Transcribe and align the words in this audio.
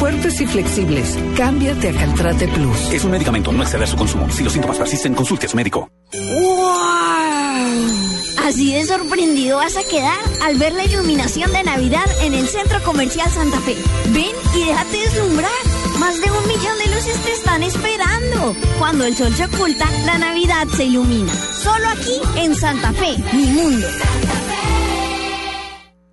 Fuertes 0.00 0.40
y 0.40 0.46
flexibles. 0.46 1.18
Cámbiate 1.36 1.90
a 1.90 1.92
Caltrate 1.92 2.48
Plus. 2.48 2.90
Es 2.90 3.04
un 3.04 3.10
medicamento, 3.10 3.52
no 3.52 3.62
exceder 3.62 3.86
su 3.86 3.98
consumo. 3.98 4.30
Si 4.30 4.42
los 4.42 4.50
síntomas 4.50 4.78
persisten, 4.78 5.12
consulte 5.12 5.44
a 5.44 5.50
su 5.50 5.58
médico. 5.58 5.90
¡Wow! 6.14 6.70
Así 8.46 8.72
de 8.72 8.86
sorprendido 8.86 9.58
vas 9.58 9.76
a 9.76 9.82
quedar 9.82 10.18
al 10.42 10.56
ver 10.56 10.72
la 10.72 10.86
iluminación 10.86 11.52
de 11.52 11.62
Navidad 11.64 12.06
en 12.22 12.32
el 12.32 12.48
Centro 12.48 12.82
Comercial 12.82 13.30
Santa 13.30 13.60
Fe. 13.60 13.76
Ven 14.06 14.34
y 14.56 14.64
déjate 14.64 14.96
deslumbrar. 14.96 15.50
Más 15.98 16.18
de 16.18 16.30
un 16.30 16.48
millón 16.48 16.78
de 16.78 16.94
luces 16.94 17.22
te 17.22 17.32
están 17.32 17.62
esperando. 17.62 18.56
Cuando 18.78 19.04
el 19.04 19.14
sol 19.14 19.34
se 19.34 19.44
oculta, 19.44 19.86
la 20.06 20.16
Navidad 20.16 20.66
se 20.78 20.84
ilumina. 20.84 21.34
Solo 21.52 21.86
aquí 21.90 22.18
en 22.36 22.54
Santa 22.54 22.90
Fe, 22.94 23.18
mi 23.34 23.44
mundo. 23.48 23.86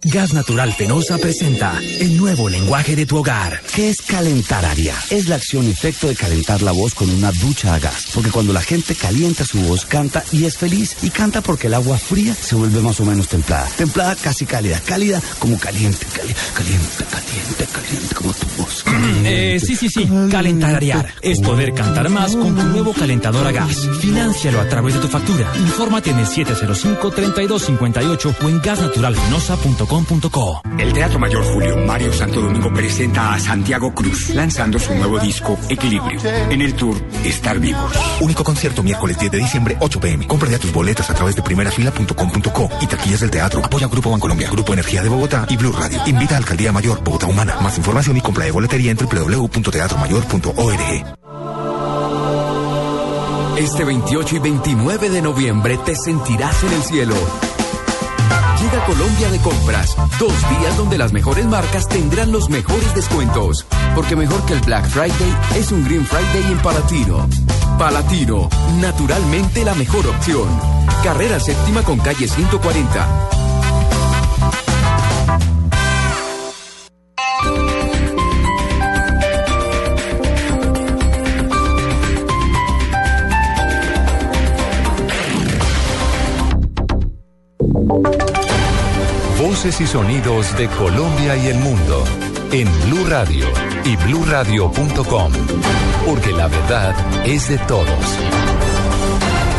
Gas 0.09 0.34
Natural 0.34 0.71
Fenosa 0.71 1.17
presenta 1.17 1.81
el 1.99 2.16
nuevo 2.16 2.47
lenguaje 2.47 2.95
de 2.95 3.05
tu 3.05 3.17
hogar. 3.17 3.61
¿Qué 3.75 3.89
es 3.89 4.02
calentar 4.02 4.63
área? 4.63 4.95
Es 5.09 5.27
la 5.27 5.35
acción 5.35 5.67
y 5.67 5.71
efecto 5.71 6.07
de 6.07 6.16
calentar 6.16 6.61
la 6.61 6.71
voz 6.71 6.95
con 6.95 7.09
una 7.09 7.33
ducha 7.33 7.73
a 7.73 7.80
gas. 7.80 8.08
Porque 8.13 8.31
cuando 8.31 8.53
la 8.53 8.61
gente 8.61 8.95
calienta 8.95 9.44
su 9.44 9.59
voz, 9.59 9.85
canta 9.85 10.23
y 10.31 10.45
es 10.45 10.58
feliz. 10.58 10.95
Y 11.02 11.09
canta 11.09 11.41
porque 11.41 11.67
el 11.67 11.73
agua 11.73 11.97
fría 11.97 12.33
se 12.33 12.55
vuelve 12.55 12.80
más 12.81 13.02
o 13.02 13.05
menos 13.05 13.28
templada. 13.28 13.67
Templada 13.75 14.16
casi 14.16 14.45
cálida. 14.45 14.80
Cálida 14.85 15.22
como 15.39 15.59
caliente. 15.59 16.05
caliente, 16.16 16.39
caliente, 16.55 17.03
caliente, 17.11 17.67
caliente 17.73 18.16
como 18.16 18.33
tu 18.33 18.47
voz. 18.61 18.85
Eh, 19.25 19.59
sí, 19.61 19.75
sí, 19.75 19.89
sí. 19.89 20.08
Calentararear. 20.31 21.16
Es 21.22 21.41
poder 21.41 21.73
cantar 21.73 22.08
más 22.09 22.33
con 22.38 22.55
tu 22.55 22.63
nuevo 22.63 22.94
calentador 22.94 23.45
a 23.45 23.52
gas. 23.52 23.89
Financialo 24.00 24.61
a 24.61 24.69
través 24.69 24.94
de 24.94 25.02
tu 25.02 25.09
factura. 25.09 25.52
Infórmate 25.58 26.11
en 26.11 26.19
el 26.19 26.28
705-3258 26.28 28.35
o 28.41 28.50
en 28.50 28.61
gasnaturalfenosa.com. 28.61 29.97
El 30.78 30.94
Teatro 30.94 31.17
Mayor 31.17 31.44
Julio 31.44 31.76
Mario 31.78 32.14
Santo 32.14 32.42
Domingo 32.42 32.72
presenta 32.73 33.34
a 33.34 33.40
Santiago 33.40 33.92
Cruz, 33.94 34.30
lanzando 34.30 34.78
su 34.78 34.94
nuevo 34.94 35.17
disco 35.20 35.58
Equilibrio. 35.70 36.22
En 36.50 36.62
el 36.62 36.76
tour 36.76 36.95
Estar 37.23 37.58
Vivos. 37.59 37.92
Único 38.22 38.44
concierto 38.44 38.84
miércoles 38.84 39.18
10 39.18 39.31
de 39.31 39.40
diciembre, 39.40 39.75
8 39.80 40.00
pm. 40.00 40.28
Compra 40.28 40.50
ya 40.50 40.59
tus 40.59 40.72
boletas 40.72 41.09
a 41.09 41.16
través 41.16 41.36
de 41.36 41.42
primerafila.com.co 41.42 42.70
y 42.80 42.88
taquillas 42.88 43.22
del 43.22 43.31
teatro. 43.31 43.66
Apoya 43.66 43.88
Grupo 43.88 44.12
Bancolombia, 44.12 44.52
Grupo 44.52 44.73
Energía 44.73 45.02
de 45.02 45.09
Bogotá 45.09 45.48
y 45.50 45.58
Blue 45.58 45.72
Radio. 45.72 46.00
Invita 46.06 46.36
a 46.36 46.38
Alcaldía 46.38 46.72
Mayor, 46.72 47.03
Bogotá 47.03 47.25
Humana. 47.25 47.58
Más 47.62 47.75
información 47.78 48.18
y 48.18 48.22
compra 48.22 48.45
de 48.45 48.52
boletería 48.52 48.92
en 48.92 48.98
www.teatromayor.org. 48.98 51.18
Este 53.58 53.84
28 53.84 54.36
y 54.36 54.40
29 54.40 55.09
de 55.09 55.22
noviembre 55.23 55.80
te 55.84 55.95
sentirás 55.95 56.64
en 56.64 56.73
el 56.73 56.84
cielo. 56.84 57.16
Llega 58.61 58.83
Colombia 58.86 59.30
de 59.30 59.39
compras. 59.39 59.95
Dos 60.19 60.33
días 60.50 60.77
donde 60.77 60.97
las 60.97 61.13
mejores 61.13 61.45
marcas 61.45 61.88
tendrán 61.88 62.31
los 62.31 62.50
mejores 62.50 62.94
descuentos. 62.95 63.67
Porque 63.94 64.16
mejor 64.16 64.44
que 64.45 64.53
el 64.53 64.61
Black 64.61 64.86
Friday 64.89 65.36
es 65.55 65.72
un 65.72 65.86
Green 65.86 66.05
Friday 66.05 66.52
en 66.52 66.58
Palatino. 66.59 67.28
Palatino, 67.78 68.50
naturalmente 68.81 69.63
la 69.63 69.75
mejor 69.75 70.08
opción. 70.08 70.47
Carrera 71.03 71.39
séptima 71.39 71.84
con 71.84 72.00
calle 72.00 72.28
140. 72.28 73.28
Y 89.66 89.88
sonidos 89.88 90.56
de 90.56 90.68
Colombia 90.68 91.35
y 91.35 91.47
el 91.47 91.57
mundo 91.57 92.03
en 92.51 92.68
Blue 92.85 93.06
Radio 93.07 93.47
y 93.84 93.95
bluradio.com, 93.95 95.34
porque 96.06 96.31
la 96.31 96.47
verdad 96.47 96.95
es 97.25 97.50
de 97.50 97.57
todos. 97.57 97.88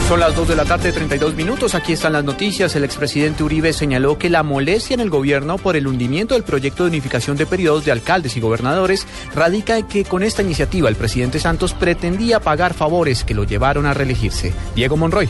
Son 0.06 0.20
las 0.20 0.36
2 0.36 0.48
de 0.48 0.56
la 0.56 0.64
tarde, 0.64 0.92
32 0.92 1.34
minutos. 1.34 1.75
Aquí 1.75 1.94
están 1.94 2.12
las 2.12 2.22
noticias. 2.22 2.76
El 2.76 2.84
expresidente 2.84 3.42
Uribe 3.42 3.72
señaló 3.72 4.19
que 4.19 4.31
la 4.31 4.44
molestia 4.44 4.94
en 4.94 5.00
el 5.00 5.10
gobierno 5.10 5.59
por 5.59 5.75
el 5.75 5.88
hundimiento 5.88 6.34
del 6.34 6.44
proyecto 6.44 6.84
de 6.84 6.91
unificación 6.91 7.36
de 7.36 7.47
periodos 7.47 7.84
de 7.84 7.91
alcaldes 7.91 8.36
y 8.36 8.41
gobernadores 8.41 9.04
radica 9.34 9.78
en 9.78 9.88
que 9.88 10.04
con 10.04 10.22
esta 10.22 10.42
iniciativa 10.42 10.88
el 10.88 10.97
presidente 10.97 11.41
Santos 11.41 11.75
pretendía 11.75 12.38
pagar 12.38 12.72
favores 12.72 13.25
que 13.25 13.34
lo 13.34 13.42
llevaron 13.42 13.84
a 13.84 13.94
reelegirse. 13.94 14.54
Diego 14.76 14.97
Monroy. 14.97 15.28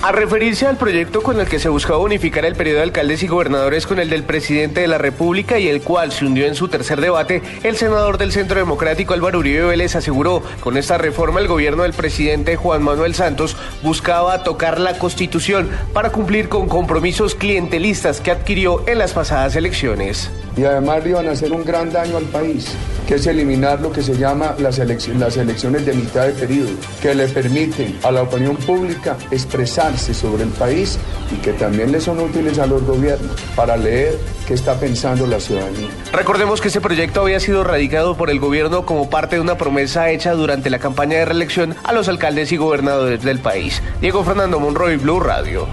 A 0.00 0.12
referirse 0.12 0.64
al 0.64 0.76
proyecto 0.76 1.22
con 1.22 1.40
el 1.40 1.48
que 1.48 1.58
se 1.58 1.68
buscaba 1.68 1.98
unificar 1.98 2.44
el 2.44 2.54
periodo 2.54 2.76
de 2.76 2.84
alcaldes 2.84 3.24
y 3.24 3.26
gobernadores 3.26 3.84
con 3.84 3.98
el 3.98 4.08
del 4.08 4.22
presidente 4.22 4.80
de 4.80 4.86
la 4.86 4.96
República 4.96 5.58
y 5.58 5.66
el 5.66 5.82
cual 5.82 6.12
se 6.12 6.24
hundió 6.24 6.46
en 6.46 6.54
su 6.54 6.68
tercer 6.68 7.00
debate, 7.00 7.42
el 7.64 7.76
senador 7.76 8.16
del 8.16 8.30
Centro 8.30 8.60
Democrático 8.60 9.12
Álvaro 9.12 9.40
Uribe 9.40 9.64
Vélez 9.66 9.96
aseguró, 9.96 10.40
con 10.60 10.76
esta 10.76 10.98
reforma 10.98 11.40
el 11.40 11.48
gobierno 11.48 11.82
del 11.82 11.94
presidente 11.94 12.54
Juan 12.54 12.84
Manuel 12.84 13.16
Santos 13.16 13.56
buscaba 13.82 14.44
tocar 14.44 14.78
la 14.78 14.98
constitución 14.98 15.68
para 15.92 16.10
cumplir 16.10 16.48
con 16.48 16.68
compromisos 16.68 17.34
clientelistas 17.34 18.20
que 18.20 18.30
adquirió 18.30 18.86
en 18.86 18.98
las 18.98 19.14
pasadas 19.14 19.56
elecciones. 19.56 20.30
Y 20.58 20.64
además 20.64 21.04
le 21.04 21.10
iban 21.10 21.28
a 21.28 21.30
hacer 21.30 21.52
un 21.52 21.64
gran 21.64 21.92
daño 21.92 22.16
al 22.16 22.24
país, 22.24 22.66
que 23.06 23.14
es 23.14 23.26
eliminar 23.28 23.80
lo 23.80 23.92
que 23.92 24.02
se 24.02 24.16
llama 24.16 24.56
las, 24.58 24.80
elecciones, 24.80 25.20
las 25.20 25.36
elecciones 25.36 25.86
de 25.86 25.92
mitad 25.92 26.26
de 26.26 26.32
periodo, 26.32 26.70
que 27.00 27.14
le 27.14 27.28
permiten 27.28 27.96
a 28.02 28.10
la 28.10 28.22
opinión 28.22 28.56
pública 28.56 29.16
expresar 29.30 29.96
sobre 29.96 30.42
el 30.42 30.48
país 30.50 30.98
y 31.32 31.36
que 31.36 31.52
también 31.52 31.92
le 31.92 32.00
son 32.00 32.18
útiles 32.18 32.58
a 32.58 32.66
los 32.66 32.82
gobiernos 32.84 33.40
para 33.54 33.76
leer 33.76 34.18
qué 34.48 34.54
está 34.54 34.74
pensando 34.74 35.28
la 35.28 35.38
ciudadanía. 35.38 35.90
Recordemos 36.12 36.60
que 36.60 36.68
ese 36.68 36.80
proyecto 36.80 37.20
había 37.20 37.38
sido 37.38 37.62
radicado 37.62 38.16
por 38.16 38.28
el 38.28 38.40
gobierno 38.40 38.84
como 38.84 39.08
parte 39.08 39.36
de 39.36 39.42
una 39.42 39.56
promesa 39.56 40.10
hecha 40.10 40.32
durante 40.32 40.70
la 40.70 40.80
campaña 40.80 41.18
de 41.18 41.24
reelección 41.24 41.76
a 41.84 41.92
los 41.92 42.08
alcaldes 42.08 42.50
y 42.50 42.56
gobernadores 42.56 43.22
del 43.22 43.38
país. 43.38 43.80
Diego 44.00 44.24
Fernando 44.24 44.58
Monroy, 44.58 44.96
Blue 44.96 45.20
Radio. 45.20 45.68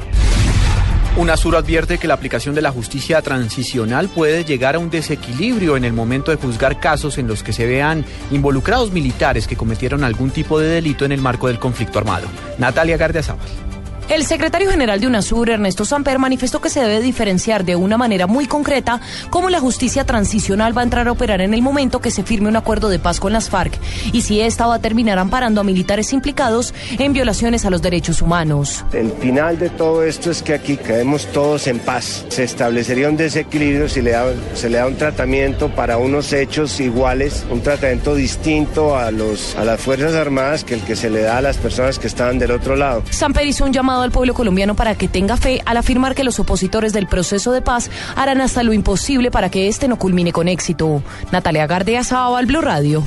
UNASUR 1.18 1.56
advierte 1.56 1.98
que 1.98 2.10
la 2.10 2.14
aplicación 2.14 2.56
de 2.56 2.62
la 2.62 2.72
justicia 2.72 3.22
transicional 3.22 4.10
puede 4.10 4.44
llegar 4.44 4.76
a 4.76 4.80
un 4.80 4.90
desequilibrio 4.90 5.78
en 5.78 5.86
el 5.86 5.94
momento 5.94 6.30
de 6.30 6.38
juzgar 6.38 6.82
casos 6.82 7.18
en 7.18 7.26
los 7.26 7.42
que 7.42 7.54
se 7.54 7.66
vean 7.66 8.04
involucrados 8.32 8.92
militares 8.92 9.48
que 9.48 9.56
cometieron 9.56 10.04
algún 10.04 10.30
tipo 10.30 10.60
de 10.60 10.68
delito 10.68 11.06
en 11.06 11.14
el 11.14 11.22
marco 11.22 11.48
del 11.48 11.58
conflicto 11.58 12.00
armado. 12.00 12.28
Natalia 12.58 12.98
Gardiazabal. 12.98 13.75
El 14.08 14.24
secretario 14.24 14.70
general 14.70 15.00
de 15.00 15.08
UNASUR, 15.08 15.50
Ernesto 15.50 15.84
Samper, 15.84 16.20
manifestó 16.20 16.62
que 16.62 16.70
se 16.70 16.80
debe 16.80 17.02
diferenciar 17.02 17.66
de 17.66 17.76
una 17.76 17.98
manera 17.98 18.28
muy 18.28 18.46
concreta 18.46 19.02
cómo 19.32 19.50
la 19.50 19.60
justicia 19.60 20.06
transicional 20.06 20.78
va 20.78 20.82
a 20.82 20.84
entrar 20.84 21.08
a 21.08 21.12
operar 21.12 21.42
en 21.42 21.56
el 21.56 21.64
momento 21.64 22.02
que 22.02 22.12
se 22.12 22.22
firme 22.22 22.48
un 22.48 22.56
acuerdo 22.56 22.90
de 22.90 23.00
paz 23.00 23.20
con 23.20 23.34
las 23.34 23.50
FARC 23.50 23.74
y 24.14 24.22
si 24.22 24.42
esta 24.42 24.68
va 24.68 24.76
a 24.76 24.80
terminar 24.80 25.18
amparando 25.18 25.60
a 25.60 25.64
militares 25.64 26.14
implicados 26.14 26.76
en 27.00 27.14
violaciones 27.14 27.66
a 27.66 27.72
los 27.72 27.82
derechos 27.82 28.22
humanos. 28.22 28.86
El 28.94 29.12
final 29.14 29.58
de 29.58 29.72
todo 29.72 30.04
esto 30.04 30.30
es 30.30 30.44
que 30.44 30.54
aquí 30.54 30.78
quedemos 30.78 31.26
todos 31.32 31.66
en 31.66 31.80
paz. 31.80 32.26
Se 32.30 32.44
establecería 32.44 33.10
un 33.10 33.18
desequilibrio 33.18 33.90
si 33.90 34.04
le 34.04 34.12
da, 34.12 34.28
se 34.54 34.70
le 34.70 34.78
da 34.78 34.86
un 34.86 34.98
tratamiento 34.98 35.70
para 35.70 35.98
unos 35.98 36.32
hechos 36.32 36.80
iguales, 36.80 37.44
un 37.50 37.62
tratamiento 37.62 38.14
distinto 38.14 38.96
a, 38.96 39.10
los, 39.10 39.56
a 39.56 39.66
las 39.66 39.82
Fuerzas 39.82 40.14
Armadas 40.14 40.64
que 40.64 40.76
el 40.76 40.82
que 40.82 40.96
se 40.96 41.10
le 41.10 41.22
da 41.22 41.40
a 41.40 41.42
las 41.42 41.58
personas 41.58 41.98
que 41.98 42.06
estaban 42.06 42.38
del 42.38 42.52
otro 42.52 42.76
lado. 42.76 43.02
Samper 43.10 43.48
hizo 43.48 43.66
un 43.66 43.74
llamado 43.74 43.95
al 44.02 44.12
pueblo 44.12 44.34
colombiano 44.34 44.76
para 44.76 44.96
que 44.96 45.08
tenga 45.08 45.38
fe 45.38 45.62
al 45.66 45.78
afirmar 45.78 46.16
que 46.16 46.24
los 46.24 46.40
opositores 46.40 46.94
del 46.94 47.08
proceso 47.08 47.52
de 47.52 47.62
paz 47.62 47.90
harán 48.16 48.42
hasta 48.42 48.64
lo 48.64 48.74
imposible 48.74 49.32
para 49.32 49.50
que 49.50 49.68
este 49.68 49.88
no 49.88 49.98
culmine 49.98 50.32
con 50.32 50.48
éxito. 50.48 51.02
Natalia 51.32 51.68
Gardea, 51.68 52.02
al 52.10 52.46
Blue 52.46 52.62
Radio. 52.62 53.04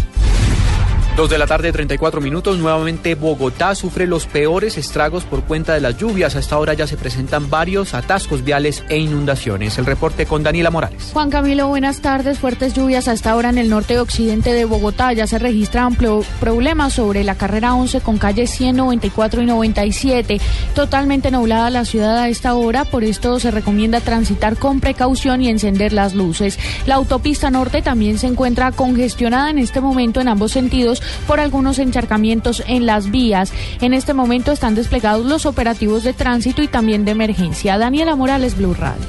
Dos 1.18 1.30
de 1.30 1.36
la 1.36 1.48
tarde, 1.48 1.72
34 1.72 2.20
minutos. 2.20 2.58
Nuevamente 2.58 3.16
Bogotá 3.16 3.74
sufre 3.74 4.06
los 4.06 4.26
peores 4.26 4.78
estragos 4.78 5.24
por 5.24 5.42
cuenta 5.42 5.74
de 5.74 5.80
las 5.80 5.98
lluvias. 5.98 6.36
A 6.36 6.38
esta 6.38 6.56
hora 6.56 6.74
ya 6.74 6.86
se 6.86 6.96
presentan 6.96 7.50
varios 7.50 7.92
atascos 7.92 8.44
viales 8.44 8.84
e 8.88 8.98
inundaciones. 8.98 9.78
El 9.78 9.86
reporte 9.86 10.26
con 10.26 10.44
Daniela 10.44 10.70
Morales. 10.70 11.10
Juan 11.12 11.28
Camilo, 11.28 11.66
buenas 11.66 12.02
tardes. 12.02 12.38
Fuertes 12.38 12.72
lluvias 12.72 13.08
a 13.08 13.14
esta 13.14 13.34
hora 13.34 13.48
en 13.48 13.58
el 13.58 13.68
norte 13.68 13.94
y 13.94 13.96
occidente 13.96 14.52
de 14.52 14.64
Bogotá. 14.64 15.12
Ya 15.12 15.26
se 15.26 15.40
registran 15.40 15.96
problemas 15.96 16.92
sobre 16.92 17.24
la 17.24 17.34
carrera 17.34 17.74
11 17.74 18.00
con 18.00 18.18
calles 18.18 18.50
100, 18.50 18.76
94 18.76 19.42
y 19.42 19.46
97. 19.46 20.40
Totalmente 20.76 21.32
nublada 21.32 21.68
la 21.70 21.84
ciudad 21.84 22.16
a 22.16 22.28
esta 22.28 22.54
hora. 22.54 22.84
Por 22.84 23.02
esto 23.02 23.40
se 23.40 23.50
recomienda 23.50 24.00
transitar 24.00 24.56
con 24.56 24.78
precaución 24.78 25.42
y 25.42 25.48
encender 25.48 25.92
las 25.92 26.14
luces. 26.14 26.60
La 26.86 26.94
autopista 26.94 27.50
norte 27.50 27.82
también 27.82 28.20
se 28.20 28.28
encuentra 28.28 28.70
congestionada 28.70 29.50
en 29.50 29.58
este 29.58 29.80
momento 29.80 30.20
en 30.20 30.28
ambos 30.28 30.52
sentidos 30.52 31.02
por 31.26 31.40
algunos 31.40 31.78
encharcamientos 31.78 32.62
en 32.66 32.86
las 32.86 33.10
vías. 33.10 33.52
En 33.80 33.94
este 33.94 34.14
momento 34.14 34.52
están 34.52 34.74
desplegados 34.74 35.26
los 35.26 35.46
operativos 35.46 36.04
de 36.04 36.12
tránsito 36.12 36.62
y 36.62 36.68
también 36.68 37.04
de 37.04 37.12
emergencia. 37.12 37.78
Daniela 37.78 38.16
Morales, 38.16 38.56
Blue 38.56 38.74
Radio. 38.74 39.06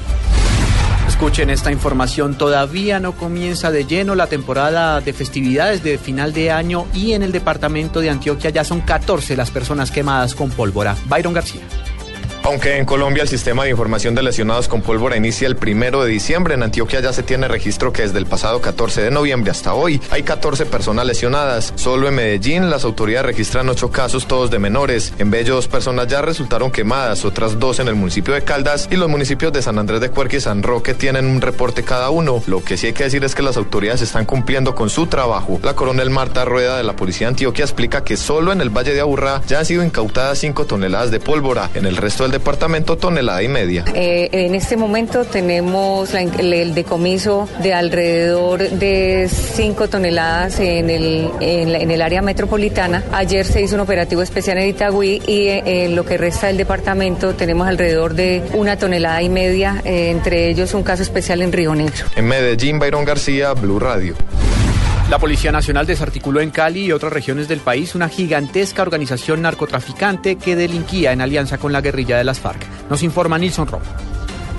Escuchen 1.20 1.50
esta 1.50 1.70
información, 1.70 2.38
todavía 2.38 2.98
no 2.98 3.12
comienza 3.12 3.70
de 3.70 3.84
lleno 3.84 4.14
la 4.14 4.28
temporada 4.28 5.00
de 5.02 5.12
festividades 5.12 5.82
de 5.82 5.98
final 5.98 6.32
de 6.32 6.50
año 6.50 6.86
y 6.94 7.12
en 7.12 7.22
el 7.22 7.30
departamento 7.30 8.00
de 8.00 8.08
Antioquia 8.08 8.48
ya 8.48 8.64
son 8.64 8.80
14 8.80 9.36
las 9.36 9.50
personas 9.50 9.90
quemadas 9.90 10.34
con 10.34 10.50
pólvora. 10.50 10.96
Byron 11.08 11.34
García. 11.34 11.60
Aunque 12.42 12.78
en 12.78 12.86
Colombia 12.86 13.22
el 13.22 13.28
sistema 13.28 13.64
de 13.64 13.70
información 13.70 14.14
de 14.14 14.22
lesionados 14.22 14.66
con 14.66 14.80
pólvora 14.80 15.16
inicia 15.16 15.46
el 15.46 15.56
primero 15.56 16.02
de 16.02 16.10
diciembre, 16.10 16.54
en 16.54 16.62
Antioquia 16.62 17.00
ya 17.00 17.12
se 17.12 17.22
tiene 17.22 17.48
registro 17.48 17.92
que 17.92 18.02
desde 18.02 18.18
el 18.18 18.24
pasado 18.24 18.62
14 18.62 19.02
de 19.02 19.10
noviembre 19.10 19.50
hasta 19.50 19.74
hoy 19.74 20.00
hay 20.10 20.22
14 20.22 20.64
personas 20.64 21.04
lesionadas. 21.04 21.74
Solo 21.76 22.08
en 22.08 22.14
Medellín 22.14 22.70
las 22.70 22.84
autoridades 22.84 23.26
registran 23.26 23.68
8 23.68 23.90
casos, 23.90 24.26
todos 24.26 24.50
de 24.50 24.58
menores. 24.58 25.12
En 25.18 25.30
Bello, 25.30 25.56
dos 25.56 25.68
personas 25.68 26.08
ya 26.08 26.22
resultaron 26.22 26.70
quemadas, 26.70 27.26
otras 27.26 27.58
dos 27.58 27.78
en 27.78 27.88
el 27.88 27.94
municipio 27.94 28.32
de 28.32 28.42
Caldas 28.42 28.88
y 28.90 28.96
los 28.96 29.10
municipios 29.10 29.52
de 29.52 29.60
San 29.60 29.78
Andrés 29.78 30.00
de 30.00 30.10
Cuerque 30.10 30.38
y 30.38 30.40
San 30.40 30.62
Roque 30.62 30.94
tienen 30.94 31.26
un 31.26 31.42
reporte 31.42 31.82
cada 31.82 32.08
uno. 32.08 32.42
Lo 32.46 32.64
que 32.64 32.78
sí 32.78 32.86
hay 32.86 32.92
que 32.94 33.04
decir 33.04 33.22
es 33.22 33.34
que 33.34 33.42
las 33.42 33.58
autoridades 33.58 34.00
están 34.00 34.24
cumpliendo 34.24 34.74
con 34.74 34.88
su 34.88 35.06
trabajo. 35.06 35.60
La 35.62 35.74
coronel 35.74 36.08
Marta 36.08 36.46
Rueda 36.46 36.78
de 36.78 36.84
la 36.84 36.96
Policía 36.96 37.26
de 37.26 37.32
Antioquia 37.32 37.64
explica 37.64 38.02
que 38.02 38.16
solo 38.16 38.50
en 38.50 38.62
el 38.62 38.70
Valle 38.70 38.94
de 38.94 39.00
Aburrá 39.00 39.42
ya 39.46 39.58
han 39.58 39.66
sido 39.66 39.84
incautadas 39.84 40.38
5 40.38 40.64
toneladas 40.64 41.10
de 41.10 41.20
pólvora. 41.20 41.68
En 41.74 41.84
el 41.84 41.98
resto 41.98 42.29
del 42.30 42.38
departamento 42.38 42.96
tonelada 42.96 43.42
y 43.42 43.48
media. 43.48 43.84
Eh, 43.94 44.28
en 44.32 44.54
este 44.54 44.76
momento 44.76 45.24
tenemos 45.24 46.14
el, 46.14 46.74
decomiso 46.74 47.48
de 47.62 47.74
alrededor 47.74 48.60
de 48.70 49.28
5 49.28 49.88
toneladas 49.88 50.60
en 50.60 50.90
el, 50.90 51.30
en, 51.40 51.90
el 51.90 52.02
área 52.02 52.22
metropolitana. 52.22 53.02
Ayer 53.12 53.44
se 53.46 53.62
hizo 53.62 53.74
un 53.74 53.80
operativo 53.80 54.22
especial 54.22 54.58
en 54.58 54.68
Itagüí 54.68 55.22
y 55.26 55.48
eh, 55.48 55.84
en 55.84 55.96
lo 55.96 56.04
que 56.04 56.16
resta 56.16 56.46
del 56.46 56.56
departamento 56.56 57.34
tenemos 57.34 57.66
alrededor 57.66 58.14
de 58.14 58.42
una 58.54 58.76
tonelada 58.76 59.22
y 59.22 59.28
media, 59.28 59.82
eh, 59.84 60.10
entre 60.10 60.48
ellos 60.48 60.74
un 60.74 60.82
caso 60.82 61.02
especial 61.02 61.42
en 61.42 61.52
Río 61.52 61.74
Negro. 61.74 62.06
En 62.14 62.26
Medellín, 62.26 62.78
Byron 62.78 63.04
García, 63.04 63.52
Blue 63.54 63.78
Radio. 63.78 64.14
La 65.10 65.18
Policía 65.18 65.50
Nacional 65.50 65.88
desarticuló 65.88 66.40
en 66.40 66.50
Cali 66.50 66.84
y 66.84 66.92
otras 66.92 67.12
regiones 67.12 67.48
del 67.48 67.58
país 67.58 67.96
una 67.96 68.08
gigantesca 68.08 68.82
organización 68.82 69.42
narcotraficante 69.42 70.36
que 70.36 70.54
delinquía 70.54 71.10
en 71.10 71.20
alianza 71.20 71.58
con 71.58 71.72
la 71.72 71.80
guerrilla 71.80 72.16
de 72.16 72.22
las 72.22 72.38
FARC. 72.38 72.64
Nos 72.88 73.02
informa 73.02 73.36
Nilson 73.36 73.66
Romo. 73.66 74.09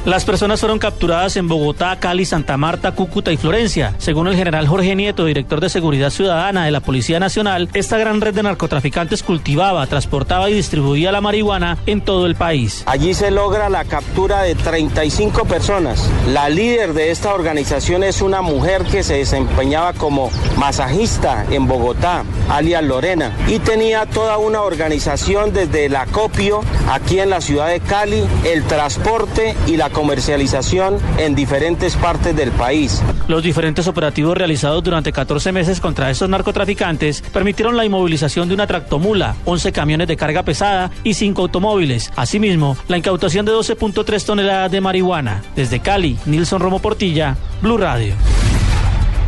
Las 0.04 0.26
personas 0.26 0.60
fueron 0.60 0.80
capturadas 0.80 1.38
en 1.38 1.48
Bogotá, 1.48 1.96
Cali, 2.00 2.26
Santa 2.26 2.58
Marta, 2.58 2.94
Cúcuta 2.94 3.32
y 3.32 3.38
Florencia. 3.38 3.94
Según 4.00 4.28
el 4.28 4.36
general 4.36 4.68
Jorge 4.68 4.96
Nieto, 4.96 5.26
director 5.26 5.62
de 5.62 5.70
Seguridad 5.70 6.10
Ciudadana 6.10 6.66
de 6.66 6.72
la 6.72 6.80
Policía 6.80 7.20
Nacional, 7.20 7.70
esta 7.76 8.00
gran 8.00 8.20
red 8.20 8.34
de 8.34 8.42
narcotraficantes 8.42 9.22
cultivaba, 9.22 9.86
transportaba 9.86 10.50
y 10.50 10.56
distribuía 10.56 11.12
la 11.12 11.22
marihuana 11.22 11.78
en 11.86 12.02
todo 12.02 12.26
el 12.26 12.34
país. 12.34 12.82
Allí 12.88 13.14
se 13.14 13.30
logra 13.30 13.70
la 13.70 13.86
captura 13.86 14.42
de 14.42 14.56
35 14.56 15.46
personas. 15.46 16.10
La 16.30 16.50
líder 16.50 16.94
de 16.96 17.12
esta 17.12 17.36
organización 17.36 18.04
es 18.04 18.24
una 18.24 18.42
mujer 18.42 18.86
que 18.86 19.04
se 19.04 19.18
desempeñaba 19.18 19.94
como 19.94 20.32
masajista 20.58 21.46
en 21.52 21.68
Bogotá, 21.68 22.24
alias 22.50 22.84
Lorena, 22.84 23.38
y 23.48 23.60
tenía 23.60 24.08
toda 24.08 24.40
una 24.40 24.62
organización 24.62 25.54
desde 25.54 25.86
el 25.86 25.96
acopio 25.96 26.62
aquí 26.90 27.20
en 27.20 27.30
la 27.30 27.40
ciudad 27.40 27.68
de 27.68 27.82
Cali, 27.82 28.24
el 28.46 28.64
transporte 28.64 29.56
y 29.68 29.78
la 29.78 29.91
comercialización 29.92 30.98
en 31.18 31.36
diferentes 31.36 31.96
partes 31.96 32.36
del 32.36 32.52
país. 32.52 33.02
Los 33.28 33.44
diferentes 33.44 33.88
operativos 33.88 34.38
realizados 34.38 34.84
durante 34.84 35.12
14 35.12 35.52
meses 35.52 35.80
contra 35.80 36.10
estos 36.10 36.30
narcotraficantes 36.30 37.22
permitieron 37.22 37.78
la 37.78 37.86
inmovilización 37.86 38.48
de 38.48 38.56
una 38.56 38.68
tractomula, 38.68 39.36
11 39.46 39.72
camiones 39.72 40.08
de 40.08 40.18
carga 40.18 40.44
pesada 40.44 40.92
y 41.04 41.14
5 41.14 41.42
automóviles. 41.42 42.12
Asimismo, 42.16 42.78
la 42.88 42.98
incautación 42.98 43.46
de 43.46 43.52
12.3 43.52 44.26
toneladas 44.26 44.72
de 44.72 44.82
marihuana. 44.82 45.44
Desde 45.56 45.80
Cali, 45.80 46.18
Nilson 46.26 46.62
Romo 46.62 46.80
Portilla, 46.80 47.38
Blue 47.62 47.78
Radio. 47.78 48.16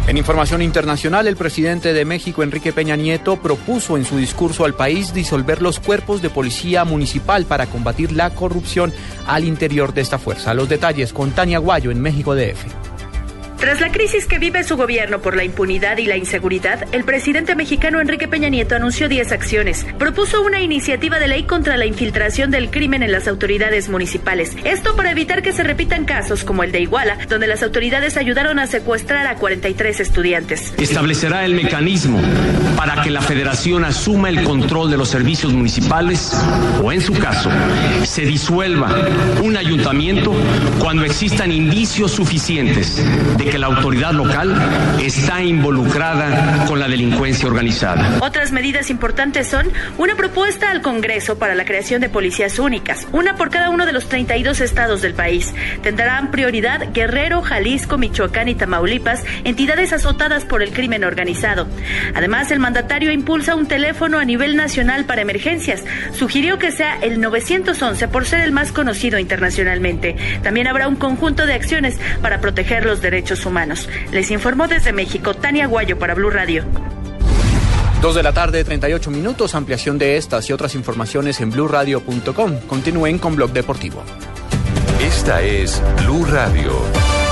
En 0.05 0.17
información 0.17 0.61
internacional, 0.61 1.27
el 1.27 1.37
presidente 1.37 1.93
de 1.93 2.03
México, 2.03 2.43
Enrique 2.43 2.73
Peña 2.73 2.97
Nieto, 2.97 3.37
propuso 3.37 3.95
en 3.95 4.03
su 4.03 4.17
discurso 4.17 4.65
al 4.65 4.73
país 4.73 5.13
disolver 5.13 5.61
los 5.61 5.79
cuerpos 5.79 6.21
de 6.21 6.29
policía 6.29 6.83
municipal 6.83 7.45
para 7.45 7.67
combatir 7.67 8.11
la 8.11 8.29
corrupción 8.31 8.91
al 9.27 9.45
interior 9.45 9.93
de 9.93 10.01
esta 10.01 10.19
fuerza. 10.19 10.53
Los 10.53 10.67
detalles 10.67 11.13
con 11.13 11.31
Tania 11.31 11.59
Guayo 11.59 11.89
en 11.89 12.01
México 12.01 12.35
DF. 12.35 12.92
Tras 13.57 13.79
la 13.79 13.91
crisis 13.91 14.25
que 14.25 14.39
vive 14.39 14.63
su 14.63 14.75
gobierno 14.75 15.21
por 15.21 15.35
la 15.35 15.43
impunidad 15.43 15.97
y 15.97 16.05
la 16.05 16.17
inseguridad, 16.17 16.85
el 16.91 17.03
presidente 17.03 17.55
mexicano 17.55 18.01
Enrique 18.01 18.27
Peña 18.27 18.49
Nieto 18.49 18.75
anunció 18.75 19.07
10 19.07 19.31
acciones. 19.31 19.85
Propuso 19.97 20.41
una 20.41 20.61
iniciativa 20.61 21.19
de 21.19 21.27
ley 21.27 21.43
contra 21.43 21.77
la 21.77 21.85
infiltración 21.85 22.51
del 22.51 22.69
crimen 22.69 23.03
en 23.03 23.11
las 23.11 23.27
autoridades 23.27 23.87
municipales. 23.89 24.55
Esto 24.63 24.95
para 24.95 25.11
evitar 25.11 25.41
que 25.41 25.53
se 25.53 25.63
repitan 25.63 26.05
casos 26.05 26.43
como 26.43 26.63
el 26.63 26.71
de 26.71 26.81
Iguala, 26.81 27.17
donde 27.29 27.47
las 27.47 27.63
autoridades 27.63 28.17
ayudaron 28.17 28.59
a 28.59 28.67
secuestrar 28.67 29.27
a 29.27 29.35
43 29.35 29.99
estudiantes. 29.99 30.73
Establecerá 30.77 31.45
el 31.45 31.53
mecanismo 31.53 32.19
para 32.75 33.01
que 33.01 33.11
la 33.11 33.21
federación 33.21 33.85
asuma 33.85 34.29
el 34.29 34.43
control 34.43 34.91
de 34.91 34.97
los 34.97 35.09
servicios 35.09 35.53
municipales 35.53 36.33
o, 36.83 36.91
en 36.91 37.01
su 37.01 37.13
caso, 37.13 37.49
se 38.03 38.25
disuelva 38.25 38.93
un 39.41 39.55
ayuntamiento 39.55 40.33
cuando 40.79 41.05
existan 41.05 41.51
indicios 41.51 42.11
suficientes 42.11 43.01
de 43.37 43.52
la 43.59 43.67
autoridad 43.67 44.11
local 44.11 44.55
está 45.01 45.41
involucrada 45.41 46.65
con 46.65 46.79
la 46.79 46.87
delincuencia 46.87 47.47
organizada. 47.47 48.17
Otras 48.21 48.51
medidas 48.51 48.89
importantes 48.89 49.47
son 49.47 49.67
una 49.97 50.15
propuesta 50.15 50.71
al 50.71 50.81
Congreso 50.81 51.37
para 51.37 51.55
la 51.55 51.65
creación 51.65 52.01
de 52.01 52.09
policías 52.09 52.59
únicas, 52.59 53.07
una 53.11 53.35
por 53.35 53.49
cada 53.49 53.69
uno 53.69 53.85
de 53.85 53.93
los 53.93 54.07
32 54.09 54.61
estados 54.61 55.01
del 55.01 55.13
país. 55.13 55.53
Tendrán 55.81 56.31
prioridad 56.31 56.91
Guerrero, 56.93 57.41
Jalisco, 57.41 57.97
Michoacán 57.97 58.47
y 58.47 58.55
Tamaulipas, 58.55 59.23
entidades 59.43 59.93
azotadas 59.93 60.45
por 60.45 60.61
el 60.61 60.71
crimen 60.71 61.03
organizado. 61.03 61.67
Además, 62.15 62.51
el 62.51 62.59
mandatario 62.59 63.11
impulsa 63.11 63.55
un 63.55 63.67
teléfono 63.67 64.19
a 64.19 64.25
nivel 64.25 64.55
nacional 64.55 65.05
para 65.05 65.21
emergencias. 65.21 65.83
Sugirió 66.13 66.59
que 66.59 66.71
sea 66.71 66.97
el 67.01 67.19
911 67.19 68.07
por 68.07 68.25
ser 68.25 68.41
el 68.41 68.51
más 68.51 68.71
conocido 68.71 69.19
internacionalmente. 69.19 70.15
También 70.43 70.67
habrá 70.67 70.87
un 70.87 70.95
conjunto 70.95 71.45
de 71.45 71.53
acciones 71.53 71.99
para 72.21 72.39
proteger 72.41 72.85
los 72.85 73.01
derechos 73.01 73.32
humanos. 73.45 73.89
Les 74.11 74.31
informó 74.31 74.67
desde 74.67 74.93
México 74.93 75.33
Tania 75.33 75.67
Guayo 75.67 75.97
para 75.97 76.13
Blue 76.13 76.29
Radio. 76.29 76.63
Dos 78.01 78.15
de 78.15 78.23
la 78.23 78.33
tarde, 78.33 78.63
38 78.63 79.11
minutos. 79.11 79.55
Ampliación 79.55 79.97
de 79.97 80.17
estas 80.17 80.49
y 80.49 80.53
otras 80.53 80.75
informaciones 80.75 81.39
en 81.39 81.51
blurradio.com. 81.51 82.59
Continúen 82.67 83.17
con 83.17 83.35
Blog 83.35 83.51
Deportivo. 83.51 84.03
Esta 84.99 85.41
es 85.41 85.81
Blue 86.03 86.25
Radio. 86.25 87.22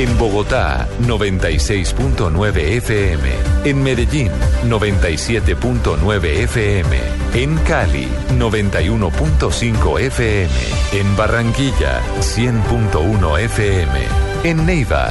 En 0.00 0.16
Bogotá, 0.16 0.88
96.9 1.02 2.56
FM. 2.78 3.20
En 3.64 3.82
Medellín, 3.82 4.30
97.9 4.66 6.24
FM. 6.24 6.96
En 7.34 7.58
Cali, 7.68 8.08
91.5 8.38 10.00
FM. 10.00 10.54
En 10.92 11.16
Barranquilla, 11.16 12.00
100.1 12.18 13.40
FM. 13.40 13.90
En 14.44 14.64
Neiva, 14.64 15.10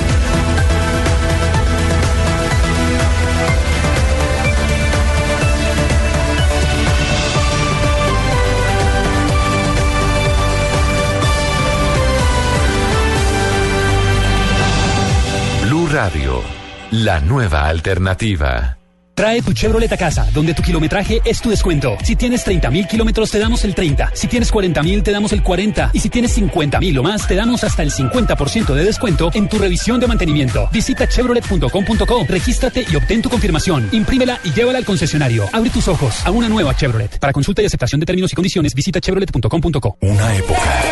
la 16.91 17.19
nueva 17.21 17.67
alternativa. 17.67 18.77
Trae 19.13 19.41
tu 19.41 19.53
Chevrolet 19.53 19.91
a 19.91 19.97
casa, 19.97 20.27
donde 20.33 20.53
tu 20.53 20.63
kilometraje 20.63 21.21
es 21.23 21.41
tu 21.41 21.49
descuento. 21.49 21.97
Si 22.03 22.15
tienes 22.15 22.43
30 22.43 22.69
mil 22.71 22.87
kilómetros, 22.87 23.29
te 23.29 23.39
damos 23.39 23.63
el 23.65 23.75
30. 23.75 24.11
Si 24.13 24.27
tienes 24.27 24.51
40 24.51 24.81
mil, 24.83 25.03
te 25.03 25.11
damos 25.11 25.31
el 25.31 25.43
40. 25.43 25.91
Y 25.93 25.99
si 25.99 26.09
tienes 26.09 26.31
50 26.33 26.79
mil 26.79 26.97
o 26.97 27.03
más, 27.03 27.27
te 27.27 27.35
damos 27.35 27.63
hasta 27.63 27.83
el 27.83 27.91
50% 27.91 28.73
de 28.73 28.83
descuento 28.83 29.29
en 29.33 29.47
tu 29.47 29.57
revisión 29.57 29.99
de 29.99 30.07
mantenimiento. 30.07 30.69
Visita 30.71 31.07
chevrolet.com.co, 31.07 32.25
regístrate 32.27 32.85
y 32.89 32.95
obtén 32.95 33.21
tu 33.21 33.29
confirmación. 33.29 33.89
Imprímela 33.91 34.39
y 34.43 34.51
llévala 34.51 34.77
al 34.79 34.85
concesionario. 34.85 35.45
Abre 35.53 35.69
tus 35.69 35.87
ojos 35.87 36.25
a 36.25 36.31
una 36.31 36.49
nueva 36.49 36.75
Chevrolet. 36.75 37.19
Para 37.19 37.31
consulta 37.31 37.61
y 37.61 37.65
aceptación 37.65 37.99
de 37.99 38.05
términos 38.05 38.31
y 38.31 38.35
condiciones, 38.35 38.73
visita 38.73 38.99
chevrolet.com.co. 38.99 39.97
Una 40.01 40.35
época. 40.35 40.83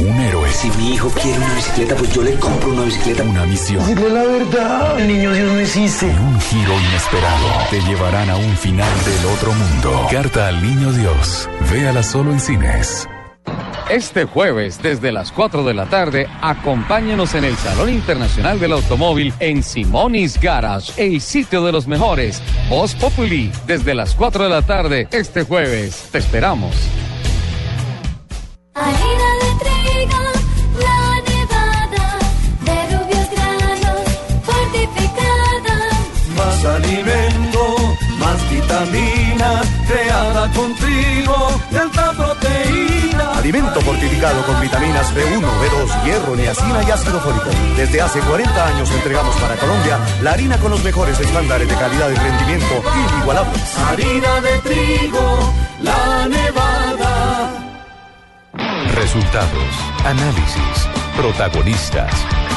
Un 0.00 0.20
héroe. 0.20 0.43
Si 0.54 0.70
mi 0.78 0.94
hijo 0.94 1.10
quiere 1.10 1.36
una 1.36 1.54
bicicleta, 1.54 1.96
pues 1.96 2.14
yo 2.14 2.22
le 2.22 2.32
compro 2.38 2.70
una 2.70 2.84
bicicleta. 2.84 3.24
Una 3.24 3.44
misión. 3.44 3.84
Dile 3.86 4.08
la 4.08 4.22
verdad. 4.22 5.00
El 5.00 5.08
niño 5.08 5.32
Dios 5.32 5.52
no 5.52 5.58
existe. 5.58 6.06
Y 6.06 6.10
un 6.10 6.40
giro 6.40 6.72
inesperado. 6.80 7.46
Te 7.70 7.80
llevarán 7.80 8.30
a 8.30 8.36
un 8.36 8.56
final 8.56 8.88
del 9.04 9.26
otro 9.34 9.52
mundo. 9.52 10.06
Carta 10.10 10.48
al 10.48 10.62
niño 10.62 10.92
Dios. 10.92 11.50
Véala 11.72 12.04
solo 12.04 12.32
en 12.32 12.40
cines. 12.40 13.06
Este 13.90 14.24
jueves, 14.24 14.80
desde 14.80 15.12
las 15.12 15.32
4 15.32 15.64
de 15.64 15.74
la 15.74 15.86
tarde, 15.86 16.28
acompáñanos 16.40 17.34
en 17.34 17.44
el 17.44 17.56
Salón 17.56 17.90
Internacional 17.90 18.58
del 18.58 18.72
Automóvil 18.72 19.34
en 19.40 19.62
Simonis 19.62 20.40
Garage, 20.40 20.92
el 20.96 21.20
sitio 21.20 21.64
de 21.64 21.72
los 21.72 21.86
mejores. 21.86 22.40
Voz 22.70 22.94
Populi, 22.94 23.52
desde 23.66 23.94
las 23.94 24.14
4 24.14 24.44
de 24.44 24.50
la 24.50 24.62
tarde, 24.62 25.08
este 25.10 25.42
jueves. 25.42 26.08
Te 26.12 26.18
esperamos. 26.18 26.74
Creada 39.86 40.50
con 40.52 40.74
trigo 40.76 41.60
de 41.70 41.78
alta 41.78 42.12
proteína. 42.12 43.32
Alimento 43.38 43.80
fortificado 43.80 44.42
con 44.46 44.60
vitaminas 44.60 45.14
B1, 45.14 45.40
B2, 45.40 46.04
hierro, 46.04 46.36
niacina 46.36 46.82
y 46.82 46.90
ácido 46.90 47.20
fólico. 47.20 47.50
Desde 47.76 48.00
hace 48.00 48.20
40 48.20 48.66
años 48.66 48.90
entregamos 48.90 49.34
para 49.36 49.56
Colombia 49.56 49.98
la 50.22 50.32
harina 50.32 50.58
con 50.58 50.70
los 50.70 50.82
mejores 50.82 51.18
estándares 51.20 51.68
de 51.68 51.74
calidad 51.74 52.10
y 52.10 52.14
rendimiento 52.14 52.82
inigualables. 53.12 53.78
Harina 53.78 54.40
de 54.40 54.58
trigo, 54.60 55.54
la 55.82 56.26
nevada. 56.28 57.50
Resultados, 58.94 59.74
análisis, 60.04 60.88
protagonistas 61.16 62.14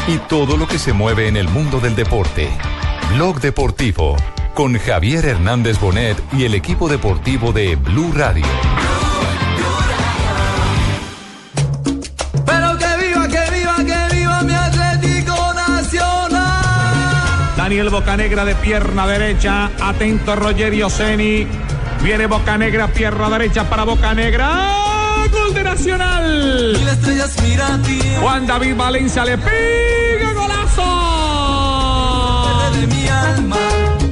y 0.07 0.17
todo 0.29 0.55
lo 0.55 0.67
que 0.67 0.79
se 0.79 0.93
mueve 0.93 1.27
en 1.27 1.38
el 1.38 1.50
mundo 1.50 1.79
del 1.79 1.96
deporte. 1.96 2.50
Blog 3.13 3.39
Deportivo 3.39 4.15
con 4.58 4.76
Javier 4.80 5.24
Hernández 5.24 5.80
Bonet 5.80 6.18
y 6.34 6.46
el 6.46 6.56
equipo 6.56 6.90
deportivo 6.90 7.54
de 7.54 7.76
Blue 7.76 8.12
Radio. 8.12 8.44
Pero 12.44 12.76
que 12.80 12.88
viva, 12.98 13.28
que 13.28 13.52
viva, 13.52 13.76
que 13.86 14.16
viva 14.16 14.42
mi 14.42 14.56
Atlético 14.56 15.54
Nacional. 15.54 16.64
Daniel 17.56 17.92
Bocanegra 17.92 18.46
de 18.46 18.56
pierna 18.56 19.06
derecha. 19.06 19.70
Atento 19.80 20.36
Rogerio 20.36 20.90
Seni. 20.90 21.46
Viene 22.02 22.26
Bocanegra, 22.26 22.88
pierna 22.88 23.30
derecha 23.30 23.70
para 23.70 23.84
Bocanegra. 23.84 24.74
Gol 25.32 25.54
de 25.54 25.64
Nacional. 25.66 26.80
Juan 28.20 28.48
David 28.48 28.76
Valencia 28.76 29.24
le 29.24 29.38
pega 29.38 30.34
golazo. 30.34 30.97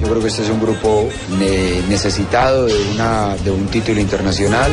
Yo 0.05 0.11
creo 0.11 0.21
que 0.21 0.27
este 0.27 0.43
es 0.43 0.49
un 0.49 0.61
grupo 0.61 1.09
ne- 1.39 1.81
necesitado 1.89 2.65
de, 2.67 2.75
una, 2.93 3.35
de 3.43 3.49
un 3.49 3.65
título 3.67 3.99
internacional. 3.99 4.71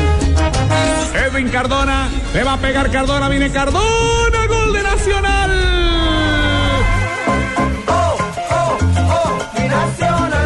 Edwin 1.27 1.49
Cardona. 1.49 2.07
Le 2.35 2.43
va 2.43 2.53
a 2.53 2.57
pegar 2.57 2.91
Cardona. 2.91 3.27
Viene 3.29 3.51
Cardona. 3.51 4.45
Gol 4.47 4.73
de 4.73 4.83
Nacional. 4.83 5.51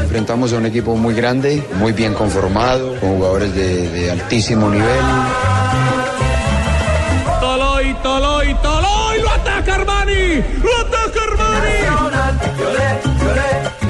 Enfrentamos 0.04 0.54
a 0.54 0.58
un 0.58 0.66
equipo 0.66 0.96
muy 0.96 1.14
grande, 1.14 1.62
muy 1.76 1.92
bien 1.92 2.14
conformado, 2.14 2.98
con 3.00 3.18
jugadores 3.18 3.54
de, 3.54 3.90
de 3.90 4.12
altísimo 4.12 4.70
nivel. 4.70 4.88
Toloy, 7.42 7.94
Toloy, 8.02 8.56
Toloy. 8.62 9.22
Lo 9.22 9.30
ataca 9.32 9.76
Armani. 9.76 10.44
Lo 10.64 10.78
ataca 10.82 11.24
Armani. 11.30 11.97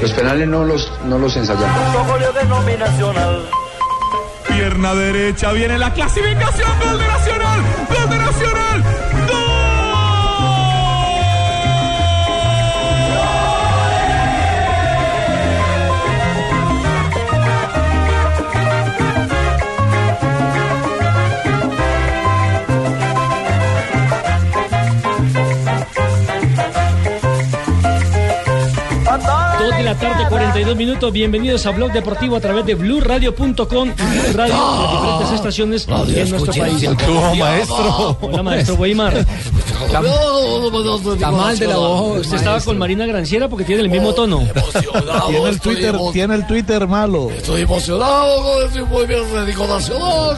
Los 0.00 0.12
penales 0.12 0.48
no 0.48 0.64
los, 0.64 0.90
no 1.04 1.18
los 1.18 1.36
ensayamos. 1.36 1.68
Pierna 4.48 4.94
derecha, 4.94 5.52
viene 5.52 5.78
la 5.78 5.92
clasificación, 5.92 6.68
gol 6.84 6.98
de 6.98 7.06
Nacional, 7.06 7.60
gol 7.88 8.10
de 8.10 8.18
Nacional, 8.18 8.84
la 29.88 29.94
tarde, 29.94 30.28
42 30.28 30.76
minutos. 30.76 31.10
Bienvenidos 31.10 31.64
a 31.64 31.70
Blog 31.70 31.92
Deportivo 31.92 32.36
a 32.36 32.40
través 32.40 32.66
de 32.66 32.74
BlueRadio.com 32.74 33.88
y 33.88 34.18
Blue 34.18 34.32
Radio, 34.34 34.54
las 34.54 34.90
diferentes 34.92 35.32
estaciones 35.32 35.88
en 35.88 36.30
nuestro 36.30 36.52
país. 36.52 36.82
Saludos, 36.82 37.38
maestro. 37.38 38.18
Hola, 38.20 38.42
maestro 38.42 38.74
Weimar. 38.74 39.26
Tamal 41.18 41.58
de 41.58 41.66
la 41.66 41.76
voz. 41.76 42.20
Usted 42.20 42.36
estaba 42.36 42.60
con 42.60 42.78
Marina 42.78 43.06
Granciera 43.06 43.48
porque 43.48 43.64
tiene 43.64 43.82
el 43.82 43.90
mismo 43.90 44.12
tono. 44.14 44.42
Tiene 45.28 45.48
el 45.48 45.60
Twitter, 45.60 45.94
tiene 46.12 46.34
el 46.34 46.46
Twitter 46.46 46.86
malo. 46.86 47.30
Estoy 47.30 47.62
emocionado 47.62 48.42
con 48.42 48.66
este 48.66 48.82
muy 48.84 49.06
bien 49.06 49.20
Atlético 49.24 49.66
Nacional. 49.66 50.36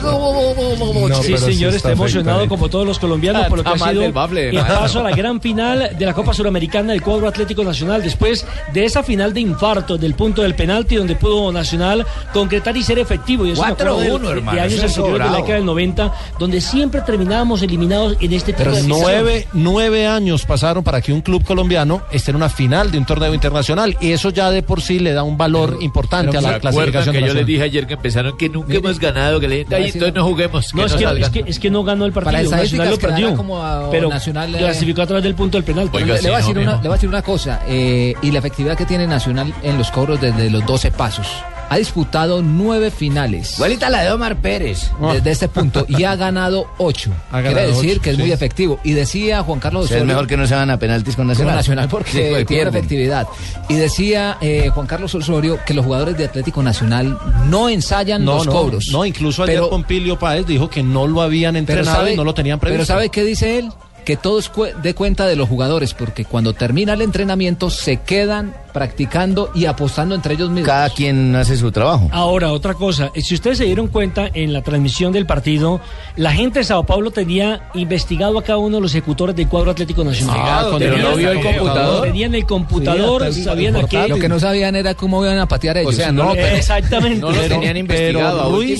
sí, 1.23 1.37
señor, 1.37 1.73
está 1.73 1.91
emocionado 1.91 2.47
como 2.47 2.69
todos 2.69 2.85
los 2.85 2.99
colombianos 2.99 3.47
por 3.47 3.57
lo 3.59 3.63
que 3.63 3.69
ha 3.69 3.73
sido 3.91 4.03
el 4.05 4.11
hermano. 4.57 4.79
paso 4.79 4.99
a 4.99 5.03
la 5.03 5.15
gran 5.15 5.41
final 5.41 5.95
de 5.97 6.05
la 6.05 6.13
Copa 6.13 6.33
Suramericana 6.33 6.93
del 6.93 7.01
cuadro 7.01 7.27
Atlético 7.27 7.63
Nacional 7.63 8.01
después 8.03 8.45
de 8.73 8.85
esa 8.85 9.03
final 9.03 9.33
de 9.33 9.41
infarto 9.41 9.97
del 9.97 10.13
punto 10.15 10.41
del 10.41 10.55
penalti 10.55 10.95
donde 10.95 11.15
pudo 11.15 11.51
Nacional 11.51 12.05
concretar 12.33 12.75
y 12.77 12.83
ser 12.83 12.99
efectivo. 12.99 13.45
Y 13.45 13.51
eso 13.51 13.61
me 13.63 13.69
acuerdo 13.71 13.97
4-1, 13.97 14.19
de- 14.19 14.19
de, 14.27 14.31
hermano, 14.39 14.61
años 14.61 14.73
anteriores 14.83 15.13
de 15.13 15.19
la 15.31 15.35
década 15.37 15.53
del 15.55 15.65
90 15.65 16.13
donde 16.39 16.61
siempre 16.61 17.01
terminábamos 17.01 17.61
eliminados 17.61 18.17
en 18.19 18.33
este 18.33 18.53
tipo 18.53 18.69
de 18.71 18.83
nueve, 19.23 19.47
nueve 19.53 20.07
años 20.07 20.45
pasaron 20.45 20.83
para 20.83 21.01
que 21.01 21.13
un 21.13 21.21
club 21.21 21.43
colombiano 21.43 22.01
esté 22.11 22.31
en 22.31 22.37
una 22.37 22.49
final 22.49 22.91
de 22.91 22.97
un 22.97 23.05
torneo 23.05 23.33
internacional 23.33 23.95
y 24.01 24.11
eso 24.11 24.29
ya 24.29 24.49
de 24.51 24.63
por 24.63 24.81
sí 24.81 24.99
le 24.99 25.13
da 25.13 25.23
un 25.23 25.37
valor 25.37 25.77
importante 25.81 26.37
a 26.37 26.41
la 26.41 26.59
clasificación 26.59 27.15
que 27.15 27.21
yo 27.27 27.33
les 27.33 27.45
dije 27.45 27.63
ayer 27.63 27.87
que 27.87 27.93
empezaron 27.95 28.37
que 28.37 28.49
nunca 28.49 28.73
hemos 28.73 28.99
ganado, 28.99 29.39
que 29.39 29.47
le 29.47 29.57
dije, 29.59 29.75
"Ay, 29.75 29.85
entonces 29.85 30.13
no 30.13 30.23
juguemos, 30.25 30.71
que 30.71 30.75
No, 30.77 30.81
no, 30.81 30.87
es, 30.87 30.93
que, 30.93 31.03
salgan". 31.03 31.23
es, 31.23 31.29
que, 31.29 31.43
es 31.47 31.59
que 31.59 31.69
no 31.69 31.83
ganó 31.83 32.05
el 32.05 32.11
Para 32.13 32.31
partido. 32.31 32.51
Nacional 32.51 32.89
lo 32.89 32.97
perdió. 32.97 33.35
como 33.35 33.61
a- 33.63 33.89
pero 33.91 34.09
Nacional, 34.09 34.53
eh, 34.55 34.57
clasificó 34.57 35.01
a 35.01 35.07
través 35.07 35.23
del 35.23 35.35
punto 35.35 35.57
del 35.57 35.63
penal. 35.63 35.89
Oiga, 35.91 36.13
le, 36.13 36.17
sí, 36.17 36.23
le 36.25 36.29
voy 36.31 36.37
a 36.37 36.41
no, 36.41 36.47
decir 36.47 36.57
una, 36.63 36.71
le 36.73 36.81
voy 36.81 36.89
a 36.89 36.93
decir 36.93 37.09
una 37.09 37.21
cosa, 37.21 37.61
eh, 37.67 38.13
y 38.21 38.31
la 38.31 38.39
efectividad 38.39 38.77
que 38.77 38.85
tiene 38.85 39.07
Nacional 39.07 39.53
en 39.63 39.77
los 39.77 39.91
cobros 39.91 40.19
desde 40.21 40.49
los 40.49 40.65
12 40.65 40.91
pasos. 40.91 41.27
Ha 41.73 41.77
disputado 41.77 42.41
nueve 42.41 42.91
finales. 42.91 43.53
Igualita 43.55 43.89
la 43.89 44.01
de 44.03 44.11
Omar 44.11 44.35
Pérez. 44.41 44.91
Desde 45.13 45.31
este 45.31 45.47
punto. 45.47 45.85
Y 45.87 46.03
ha 46.03 46.17
ganado 46.17 46.67
ocho. 46.77 47.11
Ha 47.31 47.41
Quiere 47.41 47.67
decir 47.67 47.91
ocho, 47.93 48.01
que 48.01 48.09
es 48.09 48.15
sí. 48.17 48.21
muy 48.21 48.31
efectivo. 48.33 48.79
Y 48.83 48.91
decía 48.91 49.41
Juan 49.41 49.59
Carlos 49.61 49.87
Sí, 49.87 49.93
es 49.93 50.01
Osorio- 50.01 50.07
mejor 50.07 50.27
que 50.27 50.35
no 50.35 50.45
se 50.47 50.53
van 50.53 50.69
a 50.69 50.77
penaltis 50.77 51.15
con 51.15 51.21
con 51.21 51.27
Nacional. 51.29 51.55
Nacional 51.55 51.87
porque 51.87 52.11
Sí, 52.11 52.17
tiene 52.17 52.45
pierden. 52.45 52.75
efectividad. 52.75 53.25
Y 53.69 53.75
decía 53.75 54.37
eh, 54.41 54.69
Juan 54.73 54.85
Carlos 54.85 55.15
Osorio 55.15 55.59
que 55.65 55.73
los 55.73 55.85
jugadores 55.85 56.17
de 56.17 56.25
Atlético 56.25 56.61
Nacional 56.61 57.17
no 57.47 57.69
ensayan 57.69 58.25
No, 58.25 58.35
los 58.35 58.47
no, 58.47 58.51
cobros. 58.51 58.89
no, 58.91 59.05
incluso 59.05 59.43
ayer 59.43 59.55
Pero- 59.55 59.69
Pompilio 59.69 60.19
Páez 60.19 60.45
dijo 60.45 60.69
que 60.69 60.83
no 60.83 61.07
lo 61.07 61.21
habían 61.21 61.55
entrenado 61.55 61.95
sabe, 61.99 62.13
y 62.13 62.17
no 62.17 62.25
lo 62.25 62.33
tenían 62.33 62.59
previsto. 62.59 62.79
Pero 62.79 62.85
¿sabe 62.85 63.07
qué 63.07 63.23
dice 63.23 63.59
él? 63.59 63.71
Que 64.05 64.17
todo 64.17 64.39
es 64.39 64.51
cue- 64.51 64.73
de 64.81 64.95
cuenta 64.95 65.27
de 65.27 65.35
los 65.35 65.47
jugadores, 65.47 65.93
porque 65.93 66.25
cuando 66.25 66.53
termina 66.53 66.93
el 66.93 67.01
entrenamiento 67.03 67.69
se 67.69 67.97
quedan 67.97 68.55
practicando 68.73 69.51
y 69.53 69.65
apostando 69.65 70.15
entre 70.15 70.33
ellos 70.33 70.49
mismos. 70.49 70.65
Cada 70.67 70.89
quien 70.89 71.35
hace 71.35 71.55
su 71.57 71.71
trabajo. 71.71 72.09
Ahora, 72.11 72.51
otra 72.51 72.73
cosa, 72.73 73.11
eh, 73.13 73.21
si 73.21 73.35
ustedes 73.35 73.59
se 73.59 73.65
dieron 73.65 73.87
cuenta 73.89 74.29
en 74.33 74.53
la 74.53 74.61
transmisión 74.63 75.11
del 75.11 75.25
partido, 75.25 75.81
la 76.15 76.31
gente 76.31 76.59
de 76.59 76.65
Sao 76.65 76.83
Paulo 76.85 77.11
tenía 77.11 77.69
investigado 77.75 78.39
a 78.39 78.43
cada 78.43 78.57
uno 78.57 78.77
de 78.77 78.81
los 78.81 78.91
ejecutores 78.95 79.35
del 79.35 79.47
cuadro 79.47 79.71
Atlético 79.71 80.03
Nacional. 80.03 80.37
Ah, 80.39 80.65
Tenían- 80.79 81.01
¿no 81.11 81.15
vio 81.17 81.31
el 81.31 81.41
computador? 81.41 82.03
Tenían 82.07 82.35
el 82.35 82.45
computador, 82.45 83.33
Sí, 83.33 83.43
sabían 83.43 83.75
a 83.75 83.83
qué. 83.87 84.07
Lo 84.07 84.15
que 84.17 84.29
no 84.29 84.39
sabían 84.39 84.75
era 84.75 84.95
cómo 84.95 85.23
iban 85.23 85.37
a 85.37 85.47
patear 85.47 85.77
ellos. 85.77 85.93
sea, 85.95 86.11
no, 86.11 86.31
pero- 86.33 86.55
Exactamente. 86.55 87.19
Pero- 87.37 87.55
pero 87.87 88.19
Ruiz- 88.49 88.79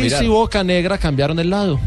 Ruiz 0.00 0.12
y 0.24 0.28
Boca 0.28 0.64
Negra 0.64 0.98
cambiaron 0.98 1.38
el 1.38 1.50
lado. 1.50 1.78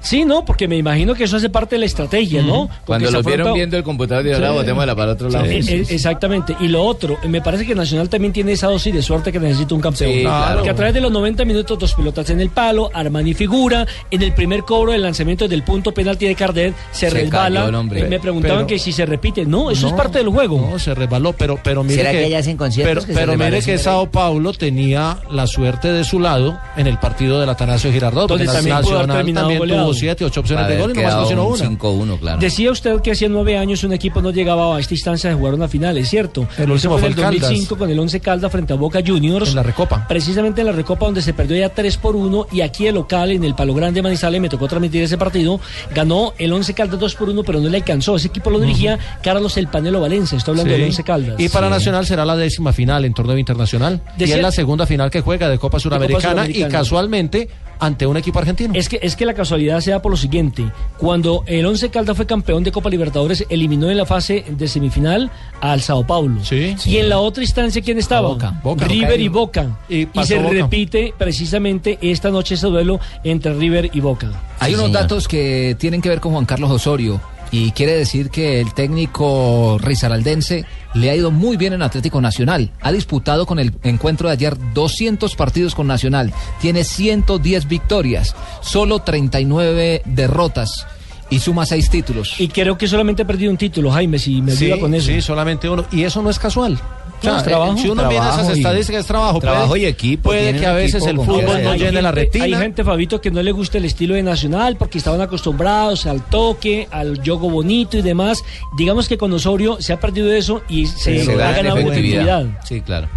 Sí, 0.00 0.24
no, 0.24 0.44
porque 0.44 0.66
me 0.68 0.76
imagino 0.76 1.14
que 1.14 1.24
eso 1.24 1.36
hace 1.36 1.50
parte 1.50 1.76
de 1.76 1.80
la 1.80 1.86
estrategia, 1.86 2.42
¿no? 2.42 2.66
Porque 2.68 2.82
Cuando 2.86 3.10
los 3.10 3.24
vieron 3.24 3.54
viendo 3.54 3.76
el 3.76 3.82
computador, 3.82 4.24
dijeron, 4.24 4.42
Sí. 4.44 4.48
"Ah, 4.48 4.52
botémosla 4.52 4.96
para 4.96 5.12
otro 5.12 5.28
lado. 5.30 5.44
Exactamente. 5.44 6.56
Y 6.60 6.68
lo 6.68 6.84
otro, 6.84 7.18
eh, 7.22 7.28
me 7.28 7.40
parece 7.40 7.66
que 7.66 7.74
Nacional 7.74 8.08
también 8.08 8.32
tiene 8.32 8.52
esa 8.52 8.68
dosis 8.68 8.92
de 8.94 9.02
suerte 9.02 9.32
que 9.32 9.38
necesita 9.40 9.74
un 9.74 9.80
campeón. 9.80 10.10
Sí, 10.12 10.20
claro. 10.22 10.54
Porque 10.56 10.70
a 10.70 10.74
través 10.74 10.94
de 10.94 11.00
los 11.00 11.10
90 11.12 11.44
minutos, 11.44 11.78
dos 11.78 11.94
pelotas 11.94 12.28
en 12.30 12.40
el 12.40 12.50
palo, 12.50 12.90
Armani 12.92 13.34
figura, 13.34 13.86
en 14.10 14.22
el 14.22 14.32
primer 14.34 14.62
cobro 14.62 14.92
del 14.92 15.02
lanzamiento 15.02 15.48
del 15.48 15.62
punto 15.62 15.92
penalti 15.92 16.26
de 16.26 16.34
Cardet, 16.34 16.74
se, 16.92 17.08
Se 17.08 17.10
resbala. 17.10 17.60
cayó 17.60 17.68
el 17.68 17.74
hombre. 17.74 18.00
Eh, 18.00 18.04
me 18.08 18.18
preguntaban 18.20 18.58
Pero- 18.58 18.66
que 18.68 18.78
si 18.78 18.92
se 18.92 19.06
repite. 19.06 19.44
No, 19.44 19.70
eso 19.70 19.86
es 19.88 19.92
parte 19.92 20.18
del 20.18 20.28
juego. 20.28 20.68
No, 20.70 20.78
se 20.78 20.94
resbaló, 20.94 21.32
pero, 21.32 21.58
pero 21.62 21.82
mire 21.82 21.96
¿Será 21.96 22.12
que, 22.12 22.18
que 22.18 22.26
ella 22.26 22.38
hacen 22.38 22.56
conciertos 22.56 23.04
pero, 23.06 23.06
que 23.06 23.20
pero 23.20 23.36
mire 23.36 23.62
que 23.62 23.78
Sao 23.78 24.10
Paulo 24.10 24.52
tenía 24.52 25.18
la 25.30 25.46
suerte 25.46 25.88
de 25.92 26.04
su 26.04 26.20
lado 26.20 26.58
en 26.76 26.86
el 26.86 26.98
partido 26.98 27.40
del 27.40 27.48
Atanasio 27.48 27.92
Girardot. 27.92 28.28
Donde 28.28 28.44
porque 28.44 28.56
también 28.56 28.76
pudo 28.80 28.96
haber 28.96 29.08
Nacional 29.08 29.16
terminado 29.16 29.46
también 29.48 29.60
siete, 29.94 30.24
ocho 30.24 30.40
opciones 30.40 30.68
de 30.68 30.78
gol 30.78 30.90
y 30.90 30.94
no 30.94 31.02
más 31.02 31.10
quedado 31.12 31.28
sino 31.28 31.46
un 31.46 31.54
una. 31.60 31.78
5-1, 32.14 32.18
claro. 32.20 32.38
Decía 32.40 32.70
usted 32.70 33.00
que 33.00 33.12
hacía 33.12 33.28
nueve 33.28 33.56
años 33.58 33.82
un 33.84 33.92
equipo 33.92 34.20
no 34.22 34.30
llegaba 34.30 34.76
a 34.76 34.80
esta 34.80 34.94
instancia 34.94 35.30
de 35.30 35.36
jugar 35.36 35.54
una 35.54 35.68
final, 35.68 35.96
es 35.98 36.08
cierto. 36.08 36.46
El 36.58 36.70
último 36.70 36.98
fue 36.98 37.08
en 37.08 37.14
fue 37.14 37.22
el 37.24 37.34
el 37.34 37.40
2005 37.40 37.68
Caldas. 37.68 37.78
con 37.78 37.90
el 37.90 37.98
11 37.98 38.20
Caldas 38.20 38.52
frente 38.52 38.72
a 38.72 38.76
Boca 38.76 39.00
Juniors. 39.06 39.48
En 39.50 39.56
la 39.56 39.62
Recopa. 39.62 40.06
Precisamente 40.08 40.60
en 40.62 40.66
la 40.68 40.72
Recopa 40.72 41.06
donde 41.06 41.22
se 41.22 41.32
perdió 41.34 41.56
ya 41.56 41.68
3 41.70 41.96
por 41.96 42.16
1 42.16 42.46
y 42.52 42.60
aquí 42.62 42.86
el 42.86 42.94
local 42.94 43.30
en 43.32 43.44
el 43.44 43.54
Palo 43.54 43.74
Grande 43.74 44.02
Manizales 44.02 44.40
me 44.40 44.48
tocó 44.48 44.68
transmitir 44.68 45.02
ese 45.02 45.18
partido. 45.18 45.60
Ganó 45.94 46.32
el 46.38 46.52
11 46.52 46.74
Caldas 46.74 46.98
2 47.00 47.14
por 47.14 47.28
1 47.30 47.42
pero 47.42 47.60
no 47.60 47.68
le 47.68 47.76
alcanzó. 47.78 48.16
Ese 48.16 48.28
equipo 48.28 48.50
lo 48.50 48.58
dirigía 48.60 48.98
Carlos 49.22 49.56
El 49.56 49.68
Panelo 49.68 50.00
Valencia. 50.00 50.36
Estoy 50.38 50.52
hablando 50.52 50.72
Sí. 50.74 50.78
del 50.80 50.88
11 50.88 51.04
Caldas. 51.04 51.40
Y 51.40 51.48
para 51.48 51.68
Nacional 51.68 52.06
será 52.06 52.24
la 52.24 52.36
décima 52.36 52.72
final 52.72 53.04
en 53.04 53.14
torneo 53.14 53.38
internacional. 53.38 54.00
y 54.16 54.20
Decía- 54.20 54.36
es 54.36 54.42
la 54.42 54.52
segunda 54.52 54.86
final 54.86 55.10
que 55.10 55.20
juega 55.20 55.48
de 55.48 55.58
Copa 55.58 55.78
Suramericana 55.80 56.42
y 56.42 56.54
Suramericana. 56.54 56.68
casualmente 56.70 57.48
ante 57.78 58.06
un 58.06 58.16
equipo 58.16 58.38
argentino. 58.38 58.74
Es 58.74 58.88
que, 58.90 58.98
es 59.02 59.16
que 59.16 59.24
la 59.24 59.32
casualidad 59.32 59.79
se 59.80 59.90
da 59.90 60.02
por 60.02 60.10
lo 60.10 60.16
siguiente. 60.16 60.70
Cuando 60.98 61.44
el 61.46 61.64
11 61.66 61.90
Caldas 61.90 62.16
fue 62.16 62.26
campeón 62.26 62.64
de 62.64 62.72
Copa 62.72 62.90
Libertadores, 62.90 63.44
eliminó 63.48 63.90
en 63.90 63.96
la 63.96 64.06
fase 64.06 64.44
de 64.48 64.68
semifinal 64.68 65.30
al 65.60 65.80
Sao 65.80 66.06
Paulo. 66.06 66.40
Y 66.50 66.96
en 66.96 67.08
la 67.08 67.18
otra 67.18 67.42
instancia, 67.42 67.82
¿quién 67.82 67.98
estaba? 67.98 68.28
Boca. 68.28 68.60
Boca. 68.62 68.86
River 68.86 69.20
y 69.20 69.28
Boca. 69.28 69.78
Y 69.88 70.06
se 70.24 70.38
Boca. 70.38 70.54
repite 70.54 71.14
precisamente 71.16 71.98
esta 72.02 72.30
noche 72.30 72.54
ese 72.54 72.66
duelo 72.66 73.00
entre 73.24 73.54
River 73.54 73.90
y 73.92 74.00
Boca. 74.00 74.30
Hay 74.58 74.74
unos 74.74 74.92
datos 74.92 75.26
que 75.26 75.76
tienen 75.78 76.02
que 76.02 76.08
ver 76.08 76.20
con 76.20 76.32
Juan 76.32 76.44
Carlos 76.44 76.70
Osorio 76.70 77.20
y 77.52 77.72
quiere 77.72 77.92
decir 77.96 78.30
que 78.30 78.60
el 78.60 78.72
técnico 78.74 79.78
risaraldense 79.80 80.64
le 80.94 81.10
ha 81.10 81.16
ido 81.16 81.30
muy 81.30 81.56
bien 81.56 81.72
en 81.72 81.82
Atlético 81.82 82.20
Nacional. 82.20 82.70
Ha 82.80 82.92
disputado 82.92 83.46
con 83.46 83.58
el 83.58 83.72
encuentro 83.82 84.28
de 84.28 84.34
ayer 84.34 84.56
200 84.74 85.34
partidos 85.36 85.74
con 85.74 85.86
Nacional. 85.86 86.32
Tiene 86.60 86.84
110 86.84 87.66
victorias, 87.68 88.34
solo 88.60 89.00
39 89.00 90.02
derrotas 90.04 90.86
y 91.28 91.38
suma 91.40 91.64
6 91.66 91.90
títulos. 91.90 92.34
Y 92.40 92.48
creo 92.48 92.76
que 92.76 92.88
solamente 92.88 93.22
ha 93.22 93.26
perdido 93.26 93.50
un 93.50 93.56
título, 93.56 93.90
Jaime, 93.92 94.18
si 94.18 94.42
me 94.42 94.52
Sí, 94.52 94.66
ayuda 94.66 94.80
con 94.80 94.94
eso. 94.94 95.06
sí, 95.08 95.20
solamente 95.20 95.68
uno. 95.68 95.84
Y 95.92 96.02
eso 96.04 96.22
no 96.22 96.30
es 96.30 96.38
casual. 96.38 96.78
No, 97.22 97.36
es 97.36 97.44
trabajo. 97.44 97.76
si 97.76 97.88
uno 97.88 98.02
Trabajo 98.08 98.40
esas 98.40 98.56
y- 98.56 98.60
estadísticas, 98.60 99.00
es 99.02 99.06
trabajo. 99.06 99.40
trabajo 99.40 99.68
puede, 99.68 99.82
y 99.82 99.86
equipo, 99.86 100.22
Puede 100.30 100.56
que 100.58 100.66
a 100.66 100.72
veces 100.72 101.04
el 101.06 101.16
fútbol 101.16 101.62
no 101.62 101.70
Hay 101.72 101.78
llene 101.78 102.00
la 102.02 102.12
retina. 102.12 102.44
Hay 102.44 102.54
gente, 102.54 102.84
Fabito, 102.84 103.20
que 103.20 103.30
no 103.30 103.42
le 103.42 103.52
gusta 103.52 103.78
el 103.78 103.84
estilo 103.84 104.14
de 104.14 104.22
Nacional 104.22 104.76
porque 104.76 104.98
estaban 104.98 105.20
acostumbrados 105.20 106.06
al 106.06 106.22
toque, 106.22 106.88
al 106.90 107.22
yogo 107.22 107.50
bonito 107.50 107.98
y 107.98 108.02
demás. 108.02 108.42
Digamos 108.76 109.08
que 109.08 109.18
con 109.18 109.32
Osorio 109.32 109.78
se 109.80 109.92
ha 109.92 110.00
perdido 110.00 110.32
eso 110.32 110.62
y 110.68 110.86
se, 110.86 111.24
Se 111.24 111.32
ha 111.42 111.52
ganado 111.52 111.76
efectividad. 111.78 112.46
Sí, 112.64 112.80
claro. 112.80 113.08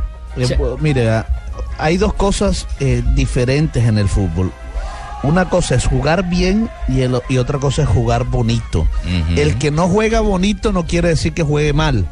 Mire, 0.79 1.09
ah, 1.09 1.25
hay 1.77 1.97
dos 1.97 2.13
cosas 2.13 2.67
eh, 2.79 3.03
diferentes 3.15 3.85
en 3.85 3.97
el 3.97 4.07
fútbol. 4.09 4.51
Una 5.21 5.47
cosa 5.49 5.75
es 5.75 5.85
jugar 5.85 6.27
bien 6.29 6.69
y, 6.89 7.01
el- 7.01 7.21
y 7.29 7.37
otra 7.37 7.57
cosa 7.59 7.83
es 7.83 7.87
jugar 7.87 8.25
bonito. 8.25 8.87
El 9.37 9.57
que 9.57 9.71
no 9.71 9.87
juega 9.87 10.19
bonito 10.19 10.73
no 10.73 10.85
quiere 10.85 11.09
decir 11.09 11.33
que 11.33 11.43
juegue 11.43 11.71
mal. 11.71 12.05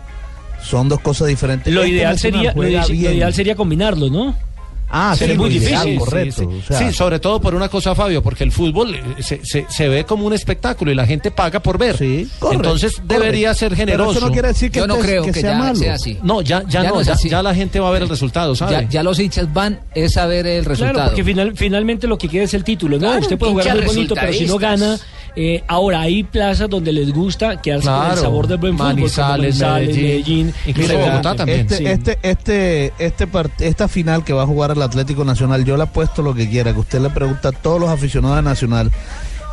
Son 0.64 0.88
dos 0.90 1.00
cosas 1.02 1.28
diferentes. 1.28 1.74
Lo 1.74 1.82
Este 1.84 1.96
ideal, 1.96 2.20
sería, 2.20 2.54
lo, 2.54 2.68
ideal 2.68 3.34
sería 3.34 3.56
combinarlo, 3.56 4.10
¿no? 4.10 4.36
Ah, 4.94 5.16
Sería 5.18 5.36
sí, 5.36 5.40
muy 5.40 5.50
lo 5.50 5.56
ideal, 5.56 5.86
difícil. 5.86 6.00
correcto. 6.00 6.42
Sí, 6.42 6.48
o 6.48 6.68
sea, 6.68 6.78
Sí, 6.90 6.94
sobre 6.94 7.20
todo 7.20 7.40
por 7.40 7.56
una 7.56 7.70
cosa, 7.70 7.96
Fabio, 7.96 8.22
porque 8.22 8.44
el 8.44 8.52
fútbol 8.52 8.94
eh, 8.94 9.02
se, 9.20 9.40
se- 9.46 9.66
se 9.70 9.88
ve 9.88 10.04
como 10.04 10.26
un 10.26 10.34
espectáculo 10.34 10.92
y 10.92 10.96
la 10.96 11.06
gente 11.06 11.32
paga 11.32 11.62
por 11.62 11.78
ver. 11.78 11.96
correcto, 11.96 12.52
Entonces 12.52 13.02
debería 13.08 13.54
ser 13.54 13.70
Pero 13.70 13.78
generoso. 13.78 14.18
eso 14.18 14.28
no 14.28 14.34
quiere 14.34 14.50
decir 14.50 14.70
que 14.70 14.80
Yo 14.80 14.88
no 14.88 14.98
creo 15.00 15.24
que 15.24 15.32
que, 15.32 15.40
sea 15.40 15.52
ya 15.54 15.58
malo. 15.58 15.76
sea 15.76 15.94
así. 15.94 16.18
No, 16.24 16.42
ya, 16.42 16.64
ya, 16.68 16.84
no, 16.84 17.00
es 17.00 17.08
ya, 17.08 17.16
ya 17.16 17.42
la 17.42 17.56
gente 17.56 17.80
va 17.80 17.88
a 17.88 17.92
ver 17.92 18.02
el 18.02 18.10
resultado, 18.10 18.54
¿sabe? 18.54 18.74
Ya, 18.74 18.90
ya 18.90 19.02
los 19.04 19.18
hinchas 19.18 19.54
van 19.54 19.80
es 19.96 20.18
a 20.18 20.26
ver 20.26 20.46
el 20.46 20.66
resultado. 20.66 20.94
Claro, 20.96 21.10
porque 21.12 21.24
final- 21.24 21.54
finalmente 21.56 22.06
lo 22.06 22.18
que 22.18 22.28
queda 22.28 22.44
es 22.44 22.54
el 22.54 22.66
título, 22.66 22.98
¿no? 22.98 23.08
Claro, 23.08 23.22
Usted 23.22 23.38
puede 23.38 23.54
jugar 23.54 23.74
muy 23.78 23.86
bonito, 23.86 24.14
pero 24.14 24.34
si 24.34 24.46
no 24.46 24.58
gana. 24.58 25.00
Eh, 25.36 25.64
ahora 25.68 26.02
hay 26.02 26.24
plazas 26.24 26.70
donde 26.70 26.92
les 26.92 27.14
gusta 27.14 27.62
quedarse 27.62 27.88
con 27.88 27.96
el 27.96 28.02
Claro, 28.08 28.22
sabor 28.22 28.48
del 28.48 28.58
buen 28.58 28.74
fútbol, 28.78 28.90
como 28.90 28.98
Manizales, 29.02 29.60
Medellín, 29.60 29.96
Medellín, 30.02 30.54
incluso 30.68 30.94
Mira, 30.94 31.10
Bogotá 31.12 31.36
también. 31.36 31.60
Este, 31.62 31.78
Sí. 31.78 31.86
este, 31.86 32.20
este, 32.24 32.94
este 33.00 33.28
part- 33.28 33.60
esta 33.62 33.88
final 33.88 34.24
que 34.24 34.34
va 34.34 34.44
a 34.44 34.48
jugar 34.48 34.72
el 34.72 34.82
Atlético 34.82 35.24
Nacional, 35.24 35.64
yo 35.66 35.78
le 35.78 35.84
apuesto 35.84 36.22
lo 36.22 36.34
que 36.34 36.50
quiera, 36.50 36.74
que 36.74 36.80
usted 36.80 37.00
le 37.02 37.10
pregunta 37.10 37.50
a 37.50 37.52
todos 37.52 37.80
los 37.80 37.90
aficionados 37.90 38.38
de 38.38 38.42
Nacional. 38.44 38.92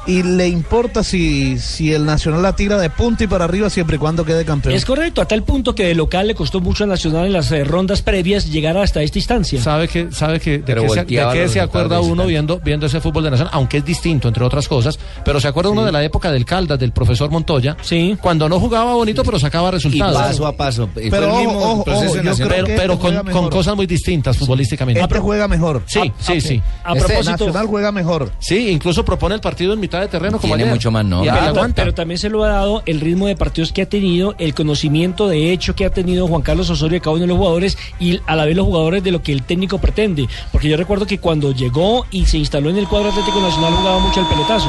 Y 0.06 0.22
le 0.22 0.48
importa 0.48 1.04
si, 1.04 1.58
si 1.58 1.92
el 1.92 2.06
Nacional 2.06 2.42
la 2.42 2.56
tira 2.56 2.78
de 2.78 2.88
punta 2.88 3.24
y 3.24 3.26
para 3.26 3.44
arriba 3.44 3.68
siempre 3.68 3.96
y 3.96 3.98
cuando 3.98 4.24
quede 4.24 4.44
campeón. 4.44 4.74
Es 4.74 4.84
correcto, 4.86 5.20
a 5.20 5.26
tal 5.28 5.42
punto 5.42 5.74
que 5.74 5.84
de 5.84 5.94
local 5.94 6.26
le 6.28 6.34
costó 6.34 6.60
mucho 6.60 6.84
a 6.84 6.86
Nacional 6.86 7.26
en 7.26 7.32
las 7.34 7.52
eh, 7.52 7.64
rondas 7.64 8.00
previas 8.00 8.50
llegar 8.50 8.76
hasta 8.78 9.02
esta 9.02 9.18
instancia. 9.18 9.60
Sabe 9.60 9.86
que, 9.88 10.10
sabe 10.12 10.40
que 10.40 10.58
de 10.58 10.64
qué 10.64 10.88
se, 10.88 11.40
los 11.42 11.52
se 11.52 11.60
acuerda 11.60 12.00
uno 12.00 12.24
viendo, 12.26 12.58
viendo 12.60 12.86
ese 12.86 13.00
fútbol 13.00 13.24
de 13.24 13.32
nación, 13.32 13.48
aunque 13.52 13.78
es 13.78 13.84
distinto, 13.84 14.28
entre 14.28 14.44
otras 14.44 14.66
cosas, 14.66 14.98
pero 15.24 15.40
se 15.40 15.48
acuerda 15.48 15.70
uno 15.70 15.84
de 15.84 15.92
la 15.92 16.02
época 16.02 16.32
del 16.32 16.44
Caldas, 16.46 16.78
del 16.78 16.92
profesor 16.92 17.30
Montoya, 17.30 17.76
cuando 18.20 18.48
no 18.48 18.58
jugaba 18.60 18.94
bonito, 18.94 19.22
pero 19.24 19.38
sacaba 19.38 19.70
resultados. 19.70 20.16
paso 20.16 20.46
a 20.46 20.52
paso. 20.56 20.88
Y 20.96 21.10
fue 21.10 21.10
Pero 21.10 21.24
el 21.26 21.30
ojo, 21.32 21.38
mismo 21.40 21.58
ojo, 21.72 21.84
proceso 21.84 22.06
ojo, 22.06 22.16
en 22.16 22.22
yo 22.24 22.30
Nacional. 22.30 22.54
pero, 22.54 22.66
que 22.66 22.76
pero 22.76 22.92
este 22.94 23.32
con, 23.32 23.50
cosas 23.50 23.76
muy 23.76 23.86
distintas 23.86 24.36
futbolísticamente. 24.38 25.00
Este 25.00 25.18
juega 25.18 25.48
mejor. 25.48 25.82
Sí, 25.86 26.12
sí, 26.18 26.40
sí. 26.40 26.62
A 26.84 26.94
Este 26.94 27.06
propósito- 27.06 27.30
Nacional 27.32 27.66
juega 27.66 27.92
mejor. 27.92 28.32
Sí, 28.38 28.70
incluso 28.70 29.04
propone 29.04 29.34
el 29.34 29.40
partido 29.40 29.72
en 29.74 29.80
mitad 29.88 30.00
de 30.00 30.08
terreno 30.08 30.38
como 30.38 30.52
Tiene 30.54 30.64
ayer. 30.64 30.74
mucho 30.74 30.90
más 30.90 31.04
pero, 31.06 31.32
aguanta. 31.32 31.82
pero 31.82 31.94
también 31.94 32.18
se 32.18 32.28
lo 32.28 32.44
ha 32.44 32.48
dado 32.48 32.82
el 32.84 33.00
ritmo 33.00 33.26
de 33.26 33.36
partidos 33.36 33.72
que 33.72 33.82
ha 33.82 33.88
tenido, 33.88 34.34
el 34.38 34.54
conocimiento 34.54 35.28
de 35.28 35.50
hecho 35.50 35.74
que 35.74 35.86
ha 35.86 35.90
tenido 35.90 36.28
Juan 36.28 36.42
Carlos 36.42 36.68
Osorio 36.68 36.96
de 36.96 37.00
cada 37.00 37.12
uno 37.12 37.22
de 37.22 37.28
los 37.28 37.38
jugadores 37.38 37.78
y 37.98 38.20
a 38.26 38.36
la 38.36 38.44
vez 38.44 38.54
los 38.54 38.66
jugadores 38.66 39.02
de 39.02 39.10
lo 39.12 39.22
que 39.22 39.32
el 39.32 39.42
técnico 39.44 39.78
pretende. 39.78 40.28
Porque 40.52 40.68
yo 40.68 40.76
recuerdo 40.76 41.06
que 41.06 41.18
cuando 41.18 41.52
llegó 41.52 42.04
y 42.10 42.26
se 42.26 42.36
instaló 42.36 42.68
en 42.68 42.76
el 42.76 42.86
cuadro 42.86 43.08
Atlético 43.10 43.40
Nacional 43.40 43.72
jugaba 43.74 43.98
mucho 43.98 44.20
el 44.20 44.26
pelotazo. 44.26 44.68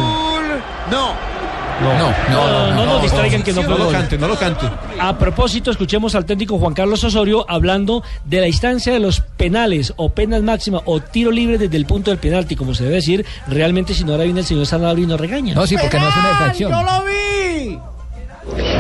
No. 0.90 1.39
No, 1.82 1.94
No, 1.98 2.48
no, 2.48 2.76
no 2.76 2.86
nos 2.86 3.02
distraigan 3.02 3.42
que 3.42 3.54
no 3.54 3.64
fue 3.64 3.78
no 3.78 3.86
lo 3.86 3.92
cante, 3.92 4.18
no 4.18 4.28
lo 4.28 4.36
cante. 4.36 4.70
A 5.00 5.18
propósito, 5.18 5.72
escuchemos 5.72 6.14
al 6.16 6.26
técnico 6.26 6.58
Juan 6.58 6.74
Carlos 6.74 7.04
Osorio 7.04 7.46
hablando 7.48 8.04
de 8.26 8.42
la 8.42 8.48
instancia 8.48 8.92
de 8.92 9.00
los 9.00 9.22
penales 9.22 9.94
o 9.96 10.10
penas 10.10 10.42
máximas 10.42 10.82
o 10.86 11.00
tiro 11.00 11.32
libre 11.32 11.58
desde 11.58 11.78
el 11.78 11.86
punto 11.86 12.12
del 12.12 12.20
penalti, 12.20 12.56
como 12.56 12.74
se 12.74 12.84
debe 12.84 12.98
decir. 12.98 13.26
Realmente, 13.48 13.94
si 13.94 14.04
no 14.04 14.12
ahora 14.12 14.26
viene 14.26 14.42
el 14.42 14.46
señor 14.46 14.66
Sanabria 14.66 15.04
y 15.04 15.08
nos 15.08 15.20
regaña. 15.20 15.56
No, 15.56 15.66
sí, 15.66 15.78
porque 15.80 16.00
no 16.00 16.10
es 16.10 16.16
una 16.16 16.32
infracción. 16.32 16.72
lo 16.72 17.04
vi! 17.06 17.80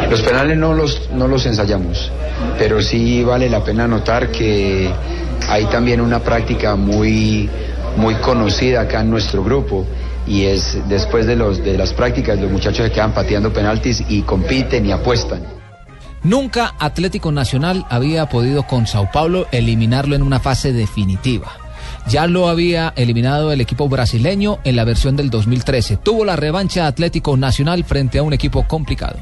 Los 0.09 0.21
penales 0.21 0.57
no 0.57 0.73
los, 0.73 1.09
no 1.11 1.27
los 1.27 1.45
ensayamos, 1.45 2.11
pero 2.57 2.81
sí 2.81 3.23
vale 3.23 3.49
la 3.49 3.63
pena 3.63 3.87
notar 3.87 4.31
que 4.31 4.91
hay 5.47 5.65
también 5.65 6.01
una 6.01 6.19
práctica 6.19 6.75
muy, 6.75 7.49
muy 7.95 8.15
conocida 8.15 8.81
acá 8.81 9.01
en 9.01 9.11
nuestro 9.11 9.43
grupo 9.43 9.85
y 10.27 10.43
es 10.43 10.77
después 10.87 11.25
de, 11.25 11.35
los, 11.35 11.63
de 11.63 11.77
las 11.77 11.93
prácticas 11.93 12.39
los 12.39 12.51
muchachos 12.51 12.85
se 12.85 12.91
quedan 12.91 13.13
pateando 13.13 13.51
penaltis 13.51 14.03
y 14.07 14.21
compiten 14.21 14.85
y 14.85 14.91
apuestan. 14.91 15.43
Nunca 16.23 16.75
Atlético 16.79 17.31
Nacional 17.31 17.85
había 17.89 18.27
podido 18.27 18.63
con 18.63 18.87
Sao 18.87 19.09
Paulo 19.11 19.47
eliminarlo 19.51 20.15
en 20.15 20.21
una 20.21 20.39
fase 20.39 20.73
definitiva. 20.73 21.51
Ya 22.07 22.27
lo 22.27 22.49
había 22.49 22.93
eliminado 22.95 23.51
el 23.51 23.61
equipo 23.61 23.87
brasileño 23.87 24.59
en 24.63 24.75
la 24.75 24.83
versión 24.83 25.15
del 25.15 25.29
2013. 25.29 25.97
Tuvo 25.97 26.25
la 26.25 26.35
revancha 26.35 26.87
Atlético 26.87 27.37
Nacional 27.37 27.83
frente 27.83 28.19
a 28.19 28.23
un 28.23 28.33
equipo 28.33 28.67
complicado. 28.67 29.19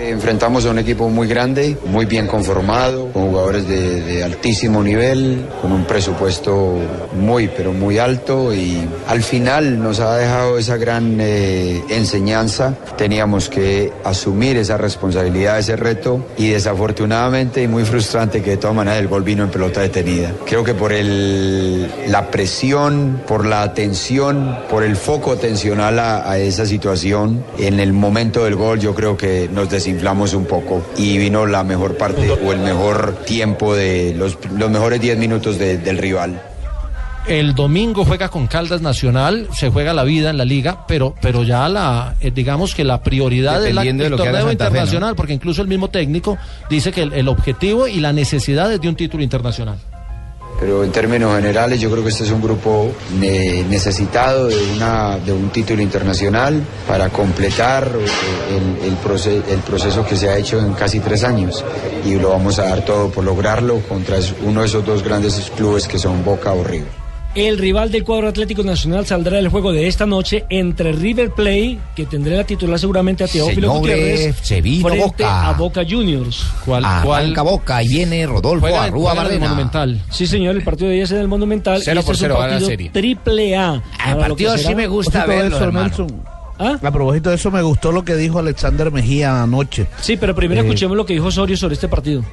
Enfrentamos 0.00 0.64
a 0.64 0.70
un 0.70 0.78
equipo 0.78 1.08
muy 1.08 1.26
grande, 1.26 1.76
muy 1.86 2.06
bien 2.06 2.26
conformado, 2.26 3.10
con 3.12 3.30
jugadores 3.30 3.66
de, 3.66 4.00
de 4.02 4.22
altísimo 4.22 4.82
nivel, 4.82 5.46
con 5.60 5.72
un 5.72 5.84
presupuesto 5.84 6.76
muy, 7.14 7.48
pero 7.48 7.72
muy 7.72 7.98
alto 7.98 8.54
y 8.54 8.88
al 9.08 9.22
final 9.22 9.82
nos 9.82 10.00
ha 10.00 10.16
dejado 10.16 10.58
esa 10.58 10.76
gran 10.76 11.18
eh, 11.20 11.82
enseñanza. 11.88 12.74
Teníamos 12.96 13.48
que 13.48 13.92
asumir 14.04 14.56
esa 14.56 14.76
responsabilidad, 14.76 15.58
ese 15.58 15.76
reto 15.76 16.24
y 16.36 16.50
desafortunadamente 16.50 17.62
y 17.62 17.68
muy 17.68 17.84
frustrante 17.84 18.42
que 18.42 18.50
de 18.50 18.56
todas 18.56 18.76
maneras 18.76 19.00
el 19.00 19.08
gol 19.08 19.22
vino 19.22 19.44
en 19.44 19.50
pelota 19.50 19.80
detenida. 19.80 20.32
Creo 20.46 20.62
que 20.62 20.74
por 20.74 20.92
el, 20.92 21.88
la 22.08 22.30
presión, 22.30 23.20
por 23.26 23.44
la 23.44 23.62
atención, 23.62 24.58
por 24.70 24.84
el 24.84 24.96
foco 24.96 25.32
atencional 25.32 25.98
a, 25.98 26.30
a 26.30 26.38
esa 26.38 26.66
situación, 26.66 27.44
en 27.58 27.80
el 27.80 27.92
momento 27.92 28.44
del 28.44 28.54
gol 28.54 28.78
yo 28.78 28.94
creo 28.94 29.16
que 29.16 29.48
nos 29.52 29.68
desinflamos 29.92 30.34
un 30.34 30.44
poco 30.44 30.84
y 30.98 31.16
vino 31.18 31.46
la 31.46 31.64
mejor 31.64 31.96
parte 31.96 32.30
o 32.30 32.52
el 32.52 32.58
mejor 32.60 33.16
tiempo 33.26 33.74
de 33.74 34.14
los, 34.16 34.36
los 34.56 34.70
mejores 34.70 35.00
10 35.00 35.16
minutos 35.18 35.58
de- 35.58 35.78
del 35.78 35.96
rival. 35.98 36.40
El 37.26 37.54
domingo 37.54 38.04
juega 38.06 38.28
con 38.30 38.46
Caldas 38.46 38.80
Nacional, 38.80 39.48
se 39.52 39.68
juega 39.70 39.92
la 39.92 40.04
vida 40.04 40.30
en 40.30 40.38
la 40.38 40.44
liga, 40.46 40.86
pero, 40.86 41.14
pero 41.20 41.42
ya 41.42 41.68
la, 41.68 42.14
eh, 42.20 42.30
digamos 42.30 42.74
que 42.74 42.84
la 42.84 43.02
prioridad 43.02 43.66
es 43.66 43.74
la, 43.74 43.82
Dependiendo 43.82 44.04
de 44.04 44.10
torneo 44.10 44.24
Santa 44.34 44.46
Fe, 44.46 44.46
¿no? 44.46 44.52
internacional, 44.52 45.14
porque 45.16 45.32
incluso 45.34 45.60
el 45.62 45.68
mismo 45.68 45.88
técnico 45.88 46.38
dice 46.70 46.90
que 46.92 47.02
el, 47.02 47.12
el 47.12 47.28
objetivo 47.28 47.86
y 47.86 48.00
la 48.00 48.12
necesidad 48.14 48.72
es 48.72 48.80
de 48.80 48.88
un 48.88 48.94
título 48.96 49.22
internacional. 49.22 49.76
Pero 50.60 50.82
en 50.82 50.90
términos 50.90 51.36
generales 51.36 51.80
yo 51.80 51.88
creo 51.90 52.02
que 52.02 52.10
este 52.10 52.24
es 52.24 52.30
un 52.32 52.42
grupo 52.42 52.90
ne- 53.18 53.62
necesitado 53.68 54.48
de, 54.48 54.56
una, 54.74 55.16
de 55.18 55.32
un 55.32 55.50
título 55.50 55.80
internacional 55.82 56.60
para 56.88 57.10
completar 57.10 57.88
eh, 57.96 58.56
el, 58.82 58.88
el 58.90 58.96
proce- 59.00 59.42
el 59.48 59.60
proceso 59.60 60.04
que 60.04 60.16
se 60.16 60.28
ha 60.28 60.36
hecho 60.36 60.58
en 60.58 60.72
casi 60.72 60.98
tres 60.98 61.22
años 61.22 61.64
y 62.04 62.14
lo 62.16 62.30
vamos 62.30 62.58
a 62.58 62.64
dar 62.64 62.84
todo 62.84 63.08
por 63.08 63.22
lograrlo 63.24 63.78
contra 63.88 64.16
uno 64.44 64.60
de 64.62 64.66
esos 64.66 64.84
dos 64.84 65.04
grandes 65.04 65.50
clubes 65.56 65.86
que 65.86 65.98
son 65.98 66.24
Boca 66.24 66.52
o 66.52 66.64
River. 66.64 67.07
El 67.34 67.58
rival 67.58 67.92
del 67.92 68.04
cuadro 68.04 68.26
Atlético 68.28 68.64
Nacional 68.64 69.06
saldrá 69.06 69.36
del 69.36 69.48
juego 69.48 69.70
de 69.72 69.86
esta 69.86 70.06
noche 70.06 70.44
entre 70.48 70.92
River 70.92 71.30
Plate, 71.30 71.78
que 71.94 72.06
tendrá 72.06 72.36
la 72.36 72.44
titular 72.44 72.78
seguramente 72.80 73.22
a 73.22 73.28
Teófilo 73.28 73.68
Señores, 73.74 73.96
Gutiérrez, 73.96 74.36
se 74.42 74.60
vino 74.60 74.88
frente 74.88 75.04
Boca. 75.04 75.48
a 75.48 75.52
Boca 75.52 75.82
Juniors. 75.88 76.44
¿Cuál, 76.64 76.84
Arranca 76.84 77.42
Boca 77.42 77.82
y 77.82 77.88
viene 77.88 78.26
Rodolfo 78.26 78.66
Juega- 78.66 78.84
Arrúa 78.84 79.12
el 79.12 79.16
Barrena. 79.18 79.48
Monumental. 79.48 80.02
Sí, 80.10 80.26
señor, 80.26 80.56
el 80.56 80.64
partido 80.64 80.88
de 80.88 80.94
ayer 80.94 81.04
es 81.04 81.12
en 81.12 81.18
el 81.18 81.28
Monumental. 81.28 81.80
Cero 81.84 81.96
y 81.96 81.98
este 82.00 82.06
por 82.06 82.14
es 82.14 82.20
un 82.20 82.24
cero, 82.24 82.34
gana 82.34 82.46
la 82.46 82.52
partido 82.54 82.68
serie. 82.70 82.90
triple 82.90 83.56
A. 83.56 83.74
el 83.74 84.10
lo 84.10 84.16
que 84.16 84.20
partido 84.28 84.58
sí 84.58 84.74
me 84.74 84.86
gusta 84.88 85.26
verlo, 85.26 85.86
eso, 85.86 86.06
¿Ah? 86.58 86.76
A 86.82 86.90
propósito 86.90 87.28
de 87.30 87.36
eso, 87.36 87.52
me 87.52 87.62
gustó 87.62 87.92
lo 87.92 88.04
que 88.04 88.16
dijo 88.16 88.40
Alexander 88.40 88.90
Mejía 88.90 89.44
anoche. 89.44 89.86
Sí, 90.00 90.16
pero 90.16 90.34
primero 90.34 90.62
Eh, 90.62 90.64
escuchemos 90.64 90.96
lo 90.96 91.06
que 91.06 91.12
dijo 91.12 91.26
Osorio 91.26 91.56
sobre 91.56 91.74
este 91.74 91.86
partido. 91.86 92.24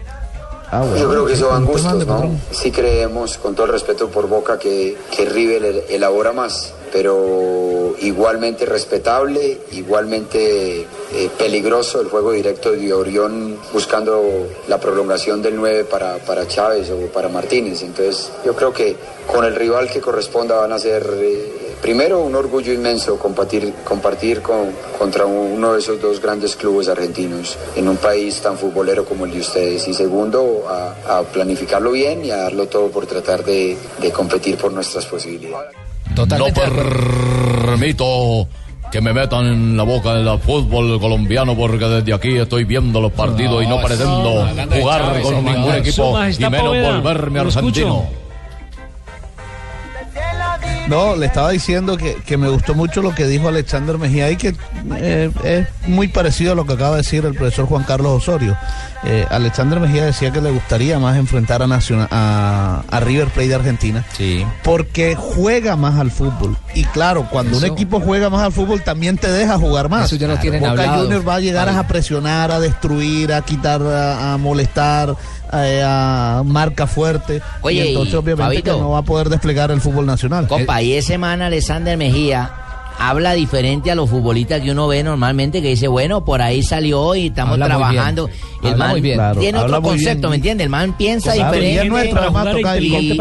Ah, 0.71 0.81
bueno. 0.81 0.97
Yo 0.97 1.09
creo 1.09 1.25
que 1.25 1.33
eso 1.33 1.47
van 1.49 1.65
gustos, 1.65 2.05
¿no? 2.07 2.39
Sí 2.51 2.71
creemos, 2.71 3.37
con 3.37 3.55
todo 3.55 3.67
el 3.67 3.71
respeto 3.73 4.09
por 4.09 4.27
Boca, 4.27 4.57
que, 4.59 4.97
que 5.15 5.25
River 5.25 5.63
el- 5.63 5.83
elabora 5.89 6.33
más, 6.33 6.73
pero 6.91 7.93
igualmente 8.01 8.65
respetable, 8.65 9.59
igualmente 9.73 10.81
eh, 10.81 11.29
peligroso 11.37 12.01
el 12.01 12.07
juego 12.09 12.31
directo 12.31 12.71
de 12.71 12.93
Orión 12.93 13.57
buscando 13.73 14.21
la 14.67 14.79
prolongación 14.79 15.41
del 15.41 15.55
9 15.55 15.85
para, 15.85 16.17
para 16.17 16.47
Chávez 16.47 16.89
o 16.89 16.97
para 17.13 17.29
Martínez. 17.29 17.81
Entonces 17.83 18.31
yo 18.45 18.53
creo 18.55 18.73
que 18.73 18.95
con 19.31 19.45
el 19.45 19.55
rival 19.55 19.89
que 19.89 20.01
corresponda 20.01 20.55
van 20.57 20.73
a 20.73 20.79
ser... 20.79 21.05
eh, 21.15 21.61
Primero, 21.85 22.21
un 22.21 22.33
orgullo 22.33 22.73
inmenso 22.73 23.19
compartir, 23.19 23.71
compartir 23.83 24.41
con, 24.41 24.71
contra 24.97 25.27
uno 25.27 25.73
de 25.73 25.79
esos 25.79 26.01
dos 26.01 26.19
grandes 26.19 26.55
clubes 26.55 26.87
argentinos 26.87 27.59
en 27.75 27.87
un 27.87 27.97
país 27.97 28.41
tan 28.41 28.57
futbolero 28.57 29.05
como 29.05 29.25
el 29.25 29.31
de 29.31 29.41
ustedes. 29.41 29.87
Y 29.87 29.93
segundo, 29.93 30.63
a, 30.67 31.19
a 31.19 31.21
planificarlo 31.21 31.91
bien 31.91 32.25
y 32.25 32.31
a 32.31 32.37
darlo 32.37 32.65
todo 32.65 32.89
por 32.89 33.05
tratar 33.05 33.45
de, 33.45 33.77
de 34.01 34.11
competir 34.11 34.57
por 34.57 34.73
nuestras 34.73 35.05
posibilidades. 35.05 35.75
No 36.15 36.47
permito 37.67 38.47
que 38.91 38.99
me 38.99 39.13
metan 39.13 39.45
en 39.45 39.77
la 39.77 39.83
boca 39.83 40.13
el 40.13 40.39
fútbol 40.39 40.99
colombiano 40.99 41.55
porque 41.55 41.85
desde 41.85 42.15
aquí 42.15 42.35
estoy 42.35 42.63
viendo 42.63 42.99
los 42.99 43.11
partidos 43.11 43.63
y 43.63 43.67
no 43.67 43.79
pretendo 43.79 44.41
hablando 44.41 44.73
de 44.73 44.81
jugar 44.81 45.01
Chávez, 45.01 45.21
con 45.21 45.45
ningún 45.45 45.75
equipo 45.75 46.17
y 46.25 46.49
menos 46.49 46.81
volverme 46.81 47.39
argentino. 47.41 48.24
No, 50.87 51.15
le 51.15 51.25
estaba 51.25 51.49
diciendo 51.49 51.97
que, 51.97 52.15
que 52.25 52.37
me 52.37 52.47
gustó 52.47 52.75
mucho 52.75 53.01
lo 53.01 53.15
que 53.15 53.25
dijo 53.25 53.47
Alexander 53.47 53.97
Mejía 53.97 54.29
y 54.29 54.35
que 54.35 54.55
eh, 54.97 55.31
es 55.43 55.67
muy 55.89 56.07
parecido 56.07 56.51
a 56.51 56.55
lo 56.55 56.65
que 56.65 56.73
acaba 56.73 56.91
de 56.91 56.97
decir 56.97 57.25
el 57.25 57.33
profesor 57.33 57.65
Juan 57.65 57.83
Carlos 57.83 58.11
Osorio. 58.11 58.55
Eh, 59.03 59.25
Alexander 59.31 59.79
Mejía 59.79 60.05
decía 60.05 60.31
que 60.31 60.41
le 60.41 60.51
gustaría 60.51 60.99
más 60.99 61.17
enfrentar 61.17 61.63
a, 61.63 61.67
Nacional, 61.67 62.07
a, 62.11 62.83
a 62.89 62.99
River 62.99 63.29
Plate 63.29 63.49
de 63.49 63.55
Argentina 63.55 64.05
Sí. 64.15 64.45
porque 64.63 65.15
juega 65.15 65.75
más 65.75 65.99
al 65.99 66.11
fútbol. 66.11 66.55
Y 66.75 66.83
claro, 66.85 67.27
cuando 67.31 67.57
un 67.57 67.65
equipo 67.65 67.99
juega 67.99 68.29
más 68.29 68.43
al 68.43 68.51
fútbol 68.51 68.81
también 68.83 69.17
te 69.17 69.31
deja 69.31 69.57
jugar 69.57 69.89
más. 69.89 70.05
Eso 70.05 70.15
ya 70.17 70.27
lo 70.27 70.37
tienen 70.37 70.59
Boca 70.59 70.71
hablado. 70.71 71.03
Juniors 71.03 71.27
va 71.27 71.35
a 71.35 71.39
llegar 71.39 71.67
a 71.69 71.87
presionar, 71.87 72.51
a 72.51 72.59
destruir, 72.59 73.33
a 73.33 73.41
quitar, 73.41 73.81
a, 73.81 74.33
a 74.33 74.37
molestar, 74.37 75.15
a, 75.55 76.39
a 76.39 76.43
marca 76.43 76.87
fuerte. 76.87 77.41
Oye, 77.61 77.85
y 77.85 77.87
entonces 77.89 78.13
y, 78.13 78.17
obviamente 78.17 78.63
que 78.63 78.71
no 78.71 78.91
va 78.91 78.99
a 78.99 79.03
poder 79.03 79.29
desplegar 79.29 79.71
el 79.71 79.81
fútbol 79.81 80.05
nacional. 80.05 80.47
Compa, 80.47 80.81
y 80.81 80.93
ese 80.93 81.17
man 81.17 81.41
Alexander 81.41 81.97
Mejía 81.97 82.64
habla 82.99 83.33
diferente 83.33 83.91
a 83.91 83.95
los 83.95 84.09
futbolistas 84.09 84.61
que 84.61 84.71
uno 84.71 84.87
ve 84.87 85.03
normalmente, 85.03 85.61
que 85.61 85.69
dice, 85.69 85.87
bueno, 85.87 86.23
por 86.25 86.41
ahí 86.41 86.63
salió 86.63 87.15
y 87.15 87.27
estamos 87.27 87.53
Habla 87.53 87.65
muy 87.67 87.77
trabajando. 87.77 88.29
El 88.63 88.71
Habla 88.71 88.77
man 88.85 88.91
muy 88.93 89.01
bien. 89.01 89.15
tiene 89.19 89.49
Claro, 89.51 89.65
otro 89.65 89.75
habla 89.75 89.87
concepto, 89.89 90.19
bien. 90.21 90.29
¿me 90.29 90.35
entiende? 90.37 90.63
El 90.63 90.69
man 90.71 90.97
piensa 90.97 91.33
Claro, 91.33 91.53
y 91.53 91.57
es 91.57 91.61
diferente. 91.61 91.89
nuestro, 91.89 92.19
además, 92.21 92.47
y- 92.47 92.51
toca 92.61 92.77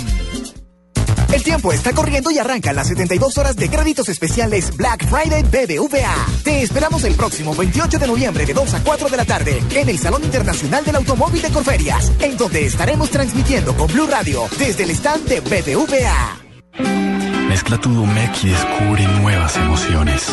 El 1.37 1.42
tiempo 1.42 1.70
está 1.70 1.92
corriendo 1.92 2.31
y 2.31 2.38
arrancan 2.38 2.75
las 2.75 2.88
72 2.88 3.37
horas 3.37 3.57
de 3.57 3.68
créditos 3.68 4.09
especiales 4.09 4.75
Black 4.75 5.07
Friday 5.07 5.42
BBVA. 5.42 6.14
Te 6.42 6.62
esperamos 6.62 7.05
el 7.05 7.14
próximo 7.14 7.55
28 7.55 7.99
de 7.99 8.07
noviembre 8.07 8.46
de 8.46 8.55
2 8.55 8.72
a 8.72 8.83
4 8.83 9.09
de 9.11 9.16
la 9.18 9.27
tarde 9.27 9.62
en 9.75 9.87
el 9.87 9.99
Salón 9.99 10.25
Internacional 10.25 10.83
del 10.83 10.96
Automóvil 10.96 11.42
de 11.42 11.51
Corferias, 11.51 12.11
en 12.20 12.38
donde 12.38 12.64
estaremos 12.64 13.11
transmitiendo 13.11 13.77
con 13.77 13.87
Blue 13.88 14.07
Radio 14.07 14.49
desde 14.59 14.85
el 14.85 14.90
stand 14.92 15.29
de 15.29 15.40
BBVA. 15.40 16.38
Mezcla 17.51 17.79
tu 17.83 17.92
Domec 17.92 18.42
y 18.42 18.49
descubre 18.49 19.07
nuevas 19.20 19.55
emociones. 19.59 20.29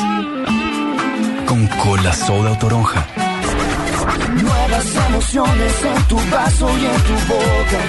Con 1.46 1.68
cola 1.84 2.14
soda 2.14 2.54
o 2.54 2.58
toronja. 2.58 3.06
Nuevas 4.42 4.86
emociones 5.10 5.74
en 5.84 6.04
tu 6.08 6.16
vaso 6.32 6.70
y 6.78 6.86
en 6.86 7.02
tu 7.02 7.14
boca. 7.28 7.82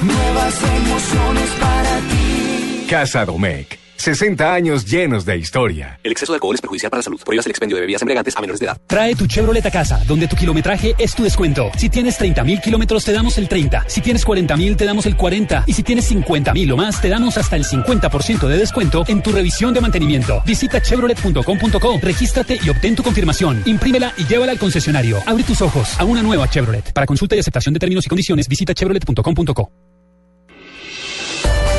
Nuevas 0.00 0.54
emociones 0.62 1.50
para 1.60 1.98
ti. 2.08 2.41
Casa 2.92 3.24
Domecq. 3.24 3.78
60 3.96 4.52
años 4.52 4.84
llenos 4.84 5.24
de 5.24 5.38
historia. 5.38 5.98
El 6.02 6.12
exceso 6.12 6.30
de 6.32 6.36
alcohol 6.36 6.54
es 6.54 6.60
perjudicial 6.60 6.90
para 6.90 6.98
la 6.98 7.02
salud. 7.04 7.18
Prohíbas 7.24 7.46
el 7.46 7.50
expendio 7.52 7.76
de 7.76 7.80
bebidas 7.80 8.02
embriagantes 8.02 8.36
a 8.36 8.40
menores 8.42 8.60
de 8.60 8.66
edad. 8.66 8.76
Trae 8.86 9.14
tu 9.14 9.26
Chevrolet 9.26 9.64
a 9.64 9.70
casa, 9.70 10.04
donde 10.06 10.28
tu 10.28 10.36
kilometraje 10.36 10.94
es 10.98 11.14
tu 11.14 11.22
descuento. 11.22 11.70
Si 11.78 11.88
tienes 11.88 12.18
30 12.18 12.44
mil 12.44 12.60
kilómetros, 12.60 13.02
te 13.02 13.12
damos 13.14 13.38
el 13.38 13.48
30. 13.48 13.86
Si 13.88 14.02
tienes 14.02 14.26
40 14.26 14.56
mil, 14.58 14.76
te 14.76 14.84
damos 14.84 15.06
el 15.06 15.16
40. 15.16 15.64
Y 15.66 15.72
si 15.72 15.82
tienes 15.82 16.04
50 16.04 16.52
mil 16.52 16.70
o 16.70 16.76
más, 16.76 17.00
te 17.00 17.08
damos 17.08 17.38
hasta 17.38 17.56
el 17.56 17.64
50% 17.64 18.46
de 18.46 18.58
descuento 18.58 19.04
en 19.08 19.22
tu 19.22 19.32
revisión 19.32 19.72
de 19.72 19.80
mantenimiento. 19.80 20.42
Visita 20.44 20.82
chevrolet.com.co, 20.82 21.98
regístrate 22.02 22.58
y 22.62 22.68
obtén 22.68 22.94
tu 22.94 23.02
confirmación. 23.02 23.62
Imprímela 23.64 24.12
y 24.18 24.26
llévala 24.26 24.52
al 24.52 24.58
concesionario. 24.58 25.16
Abre 25.24 25.44
tus 25.44 25.62
ojos 25.62 25.98
a 25.98 26.04
una 26.04 26.22
nueva 26.22 26.46
Chevrolet. 26.50 26.92
Para 26.92 27.06
consulta 27.06 27.36
y 27.36 27.38
aceptación 27.38 27.72
de 27.72 27.80
términos 27.80 28.04
y 28.04 28.10
condiciones, 28.10 28.46
visita 28.46 28.74
chevrolet.com.co. 28.74 29.91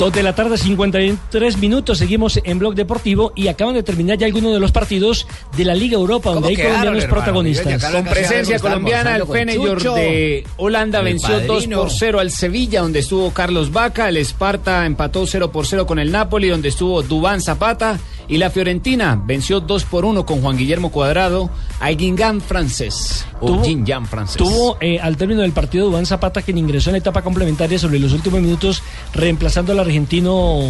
Dos 0.00 0.14
de 0.14 0.22
la 0.22 0.34
tarde, 0.34 0.56
53 0.56 1.58
minutos. 1.58 1.98
Seguimos 1.98 2.40
en 2.42 2.58
Blog 2.58 2.74
Deportivo 2.74 3.34
y 3.36 3.48
acaban 3.48 3.74
de 3.74 3.82
terminar 3.82 4.16
ya 4.16 4.24
algunos 4.24 4.54
de 4.54 4.58
los 4.58 4.72
partidos 4.72 5.26
de 5.58 5.66
la 5.66 5.74
Liga 5.74 5.96
Europa, 5.96 6.32
donde 6.32 6.48
hay 6.48 6.56
colombianos 6.56 7.04
protagonistas. 7.04 7.84
Con 7.84 8.04
presencia 8.04 8.58
colombiana, 8.58 9.16
el 9.16 9.26
Feyenoord 9.26 9.82
de 9.96 10.46
Holanda 10.56 11.00
El 11.00 11.04
venció 11.04 11.40
2 11.40 11.46
padrino. 11.46 11.80
por 11.82 11.90
0 11.90 12.18
al 12.20 12.30
Sevilla, 12.30 12.80
donde 12.80 13.00
estuvo 13.00 13.30
Carlos 13.32 13.72
Vaca. 13.72 14.08
El 14.08 14.16
Esparta 14.16 14.86
empató 14.86 15.26
0 15.26 15.52
por 15.52 15.66
0 15.66 15.86
con 15.86 15.98
el 15.98 16.10
Napoli, 16.10 16.48
donde 16.48 16.70
estuvo 16.70 17.02
Dubán 17.02 17.42
Zapata. 17.42 17.98
Y 18.26 18.36
la 18.38 18.48
Fiorentina 18.48 19.20
venció 19.26 19.58
2 19.58 19.84
por 19.86 20.04
1 20.04 20.24
con 20.24 20.40
Juan 20.40 20.56
Guillermo 20.56 20.92
Cuadrado 20.92 21.50
al 21.80 21.96
Guingamp 21.96 22.40
francés. 22.40 23.26
O 23.40 23.48
Tuvo- 23.48 23.62
Guingamp 23.64 24.06
francés. 24.06 24.36
Tuvo 24.36 24.76
eh, 24.80 25.00
al 25.00 25.16
término 25.16 25.40
del 25.42 25.50
partido 25.50 25.86
Dubán 25.86 26.06
Zapata, 26.06 26.40
quien 26.40 26.56
ingresó 26.56 26.90
en 26.90 26.92
la 26.92 26.98
etapa 26.98 27.22
complementaria 27.22 27.76
sobre 27.76 27.98
los 27.98 28.12
últimos 28.12 28.40
minutos, 28.40 28.84
reemplazando 29.14 29.72
al 29.72 29.80
argentino 29.90 30.60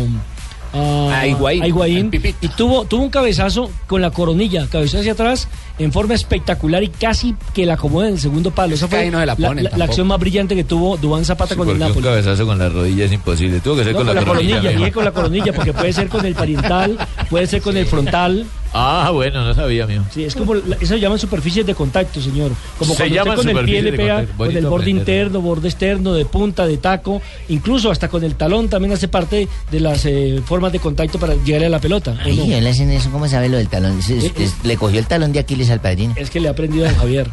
ah, 0.73 1.19
A 1.21 1.27
Higuaín, 1.27 1.63
a 1.63 1.67
Higuaín. 1.69 2.11
y 2.41 2.49
tuvo, 2.49 2.85
tuvo 2.85 3.03
un 3.03 3.11
cabezazo 3.11 3.71
con 3.87 4.01
la 4.01 4.11
coronilla, 4.11 4.67
cabezó 4.71 4.99
hacia 4.99 5.13
atrás 5.13 5.49
en 5.79 5.93
forma 5.93 6.15
espectacular 6.15 6.83
y 6.83 6.89
casi 6.89 7.35
que 7.55 7.67
la 7.67 7.75
acomoda 7.75 8.09
en 8.09 8.15
el 8.15 8.21
segundo 8.21 8.51
palo. 8.51 8.75
Esa 8.75 8.87
fue 8.89 9.11
no 9.11 9.19
la 9.19 9.27
la, 9.27 9.37
ponen 9.37 9.57
la- 9.57 9.63
la 9.63 9.71
tampoco. 9.71 9.91
acción 9.91 10.07
más 10.07 10.21
brillante 10.21 10.55
que 10.55 10.65
tuvo 10.65 10.97
Dubán 10.97 11.25
Zapata 11.25 11.55
con 11.57 11.69
el 11.69 11.75
Porque 11.79 11.83
un 11.85 11.89
Napoli. 11.89 12.05
cabezazo 12.07 12.47
con 12.47 12.59
la 12.59 12.69
rodilla 12.69 13.05
es 13.05 13.13
imposible. 13.13 13.61
Tuvo 13.61 13.77
que 13.77 13.85
ser 13.85 13.93
No, 13.93 13.99
con, 13.99 14.07
con 14.07 14.17
la 14.17 14.25
coronilla, 14.25 14.61
dije 14.61 14.93
con 14.93 15.05
la 15.05 15.13
coronilla, 15.13 15.53
porque 15.53 15.73
puede 15.73 15.93
ser 15.93 16.09
con 16.09 16.25
el 16.25 16.35
pariental, 16.35 16.99
puede 17.29 17.47
ser 17.47 17.61
con 17.63 17.77
el 17.77 17.87
frontal. 17.87 18.47
Ah, 18.73 19.11
bueno, 19.13 19.45
no 19.45 19.53
sabía, 19.55 19.87
mío. 19.87 20.05
Sí, 20.13 20.25
es 20.25 20.35
como, 20.35 20.55
eso 20.55 20.65
se 20.87 21.01
llaman 21.01 21.19
superficies 21.19 21.67
de 21.67 21.75
contacto, 21.75 22.21
señor. 22.21 22.53
Como 22.79 22.95
Se 22.95 23.09
cuando 23.11 23.33
usted 23.41 23.53
con 23.53 23.59
el 23.59 23.65
pie 23.65 23.83
le 23.83 23.91
de 23.91 23.97
pega 23.97 24.17
contacto. 24.19 24.45
con 24.45 24.57
el 24.57 24.67
borde 24.67 24.91
interno, 24.91 25.41
borde 25.41 25.69
externo, 25.69 26.13
de 26.13 26.25
punta, 26.25 26.67
de 26.67 26.77
taco, 26.77 27.21
incluso 27.49 27.91
hasta 27.91 28.09
con 28.09 28.23
el 28.23 28.37
talón 28.37 28.69
también 28.69 28.93
hace 28.93 29.09
parte 29.09 29.49
de 29.71 29.81
las 29.81 30.05
eh, 30.07 30.41
formas 30.45 30.71
de 30.73 30.79
contacto 30.79 31.19
para 31.19 31.35
llegarle 31.35 31.67
a 31.67 31.71
la 31.71 31.81
pelota. 31.81 32.13
¿o 32.13 32.17
Ay, 32.25 32.37
no? 32.37 32.45
él 32.55 32.67
hacen 32.67 32.91
eso, 32.91 33.11
¿cómo 33.11 33.27
sabe 33.29 33.49
lo 33.49 33.57
del 33.57 33.69
talón? 33.69 33.99
Es- 33.99 34.11
es- 34.11 34.25
Eh, 34.25 34.33
eh. 34.37 34.45
es- 34.45 34.55
le 34.65 34.77
cogió 34.77 35.01
el 35.01 35.07
talón 35.07 35.33
de 35.33 35.41
Aquiles 35.41 35.69
al 35.71 35.81
padrino. 35.81 36.15
Es 36.17 36.31
que 36.31 36.39
le 36.39 36.49
ha 36.49 36.53
aprendido 36.53 36.87
a 36.87 36.91
Javier. 36.93 37.29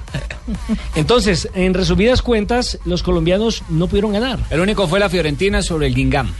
Entonces, 0.95 1.49
en 1.53 1.73
resumidas 1.73 2.21
cuentas, 2.21 2.79
los 2.85 3.03
colombianos 3.03 3.63
no 3.69 3.87
pudieron 3.87 4.13
ganar. 4.13 4.39
El 4.49 4.59
único 4.59 4.87
fue 4.87 4.99
la 4.99 5.09
Fiorentina 5.09 5.61
sobre 5.61 5.87
el 5.87 5.93
Guingamp, 5.95 6.31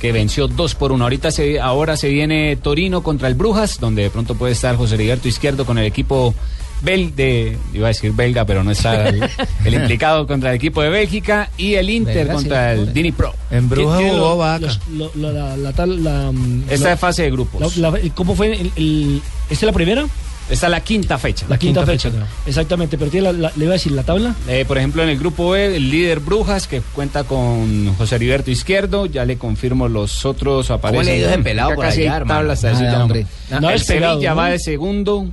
que 0.00 0.12
venció 0.12 0.48
2 0.48 0.74
por 0.76 0.92
1. 0.92 1.04
Ahorita 1.04 1.30
se, 1.30 1.60
ahora 1.60 1.96
se 1.96 2.08
viene 2.08 2.56
Torino 2.56 3.02
contra 3.02 3.28
el 3.28 3.34
Brujas, 3.34 3.78
donde 3.80 4.02
de 4.04 4.10
pronto 4.10 4.34
puede 4.34 4.52
estar 4.52 4.76
José 4.76 4.94
Heriberto 4.94 5.28
Izquierdo 5.28 5.64
con 5.66 5.78
el 5.78 5.84
equipo 5.84 6.34
bel 6.82 7.14
de, 7.14 7.58
iba 7.74 7.88
a 7.88 7.88
decir 7.88 8.10
belga, 8.12 8.46
pero 8.46 8.64
no 8.64 8.70
está 8.70 9.08
el, 9.08 9.22
el 9.66 9.74
implicado 9.80 10.26
contra 10.26 10.48
el 10.48 10.56
equipo 10.56 10.80
de 10.80 10.88
Bélgica, 10.88 11.50
y 11.58 11.74
el 11.74 11.90
Inter 11.90 12.14
Belga, 12.28 12.32
contra 12.32 12.74
sí. 12.74 12.80
el 12.80 12.92
Dini 12.94 13.12
Pro. 13.12 13.34
En 13.50 13.68
Brujas 13.68 13.98
¿Qué- 13.98 14.04
qué 14.04 14.10
jugó 14.12 14.20
lo- 14.30 14.36
Vaca. 14.38 14.66
Los- 14.66 14.80
lo- 14.90 15.12
la, 15.16 15.30
la- 15.32 15.56
la 15.58 15.72
tal, 15.74 16.02
la, 16.02 16.32
Esta 16.70 16.92
es 16.94 16.98
fase 16.98 17.24
de 17.24 17.30
grupos. 17.32 17.76
la- 17.76 17.90
la- 17.90 17.98
¿Cómo 18.14 18.34
fue? 18.34 18.52
El, 18.58 18.72
el- 18.76 19.22
¿Esta 19.50 19.66
es 19.66 19.68
la 19.68 19.72
primera? 19.72 20.06
Esta 20.48 20.66
es 20.66 20.70
la 20.70 20.80
quinta 20.80 21.16
fecha. 21.18 21.46
La 21.48 21.58
quinta, 21.58 21.86
fecha. 21.86 22.10
Exactamente, 22.46 22.98
pero 22.98 23.10
tiene 23.10 23.32
la, 23.32 23.38
la- 23.38 23.52
le 23.54 23.64
iba 23.66 23.72
a 23.72 23.74
decir 23.74 23.92
la 23.92 24.02
tabla. 24.02 24.34
Eh, 24.48 24.64
por 24.66 24.78
ejemplo, 24.78 25.02
en 25.02 25.08
el 25.10 25.18
grupo 25.18 25.50
B, 25.50 25.76
el 25.76 25.90
líder 25.90 26.18
Brujas, 26.20 26.66
que 26.66 26.80
cuenta 26.80 27.22
con 27.24 27.94
José 27.94 28.16
Heriberto 28.16 28.50
Izquierdo, 28.50 29.06
ya 29.06 29.24
le 29.24 29.38
confirmo 29.38 29.88
los 29.88 30.24
otros 30.24 30.70
aparecen. 30.72 31.06
le 31.06 31.12
ha 31.12 31.16
ido 31.18 31.28
ese 31.30 31.38
pelado 31.38 31.74
por 31.76 31.84
allá, 31.86 32.16
hermano? 32.16 32.40
Nada, 32.72 32.90
ya 32.92 32.98
no. 32.98 33.04
hombre. 33.04 33.26
No, 33.50 33.60
No 33.60 33.70
el 33.70 33.76
es 33.76 33.84
pegado, 33.84 34.14
Sevilla 34.14 34.30
¿no? 34.30 34.36
va 34.36 34.48
de 34.50 34.58
segundo, 34.58 35.26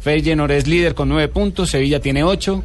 Feyenoord 0.00 0.50
es 0.50 0.66
líder 0.66 0.94
con 0.96 1.08
nueve 1.08 1.28
puntos, 1.28 1.70
Sevilla 1.70 2.00
tiene 2.00 2.24
ocho, 2.24 2.64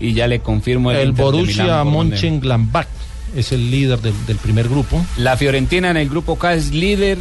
y 0.00 0.12
ya 0.12 0.26
le 0.28 0.40
confirmo 0.40 0.90
el, 0.90 0.98
El 0.98 1.08
Inter 1.08 1.24
de 1.24 1.30
Borussia 1.30 1.84
Mönchengladbach 1.84 2.86
es 3.34 3.52
el 3.52 3.70
líder 3.70 4.00
del, 4.00 4.14
del 4.26 4.36
primer 4.36 4.68
grupo. 4.68 5.04
La 5.16 5.36
Fiorentina 5.36 5.90
en 5.90 5.96
el 5.96 6.08
grupo 6.08 6.36
K 6.36 6.54
es 6.54 6.72
líder 6.72 7.16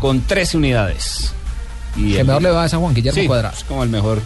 con 0.00 0.20
13 0.20 0.58
unidades. 0.58 1.32
Y 1.96 2.12
Que 2.12 2.20
el- 2.20 2.26
mejor 2.26 2.42
le 2.42 2.50
va 2.50 2.64
a 2.64 2.68
Juan 2.68 2.94
Guillermo 2.94 3.20
Sí, 3.20 3.26
Cuadrado. 3.26 3.54
es 3.56 3.64
como 3.64 3.82
el 3.82 3.88
mejor. 3.90 4.20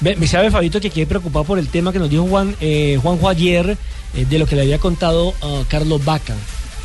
Ve- 0.00 0.16
Me 0.16 0.26
sabe, 0.26 0.50
Fabito, 0.50 0.80
que 0.80 0.90
quedé 0.90 1.06
preocupado 1.06 1.44
por 1.44 1.58
el 1.58 1.68
tema 1.68 1.92
que 1.92 1.98
nos 1.98 2.10
dijo 2.10 2.24
Juan, 2.26 2.56
eh, 2.60 2.98
Juanjo 3.02 3.28
ayer 3.28 3.76
eh, 4.14 4.26
de 4.28 4.38
lo 4.38 4.46
que 4.46 4.56
le 4.56 4.62
había 4.62 4.78
contado 4.78 5.32
Carlos 5.68 6.04
Vaca. 6.04 6.34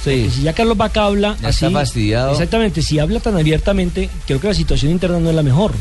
Sí. 0.03 0.29
Si 0.33 0.41
ya 0.43 0.53
Carlos 0.53 0.77
Vaca 0.77 1.03
habla 1.05 1.35
Ya 1.41 1.49
así. 1.49 1.65
está 1.65 1.79
fastidiado. 1.79 2.31
Exactamente, 2.31 2.81
si 2.81 2.99
habla 2.99 3.19
tan 3.19 3.35
abiertamente, 3.35 4.09
creo 4.25 4.39
que 4.39 4.47
la 4.47 4.53
situación 4.53 4.91
interna 4.91 5.19
no 5.19 5.29
es 5.29 5.35
la 5.35 5.43
mejor. 5.43 5.73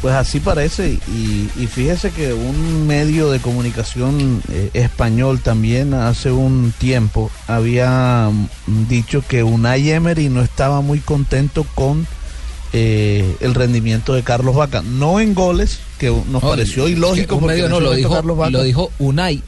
Pues 0.00 0.14
así 0.14 0.38
parece 0.38 0.90
y, 1.08 1.50
y 1.58 1.66
fíjese 1.66 2.12
que 2.12 2.32
un 2.32 2.86
medio 2.86 3.32
de 3.32 3.40
comunicación 3.40 4.40
eh, 4.48 4.70
español 4.74 5.40
también 5.40 5.92
hace 5.92 6.30
un 6.30 6.72
tiempo 6.78 7.32
había 7.48 8.30
mm, 8.68 8.86
dicho 8.86 9.24
que 9.26 9.42
Unai 9.42 9.90
Emery 9.90 10.28
no 10.28 10.40
estaba 10.42 10.82
muy 10.82 11.00
contento 11.00 11.66
con 11.74 12.06
eh, 12.72 13.36
el 13.40 13.54
rendimiento 13.54 14.12
de 14.14 14.22
Carlos 14.22 14.54
Vaca, 14.54 14.82
no 14.82 15.20
en 15.20 15.34
goles, 15.34 15.78
que 15.98 16.08
nos 16.08 16.26
No, 16.26 16.40
pareció 16.40 16.84
es 16.84 16.90
que 16.92 16.96
ilógico 16.98 17.34
un 17.36 17.40
porque 17.42 17.56
medio 17.56 17.68
no 17.68 17.80
lo 17.80 17.92
dijo, 17.92 18.12
Carlos 18.14 18.36
Vaca- 18.36 18.50
lo 18.50 18.62
dijo 18.62 18.90
Unai. 18.98 19.42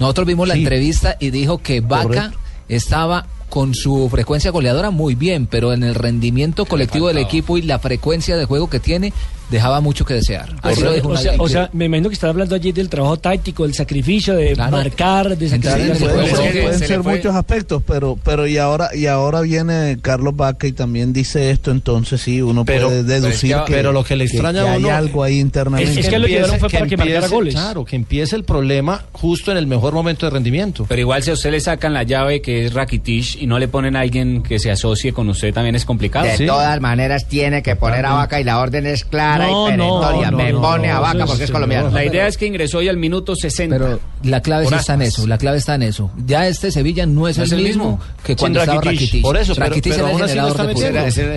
Nosotros 0.00 0.26
vimos 0.26 0.48
la 0.48 0.54
entrevista 0.54 1.16
y 1.20 1.30
dijo 1.30 1.58
que 1.58 1.80
Vaca 1.80 2.02
Correcto. 2.04 2.38
estaba 2.68 3.26
con 3.48 3.74
su 3.74 4.08
frecuencia 4.10 4.50
goleadora 4.50 4.90
muy 4.90 5.14
bien, 5.14 5.46
pero 5.46 5.72
en 5.72 5.84
el 5.84 5.94
rendimiento 5.94 6.64
colectivo 6.64 7.06
del 7.08 7.18
equipo 7.18 7.56
y 7.56 7.62
la 7.62 7.78
frecuencia 7.78 8.36
de 8.36 8.46
juego 8.46 8.68
que 8.68 8.80
tiene 8.80 9.12
dejaba 9.50 9.80
mucho 9.80 10.04
que 10.04 10.14
desear. 10.14 10.54
Así 10.62 10.82
lo 10.82 10.92
dijo 10.92 11.08
o, 11.08 11.16
sea, 11.16 11.32
o 11.38 11.48
sea, 11.48 11.70
me 11.72 11.84
imagino 11.86 12.08
que 12.08 12.14
está 12.14 12.28
hablando 12.28 12.54
allí 12.54 12.72
del 12.72 12.88
trabajo 12.88 13.16
táctico, 13.18 13.64
del 13.64 13.74
sacrificio, 13.74 14.34
de 14.34 14.52
Claro. 14.54 14.72
marcar, 14.72 15.36
de 15.36 15.48
sacrificar. 15.48 15.98
Pueden, 15.98 16.22
le- 16.54 16.62
pueden 16.62 16.78
se 16.78 16.80
le 16.80 16.86
ser 16.86 17.02
muchos 17.02 17.34
aspectos, 17.34 17.82
pero 17.86 18.18
pero 18.24 18.46
y 18.46 18.58
ahora 18.58 18.90
y 18.94 19.06
ahora 19.06 19.40
viene 19.42 19.98
Carlos 20.00 20.34
Vaca 20.36 20.66
y 20.66 20.72
también 20.72 21.12
dice 21.12 21.50
esto, 21.50 21.70
entonces 21.70 22.20
sí, 22.20 22.40
uno 22.42 22.64
Pero- 22.64 22.88
puede 22.88 23.02
pero 23.04 23.16
es 23.16 23.22
deducir 23.22 23.56
que- 23.66 23.72
pero 23.72 23.92
lo 23.92 24.02
que 24.04 24.16
le 24.16 24.24
extraña 24.24 24.62
a 24.62 24.72
hay 24.72 24.84
uno 24.84 24.94
algo 24.94 25.22
ahí 25.22 25.38
internamente. 25.40 26.00
Es 26.00 26.08
que 26.08 26.18
lo 26.18 26.26
llevaron 26.26 26.58
fue 26.58 26.68
para 26.70 26.86
que 26.86 26.96
marcara 26.96 27.28
goles. 27.28 27.54
Claro, 27.54 27.84
que 27.84 27.96
empiece 27.96 28.36
el 28.36 28.44
problema 28.44 29.04
justo 29.12 29.50
en 29.52 29.58
el 29.58 29.66
mejor 29.66 29.92
momento 29.94 30.26
de 30.26 30.30
rendimiento. 30.30 30.86
Pero 30.88 31.00
igual 31.00 31.22
si 31.22 31.30
a 31.30 31.34
usted 31.34 31.50
le 31.50 31.60
sacan 31.60 31.92
la 31.94 32.02
llave 32.02 32.40
que 32.40 32.66
es 32.66 32.72
Rakitic 32.74 33.36
y 33.42 33.46
no 33.46 33.58
le 33.58 33.68
ponen 33.68 33.96
a 33.96 34.00
alguien 34.00 34.42
que 34.42 34.58
se 34.58 34.70
asocie 34.70 35.12
con 35.12 35.28
usted 35.28 35.52
también 35.52 35.74
es 35.74 35.84
complicado. 35.84 36.26
De 36.26 36.46
todas 36.46 36.80
maneras 36.80 37.26
tiene 37.28 37.62
que 37.62 37.76
poner 37.76 38.06
a 38.06 38.14
Vaca 38.14 38.40
y 38.40 38.44
la 38.44 38.58
orden 38.58 38.86
es 38.86 39.04
clara 39.04 39.33
No, 39.38 39.68
y 39.68 39.70
perentoria. 39.72 40.30
no, 40.30 40.36
Me 40.38 40.52
no, 40.52 40.60
pone 40.62 40.88
no, 40.88 40.94
a 40.96 41.00
Vaca 41.00 41.26
porque 41.26 41.44
es- 41.44 41.50
colombiano. 41.50 41.90
La 41.90 42.04
idea 42.04 42.26
es 42.28 42.36
que 42.36 42.46
ingresó 42.46 42.78
hoy 42.78 42.88
al 42.88 42.96
minuto 42.96 43.34
60. 43.36 43.76
Pero 43.78 44.00
la 44.22 44.40
clave 44.40 44.66
sí 44.66 44.74
está 44.74 44.94
en 44.94 45.02
eso, 45.02 45.26
la 45.26 45.38
clave 45.38 45.58
está 45.58 45.74
en 45.74 45.82
eso. 45.82 46.10
Ya 46.26 46.46
este 46.48 46.70
Sevilla 46.70 47.06
no 47.06 47.28
es, 47.28 47.36
No 47.38 47.44
el, 47.44 47.48
es 47.48 47.52
el 47.52 47.62
mismo, 47.62 47.84
mismo. 47.84 48.00
que 48.24 48.36
cuando 48.36 48.60
estaba 48.60 48.80
Rakitic. 48.80 49.22
Por 49.22 49.36
eso, 49.36 49.54
pero- 49.54 49.66
Rakitic 49.68 49.92
pero 49.92 50.04
era 50.06 50.32
el 50.32 50.38
aún 50.38 50.50
así 50.50 50.58
fútbol. 50.58 50.74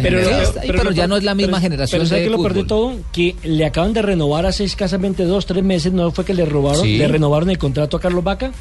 Pero- 0.01 0.21
pero- 0.61 0.77
pero, 0.77 0.91
ya 0.91 1.07
no 1.07 1.17
es 1.17 1.23
la 1.23 1.35
misma 1.35 1.59
generación 1.59 1.99
Pero 1.99 2.09
¿sabe 2.09 2.21
de 2.21 2.25
qué 2.27 2.31
lo 2.31 2.37
peor 2.37 2.53
de 2.53 2.59
fútbol. 2.61 2.67
todo? 2.67 2.93
Que 3.11 3.35
le 3.43 3.65
acaban 3.65 3.93
de 3.93 4.01
renovar 4.01 4.45
hace 4.45 4.63
escasamente 4.63 5.23
dos, 5.25 5.45
tres 5.45 5.63
meses, 5.63 5.91
no 5.93 6.11
fue 6.11 6.25
que 6.25 6.33
le 6.33 6.45
robaron, 6.45 6.81
Sí. 6.83 6.97
le 6.97 7.07
renovaron 7.07 7.49
el 7.49 7.57
contrato 7.57 7.97
a 7.97 7.99
Carlos 7.99 8.23
Vaca. 8.23 8.51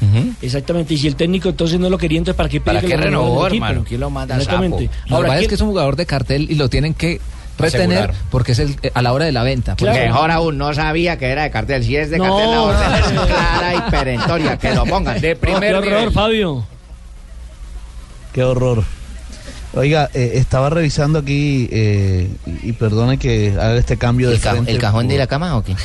Exactamente, 0.41 0.93
y 0.93 0.97
si 0.97 1.07
el 1.07 1.15
técnico 1.15 1.49
entonces 1.49 1.79
no 1.79 1.89
lo 1.89 1.97
quería, 1.97 2.17
entonces 2.17 2.35
¿para 2.37 2.49
qué 2.49 2.61
¿Para 2.61 2.81
que 2.81 2.87
qué 2.87 2.97
renovó, 2.97 3.47
hermano? 3.47 3.83
¿Quién 3.87 3.99
lo 4.01 4.09
manda, 4.09 4.35
Exactamente. 4.35 4.85
sapo? 4.87 4.97
Lo 5.01 5.07
que 5.07 5.13
Ahora, 5.15 5.33
es 5.33 5.39
¿quién- 5.39 5.49
que 5.49 5.55
es 5.55 5.61
un 5.61 5.67
jugador 5.69 5.95
de 5.95 6.05
cartel 6.05 6.47
y 6.49 6.55
lo 6.55 6.69
tienen 6.69 6.93
que 6.93 7.19
retener 7.57 7.97
Asegurar. 7.99 8.15
porque 8.29 8.51
es 8.53 8.59
el, 8.59 8.75
eh, 8.83 8.91
a 8.93 9.01
la 9.01 9.13
hora 9.13 9.25
de 9.25 9.31
la 9.31 9.43
venta. 9.43 9.75
Porque- 9.75 9.99
Mejor 10.05 10.31
aún, 10.31 10.57
no 10.57 10.73
sabía 10.73 11.17
que 11.17 11.27
era 11.27 11.43
de 11.43 11.51
cartel. 11.51 11.83
Si 11.83 11.95
es 11.95 12.09
de 12.09 12.17
No. 12.17 12.23
cartel, 12.25 12.51
la 12.51 12.61
orden 12.61 12.93
es 12.93 13.07
clara 13.27 13.73
y 13.75 13.91
perentoria. 13.91 14.57
Que 14.57 14.73
lo 14.75 14.85
pongan. 14.85 15.19
De 15.21 15.33
Oh, 15.33 15.37
primer 15.37 15.61
qué 15.71 15.75
horror, 15.77 15.85
nivel. 15.91 16.11
Fabio. 16.11 16.65
Qué 18.33 18.43
horror. 18.43 18.83
Oiga, 19.77 20.09
eh, 20.13 20.31
estaba 20.35 20.69
revisando 20.69 21.19
aquí, 21.19 21.69
eh, 21.71 22.29
y, 22.63 22.69
y 22.69 22.73
perdone 22.73 23.17
que 23.17 23.51
haga 23.51 23.75
este 23.77 23.97
cambio 23.97 24.29
de 24.29 24.35
¿El, 24.35 24.41
ca- 24.41 24.51
frente 24.51 24.71
el 24.71 24.77
cajón 24.79 25.07
de 25.07 25.17
la 25.17 25.27
cama 25.27 25.55
o 25.57 25.63
qué? 25.63 25.75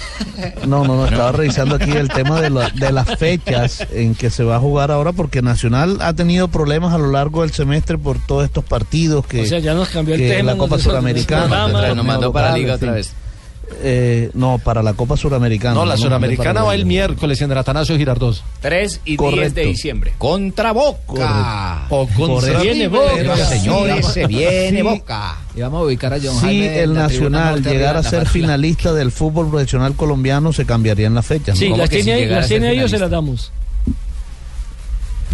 No, 0.67 0.85
no, 0.85 0.97
no, 0.97 1.05
estaba 1.07 1.33
revisando 1.33 1.77
aquí 1.77 1.91
el 1.91 2.09
tema 2.09 2.41
de, 2.41 2.51
la- 2.51 2.71
de 2.71 2.91
las 2.93 3.19
fechas 3.19 3.87
en 3.93 4.15
que 4.15 4.31
se 4.31 4.45
va 4.45 4.57
a 4.57 4.61
jugar 4.61 4.91
ahora, 4.91 5.13
porque 5.13 5.43
Nacional 5.43 5.99
ha 6.01 6.13
tenido 6.15 6.49
problemas 6.49 6.93
a 6.95 6.99
lo 6.99 7.11
largo 7.11 7.43
del 7.43 7.53
semestre 7.53 7.99
por 7.99 8.19
todos 8.25 8.45
estos 8.45 8.65
partidos 8.65 9.27
que, 9.27 9.43
O 9.43 9.47
sea, 9.47 9.59
ya 9.59 9.75
nos 9.75 9.89
cambió 9.89 10.15
el 10.15 10.21
que 10.21 10.29
tema, 10.29 10.53
la 10.53 10.59
Copa 10.59 10.79
Suramericana. 10.79 11.69
nos 11.95 12.05
mandó- 12.05 12.33
para 12.33 12.49
local, 12.49 12.61
Liga 12.61 12.75
otra 12.75 12.87
fin. 12.89 12.95
vez. 12.95 13.13
Eh, 13.83 14.31
no, 14.35 14.59
para 14.59 14.83
la 14.83 14.95
Copa 14.95 15.17
Suramericana. 15.17 15.75
No, 15.75 15.81
la 15.81 15.93
mandó 15.95 16.03
Suramericana 16.05 16.63
va 16.63 16.75
el 16.75 16.87
miércoles 16.87 17.41
en 17.43 17.51
el 17.53 17.59
Atanasio 17.59 17.97
Girardot. 17.97 18.37
3 18.61 19.01
y 19.05 19.11
10 19.11 19.19
Correcto. 19.19 19.55
de 19.55 19.67
diciembre. 19.67 20.13
Contra 20.19 20.73
Boca. 20.73 21.87
O 21.89 22.07
Por 22.07 22.29
contra 22.29 22.53
eso- 22.53 22.61
Viene 22.63 22.89
Boca. 22.89 23.37
Señores, 23.47 24.07
se 24.07 24.27
viene 24.27 24.79
sí, 24.79 24.83
Boca. 24.83 25.37
Y 25.55 25.61
vamos 25.61 25.83
a 25.83 25.85
ubicar 25.85 26.13
a 26.15 26.17
John 26.23 26.35
Si 26.35 26.41
Jaime 26.41 26.67
en 26.79 26.83
el 26.85 26.95
la 26.95 27.01
Nacional 27.03 27.63
llegara 27.63 27.99
a 28.01 28.03
la 28.03 28.09
ser 28.11 28.27
finalista 28.27 28.93
del 28.93 29.13
fútbol 29.13 29.51
profesional 29.51 29.95
colombiano, 29.95 30.53
se 30.53 30.65
cambiarían 30.65 31.15
las 31.15 31.27
fechas. 31.27 31.55
¿no? 31.55 31.61
Sí, 31.61 31.67
¿Cómo 31.67 31.77
las 31.79 31.89
si 31.91 31.97
tiene, 31.97 32.13
ahí, 32.13 32.27
las 32.27 32.49
tiene 32.49 32.85
o 32.85 32.89
se 32.89 32.99
las 32.99 33.11
damos. 33.11 33.53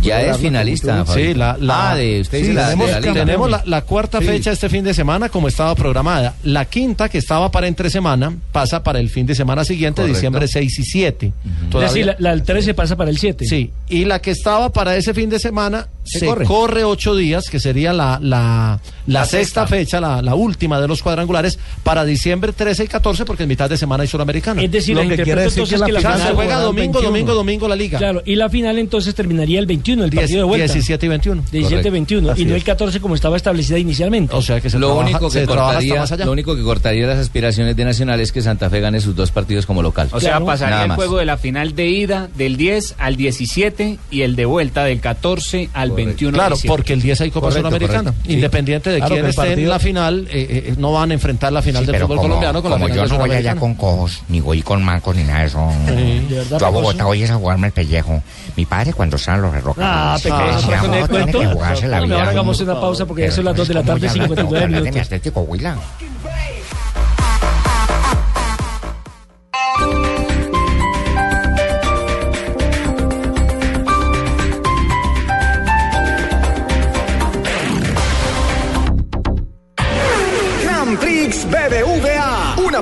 Ya 0.02 0.20
es 0.22 0.36
finalista. 0.38 1.04
Sí, 1.06 1.34
la, 1.34 1.56
la- 1.60 1.90
ah, 1.90 1.96
de 1.96 2.20
usted 2.20 2.38
dice 2.38 2.50
sí, 2.50 2.54
la, 2.56 2.62
de 2.62 2.74
tenemos, 2.74 2.90
la 2.90 3.00
liga. 3.00 3.12
tenemos 3.14 3.50
la, 3.50 3.62
la 3.66 3.82
cuarta 3.82 4.20
Sí. 4.20 4.26
fecha 4.26 4.52
este 4.52 4.68
fin 4.68 4.84
de 4.84 4.94
semana 4.94 5.28
como 5.28 5.48
estaba 5.48 5.74
programada. 5.74 6.34
La 6.44 6.64
quinta, 6.64 7.08
que 7.08 7.18
estaba 7.18 7.50
para 7.50 7.66
entre 7.66 7.90
semana, 7.90 8.34
pasa 8.52 8.82
para 8.82 9.00
el 9.00 9.10
fin 9.10 9.26
de 9.26 9.34
semana 9.34 9.64
siguiente, 9.64 10.00
Correcto. 10.02 10.16
diciembre 10.16 10.48
6 10.48 10.78
y 10.78 10.82
7. 10.84 11.32
Es 11.74 11.80
decir, 11.80 12.06
la, 12.06 12.16
la 12.18 12.30
del 12.30 12.42
13 12.42 12.74
pasa 12.74 12.96
para 12.96 13.10
el 13.10 13.18
7. 13.18 13.44
Sí, 13.46 13.70
y 13.88 14.04
la 14.04 14.20
que 14.20 14.30
estaba 14.30 14.70
para 14.70 14.96
ese 14.96 15.14
fin 15.14 15.28
de 15.30 15.38
semana 15.38 15.86
se 16.08 16.26
corre. 16.44 16.84
ocho 16.84 17.14
días, 17.14 17.48
que 17.50 17.60
sería 17.60 17.92
la, 17.92 18.18
la, 18.22 18.80
la, 19.06 19.24
sexta, 19.24 19.66
fecha, 19.66 20.00
la, 20.00 20.22
la 20.22 20.34
última 20.34 20.80
de 20.80 20.88
los 20.88 21.02
cuadrangulares, 21.02 21.58
para 21.82 22.04
diciembre 22.04 22.52
13 22.52 22.84
y 22.84 22.88
14, 22.88 23.24
porque 23.24 23.42
en 23.44 23.48
mitad 23.48 23.68
de 23.68 23.76
semana 23.76 24.02
hay 24.02 24.08
Suramericana. 24.08 24.62
Es 24.62 24.70
decir, 24.70 24.96
Lo 24.96 25.04
la 25.04 25.16
que 25.16 25.22
quiere 25.22 25.42
decir 25.42 25.64
que 25.64 25.76
la 25.78 25.86
entonces 25.86 25.86
que 25.86 25.92
la 25.92 26.00
final 26.00 26.12
se 26.14 26.18
final 26.22 26.34
juega 26.34 26.60
domingo, 26.60 26.92
21. 27.00 27.06
domingo, 27.08 27.34
domingo 27.34 27.68
la 27.68 27.76
liga. 27.76 27.98
Claro, 27.98 28.22
y 28.24 28.34
la 28.36 28.48
final 28.48 28.78
entonces 28.78 29.14
terminaría 29.14 29.58
el 29.58 29.66
21, 29.66 30.04
el 30.04 30.10
partido 30.12 30.38
de 30.40 30.44
vuelta. 30.44 30.64
17 30.72 31.06
y 31.06 31.08
21. 31.08 31.42
17 31.52 31.88
y 31.88 31.90
21, 31.90 32.30
Así 32.32 32.42
y 32.42 32.44
no 32.44 32.50
es. 32.52 32.56
el 32.56 32.64
14 32.64 33.00
como 33.00 33.14
estaba 33.14 33.36
establecida 33.36 33.78
inicialmente. 33.78 34.34
O 34.34 34.42
sea 34.42 34.60
que 34.60 34.70
se 34.70 34.78
lo 34.78 34.88
trabaja- 34.88 35.08
único 35.10 35.26
que 35.30 35.38
se 35.40 35.46
trabaja 35.46 35.68
hasta 35.68 35.74
cortaría, 35.78 36.00
más 36.00 36.12
allá. 36.12 36.24
lo 36.24 36.32
único 36.32 36.56
que 36.56 36.62
cortaría 36.62 37.06
las 37.06 37.18
aspiraciones 37.18 37.76
de 37.76 37.84
Nacional 37.84 38.20
es 38.20 38.32
que 38.32 38.42
Santa 38.42 38.68
Fe 38.70 38.80
gane 38.80 39.00
sus 39.00 39.14
dos 39.16 39.30
partidos 39.30 39.66
como 39.66 39.82
local. 39.82 40.08
O 40.12 40.20
sea, 40.20 40.40
pasaría 40.44 40.70
Nada 40.70 40.82
el 40.84 40.88
más. 40.88 40.96
juego 40.96 41.18
de 41.18 41.24
la 41.24 41.36
final 41.36 41.74
de 41.74 41.86
ida 41.88 42.28
del 42.36 42.56
10 42.56 42.94
al 42.98 43.16
17 43.16 43.98
y 44.10 44.22
el 44.22 44.36
de 44.36 44.44
vuelta 44.44 44.84
del 44.84 45.00
14 45.00 45.68
al 45.72 45.92
21 46.06 46.34
Claro, 46.36 46.56
de 46.56 46.68
porque 46.68 46.92
el 46.92 47.02
10 47.02 47.20
hay 47.20 47.30
Copa 47.30 47.48
Correcto, 47.48 47.68
Suramericana. 47.68 48.02
correcto. 48.10 48.22
Sí. 48.26 48.32
Independiente 48.34 48.90
de 48.90 48.98
Claro 48.98 49.14
quién 49.14 49.26
esté 49.26 49.40
en 49.42 49.48
partido- 49.48 49.70
la 49.70 49.78
final, 49.78 50.28
eh, 50.30 50.64
eh, 50.68 50.74
no 50.78 50.92
van 50.92 51.10
a 51.10 51.14
enfrentar 51.14 51.52
la 51.52 51.62
final 51.62 51.84
Sí, 51.84 51.90
del 51.92 52.00
fútbol 52.02 52.16
como, 52.16 52.28
colombiano 52.28 52.62
con 52.62 52.70
la 52.70 52.76
como 52.76 52.86
final 52.88 53.08
yo 53.08 53.14
no 53.14 53.20
voy 53.20 53.30
allá 53.36 53.56
con 53.56 53.74
cojos, 53.74 54.22
ni 54.28 54.40
voy 54.40 54.62
con 54.62 54.82
mancos, 54.82 55.14
ni 55.16 55.24
nada 55.24 55.40
de 55.40 55.46
eso. 55.46 55.72
¿de 55.86 56.20
verdad, 56.36 56.58
yo 56.60 56.66
a 56.66 56.70
Bogotá 56.70 57.04
voy 57.04 57.22
es 57.22 57.30
a 57.30 57.34
jugarme 57.36 57.66
el 57.68 57.72
pellejo. 57.72 58.22
Mi 58.56 58.66
padre 58.66 58.92
cuando 58.92 59.16
estaba 59.16 59.36
en 59.36 59.42
los 59.42 59.52
derrocados. 59.52 59.90
Ah, 59.92 60.16
pequeño, 60.22 60.80
con 60.80 60.90
"No, 60.90 60.96
el 60.96 61.08
tiene 61.08 61.08
cuento. 61.08 61.40
que 61.40 61.46
jugarse 61.46 61.88
la 61.88 62.00
vida. 62.00 62.16
ahora 62.16 62.30
hagamos 62.30 62.60
una 62.60 62.80
pausa 62.80 63.06
porque 63.06 63.22
ya 63.22 63.30
son 63.32 63.44
las 63.44 63.56
2 63.56 63.68
de 63.68 63.74
la 63.74 63.80
¿cómo 63.80 63.92
tarde, 63.92 64.00
ya 64.06 64.10
hablas? 64.10 64.24
Tengo 64.28 64.34
que 64.34 64.40
59 64.42 64.64
hablar 64.64 64.70
de 64.70 64.90
mi 64.90 64.90
minutos. 64.90 65.06
Atlético 65.06 65.40
Huila. 65.42 65.76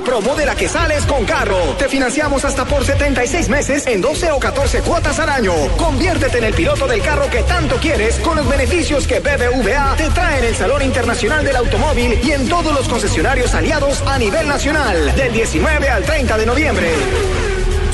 Promo 0.00 0.34
de 0.34 0.46
la 0.46 0.54
que 0.54 0.68
sales 0.68 1.04
con 1.06 1.24
carro. 1.24 1.58
Te 1.78 1.88
financiamos 1.88 2.44
hasta 2.44 2.64
por 2.64 2.84
76 2.84 3.48
meses 3.48 3.86
en 3.86 4.00
12 4.00 4.32
o 4.32 4.38
14 4.38 4.80
cuotas 4.82 5.18
al 5.18 5.28
año. 5.28 5.52
Conviértete 5.76 6.38
en 6.38 6.44
el 6.44 6.54
piloto 6.54 6.86
del 6.86 7.02
carro 7.02 7.28
que 7.30 7.42
tanto 7.42 7.76
quieres 7.76 8.18
con 8.20 8.36
los 8.36 8.48
beneficios 8.48 9.06
que 9.06 9.20
BBVA 9.20 9.96
te 9.96 10.08
trae 10.10 10.38
en 10.38 10.44
el 10.44 10.54
Salón 10.54 10.82
Internacional 10.82 11.44
del 11.44 11.56
Automóvil 11.56 12.18
y 12.22 12.32
en 12.32 12.48
todos 12.48 12.72
los 12.74 12.88
concesionarios 12.88 13.54
aliados 13.54 14.02
a 14.06 14.18
nivel 14.18 14.48
nacional. 14.48 15.14
Del 15.16 15.32
19 15.32 15.88
al 15.88 16.04
30 16.04 16.38
de 16.38 16.46
noviembre. 16.46 16.94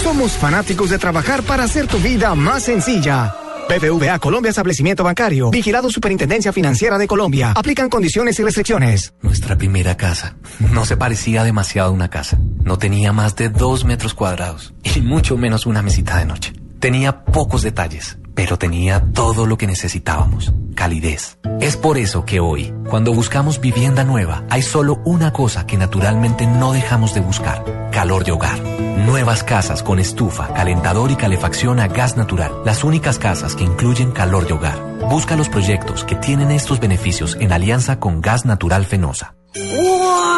Somos 0.03 0.33
fanáticos 0.33 0.91
de 0.91 0.99
trabajar 0.99 1.43
para 1.43 1.65
hacer 1.65 1.87
tu 1.87 1.99
vida 1.99 2.35
más 2.35 2.65
sencilla. 2.65 3.42
BBVA 3.79 4.19
Colombia 4.19 4.51
Establecimiento 4.51 5.03
Bancario. 5.03 5.51
Vigilado 5.51 5.89
Superintendencia 5.91 6.53
Financiera 6.53 6.99
de 6.99 7.07
Colombia. 7.07 7.53
Aplican 7.57 7.89
condiciones 7.89 8.39
y 8.39 8.43
restricciones. 8.43 9.15
Nuestra 9.23 9.57
primera 9.57 9.97
casa 9.97 10.37
no 10.73 10.85
se 10.85 10.99
parecía 10.99 11.43
demasiado 11.43 11.89
a 11.89 11.93
una 11.93 12.11
casa. 12.11 12.39
No 12.65 12.77
tenía 12.77 13.15
más 13.15 13.35
de 13.37 13.49
dos 13.49 13.87
metros 13.87 14.13
cuadrados 14.13 14.75
y 14.83 15.01
mucho 15.01 15.39
menos 15.39 15.65
una 15.65 15.81
mesita 15.81 16.19
de 16.19 16.27
noche. 16.27 16.53
Tenía 16.81 17.25
pocos 17.25 17.63
detalles, 17.63 18.19
pero 18.35 18.59
tenía 18.59 19.01
todo 19.15 19.47
lo 19.47 19.57
que 19.57 19.67
necesitábamos. 19.67 20.53
Calidez. 20.83 21.39
Es 21.61 21.77
por 21.77 21.97
eso 21.97 22.25
que 22.25 22.41
hoy, 22.41 22.75
cuando 22.91 23.15
buscamos 23.15 23.61
vivienda 23.61 24.03
nueva, 24.03 24.43
hay 24.51 24.63
solo 24.63 25.01
una 25.05 25.33
cosa 25.33 25.65
que 25.65 25.77
naturalmente 25.77 26.45
no 26.45 26.73
dejamos 26.73 27.15
de 27.15 27.21
buscar. 27.21 27.65
Calor 27.93 28.25
de 28.25 28.33
hogar. 28.33 28.61
Nuevas 29.07 29.45
casas 29.45 29.85
con 29.85 30.01
estufa, 30.01 30.53
calentador 30.55 31.13
y 31.13 31.15
calefacción 31.15 31.79
a 31.79 31.87
gas 31.87 32.17
natural. 32.17 32.63
Las 32.65 32.83
únicas 32.83 33.21
casas 33.21 33.55
que 33.55 33.63
incluyen 33.63 34.11
calor 34.11 34.49
de 34.49 34.55
hogar. 34.55 34.77
Busca 35.09 35.37
los 35.37 35.49
proyectos 35.49 36.03
que 36.03 36.17
tienen 36.17 36.51
estos 36.51 36.81
beneficios 36.81 37.37
en 37.39 37.53
alianza 37.53 38.01
con 38.01 38.21
Gas 38.21 38.45
Natural 38.45 38.85
Fenosa. 38.85 39.37
¡Wow! 39.55 40.33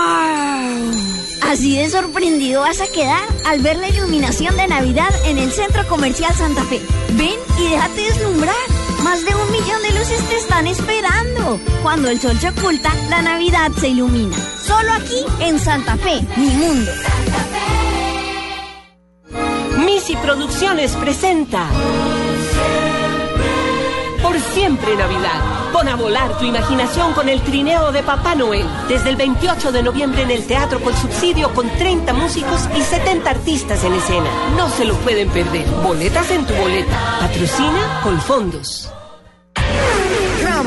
Así 1.40 1.78
de 1.78 1.88
sorprendido 1.88 2.61
vas 2.61 2.83
a 2.83 2.87
quedar 2.92 3.26
al 3.46 3.61
ver 3.61 3.78
la 3.78 3.88
iluminación 3.88 4.54
de 4.59 4.66
Navidad 4.66 5.09
en 5.24 5.38
el 5.38 5.50
Centro 5.52 5.88
Comercial 5.88 6.35
Santa 6.35 6.62
Fe. 6.64 6.83
Ven 7.12 7.38
y 7.59 7.70
déjate 7.70 8.02
deslumbrar. 8.02 8.54
Más 9.04 9.22
de 9.22 9.35
un 9.35 9.52
millón 9.52 9.84
luces 10.04 10.28
te 10.28 10.36
están 10.36 10.66
esperando. 10.66 11.58
Cuando 11.82 12.08
el 12.10 12.20
sol 12.20 12.38
se 12.38 12.50
oculta, 12.50 12.92
la 13.08 13.22
Navidad 13.22 13.70
se 13.72 13.88
ilumina. 13.88 14.36
Solo 14.62 14.92
aquí 14.92 15.24
en 15.40 15.58
Santa 15.58 15.96
Fe, 15.96 16.20
mi 16.36 16.48
mundo. 16.48 16.92
Misi 19.78 20.14
Producciones 20.16 20.92
presenta 20.96 21.66
Por 24.22 24.38
siempre 24.38 24.94
Navidad. 24.94 25.72
Pon 25.72 25.88
a 25.88 25.96
volar 25.96 26.38
tu 26.38 26.44
imaginación 26.44 27.14
con 27.14 27.28
el 27.28 27.40
trineo 27.42 27.90
de 27.90 28.02
Papá 28.02 28.34
Noel. 28.34 28.66
Desde 28.88 29.08
el 29.08 29.16
28 29.16 29.72
de 29.72 29.82
noviembre 29.82 30.22
en 30.22 30.30
el 30.30 30.46
Teatro 30.46 30.80
con 30.80 30.94
Subsidio 30.94 31.52
con 31.54 31.68
30 31.68 32.12
músicos 32.12 32.68
y 32.76 32.82
70 32.82 33.30
artistas 33.30 33.82
en 33.84 33.94
escena. 33.94 34.28
No 34.56 34.68
se 34.68 34.84
lo 34.84 34.94
pueden 34.96 35.30
perder. 35.30 35.66
Boletas 35.82 36.30
en 36.30 36.44
tu 36.44 36.52
boleta. 36.54 37.18
Patrocina 37.20 38.00
Colfondos. 38.02 38.90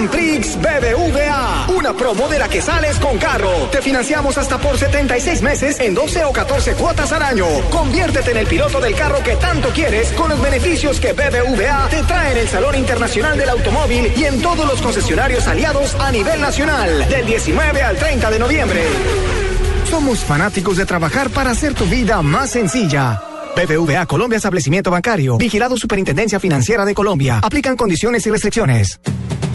Prix 0.05 0.55
BBVA. 0.57 1.67
Una 1.75 1.93
promo 1.93 2.27
de 2.27 2.37
la 2.37 2.47
que 2.47 2.61
sales 2.61 2.99
con 2.99 3.17
carro. 3.17 3.51
Te 3.71 3.81
financiamos 3.81 4.37
hasta 4.37 4.59
por 4.59 4.77
76 4.77 5.41
meses 5.41 5.79
en 5.79 5.95
12 5.95 6.25
o 6.25 6.31
14 6.31 6.73
cuotas 6.73 7.11
al 7.11 7.23
año. 7.23 7.47
Conviértete 7.71 8.31
en 8.31 8.37
el 8.37 8.45
piloto 8.45 8.79
del 8.79 8.93
carro 8.93 9.23
que 9.23 9.35
tanto 9.37 9.69
quieres 9.69 10.11
con 10.11 10.29
los 10.29 10.39
beneficios 10.39 10.99
que 10.99 11.13
BBVA 11.13 11.87
te 11.89 12.03
trae 12.03 12.33
en 12.33 12.37
el 12.37 12.47
Salón 12.47 12.75
Internacional 12.75 13.37
del 13.37 13.49
Automóvil 13.49 14.13
y 14.15 14.25
en 14.25 14.41
todos 14.41 14.67
los 14.67 14.79
concesionarios 14.81 15.47
aliados 15.47 15.95
a 15.95 16.11
nivel 16.11 16.39
nacional. 16.39 17.09
Del 17.09 17.25
19 17.25 17.81
al 17.81 17.97
30 17.97 18.29
de 18.29 18.39
noviembre. 18.39 18.83
Somos 19.89 20.19
fanáticos 20.19 20.77
de 20.77 20.85
trabajar 20.85 21.29
para 21.31 21.51
hacer 21.51 21.73
tu 21.73 21.85
vida 21.85 22.21
más 22.21 22.51
sencilla. 22.51 23.21
BBVA 23.55 24.05
Colombia 24.05 24.37
Establecimiento 24.37 24.91
Bancario. 24.91 25.37
Vigilado 25.37 25.77
Superintendencia 25.77 26.39
Financiera 26.39 26.85
de 26.85 26.93
Colombia. 26.93 27.39
Aplican 27.41 27.75
condiciones 27.75 28.27
y 28.27 28.29
restricciones. 28.29 28.99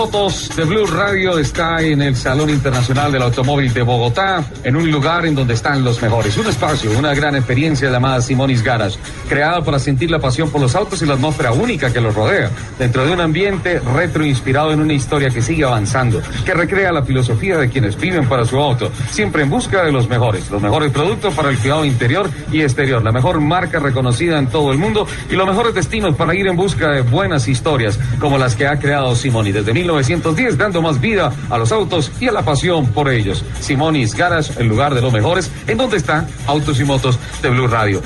Motos 0.00 0.56
de 0.56 0.64
Blue 0.64 0.86
Radio 0.86 1.38
está 1.38 1.82
en 1.82 2.00
el 2.00 2.16
Salón 2.16 2.48
Internacional 2.48 3.12
del 3.12 3.20
Automóvil 3.20 3.70
de 3.74 3.82
Bogotá, 3.82 4.42
en 4.64 4.74
un 4.74 4.90
lugar 4.90 5.26
en 5.26 5.34
donde 5.34 5.52
están 5.52 5.84
los 5.84 6.00
mejores. 6.00 6.38
Un 6.38 6.46
espacio, 6.46 6.98
una 6.98 7.12
gran 7.12 7.36
experiencia 7.36 7.90
llamada 7.90 8.22
Simonis 8.22 8.62
Garage, 8.62 8.98
creada 9.28 9.62
para 9.62 9.78
sentir 9.78 10.10
la 10.10 10.18
pasión 10.18 10.48
por 10.50 10.62
los 10.62 10.74
autos 10.74 11.02
y 11.02 11.06
la 11.06 11.14
atmósfera 11.14 11.52
única 11.52 11.92
que 11.92 12.00
los 12.00 12.14
rodea, 12.14 12.50
dentro 12.78 13.04
de 13.04 13.12
un 13.12 13.20
ambiente 13.20 13.78
retro 13.78 14.24
inspirado 14.24 14.72
en 14.72 14.80
una 14.80 14.94
historia 14.94 15.28
que 15.28 15.42
sigue 15.42 15.64
avanzando, 15.64 16.22
que 16.46 16.54
recrea 16.54 16.92
la 16.92 17.02
filosofía 17.02 17.58
de 17.58 17.68
quienes 17.68 18.00
viven 18.00 18.26
para 18.26 18.46
su 18.46 18.58
auto, 18.58 18.90
siempre 19.10 19.42
en 19.42 19.50
busca 19.50 19.84
de 19.84 19.92
los 19.92 20.08
mejores, 20.08 20.50
los 20.50 20.62
mejores 20.62 20.92
productos 20.92 21.34
para 21.34 21.50
el 21.50 21.58
cuidado 21.58 21.84
interior 21.84 22.30
y 22.50 22.62
exterior, 22.62 23.04
la 23.04 23.12
mejor 23.12 23.38
marca 23.42 23.78
reconocida 23.78 24.38
en 24.38 24.46
todo 24.46 24.72
el 24.72 24.78
mundo 24.78 25.06
y 25.30 25.34
los 25.34 25.46
mejores 25.46 25.74
destinos 25.74 26.16
para 26.16 26.34
ir 26.34 26.46
en 26.46 26.56
busca 26.56 26.88
de 26.90 27.02
buenas 27.02 27.48
historias 27.48 28.00
como 28.18 28.38
las 28.38 28.56
que 28.56 28.66
ha 28.66 28.78
creado 28.78 29.14
Simoni 29.14 29.52
desde 29.52 29.74
1910, 29.92 30.58
dando 30.58 30.82
más 30.82 31.00
vida 31.00 31.32
a 31.48 31.58
los 31.58 31.72
autos 31.72 32.12
y 32.20 32.28
a 32.28 32.32
la 32.32 32.42
pasión 32.42 32.86
por 32.86 33.08
ellos. 33.10 33.44
Simonis 33.60 34.14
Garage, 34.14 34.52
el 34.58 34.68
lugar 34.68 34.94
de 34.94 35.00
los 35.00 35.12
mejores, 35.12 35.50
en 35.66 35.78
donde 35.78 35.96
están 35.96 36.26
autos 36.46 36.80
y 36.80 36.84
motos 36.84 37.18
de 37.42 37.50
Blue 37.50 37.66
Radio. 37.66 38.02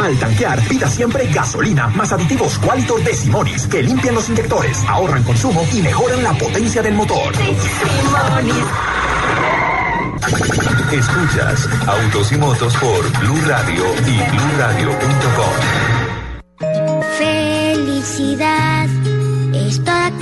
Al 0.00 0.16
tanquear, 0.18 0.60
pida 0.66 0.88
siempre 0.88 1.26
gasolina 1.26 1.88
más 1.88 2.12
aditivos 2.12 2.58
Qualitor 2.58 3.02
de 3.04 3.14
Simonis 3.14 3.66
que 3.66 3.82
limpian 3.82 4.14
los 4.14 4.28
inyectores, 4.30 4.82
ahorran 4.88 5.22
consumo 5.24 5.62
y 5.74 5.82
mejoran 5.82 6.22
la 6.22 6.32
potencia 6.32 6.80
del 6.82 6.94
motor. 6.94 7.34
Escuchas 10.92 11.68
Autos 11.86 12.32
y 12.32 12.36
Motos 12.36 12.76
por 12.76 13.20
Blue 13.20 13.40
Radio 13.46 13.84
y 14.06 14.16
bluradio.com. 14.36 15.54
Felicidad 17.18 18.88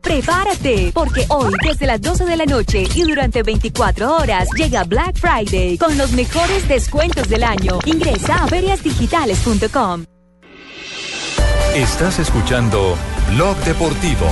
Prepárate, 0.00 0.92
porque 0.94 1.26
hoy 1.28 1.52
desde 1.62 1.86
las 1.86 2.00
12 2.00 2.24
de 2.24 2.36
la 2.36 2.46
noche 2.46 2.84
y 2.94 3.02
durante 3.02 3.42
24 3.42 4.16
horas 4.16 4.48
llega 4.56 4.84
Black 4.84 5.16
Friday 5.16 5.78
con 5.78 5.98
los 5.98 6.12
mejores 6.12 6.68
descuentos 6.68 7.28
del 7.28 7.44
año. 7.44 7.78
Ingresa 7.84 8.44
a 8.44 8.46
feriasdigitales.com. 8.46 10.04
Estás 11.74 12.18
escuchando 12.18 12.96
Blog 13.34 13.56
Deportivo. 13.64 14.26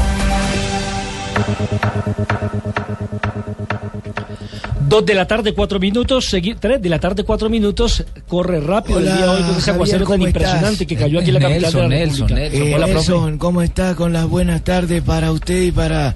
Dos 4.89 5.05
de 5.07 5.15
la 5.15 5.27
tarde, 5.27 5.55
cuatro 5.55 5.81
minutos, 5.81 6.33
segui- 6.33 6.57
tres 6.61 6.81
de 6.81 6.89
la 6.89 6.99
tarde, 7.01 7.25
cuatro 7.25 7.49
minutos, 7.49 8.05
corre 8.29 8.61
rápido 8.61 8.99
el 9.01 9.07
Hola, 9.07 9.17
día 9.17 9.25
de 9.27 9.31
hoy 9.31 9.43
con 9.43 9.57
ese 9.57 9.71
aguacero 9.71 9.99
tan 10.01 10.07
¿cómo 10.07 10.27
impresionante 10.27 10.71
estás? 10.73 10.87
que 10.87 10.97
cayó 10.97 11.19
aquí 11.21 11.29
en 11.29 11.35
la 11.35 11.41
capital 11.41 11.73
de 11.73 11.79
la 11.89 11.89
República. 12.05 12.41
Eh, 12.41 12.75
Hola, 12.75 12.87
profe. 12.87 12.95
Nelson, 13.13 13.39
¿cómo 13.39 13.63
está 13.63 13.95
con 13.95 14.13
las 14.13 14.27
buenas 14.29 14.63
tardes 14.63 15.03
para 15.03 15.33
usted 15.33 15.63
y 15.63 15.73
para 15.73 16.15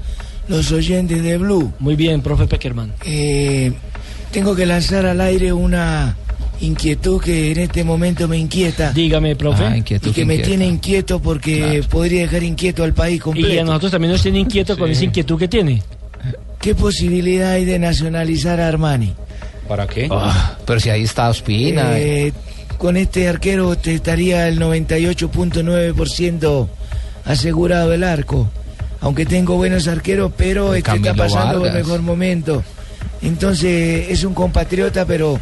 los 0.48 0.70
oyentes 0.70 1.22
de 1.22 1.38
Blue? 1.38 1.72
Muy 1.80 1.96
bien, 1.96 2.20
profe 2.20 2.46
Peckerman. 2.46 2.92
Eh, 3.04 3.72
tengo 4.32 4.54
que 4.54 4.66
lanzar 4.66 5.06
al 5.06 5.20
aire 5.22 5.52
una 5.52 6.16
inquietud 6.60 7.20
que 7.20 7.52
en 7.52 7.60
este 7.60 7.84
momento 7.84 8.28
me 8.28 8.38
inquieta. 8.38 8.92
Dígame, 8.92 9.36
profe. 9.36 9.64
Ah, 9.64 9.76
inquietud 9.76 10.10
y 10.10 10.12
que 10.12 10.20
que 10.20 10.26
me 10.26 10.34
inquieta. 10.34 10.48
tiene 10.48 10.66
inquieto 10.66 11.20
porque 11.20 11.82
podría 11.88 12.22
dejar 12.22 12.42
inquieto 12.42 12.84
al 12.84 12.94
país 12.94 13.20
completo. 13.20 13.52
Y 13.52 13.58
a 13.58 13.64
nosotros 13.64 13.92
también 13.92 14.12
nos 14.12 14.22
tiene 14.22 14.40
inquieto 14.40 14.76
con 14.76 14.90
esa 14.90 15.04
inquietud 15.04 15.38
que 15.38 15.48
tiene. 15.48 15.82
¿Qué 16.60 16.74
posibilidad 16.74 17.52
hay 17.52 17.64
de 17.64 17.78
nacionalizar 17.78 18.60
a 18.60 18.68
Armani? 18.68 19.14
¿Para 19.68 19.86
qué? 19.86 20.08
Ah, 20.10 20.56
pero 20.66 20.80
si 20.80 20.90
ahí 20.90 21.04
está 21.04 21.28
Ospina. 21.28 21.98
Eh, 21.98 22.32
con 22.78 22.96
este 22.96 23.28
arquero 23.28 23.76
te 23.76 23.94
estaría 23.94 24.48
el 24.48 24.58
98.9% 24.58 26.68
asegurado 27.24 27.92
el 27.92 28.02
arco. 28.02 28.50
Aunque 29.00 29.26
tengo 29.26 29.56
buenos 29.56 29.86
arqueros, 29.86 30.32
pero 30.36 30.74
este 30.74 30.96
está 30.96 31.14
pasando 31.14 31.64
el 31.64 31.72
mejor 31.72 32.02
momento. 32.02 32.64
Entonces 33.22 34.06
es 34.10 34.24
un 34.24 34.34
compatriota, 34.34 35.04
pero 35.04 35.38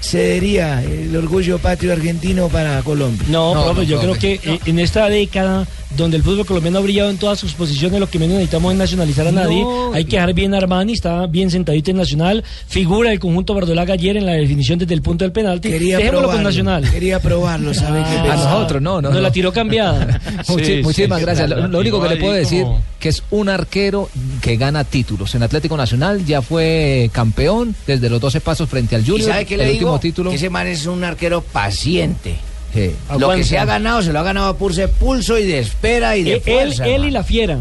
cedería 0.00 0.82
el 0.82 1.14
orgullo 1.16 1.58
patrio 1.58 1.92
argentino 1.92 2.48
para 2.48 2.82
Colombia. 2.82 3.26
No, 3.28 3.52
profe, 3.64 3.86
yo 3.86 4.00
creo 4.00 4.14
que 4.14 4.40
eh, 4.42 4.60
en 4.66 4.78
esta 4.78 5.08
década 5.08 5.66
donde 5.96 6.16
el 6.18 6.22
fútbol 6.22 6.44
colombiano 6.46 6.78
ha 6.78 6.82
brillado 6.82 7.10
en 7.10 7.16
todas 7.18 7.38
sus 7.38 7.54
posiciones, 7.54 7.98
lo 7.98 8.08
que 8.10 8.18
menos 8.18 8.34
necesitamos 8.34 8.72
es 8.72 8.78
nacionalizar 8.78 9.26
a 9.26 9.32
nadie. 9.32 9.62
No, 9.62 9.92
Hay 9.94 10.04
que 10.04 10.16
dejar 10.16 10.34
bien 10.34 10.54
a 10.54 10.58
Armani, 10.58 10.92
está 10.92 11.26
bien 11.26 11.50
sentadito 11.50 11.90
en 11.90 11.96
Nacional, 11.96 12.44
figura 12.66 13.10
el 13.10 13.18
conjunto 13.18 13.54
Verdolaga 13.54 13.94
ayer 13.94 14.16
en 14.16 14.26
la 14.26 14.32
definición 14.32 14.78
desde 14.78 14.94
el 14.94 15.02
punto 15.02 15.24
del 15.24 15.32
penalti. 15.32 15.70
Quería 15.70 15.96
Dejémoslo 15.96 16.28
con 16.28 16.36
probarlo, 16.42 16.48
Nacional. 16.50 16.90
Quería 16.90 17.20
probarlo, 17.20 17.72
¿sabe 17.74 18.02
qué 18.02 18.18
A 18.18 18.22
pensaba? 18.22 18.50
nosotros, 18.54 18.82
no, 18.82 18.94
no. 19.00 19.08
Nos 19.08 19.14
no. 19.14 19.20
la 19.22 19.32
tiró 19.32 19.52
cambiada. 19.52 20.20
Muchi- 20.46 20.82
muchísimas 20.82 21.20
gracias. 21.20 21.48
Lo, 21.48 21.66
lo 21.68 21.78
único 21.78 22.00
que 22.02 22.08
le 22.10 22.16
puedo 22.16 22.32
decir 22.34 22.62
como- 22.64 22.82
que 23.00 23.08
es 23.08 23.22
un 23.30 23.48
arquero 23.48 24.10
que 24.42 24.56
gana 24.56 24.84
títulos. 24.84 25.34
En 25.34 25.42
Atlético 25.42 25.76
Nacional 25.76 26.24
ya 26.26 26.42
fue 26.42 27.08
campeón 27.12 27.74
desde 27.86 28.10
los 28.10 28.20
12 28.20 28.40
pasos 28.40 28.68
frente 28.68 28.94
al 28.96 29.02
¿Y 29.02 29.06
Junior. 29.06 29.30
sabe 29.30 29.44
qué 29.46 29.54
el 29.54 29.70
último 29.72 29.98
título. 30.00 30.30
Que 30.30 30.36
ese 30.36 30.50
man 30.50 30.66
es 30.66 30.84
un 30.86 31.02
arquero 31.04 31.40
paciente. 31.40 32.36
Sí. 32.74 32.94
Lo 33.18 33.30
que 33.30 33.44
se 33.44 33.58
ha 33.58 33.64
ganado, 33.64 34.02
se 34.02 34.12
lo 34.12 34.18
ha 34.20 34.22
ganado 34.22 34.56
por 34.56 34.72
ese 34.72 34.88
pulso 34.88 35.38
y 35.38 35.46
de 35.46 35.58
espera 35.58 36.16
y 36.16 36.22
de 36.22 36.32
Eh, 36.34 36.42
él, 36.46 36.52
fuerza. 36.74 36.84
él 36.84 36.90
y 36.90 36.94
hermano. 36.94 37.12
la 37.12 37.24
fiera. 37.24 37.58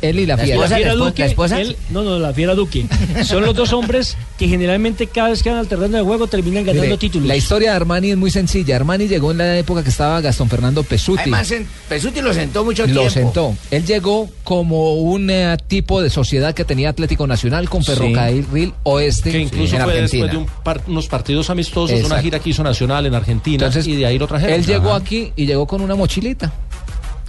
Él 0.00 0.20
y 0.20 0.26
la 0.26 0.36
La 0.36 0.44
fiera. 0.44 0.56
esposa, 0.56 0.78
la 0.78 0.86
esposa, 0.92 1.04
Duque, 1.04 1.22
la 1.22 1.26
esposa. 1.26 1.60
él- 1.60 1.76
no, 1.90 2.02
no, 2.04 2.18
la 2.18 2.32
fiera 2.32 2.54
Duque. 2.54 2.86
Son 3.24 3.42
los 3.44 3.54
dos 3.54 3.72
hombres 3.72 4.16
que 4.38 4.46
generalmente 4.46 5.08
cada 5.08 5.30
vez 5.30 5.42
que 5.42 5.50
van 5.50 5.58
al 5.58 5.66
terreno 5.66 5.96
de 5.98 6.04
juego 6.04 6.26
terminan 6.28 6.64
ganando 6.64 6.84
Mire, 6.84 6.98
títulos. 6.98 7.26
La 7.26 7.34
historia 7.36 7.70
de 7.70 7.76
Armani 7.76 8.10
es 8.12 8.16
muy 8.16 8.30
sencilla. 8.30 8.76
Armani 8.76 9.08
llegó 9.08 9.32
en 9.32 9.38
la 9.38 9.58
época 9.58 9.82
que 9.82 9.90
estaba 9.90 10.20
Gastón 10.20 10.48
Fernando 10.48 10.82
Pesuti. 10.84 11.22
Además, 11.22 11.52
Pesuti 11.88 12.20
lo 12.20 12.32
sentó 12.32 12.64
mucho 12.64 12.86
Lo 12.86 12.92
tiempo. 12.92 13.10
sentó. 13.10 13.54
Él 13.72 13.84
llegó 13.84 14.28
como 14.44 14.94
un 14.94 15.30
eh, 15.30 15.56
tipo 15.66 16.00
de 16.00 16.10
sociedad 16.10 16.54
que 16.54 16.64
tenía 16.64 16.90
Atlético 16.90 17.26
Nacional 17.26 17.68
con 17.68 17.82
Sí. 17.82 17.92
Ferrocarril 17.92 18.72
Oeste 18.84 19.32
Que 19.32 19.38
incluso 19.40 19.74
en 19.76 19.82
fue 19.82 19.92
Argentina. 19.94 20.24
después 20.26 20.30
de 20.30 20.36
un 20.38 20.62
par- 20.62 20.82
unos 20.86 21.08
partidos 21.08 21.50
amistosos, 21.50 21.90
una 21.90 21.98
Exacto. 22.00 22.22
gira 22.22 22.38
que 22.38 22.50
hizo 22.50 22.62
Nacional 22.62 23.06
en 23.06 23.14
Argentina 23.14 23.66
Entonces, 23.66 23.86
y 23.86 23.96
de 23.96 24.06
ahí 24.06 24.18
lo 24.18 24.26
trajeron. 24.28 24.54
Él 24.54 24.64
llegó 24.64 24.92
aquí 24.94 25.32
y 25.34 25.46
llegó 25.46 25.66
con 25.66 25.80
una 25.80 25.94
mochilita. 25.96 26.52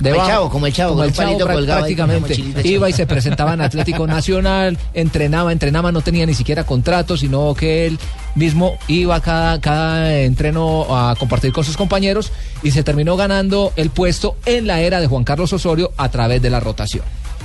Como 0.02 0.16
el 0.16 0.28
Chavo, 0.28 0.50
como 0.50 0.66
el 0.68 0.74
Chavo, 0.74 0.90
como 0.94 1.02
con 1.02 1.08
el 1.10 1.14
Chavo, 1.14 1.66
prácticamente. 1.66 2.44
Iba 2.64 2.90
y 2.90 2.94
se 2.94 3.06
presentaba 3.06 3.54
en 3.54 3.62
Atlético 3.62 4.08
Nacional, 4.08 4.78
entrenaba, 4.94 5.52
entrenaba, 5.52 5.92
no 5.92 6.02
tenía 6.02 6.26
ni 6.26 6.34
siquiera 6.34 6.66
contrato, 6.66 7.18
sino 7.18 7.54
que 7.54 7.86
él 7.88 8.00
mismo 8.36 8.78
iba 8.88 9.20
cada, 9.22 9.60
cada 9.60 10.20
entreno 10.22 10.86
a 10.96 11.16
compartir 11.16 11.52
con 11.52 11.64
sus 11.64 11.76
compañeros 11.76 12.32
y 12.64 12.72
se 12.72 12.84
terminó 12.84 13.18
ganando 13.18 13.74
el 13.76 13.90
puesto 13.90 14.38
en 14.46 14.68
la 14.68 14.82
era 14.82 15.02
de 15.02 15.08
Juan 15.08 15.24
Carlos 15.24 15.52
Osorio 15.54 15.92
a 15.98 16.10
través 16.10 16.42
de 16.42 16.50
la 16.50 16.60
rotación. 16.60 17.04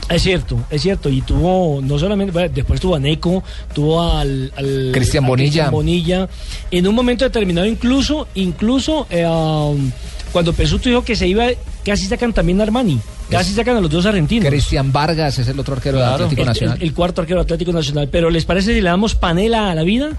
Es 0.08 0.22
cierto, 0.22 0.58
es 0.68 0.82
cierto. 0.82 1.08
Y 1.08 1.22
tuvo, 1.22 1.80
no 1.82 1.98
solamente, 1.98 2.30
bueno, 2.30 2.52
después 2.54 2.78
tuvo 2.78 2.94
a 2.96 2.98
Neco, 2.98 3.42
tuvo 3.72 4.02
al, 4.02 4.52
al- 4.54 4.90
Cristian 4.92 5.26
Bonilla. 5.26 5.70
Bonilla. 5.70 6.28
En 6.70 6.86
un 6.86 6.94
momento 6.94 7.24
determinado, 7.24 7.66
incluso, 7.66 8.28
incluso 8.34 9.06
eh, 9.08 9.26
um, 9.26 9.90
cuando 10.34 10.52
Pesuto 10.52 10.88
dijo 10.88 11.04
que 11.04 11.14
se 11.14 11.28
iba, 11.28 11.46
casi 11.84 12.06
sacan 12.06 12.32
también 12.32 12.58
a 12.60 12.64
Armani. 12.64 12.98
Casi 13.30 13.54
sacan 13.54 13.76
a 13.76 13.80
los 13.80 13.88
dos 13.88 14.04
argentinos. 14.04 14.48
Cristian 14.48 14.90
Vargas 14.92 15.38
es 15.38 15.46
el 15.46 15.58
otro 15.60 15.74
arquero 15.76 15.96
de 15.98 16.04
Atlético 16.04 16.42
el, 16.42 16.48
Nacional. 16.48 16.76
el- 16.78 16.82
el 16.88 16.92
cuarto 16.92 17.20
arquero 17.20 17.38
de 17.38 17.44
Atlético 17.44 17.72
Nacional. 17.72 18.08
Pero 18.10 18.30
¿les 18.30 18.44
parece 18.44 18.74
si 18.74 18.80
le 18.80 18.90
damos 18.90 19.14
panela 19.14 19.70
a 19.70 19.74
la 19.76 19.84
vida? 19.84 20.10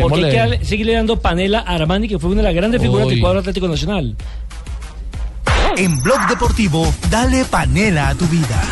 Porque 0.00 0.40
hay 0.40 0.58
que 0.60 0.64
seguirle 0.64 0.94
dando 0.94 1.18
panela 1.20 1.58
a 1.66 1.74
Armani, 1.74 2.06
que 2.06 2.20
fue 2.20 2.30
una 2.30 2.38
de 2.42 2.44
las 2.44 2.54
grandes 2.54 2.80
figuras 2.80 3.08
del 3.08 3.20
cuadro 3.20 3.40
Atlético 3.40 3.66
Nacional. 3.66 4.14
En 5.76 6.00
Blog 6.04 6.28
Deportivo, 6.28 6.94
dale 7.10 7.44
panela 7.44 8.10
a 8.10 8.14
tu 8.14 8.26
vida. 8.26 8.62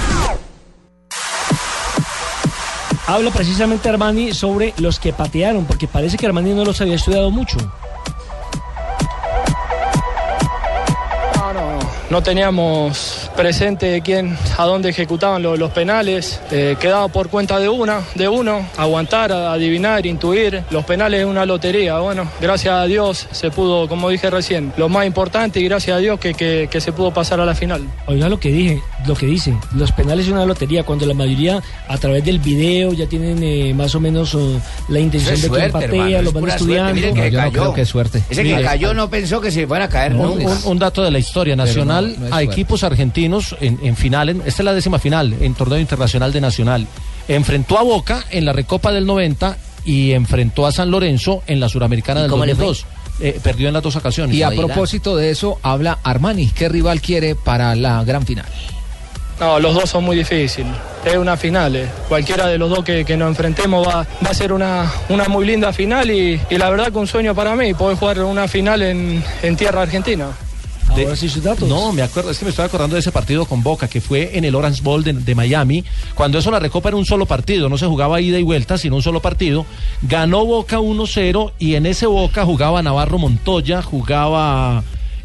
Habla 3.09 3.31
precisamente 3.33 3.89
Armani 3.89 4.33
sobre 4.33 4.73
los 4.79 5.01
que 5.01 5.13
patearon, 5.13 5.65
porque 5.67 5.89
parece 5.89 6.17
que 6.17 6.27
Armani 6.27 6.55
no 6.55 6.65
los 6.65 6.81
había 6.81 6.95
estudiado 6.95 7.31
mucho. 7.33 7.59
No 12.13 12.23
teníamos 12.23 13.12
presente 13.43 14.01
quién, 14.05 14.37
a 14.57 14.65
dónde 14.67 14.91
ejecutaban 14.91 15.43
lo- 15.43 15.57
los 15.57 15.73
penales, 15.73 16.41
eh, 16.53 16.77
quedaba 16.79 17.09
por 17.09 17.29
cuenta 17.29 17.59
de 17.59 17.69
una, 17.69 18.01
de 18.15 18.29
uno, 18.29 18.65
aguantar, 18.77 19.33
adivinar, 19.33 20.07
intuir. 20.07 20.63
Los 20.71 20.85
penales 20.85 21.21
es 21.23 21.27
una 21.27 21.45
lotería, 21.45 21.99
bueno, 21.99 22.31
gracias 22.41 22.73
a 22.73 22.85
Dios 22.85 23.27
se 23.33 23.51
pudo, 23.51 23.89
como 23.89 24.11
dije 24.11 24.31
recién, 24.31 24.73
lo 24.77 24.89
más 24.89 25.07
importante 25.07 25.59
y 25.59 25.65
gracias 25.65 25.97
a 25.97 25.99
Dios 25.99 26.21
que, 26.21 26.35
que- 26.35 26.69
que 26.71 26.81
se 26.81 26.93
pudo 26.93 27.11
pasar 27.13 27.41
a 27.41 27.45
la 27.45 27.57
final. 27.57 27.83
Oiga 28.07 28.29
lo 28.29 28.39
que 28.39 28.53
dije, 28.53 28.81
lo 29.09 29.17
que 29.17 29.27
dice, 29.27 29.57
los 29.75 29.91
penales 29.91 30.27
es 30.27 30.33
una 30.33 30.47
lotería, 30.47 30.85
cuando 30.85 31.05
la 31.05 31.15
mayoría 31.15 31.61
a 31.89 31.99
través 31.99 32.25
del 32.25 32.39
video 32.39 32.93
ya 32.93 33.07
tienen 33.09 33.43
eh, 33.43 33.75
más 33.75 33.93
o 33.97 33.99
menos 34.01 34.37
oh, 34.37 34.61
la 34.89 35.01
intención 35.01 35.35
es 35.35 35.43
de 35.43 35.49
suerte, 35.49 35.71
patea, 35.71 35.89
hermano, 35.89 36.23
los 36.23 36.33
van 36.33 36.49
estudiando. 36.49 36.95
Miren 36.95 37.15
que 37.17 37.31
yo 37.33 37.39
no 37.39 37.45
cayó. 37.45 37.61
creo 37.61 37.75
que 37.75 37.81
es 37.81 37.89
suerte. 37.89 38.23
Ese 38.31 38.45
que 38.45 38.63
cayó 38.63 38.95
no 38.95 39.11
pensó 39.11 39.41
que 39.41 39.51
se 39.51 39.67
fuera 39.67 39.87
a 39.87 39.89
caer 39.89 40.13
Un, 40.15 40.23
nunca. 40.23 40.45
un- 40.49 40.59
un 40.65 40.79
dato 40.79 41.03
de 41.03 41.11
la 41.11 41.19
historia 41.19 41.57
nacional, 41.57 42.13
no- 42.15 42.21
no 42.21 42.27
es 42.29 42.33
a 42.33 42.43
equipos 42.43 42.85
argentinos 42.85 43.32
en, 43.61 43.79
en 43.83 43.97
final, 43.97 44.29
en- 44.29 44.41
esta 44.45 44.63
es 44.63 44.65
la 44.65 44.75
décima 44.75 44.99
final 44.99 45.35
en 45.41 45.55
torneo 45.55 45.79
internacional 45.79 46.33
de 46.33 46.41
Nacional. 46.41 46.87
Enfrentó 47.29 47.79
a 47.79 47.83
Boca 47.83 48.25
en 48.31 48.45
la 48.45 48.53
Recopa 48.53 48.93
del 48.93 49.07
90 49.07 49.57
y 49.85 50.13
enfrentó 50.13 50.67
a 50.67 50.73
San 50.73 50.91
Lorenzo 50.91 51.43
en 51.47 51.61
la 51.61 51.69
Suramericana 51.69 52.21
¿Y 52.21 52.23
del 52.23 52.31
cómo 52.31 52.45
le 52.45 52.55
fue? 52.55 52.67
2002. 52.67 52.87
Eh, 53.21 53.41
perdió 53.43 53.69
en 53.69 53.75
las 53.75 53.83
dos 53.83 53.95
ocasiones. 53.97 54.35
Y 54.37 54.43
a 54.43 54.51
propósito 54.51 55.15
de 55.17 55.31
eso, 55.31 55.59
habla 55.63 55.99
Armani. 56.03 56.49
¿Qué 56.49 56.69
rival 56.69 57.01
quiere 57.01 57.35
para 57.35 57.75
la 57.77 58.03
gran 58.05 58.25
final? 58.27 58.47
No, 59.41 59.59
los 59.59 59.75
dos 59.75 59.91
son 59.91 60.05
muy 60.05 60.17
difíciles. 60.17 60.73
Es 61.05 61.17
una 61.17 61.37
final. 61.37 61.75
eh. 61.77 61.89
Cualquiera 62.09 62.47
de 62.47 62.59
los 62.59 62.71
dos 62.71 62.85
que, 62.85 63.05
que 63.05 63.17
nos 63.17 63.29
enfrentemos 63.29 63.87
va, 63.87 64.07
va 64.25 64.31
a 64.31 64.35
ser 64.35 64.53
una, 64.53 64.91
una 65.09 65.25
muy 65.29 65.45
linda 65.47 65.73
final 65.73 66.11
y, 66.11 66.41
y 66.49 66.59
la 66.59 66.71
verdad 66.71 66.93
que 66.93 66.99
un 66.99 67.07
sueño 67.09 67.35
para 67.35 67.55
mí, 67.57 67.75
poder 67.75 67.97
jugar 67.97 68.21
una 68.23 68.47
final 68.47 68.83
en, 68.83 69.23
en 69.43 69.57
tierra 69.57 69.83
argentina. 69.83 70.29
De- 70.97 71.05
Ahora 71.05 71.17
sí 71.17 71.29
sus 71.29 71.43
datos. 71.43 71.69
No, 71.69 71.91
me 71.93 72.03
acuerdo, 72.03 72.31
es 72.31 72.39
que 72.39 72.45
me 72.45 72.51
estoy 72.51 72.67
acordando 72.67 72.95
de 72.95 73.01
ese 73.01 73.13
partido 73.13 73.47
con 73.47 73.63
Boca, 73.63 73.89
que 73.89 74.01
fue 74.01 74.37
en 74.37 74.45
el 74.45 74.55
Orange 74.55 74.83
Bowl 74.83 75.03
de, 75.03 75.13
de 75.15 75.35
Miami, 75.35 75.85
cuando 76.15 76.39
eso 76.39 76.51
la 76.51 76.59
Recopa 76.59 76.91
era 76.91 76.97
un 76.99 77.07
solo 77.07 77.25
partido, 77.27 77.69
no 77.69 77.79
se 77.79 77.87
jugaba 77.87 78.21
ida 78.21 78.39
y 78.39 78.43
vuelta, 78.43 78.77
sino 78.77 78.97
un 78.97 79.03
solo 79.03 79.21
partido. 79.21 79.65
Ganó 80.03 80.45
Boca 80.45 80.79
1-0 80.81 81.53
y 81.59 81.75
en 81.77 81.87
ese 81.87 82.07
Boca 82.07 82.45
jugaba 82.45 82.83
Navarro 82.83 83.19
Montoya, 83.19 83.83
jugaba... 83.83 84.83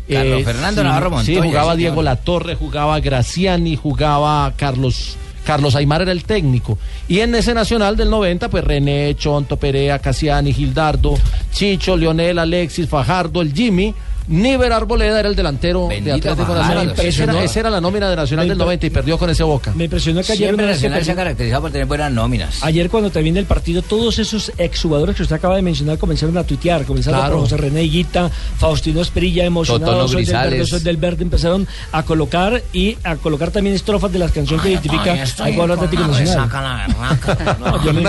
Carlos 0.10 0.44
Fernando 0.46 0.84
Navarro 0.86 1.10
Sí, 1.10 1.16
Montoya, 1.34 1.42
jugaba 1.44 1.66
señor. 1.74 1.78
Diego 1.78 2.02
Latorre, 2.02 2.56
jugaba 2.56 3.00
Graciani, 3.00 3.76
jugaba 3.76 4.54
Carlos... 4.56 5.18
Carlos 5.46 5.76
Aymar 5.78 6.02
era 6.02 6.12
el 6.12 6.26
técnico. 6.26 6.78
Y 7.08 7.20
en 7.22 7.34
ese 7.34 7.54
Nacional 7.54 7.96
del 7.96 8.10
90, 8.10 8.50
pues 8.50 8.66
René, 8.66 9.16
Chonto, 9.16 9.56
Perea, 9.56 9.98
Casiani, 10.00 10.54
Gildardo, 10.54 11.14
Chicho, 11.54 11.96
Leonel, 11.96 12.38
Alexis, 12.40 12.90
Fajardo, 12.90 13.42
el 13.42 13.54
Jimmy. 13.54 13.94
Níver 14.28 14.74
Arboleda 14.74 15.20
era 15.20 15.30
el 15.30 15.36
delantero 15.36 15.84
de 15.88 15.96
Bendito 16.02 16.16
Atlético. 16.32 16.54
Nacional. 16.54 16.78
Esa 16.84 16.90
Impresionó. 16.92 17.34
era, 17.34 17.44
esa 17.44 17.60
era 17.62 17.70
la 17.70 17.80
nómina 17.82 18.10
de 18.10 18.16
Nacional 18.16 18.46
Me 18.46 18.50
del 18.50 18.58
impre- 18.58 18.66
90 18.66 18.86
y 18.86 18.90
perdió 18.90 19.18
con 19.18 19.30
ese 19.30 19.44
Boca. 19.44 19.72
Me 19.76 19.86
impresionó 19.86 20.22
que 20.22 20.32
ayer 20.34 20.48
Siempre 20.50 20.66
Nacional 20.68 21.06
se 21.06 21.12
ha 21.12 21.16
caracterizado 21.16 21.62
por 21.62 21.72
tener 21.72 21.88
buenas 21.88 22.12
nóminas. 22.12 22.62
Ayer 22.64 22.90
cuando 22.90 23.10
termina 23.10 23.40
el 23.40 23.46
partido, 23.46 23.82
todos 23.82 24.20
esos 24.20 24.52
exjugadores 24.58 25.16
que 25.16 25.24
usted 25.24 25.36
acaba 25.38 25.56
de 25.56 25.62
mencionar 25.62 25.98
comenzaron 25.98 26.38
a 26.38 26.44
tuitear, 26.44 26.84
comenzaron 26.86 27.20
Claro. 27.22 27.36
por 27.36 27.44
José 27.46 27.58
René 27.58 27.84
Higuita, 27.84 28.30
Faustino 28.58 29.02
Esprilla, 29.02 29.46
emocionados, 29.46 30.12
soy 30.12 30.26
del 30.26 30.36
verde, 30.36 30.66
soy 30.66 30.80
del 30.82 30.98
verde, 30.98 31.24
empezaron 31.24 31.68
a 31.94 32.04
colocar 32.04 32.62
y 32.74 32.98
a 33.04 33.16
colocar 33.16 33.52
también 33.52 33.76
estrofas 33.76 34.12
de 34.12 34.20
las 34.20 34.32
canciones 34.32 34.62
que 34.64 34.72
identifica 34.72 35.14
al 35.14 35.56
con 35.56 35.72
Atlético 35.72 36.04
una 36.04 36.12
Nacional. 36.20 36.50
resaca. 36.50 37.58
No, 37.60 37.84
yo 37.84 37.94
me. 37.94 38.02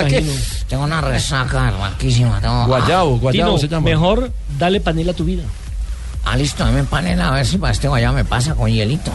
Tengo 0.67 0.83
una 0.83 1.01
resaca 1.01 1.71
raquísima. 1.71 2.39
tengo- 2.41 2.65
Guayabo, 2.65 3.19
guayabo 3.19 3.51
Tino, 3.51 3.57
se 3.57 3.67
llama. 3.67 3.85
mejor 3.85 4.31
dale 4.57 4.79
panela 4.81 5.11
a 5.11 5.15
tu 5.15 5.23
vida. 5.23 5.43
Ah, 6.31 6.37
listo, 6.37 6.63
dame 6.63 6.83
panela 6.83 7.29
a 7.29 7.31
ver 7.31 7.45
si 7.47 7.57
para 7.57 7.73
este 7.73 7.87
guayabo 7.87 8.15
me 8.15 8.23
pasa 8.23 8.53
con 8.53 8.69
hielito. 8.69 9.11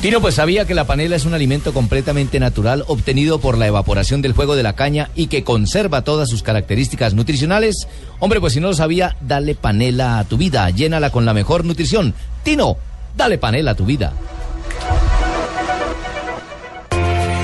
Tino, 0.00 0.22
pues 0.22 0.36
sabía 0.36 0.64
que 0.64 0.74
la 0.74 0.86
panela 0.86 1.16
es 1.16 1.26
un 1.26 1.34
alimento 1.34 1.74
completamente 1.74 2.40
natural 2.40 2.82
obtenido 2.88 3.40
por 3.40 3.58
la 3.58 3.66
evaporación 3.66 4.22
del 4.22 4.32
juego 4.32 4.56
de 4.56 4.62
la 4.62 4.72
caña 4.72 5.10
y 5.14 5.26
que 5.26 5.44
conserva 5.44 6.00
todas 6.00 6.30
sus 6.30 6.42
características 6.42 7.12
nutricionales. 7.12 7.88
Hombre, 8.20 8.40
pues 8.40 8.54
si 8.54 8.60
no 8.60 8.68
lo 8.68 8.74
sabía, 8.74 9.18
dale 9.20 9.54
panela 9.54 10.18
a 10.18 10.24
tu 10.24 10.38
vida, 10.38 10.70
llénala 10.70 11.10
con 11.10 11.26
la 11.26 11.34
mejor 11.34 11.66
nutrición. 11.66 12.14
Tino, 12.42 12.78
dale 13.14 13.36
panela 13.36 13.72
a 13.72 13.74
tu 13.74 13.84
vida. 13.84 14.14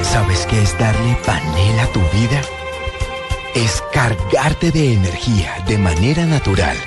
¿Sabes 0.04 0.46
qué 0.46 0.62
es 0.62 0.78
darle 0.78 1.18
panela 1.26 1.82
a 1.82 1.92
tu 1.92 2.00
vida? 2.00 2.40
Es 3.54 3.82
cargarte 3.92 4.70
de 4.70 4.94
energía 4.94 5.62
de 5.66 5.76
manera 5.76 6.24
natural. 6.24 6.78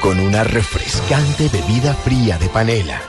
Con 0.00 0.18
una 0.18 0.44
refrescante 0.44 1.48
bebida 1.48 1.92
fría 1.94 2.38
de 2.38 2.48
panela 2.48 3.00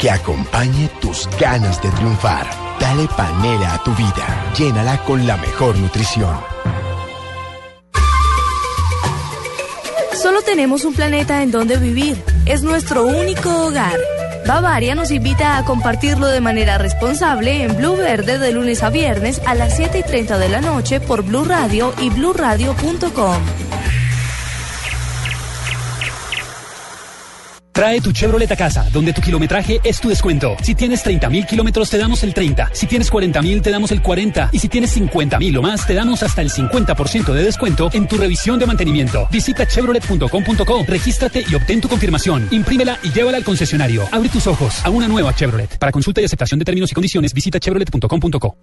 que 0.00 0.10
acompañe 0.10 0.90
tus 1.00 1.28
ganas 1.38 1.80
de 1.82 1.88
triunfar. 1.90 2.46
Dale 2.80 3.06
panela 3.16 3.74
a 3.74 3.82
tu 3.82 3.94
vida. 3.94 4.52
Llénala 4.58 4.98
con 5.04 5.26
la 5.26 5.36
mejor 5.36 5.76
nutrición. 5.78 6.36
Solo 10.12 10.42
tenemos 10.42 10.84
un 10.84 10.94
planeta 10.94 11.42
en 11.42 11.50
donde 11.50 11.76
vivir. 11.76 12.22
Es 12.44 12.62
nuestro 12.62 13.04
único 13.04 13.66
hogar. 13.66 13.98
Bavaria 14.46 14.94
nos 14.94 15.10
invita 15.10 15.56
a 15.56 15.64
compartirlo 15.64 16.26
de 16.26 16.40
manera 16.40 16.78
responsable 16.78 17.62
en 17.62 17.76
Blue 17.76 17.96
Verde 17.96 18.38
de 18.38 18.52
lunes 18.52 18.82
a 18.82 18.90
viernes 18.90 19.40
a 19.46 19.54
las 19.54 19.76
7 19.76 20.00
y 20.00 20.02
30 20.02 20.38
de 20.38 20.48
la 20.48 20.60
noche 20.60 21.00
por 21.00 21.22
Blue 21.22 21.44
Radio 21.44 21.94
y 22.00 22.10
bluradio.com. 22.10 23.65
Trae 27.76 28.00
tu 28.00 28.10
Chevrolet 28.10 28.50
a 28.50 28.56
casa, 28.56 28.88
donde 28.90 29.12
tu 29.12 29.20
kilometraje 29.20 29.82
es 29.84 30.00
tu 30.00 30.08
descuento. 30.08 30.56
Si 30.62 30.74
tienes 30.74 31.02
30 31.02 31.28
mil 31.28 31.44
kilómetros, 31.44 31.90
te 31.90 31.98
damos 31.98 32.22
el 32.22 32.32
30. 32.32 32.70
Si 32.72 32.86
tienes 32.86 33.10
40 33.10 33.42
mil, 33.42 33.60
te 33.60 33.70
damos 33.70 33.92
el 33.92 34.00
40. 34.00 34.48
Y 34.50 34.58
si 34.58 34.70
tienes 34.70 34.92
50 34.92 35.38
mil 35.38 35.58
o 35.58 35.60
más, 35.60 35.86
te 35.86 35.92
damos 35.92 36.22
hasta 36.22 36.40
el 36.40 36.48
50% 36.50 37.34
de 37.34 37.42
descuento 37.44 37.90
en 37.92 38.08
tu 38.08 38.16
revisión 38.16 38.58
de 38.58 38.64
mantenimiento. 38.64 39.28
Visita 39.30 39.66
chevrolet.com.co, 39.66 40.84
regístrate 40.88 41.44
y 41.46 41.54
obtén 41.54 41.82
tu 41.82 41.88
confirmación. 41.90 42.48
Imprímela 42.50 42.98
y 43.02 43.12
llévala 43.12 43.36
al 43.36 43.44
concesionario. 43.44 44.08
Abre 44.10 44.30
tus 44.30 44.46
ojos 44.46 44.74
a 44.82 44.88
una 44.88 45.06
nueva 45.06 45.34
Chevrolet. 45.34 45.76
Para 45.76 45.92
consulta 45.92 46.22
y 46.22 46.24
aceptación 46.24 46.58
de 46.58 46.64
términos 46.64 46.90
y 46.90 46.94
condiciones, 46.94 47.34
visita 47.34 47.60
chevrolet.com.co. 47.60 48.56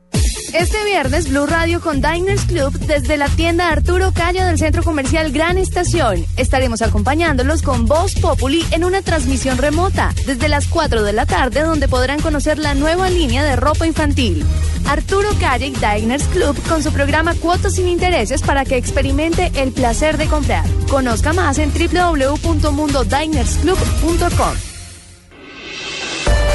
Este 0.53 0.83
viernes 0.85 1.29
Blue 1.29 1.45
Radio 1.45 1.81
con 1.81 2.01
Diners 2.01 2.45
Club 2.45 2.77
desde 2.79 3.17
la 3.17 3.27
tienda 3.27 3.69
Arturo 3.69 4.11
Calle 4.11 4.43
del 4.43 4.57
Centro 4.57 4.83
Comercial 4.83 5.31
Gran 5.31 5.57
Estación. 5.57 6.25
Estaremos 6.37 6.81
acompañándolos 6.81 7.61
con 7.61 7.85
Voz 7.85 8.13
Populi 8.15 8.63
en 8.71 8.83
una 8.83 9.02
transmisión 9.03 9.57
remota 9.57 10.13
desde 10.25 10.49
las 10.49 10.67
4 10.67 11.03
de 11.03 11.13
la 11.13 11.25
tarde 11.25 11.61
donde 11.61 11.87
podrán 11.87 12.19
conocer 12.21 12.57
la 12.57 12.73
nueva 12.73 13.09
línea 13.09 13.43
de 13.43 13.55
ropa 13.55 13.85
infantil. 13.85 14.43
Arturo 14.87 15.29
Calle 15.39 15.71
Diners 15.71 16.25
Club 16.25 16.61
con 16.67 16.83
su 16.83 16.91
programa 16.91 17.35
Cuotas 17.35 17.75
sin 17.75 17.87
Intereses 17.87 18.41
para 18.41 18.65
que 18.65 18.75
experimente 18.77 19.51
el 19.55 19.71
placer 19.71 20.17
de 20.17 20.25
comprar. 20.27 20.65
Conozca 20.89 21.31
más 21.33 21.59
en 21.59 21.71
www.mundodinersclub.com. 21.71 24.55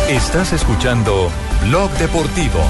Estás 0.09 0.53
escuchando 0.55 1.31
Blog 1.65 1.91
Deportivo. 1.99 2.61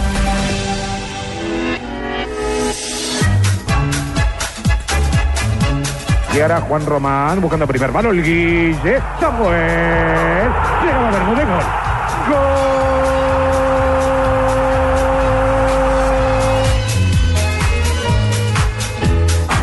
Ahora 6.41 6.61
Juan 6.61 6.87
Román 6.87 7.41
buscando 7.41 7.67
primer 7.67 7.91
mano 7.91 8.11
el 8.11 8.23
Guille. 8.23 9.03
Samuel. 9.19 10.53
Llega 10.83 11.01
la 11.03 11.11
Bermúdez. 11.11 11.47
Gol. 11.47 11.65
Gol. 12.29 12.39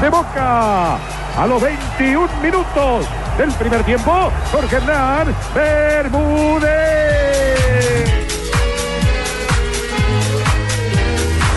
De 0.02 0.10
Boca. 0.10 0.96
A 1.38 1.48
los 1.48 1.62
21 1.62 2.28
minutos 2.44 3.08
del 3.38 3.52
primer 3.54 3.84
tiempo. 3.84 4.30
Jorge 4.52 4.76
Hernán 4.76 5.34
Bermúdez. 5.54 6.66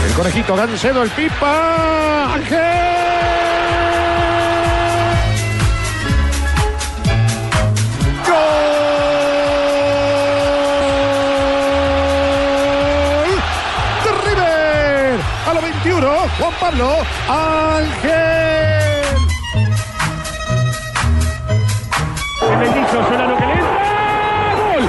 El 0.06 0.14
conejito 0.14 0.54
Gancedo, 0.54 1.02
el 1.02 1.10
Pipa. 1.10 2.34
Ángel. 2.34 3.07
Pablo 16.68 16.98
Ángel. 17.30 18.12
El 22.42 22.56
bendicho 22.58 23.02
Solano 23.08 23.36
que 23.38 23.46
le 23.46 23.52
entra. 23.52 24.54
¡Gol! 24.58 24.84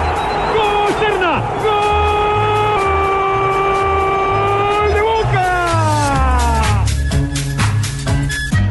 ¡Gol, 0.58 0.92
Serna! 1.00 1.34
¡Gol 4.84 4.94
de 4.94 5.02
Boca! 5.02 5.48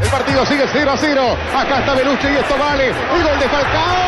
El 0.03 0.09
partido 0.11 0.45
sigue 0.45 0.67
0 0.71 0.91
a 0.91 0.97
0. 0.99 1.37
Acá 1.57 1.79
está 1.79 1.95
Beluche 1.95 2.31
y 2.31 2.37
esto 2.37 2.59
vale. 2.59 2.89
El 2.89 3.23
gol 3.23 3.39
de 3.41 3.49
Falcao. 3.49 4.08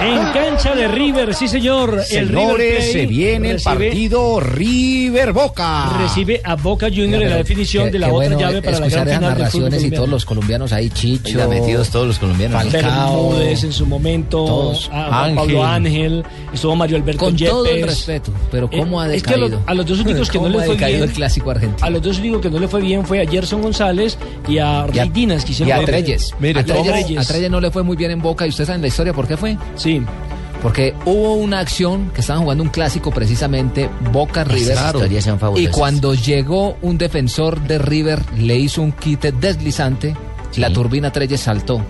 En 0.00 0.18
cancha 0.32 0.74
de 0.74 0.88
River, 0.88 1.32
sí 1.34 1.46
señor. 1.46 2.02
El 2.10 2.28
River 2.28 2.42
Señores, 2.46 2.92
se 2.92 3.06
viene 3.06 3.50
el 3.50 3.56
recibe- 3.58 3.64
partido 3.88 4.40
River 4.40 5.32
Boca. 5.32 5.90
Recibe 6.00 6.40
a 6.42 6.56
Boca 6.56 6.88
Junior 6.88 7.22
en 7.22 7.30
la 7.30 7.36
definición 7.36 7.90
de 7.90 7.98
la 8.00 8.06
Qué 8.08 8.12
otra 8.12 8.28
bueno 8.28 8.40
llave 8.40 8.62
para 8.62 8.80
la 8.80 8.88
gran 8.88 8.90
esas 9.08 9.16
final 9.18 9.20
narraciones 9.38 9.84
y 9.84 9.90
todos 9.92 10.08
los 10.08 10.24
colombianos 10.24 10.72
ahí, 10.72 10.90
Chicho. 10.90 11.28
Oiga, 11.38 11.46
metidos 11.46 11.90
todos 11.90 12.08
los 12.08 12.18
colombianos. 12.18 12.60
Falcao. 12.62 13.30
Bermúdez 13.30 13.62
en 13.64 13.72
su 13.72 13.86
momento, 13.86 14.44
Todos. 14.44 14.90
a 14.92 15.04
Juan 15.08 15.34
Pablo 15.36 15.64
Ángel, 15.64 16.24
estuvo 16.52 16.74
Mario 16.74 16.96
Alberto 16.96 17.24
Con 17.24 17.36
todo 17.36 17.66
el 17.66 17.76
Yepes. 17.76 17.86
respeto, 17.90 18.32
pero 18.50 18.68
¿cómo 18.68 19.00
ha 19.00 19.08
Eh, 19.08 19.16
Es 19.16 19.22
que 19.22 19.34
a, 19.34 19.36
lo- 19.36 19.44
decaído? 19.50 19.64
a 19.68 19.74
los 19.74 19.86
dos 19.86 20.00
únicos 20.00 20.30
que 20.30 20.38
no 20.38 20.44
¿Cómo 20.44 20.58
le 20.58 20.64
fue 20.66 20.74
decaído 20.74 20.98
bien. 20.98 21.08
el 21.10 21.14
clásico 21.14 21.50
argentino? 21.52 21.86
A 21.86 21.90
los 21.90 22.02
dos 22.02 22.18
únicos 22.18 22.40
que 22.40 22.50
no 22.50 22.58
le 22.58 22.66
fue 22.66 22.80
bien 22.80 23.06
fue 23.06 23.20
a 23.22 23.28
Gerson 23.30 23.62
González 23.62 24.18
y 24.48 24.58
a 24.58 24.84
Reidinas, 24.86 25.44
que 25.44 25.52
hicieron 25.52 25.68
Y 25.78 25.80
a 25.80 25.84
Treyes. 25.86 26.32
a 26.32 27.24
Treyes 27.24 27.50
no 27.50 27.60
le 27.60 27.70
fue 27.70 27.84
muy 27.84 27.96
bien 27.96 28.10
en 28.10 28.20
Boca. 28.20 28.46
¿Y 28.46 28.48
ustedes 28.48 28.66
saben 28.66 28.82
la 28.82 28.88
historia 28.88 29.12
por 29.12 29.28
qué 29.28 29.36
fue? 29.36 29.56
Sí. 29.82 30.02
Porque 30.62 30.94
hubo 31.06 31.34
una 31.34 31.58
acción 31.58 32.10
que 32.14 32.20
estaban 32.20 32.42
jugando 32.42 32.62
un 32.62 32.70
clásico 32.70 33.10
precisamente 33.10 33.90
Boca 34.12 34.44
River. 34.44 34.76
Historias 34.76 35.24
son 35.24 35.40
y 35.56 35.66
cuando 35.66 36.14
llegó 36.14 36.76
un 36.82 36.98
defensor 36.98 37.60
de 37.62 37.78
River, 37.78 38.20
le 38.36 38.56
hizo 38.56 38.80
un 38.80 38.92
quite 38.92 39.32
deslizante, 39.32 40.16
la 40.56 40.72
turbina 40.72 41.10
Treyes 41.10 41.40
saltó. 41.40 41.84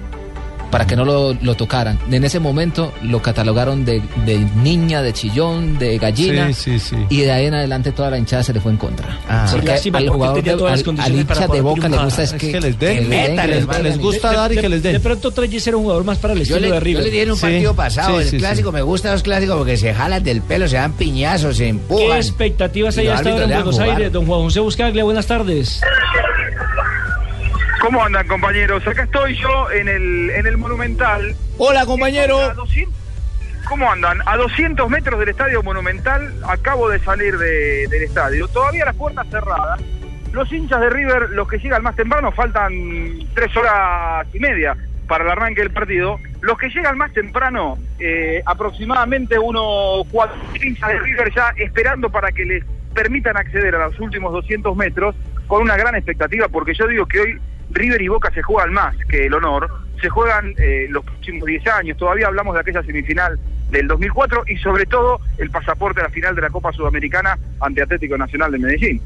Para 0.72 0.86
que 0.86 0.96
no 0.96 1.04
lo, 1.04 1.34
lo 1.34 1.54
tocaran. 1.54 1.98
En 2.10 2.24
ese 2.24 2.40
momento 2.40 2.92
lo 3.02 3.22
catalogaron 3.22 3.84
de, 3.84 4.02
de 4.26 4.38
niña, 4.56 5.02
de 5.02 5.12
chillón, 5.12 5.78
de 5.78 5.98
gallina. 5.98 6.52
Sí, 6.54 6.78
sí, 6.80 6.96
sí. 6.96 6.96
Y 7.10 7.20
de 7.20 7.30
ahí 7.30 7.46
en 7.46 7.54
adelante 7.54 7.92
toda 7.92 8.10
la 8.10 8.18
hinchada 8.18 8.42
se 8.42 8.52
le 8.52 8.60
fue 8.60 8.72
en 8.72 8.78
contra. 8.78 9.18
Ah. 9.28 9.46
porque 9.52 9.66
Lástima, 9.68 9.98
al 9.98 10.04
porque 10.06 10.16
jugador, 10.16 10.36
tenía 10.38 10.52
de- 10.52 10.58
todas 10.58 10.72
las 10.86 10.88
al, 10.88 11.12
al 11.12 11.20
hincha 11.20 11.46
de 11.46 11.60
boca 11.60 11.88
le 11.88 11.98
gusta 11.98 12.22
es 12.24 12.32
Es 12.32 12.40
que, 12.40 12.50
que 12.52 12.60
les 12.60 12.78
den, 12.78 12.94
que 12.96 13.00
les- 13.02 13.08
den, 13.10 13.36
que 13.36 13.46
les- 13.46 13.66
les 13.68 13.82
les 13.82 13.98
gusta 13.98 14.32
dar 14.32 14.52
y 14.52 14.56
que 14.56 14.68
les 14.68 14.82
den. 14.82 14.94
De 14.94 15.00
pronto 15.00 15.30
Treyes 15.30 15.66
era 15.66 15.76
un 15.76 15.82
jugador 15.84 16.04
más 16.04 16.18
para 16.18 16.32
el 16.32 16.40
Yo 16.40 16.56
estilo 16.56 16.60
le, 16.60 16.72
de 16.74 16.80
River. 16.80 17.02
yo 17.02 17.04
le 17.04 17.10
dije 17.10 17.22
en 17.24 17.30
un 17.30 17.36
Sí, 17.36 17.42
partido 17.42 17.74
pasado, 17.76 18.16
sí, 18.16 18.22
el 18.24 18.28
sí, 18.30 18.36
clásico, 18.38 18.70
sí. 18.70 18.74
me 18.74 18.82
gustan 18.82 19.12
los 19.12 19.22
clásicos 19.22 19.56
porque 19.58 19.76
se 19.76 19.92
jalan 19.92 20.22
del 20.24 20.40
pelo, 20.40 20.66
se 20.68 20.76
dan 20.76 20.92
piñazos, 20.94 21.56
se 21.58 21.64
¿Qué 21.64 21.68
empujan. 21.68 22.16
expectativas 22.16 22.96
Y 22.96 23.00
hay 23.00 23.08
hasta 23.08 23.30
ahora 23.30 23.44
en 23.44 23.50
Buenos. 23.50 23.78
Aires? 23.78 24.10
Don 24.12 24.24
Juan 24.26 24.40
José 24.40 24.60
Buscaglia, 24.60 25.04
buenas 25.04 25.26
tardes. 25.26 25.80
¿Cómo 27.82 28.04
andan, 28.04 28.28
compañeros? 28.28 28.86
Acá 28.86 29.02
estoy 29.02 29.34
yo 29.36 29.68
en 29.72 29.88
el, 29.88 30.30
en 30.30 30.46
el 30.46 30.56
Monumental. 30.56 31.34
Hola, 31.58 31.84
compañero. 31.84 32.38
A 32.40 32.54
200 32.54 32.94
¿Cómo 33.68 33.90
andan? 33.90 34.20
A 34.24 34.36
200 34.36 34.88
metros 34.88 35.18
del 35.18 35.30
Estadio 35.30 35.64
Monumental, 35.64 36.32
acabo 36.48 36.88
de 36.88 37.00
salir 37.00 37.36
de- 37.38 37.88
del 37.88 38.02
estadio. 38.04 38.46
Todavía 38.46 38.84
las 38.84 38.94
puertas 38.94 39.26
cerradas. 39.30 39.80
Los 40.32 40.50
hinchas 40.52 40.80
de 40.80 40.90
River, 40.90 41.30
los 41.30 41.48
que 41.48 41.58
llegan 41.58 41.82
más 41.82 41.96
temprano, 41.96 42.30
faltan 42.30 42.72
tres 43.34 43.56
horas 43.56 44.26
y 44.32 44.38
media 44.38 44.76
para 45.08 45.24
el 45.24 45.30
arranque 45.30 45.60
del 45.62 45.70
partido. 45.72 46.20
Los 46.40 46.56
que 46.58 46.68
llegan 46.68 46.96
más 46.96 47.12
temprano, 47.12 47.78
eh, 47.98 48.42
aproximadamente 48.46 49.38
unos 49.40 50.06
cuatro 50.12 50.36
hinchas 50.62 50.88
de 50.88 50.98
River 51.00 51.32
ya 51.34 51.52
esperando 51.56 52.10
para 52.10 52.30
que 52.30 52.44
les 52.44 52.64
permitan 52.94 53.36
acceder 53.36 53.74
a 53.74 53.86
los 53.88 53.98
últimos 53.98 54.32
200 54.32 54.76
metros 54.76 55.16
con 55.48 55.62
una 55.62 55.76
gran 55.76 55.96
expectativa, 55.96 56.46
porque 56.48 56.74
yo 56.74 56.86
digo 56.86 57.06
que 57.06 57.20
hoy 57.20 57.40
River 57.72 58.00
y 58.02 58.08
Boca 58.08 58.30
se 58.32 58.42
juegan 58.42 58.72
más 58.72 58.94
que 59.08 59.26
el 59.26 59.34
honor, 59.34 59.68
se 60.00 60.08
juegan 60.08 60.54
eh, 60.58 60.86
los 60.90 61.04
próximos 61.04 61.46
10 61.46 61.66
años, 61.68 61.96
todavía 61.96 62.26
hablamos 62.26 62.54
de 62.54 62.60
aquella 62.60 62.82
semifinal 62.82 63.38
del 63.70 63.88
2004 63.88 64.44
y 64.48 64.56
sobre 64.58 64.84
todo 64.86 65.20
el 65.38 65.50
pasaporte 65.50 66.00
a 66.00 66.04
la 66.04 66.10
final 66.10 66.34
de 66.34 66.42
la 66.42 66.50
Copa 66.50 66.72
Sudamericana 66.72 67.38
ante 67.60 67.82
Atlético 67.82 68.18
Nacional 68.18 68.52
de 68.52 68.58
Medellín. 68.58 69.00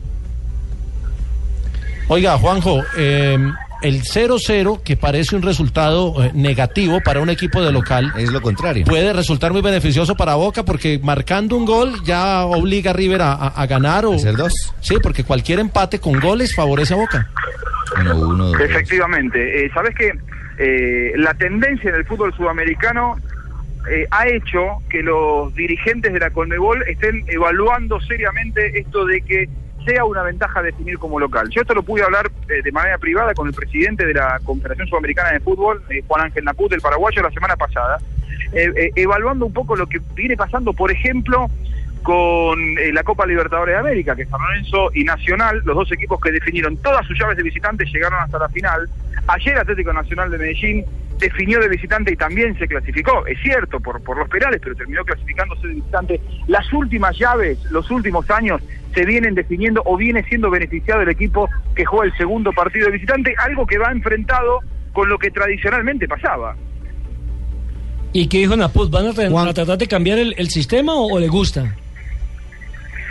Oiga, 2.08 2.38
Juanjo, 2.38 2.82
eh, 2.96 3.38
el 3.86 4.02
0-0, 4.02 4.82
que 4.82 4.96
parece 4.96 5.36
un 5.36 5.42
resultado 5.42 6.22
eh, 6.24 6.30
negativo 6.34 7.00
para 7.04 7.20
un 7.20 7.30
equipo 7.30 7.62
de 7.62 7.72
local. 7.72 8.12
Es 8.16 8.30
lo 8.32 8.40
contrario. 8.42 8.84
Puede 8.86 9.12
resultar 9.12 9.52
muy 9.52 9.62
beneficioso 9.62 10.14
para 10.14 10.34
Boca 10.34 10.64
porque 10.64 10.98
marcando 11.02 11.56
un 11.56 11.64
gol 11.64 11.92
ya 12.04 12.44
obliga 12.44 12.90
a 12.90 12.94
River 12.94 13.22
a, 13.22 13.32
a- 13.32 13.48
a 13.48 13.66
ganar 13.66 14.04
o. 14.06 14.12
Hacer 14.14 14.36
dos. 14.36 14.52
Sí, 14.80 14.96
porque 15.02 15.24
cualquier 15.24 15.58
empate 15.60 15.98
con 15.98 16.18
goles 16.20 16.54
favorece 16.54 16.94
a 16.94 16.96
Boca. 16.96 17.28
Uno, 18.00 18.16
uno, 18.28 18.44
dos. 18.48 18.60
Efectivamente. 18.60 19.64
Eh, 19.64 19.70
Sabes 19.72 19.94
que 19.94 20.12
la 21.16 21.34
tendencia 21.34 21.90
en 21.90 21.96
el 21.96 22.04
fútbol 22.06 22.32
sudamericano 22.34 23.16
eh, 23.90 24.06
ha 24.10 24.26
hecho 24.26 24.58
que 24.88 25.02
los 25.02 25.54
dirigentes 25.54 26.12
de 26.12 26.18
la 26.18 26.30
Conmebol 26.30 26.82
estén 26.88 27.24
evaluando 27.28 28.00
seriamente 28.00 28.78
esto 28.80 29.04
de 29.04 29.20
que 29.20 29.48
sea 29.86 30.04
una 30.04 30.22
ventaja 30.22 30.60
definir 30.62 30.98
como 30.98 31.20
local. 31.20 31.48
Yo 31.50 31.62
esto 31.62 31.74
lo 31.74 31.82
pude 31.82 32.02
hablar 32.02 32.30
eh, 32.48 32.60
de 32.62 32.72
manera 32.72 32.98
privada 32.98 33.32
con 33.34 33.46
el 33.46 33.54
presidente 33.54 34.04
de 34.04 34.14
la 34.14 34.40
Confederación 34.44 34.88
Sudamericana 34.88 35.30
de 35.30 35.40
Fútbol, 35.40 35.82
eh, 35.88 36.02
Juan 36.06 36.24
Ángel 36.24 36.44
Naput, 36.44 36.72
el 36.72 36.80
paraguayo, 36.80 37.22
la 37.22 37.30
semana 37.30 37.56
pasada, 37.56 37.98
eh, 38.52 38.70
eh, 38.76 38.90
evaluando 38.96 39.46
un 39.46 39.52
poco 39.52 39.76
lo 39.76 39.86
que 39.86 40.00
viene 40.14 40.36
pasando, 40.36 40.72
por 40.72 40.90
ejemplo, 40.90 41.48
con 42.02 42.58
la 42.92 43.02
Copa 43.02 43.26
Libertadores 43.26 43.74
de 43.74 43.80
América, 43.80 44.14
que 44.14 44.26
San 44.26 44.40
Lorenzo 44.40 44.90
y 44.94 45.02
Nacional, 45.02 45.62
los 45.64 45.74
dos 45.74 45.90
equipos 45.90 46.20
que 46.20 46.30
definieron 46.30 46.76
todas 46.76 47.04
sus 47.04 47.18
llaves 47.18 47.36
de 47.36 47.42
visitantes, 47.42 47.92
llegaron 47.92 48.20
hasta 48.20 48.38
la 48.38 48.48
final. 48.48 48.88
Ayer 49.26 49.58
Atlético 49.58 49.92
Nacional 49.92 50.30
de 50.30 50.38
Medellín 50.38 50.84
definió 51.18 51.60
de 51.60 51.68
visitante 51.68 52.12
y 52.12 52.16
también 52.16 52.58
se 52.58 52.68
clasificó, 52.68 53.26
es 53.26 53.38
cierto, 53.42 53.80
por, 53.80 54.02
por 54.02 54.18
los 54.18 54.28
penales, 54.28 54.60
pero 54.62 54.74
terminó 54.74 55.04
clasificándose 55.04 55.66
de 55.66 55.74
visitante. 55.74 56.20
Las 56.46 56.70
últimas 56.72 57.18
llaves, 57.18 57.58
los 57.70 57.90
últimos 57.90 58.30
años, 58.30 58.60
se 58.94 59.04
vienen 59.04 59.34
definiendo 59.34 59.82
o 59.84 59.96
viene 59.96 60.22
siendo 60.24 60.50
beneficiado 60.50 61.02
el 61.02 61.08
equipo 61.08 61.48
que 61.74 61.84
juega 61.84 62.06
el 62.06 62.16
segundo 62.16 62.52
partido 62.52 62.86
de 62.86 62.92
visitante, 62.92 63.34
algo 63.38 63.66
que 63.66 63.78
va 63.78 63.90
enfrentado 63.92 64.60
con 64.92 65.08
lo 65.08 65.18
que 65.18 65.30
tradicionalmente 65.30 66.06
pasaba. 66.08 66.56
¿Y 68.12 68.28
qué 68.28 68.38
dijo 68.38 68.56
Naput? 68.56 68.90
¿Van 68.90 69.06
a, 69.06 69.10
tra- 69.10 69.48
a 69.48 69.52
tratar 69.52 69.76
de 69.76 69.86
cambiar 69.86 70.18
el, 70.18 70.34
el 70.38 70.48
sistema 70.48 70.94
o, 70.94 71.14
o 71.14 71.18
le 71.18 71.28
gusta? 71.28 71.74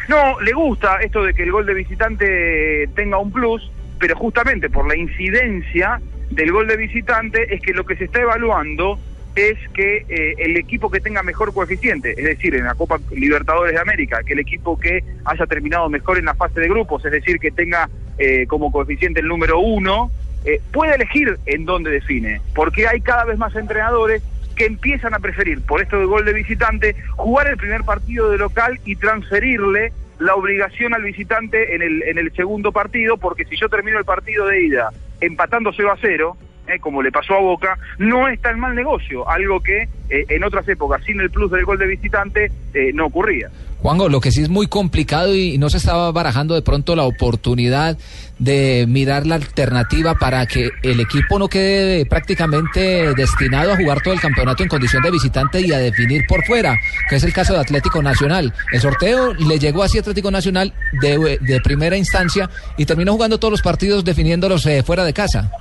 No, 0.07 0.39
le 0.41 0.51
gusta 0.53 0.97
esto 1.01 1.23
de 1.23 1.33
que 1.33 1.43
el 1.43 1.51
gol 1.51 1.65
de 1.65 1.73
visitante 1.73 2.87
tenga 2.95 3.17
un 3.17 3.31
plus, 3.31 3.71
pero 3.99 4.15
justamente 4.15 4.69
por 4.69 4.87
la 4.87 4.95
incidencia 4.95 5.99
del 6.31 6.51
gol 6.51 6.67
de 6.67 6.77
visitante 6.77 7.53
es 7.53 7.61
que 7.61 7.73
lo 7.73 7.85
que 7.85 7.95
se 7.95 8.05
está 8.05 8.21
evaluando 8.21 8.99
es 9.35 9.57
que 9.73 10.05
eh, 10.07 10.35
el 10.37 10.55
equipo 10.55 10.89
que 10.89 11.01
tenga 11.01 11.21
mejor 11.21 11.53
coeficiente, 11.53 12.11
es 12.11 12.23
decir, 12.23 12.55
en 12.55 12.63
la 12.63 12.75
Copa 12.75 12.99
Libertadores 13.11 13.73
de 13.73 13.79
América, 13.79 14.21
que 14.25 14.33
el 14.33 14.39
equipo 14.39 14.79
que 14.79 15.03
haya 15.25 15.45
terminado 15.45 15.89
mejor 15.89 16.17
en 16.17 16.25
la 16.25 16.33
fase 16.33 16.61
de 16.61 16.69
grupos, 16.69 17.03
es 17.05 17.11
decir, 17.11 17.39
que 17.39 17.51
tenga 17.51 17.89
eh, 18.17 18.45
como 18.47 18.71
coeficiente 18.71 19.19
el 19.19 19.27
número 19.27 19.59
uno, 19.59 20.09
eh, 20.45 20.61
puede 20.71 20.95
elegir 20.95 21.37
en 21.45 21.65
dónde 21.65 21.91
define, 21.91 22.41
porque 22.53 22.87
hay 22.87 23.01
cada 23.01 23.25
vez 23.25 23.37
más 23.37 23.53
entrenadores 23.55 24.23
que 24.55 24.65
empiezan 24.65 25.13
a 25.13 25.19
preferir, 25.19 25.61
por 25.61 25.81
esto 25.81 25.97
del 25.97 26.07
gol 26.07 26.23
de 26.23 26.31
visitante, 26.31 26.95
jugar 27.17 27.49
el 27.49 27.57
primer 27.57 27.83
partido 27.83 28.29
de 28.31 28.37
local 28.37 28.79
y 28.85 28.95
transferirle 28.95 29.91
la 30.17 30.35
obligación 30.35 30.93
al 30.93 31.03
visitante 31.03 31.75
en 31.75 31.81
el, 31.81 32.03
en 32.03 32.17
el 32.17 32.31
segundo 32.33 32.71
partido, 32.71 33.17
porque 33.17 33.43
si 33.43 33.57
yo 33.57 33.67
termino 33.67 33.99
el 33.99 34.05
partido 34.05 34.47
de 34.47 34.63
ida 34.63 34.91
empatando 35.21 35.71
0 35.71 35.91
a 35.91 35.97
0, 35.97 36.37
eh, 36.67 36.79
como 36.79 37.01
le 37.01 37.11
pasó 37.11 37.35
a 37.35 37.41
Boca, 37.41 37.77
no 37.99 38.27
es 38.27 38.41
tan 38.41 38.59
mal 38.59 38.75
negocio, 38.75 39.27
algo 39.29 39.61
que 39.61 39.83
eh, 40.09 40.25
en 40.29 40.43
otras 40.43 40.67
épocas, 40.67 41.03
sin 41.03 41.19
el 41.19 41.29
plus 41.29 41.51
del 41.51 41.65
gol 41.65 41.77
de 41.77 41.87
visitante, 41.87 42.51
eh, 42.73 42.91
no 42.93 43.07
ocurría. 43.07 43.49
Juanjo, 43.79 44.09
lo 44.09 44.19
que 44.19 44.31
sí 44.31 44.41
es 44.41 44.49
muy 44.49 44.65
complicado 44.65 45.35
y 45.35 45.59
no 45.59 45.69
se 45.69 45.77
estaba 45.77 46.11
barajando 46.11 46.55
de 46.55 46.63
pronto 46.63 46.95
la 46.95 47.03
oportunidad 47.03 47.97
de 48.39 48.85
mirar 48.87 49.27
la 49.27 49.35
alternativa 49.35 50.15
para 50.15 50.45
que 50.47 50.71
el 50.81 50.99
equipo 50.99 51.37
no 51.37 51.47
quede 51.47 52.05
prácticamente 52.07 53.13
destinado 53.13 53.73
a 53.73 53.77
jugar 53.77 54.01
todo 54.01 54.15
el 54.15 54.19
campeonato 54.19 54.63
en 54.63 54.69
condición 54.69 55.03
de 55.03 55.11
visitante 55.11 55.61
y 55.61 55.71
a 55.71 55.77
definir 55.77 56.25
por 56.27 56.43
fuera, 56.45 56.75
que 57.07 57.17
es 57.17 57.23
el 57.23 57.31
caso 57.31 57.53
de 57.53 57.59
Atlético 57.59 58.01
Nacional. 58.01 58.51
El 58.71 58.81
sorteo 58.81 59.35
le 59.35 59.59
llegó 59.59 59.83
así 59.83 59.99
a 59.99 60.01
Atlético 60.01 60.31
Nacional 60.31 60.73
de, 61.01 61.37
de 61.39 61.61
primera 61.61 61.95
instancia 61.95 62.49
y 62.77 62.85
terminó 62.85 63.13
jugando 63.13 63.37
todos 63.37 63.51
los 63.51 63.61
partidos 63.61 64.03
definiéndolos 64.03 64.65
eh, 64.65 64.81
fuera 64.81 65.05
de 65.05 65.13
casa. 65.13 65.51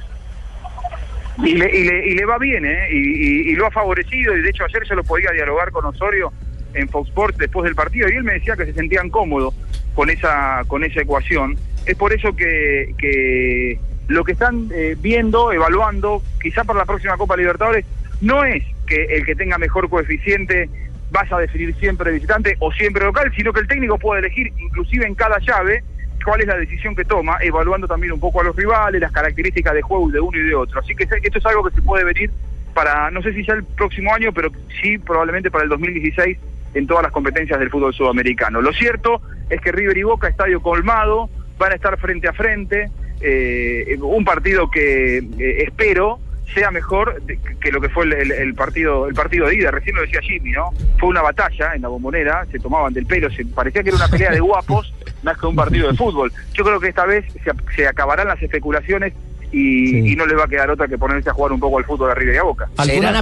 Y 1.43 1.55
le, 1.55 1.76
y 1.76 1.85
le, 1.85 2.07
y 2.09 2.14
le 2.14 2.24
va 2.24 2.39
bien, 2.39 2.64
¿eh? 2.64 2.89
Y, 2.93 3.53
lo 3.55 3.66
ha 3.66 3.70
favorecido, 3.70 4.37
y 4.37 4.43
de 4.43 4.51
hecho 4.51 4.64
ayer 4.64 4.82
yo 4.89 4.95
lo 4.95 5.05
podía 5.05 5.30
dialogar 5.32 5.70
con 5.70 5.85
Osorio 5.85 6.32
en 6.74 6.89
Fox 6.89 7.09
Sports 7.09 7.39
después 7.39 7.64
del 7.64 7.74
partido, 7.74 8.09
y 8.09 8.16
él 8.16 8.24
me 8.24 8.35
decía 8.35 8.57
que 8.57 8.66
se 8.66 8.74
sentían 8.74 9.11
cómodos 9.11 9.55
con 9.95 10.11
esa, 10.11 10.62
con 10.66 10.85
esa 10.85 11.03
ecuación. 11.03 11.57
Es 11.87 11.97
por 11.97 12.12
eso 12.12 12.35
que, 12.35 12.95
que 12.99 13.78
lo 14.09 14.24
que 14.24 14.32
están 14.32 14.68
eh, 14.74 14.97
viendo, 14.99 15.53
evaluando, 15.53 16.22
quizá 16.43 16.64
para 16.64 16.80
la 16.80 16.85
próxima 16.85 17.16
Copa 17.16 17.37
Libertadores, 17.37 17.85
no 18.20 18.45
es 18.45 18.62
que 18.87 19.05
el 19.16 19.24
que 19.24 19.35
tenga 19.35 19.59
mejor 19.59 19.89
coeficiente 19.89 20.68
vaya 21.11 21.37
a 21.37 21.41
definir 21.41 21.74
siempre 21.76 22.12
visitante 22.12 22.57
o 22.59 22.72
siempre 22.72 23.05
local, 23.05 23.32
sino 23.37 23.53
que 23.53 23.61
el 23.61 23.68
técnico 23.68 23.99
puede 23.99 24.20
elegir, 24.20 24.53
inclusive 24.59 25.07
en 25.07 25.14
cada 25.14 25.39
llave, 25.39 25.85
cuál 26.25 26.41
es 26.41 26.47
la 26.47 26.57
decisión 26.57 26.97
que 26.97 27.05
toma, 27.05 27.39
evaluando 27.41 27.87
también 27.87 28.12
un 28.12 28.20
poco 28.20 28.41
a 28.41 28.45
los 28.45 28.57
rivales, 28.57 29.01
las 29.01 29.12
características 29.12 29.75
de 29.75 29.83
juego 29.83 30.11
de 30.11 30.20
uno 30.20 30.39
y 30.39 30.43
de 30.43 30.55
otro. 30.55 30.81
Así 30.81 30.95
que 30.95 31.05
esto 31.05 31.39
es 31.39 31.47
algo 31.47 31.62
que 31.62 31.75
se 31.75 31.83
puede 31.83 32.05
venir 32.05 32.31
para, 32.72 33.11
no 33.11 33.22
sé 33.22 33.33
si 33.33 33.45
ya 33.45 33.55
el 33.55 33.64
próximo 33.64 34.12
año, 34.12 34.33
pero 34.33 34.51
sí 34.83 34.99
probablemente 34.99 35.51
para 35.51 35.64
el 35.64 35.70
2016 35.70 36.39
en 36.75 36.87
todas 36.87 37.05
las 37.05 37.12
competencias 37.12 37.61
del 37.61 37.70
fútbol 37.70 37.95
sudamericano. 37.95 38.61
Lo 38.61 38.72
cierto 38.72 39.22
es 39.49 39.61
que 39.61 39.70
River 39.70 39.97
y 39.97 40.03
Boca, 40.03 40.29
estadio 40.29 40.61
colmado, 40.61 41.31
van 41.59 41.72
a 41.72 41.75
estar 41.77 41.97
frente 41.99 42.27
a 42.27 42.33
frente, 42.33 42.91
eh, 43.20 43.97
un 44.01 44.25
partido 44.25 44.70
que 44.70 45.18
eh, 45.18 45.64
espero 45.66 46.18
sea 46.53 46.70
mejor 46.70 47.20
de- 47.22 47.38
que 47.61 47.72
lo 47.72 47.80
que 47.80 47.88
fue 47.88 48.05
el, 48.05 48.12
el- 48.12 48.32
el 48.32 48.55
partido 48.55 49.07
el 49.09 49.14
partido 49.14 49.47
de 49.47 49.57
ida. 49.57 49.70
Recién 49.70 49.97
lo 49.97 50.03
decía 50.03 50.20
Jimmy, 50.22 50.53
¿no? 50.53 50.70
Fue 50.99 51.09
una 51.09 51.22
batalla 51.22 51.74
en 51.74 51.82
la 51.82 51.88
bombonera, 51.88 52.45
se 52.53 52.59
tomaban 52.59 52.92
del 52.92 53.07
pelo, 53.07 53.30
se 53.30 53.45
parecía 53.47 53.82
que 53.82 53.88
era 53.88 53.97
una 53.97 54.09
pelea 54.09 54.30
de 54.30 54.40
guapos 54.40 54.92
más 55.22 55.38
que 55.38 55.47
un 55.47 55.57
partido 55.57 55.88
de 55.90 55.97
fútbol. 55.97 56.30
Yo 56.53 56.64
creo 56.64 56.78
que 56.80 56.88
esta 56.88 57.07
vez 57.07 57.24
se, 57.32 57.53
se 57.74 57.86
acabarán 57.88 58.28
las 58.28 58.42
especulaciones 58.42 59.12
y, 59.53 60.12
y 60.12 60.16
no 60.16 60.26
les 60.26 60.36
va 60.36 60.45
a 60.45 60.49
quedar 60.49 60.68
otra 60.70 60.88
que 60.88 60.99
ponerse 60.99 61.30
a 61.30 61.32
jugar 61.32 61.53
un 61.53 61.61
poco 61.61 61.78
al 61.78 61.84
fútbol 61.84 62.09
de 62.09 62.14
River 62.16 62.34
y 62.34 62.38
a 62.38 62.42
Boca. 62.42 62.68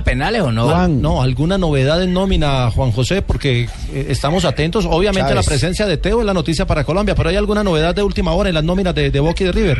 penales 0.02 0.40
o 0.40 0.50
no? 0.50 0.88
no, 0.88 1.20
alguna 1.22 1.58
novedad 1.58 2.02
en 2.02 2.14
nómina, 2.14 2.70
Juan 2.70 2.90
José, 2.90 3.20
porque 3.20 3.64
eh, 3.92 4.06
estamos 4.08 4.46
atentos, 4.46 4.86
obviamente, 4.88 5.30
a 5.30 5.34
la 5.34 5.42
presencia 5.42 5.86
de 5.86 5.98
Teo 5.98 6.20
en 6.20 6.26
la 6.26 6.32
noticia 6.34 6.66
para 6.66 6.84
Colombia, 6.84 7.14
pero 7.14 7.28
¿hay 7.28 7.36
alguna 7.36 7.62
novedad 7.62 7.94
de 7.94 8.02
última 8.02 8.32
hora 8.32 8.48
en 8.48 8.54
las 8.54 8.64
nóminas 8.64 8.94
de, 8.94 9.10
de 9.10 9.20
Boca 9.20 9.42
y 9.42 9.46
de 9.46 9.52
River? 9.52 9.78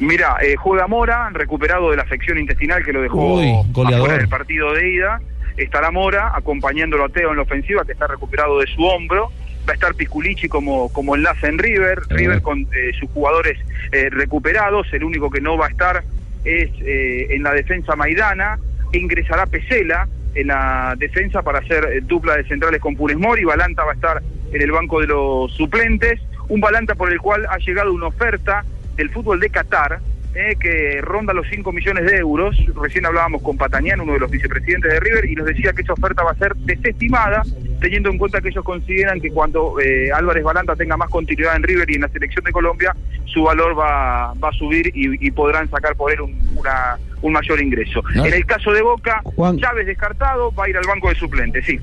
Mira, 0.00 0.36
eh, 0.42 0.56
juega 0.56 0.86
Mora, 0.86 1.30
recuperado 1.32 1.90
de 1.90 1.96
la 1.96 2.02
afección 2.02 2.38
intestinal 2.38 2.82
que 2.84 2.92
lo 2.92 3.02
dejó 3.02 3.34
Uy, 3.34 3.52
goleador. 3.72 4.06
afuera 4.06 4.18
del 4.18 4.28
partido 4.28 4.72
de 4.72 4.90
ida. 4.94 5.20
Estará 5.56 5.90
Mora 5.90 6.32
acompañándolo 6.34 7.04
a 7.04 7.08
Teo 7.10 7.30
en 7.30 7.36
la 7.36 7.42
ofensiva, 7.42 7.84
que 7.84 7.92
está 7.92 8.06
recuperado 8.06 8.58
de 8.60 8.66
su 8.66 8.82
hombro. 8.82 9.30
Va 9.68 9.72
a 9.72 9.74
estar 9.74 9.94
Pisculichi 9.94 10.48
como, 10.48 10.90
como 10.92 11.14
enlace 11.16 11.46
en 11.46 11.58
River. 11.58 12.00
River 12.08 12.40
con 12.40 12.60
eh, 12.60 12.92
sus 12.98 13.10
jugadores 13.10 13.58
eh, 13.92 14.08
recuperados. 14.10 14.86
El 14.92 15.04
único 15.04 15.30
que 15.30 15.40
no 15.42 15.58
va 15.58 15.66
a 15.66 15.70
estar 15.70 16.02
es 16.44 16.70
eh, 16.80 17.26
en 17.30 17.42
la 17.42 17.52
defensa 17.52 17.94
Maidana. 17.94 18.58
ingresará 18.92 19.44
Pesela 19.46 20.08
en 20.34 20.46
la 20.46 20.94
defensa 20.96 21.42
para 21.42 21.58
hacer 21.58 21.84
eh, 21.92 22.00
dupla 22.02 22.36
de 22.36 22.44
centrales 22.44 22.80
con 22.80 22.96
Funes 22.96 23.18
Mori, 23.18 23.44
Balanta 23.44 23.84
va 23.84 23.92
a 23.92 23.94
estar 23.94 24.22
en 24.52 24.62
el 24.62 24.70
banco 24.70 25.00
de 25.00 25.08
los 25.08 25.52
suplentes, 25.52 26.20
un 26.48 26.60
Balanta 26.60 26.94
por 26.94 27.12
el 27.12 27.18
cual 27.20 27.46
ha 27.50 27.58
llegado 27.58 27.92
una 27.92 28.06
oferta 28.06 28.64
del 29.00 29.10
fútbol 29.10 29.40
de 29.40 29.48
Qatar, 29.48 29.98
eh, 30.34 30.56
que 30.60 31.00
ronda 31.00 31.32
los 31.32 31.46
5 31.48 31.72
millones 31.72 32.04
de 32.04 32.18
euros. 32.18 32.54
Recién 32.80 33.06
hablábamos 33.06 33.40
con 33.42 33.56
Patañán, 33.56 34.00
uno 34.00 34.12
de 34.12 34.20
los 34.20 34.30
vicepresidentes 34.30 34.92
de 34.92 35.00
River, 35.00 35.24
y 35.24 35.34
nos 35.34 35.46
decía 35.46 35.72
que 35.72 35.82
esa 35.82 35.94
oferta 35.94 36.22
va 36.22 36.32
a 36.32 36.36
ser 36.36 36.54
desestimada, 36.54 37.42
teniendo 37.80 38.10
en 38.10 38.18
cuenta 38.18 38.42
que 38.42 38.50
ellos 38.50 38.62
consideran 38.62 39.20
que 39.20 39.30
cuando 39.30 39.80
eh, 39.80 40.12
Álvarez 40.12 40.44
Balanta 40.44 40.76
tenga 40.76 40.98
más 40.98 41.08
continuidad 41.08 41.56
en 41.56 41.62
River 41.62 41.90
y 41.90 41.94
en 41.94 42.02
la 42.02 42.08
selección 42.08 42.44
de 42.44 42.52
Colombia, 42.52 42.94
su 43.24 43.42
valor 43.42 43.76
va, 43.78 44.34
va 44.34 44.48
a 44.50 44.52
subir 44.52 44.92
y, 44.94 45.26
y 45.26 45.30
podrán 45.30 45.70
sacar 45.70 45.96
por 45.96 46.12
él 46.12 46.20
un, 46.20 46.38
una, 46.56 46.98
un 47.22 47.32
mayor 47.32 47.60
ingreso. 47.60 48.02
No. 48.14 48.26
En 48.26 48.34
el 48.34 48.44
caso 48.44 48.70
de 48.72 48.82
Boca, 48.82 49.22
Chávez 49.56 49.86
descartado, 49.86 50.52
va 50.52 50.66
a 50.66 50.68
ir 50.68 50.76
al 50.76 50.86
banco 50.86 51.08
de 51.08 51.14
suplentes, 51.14 51.64
sí. 51.64 51.80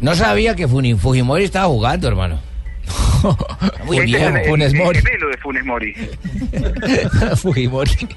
No 0.00 0.14
sabía 0.14 0.54
que 0.54 0.68
Fujimori 0.68 1.44
estaba 1.44 1.66
jugando, 1.66 2.08
hermano. 2.08 2.51
Muy 3.84 3.98
Este 3.98 4.06
viejo, 4.06 4.24
es 4.24 4.30
el- 4.34 4.36
el- 4.42 4.48
Funes 4.48 4.72
el 4.74 4.78
Mori. 4.80 4.98
gemelo 5.00 5.28
de 5.28 5.36
Funes 5.38 5.64
Mori. 5.64 5.94
Fujimori. 7.36 8.08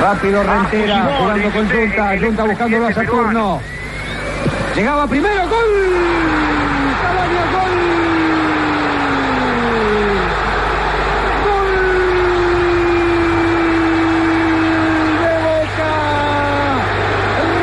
Rápido 0.00 0.42
Rentera, 0.42 0.96
Fujimori, 1.02 1.18
jugando 1.18 1.50
con 1.50 1.64
este, 1.66 1.86
Junta, 1.86 2.14
el 2.14 2.24
Junta 2.24 2.44
buscándolo 2.44 2.86
a 2.86 2.92
Saturno. 2.92 3.60
Llegaba 4.76 5.06
primero, 5.08 5.48
gol. 5.48 5.58
Gol 11.44 11.74
de 15.22 15.34
Boca. 15.46 15.92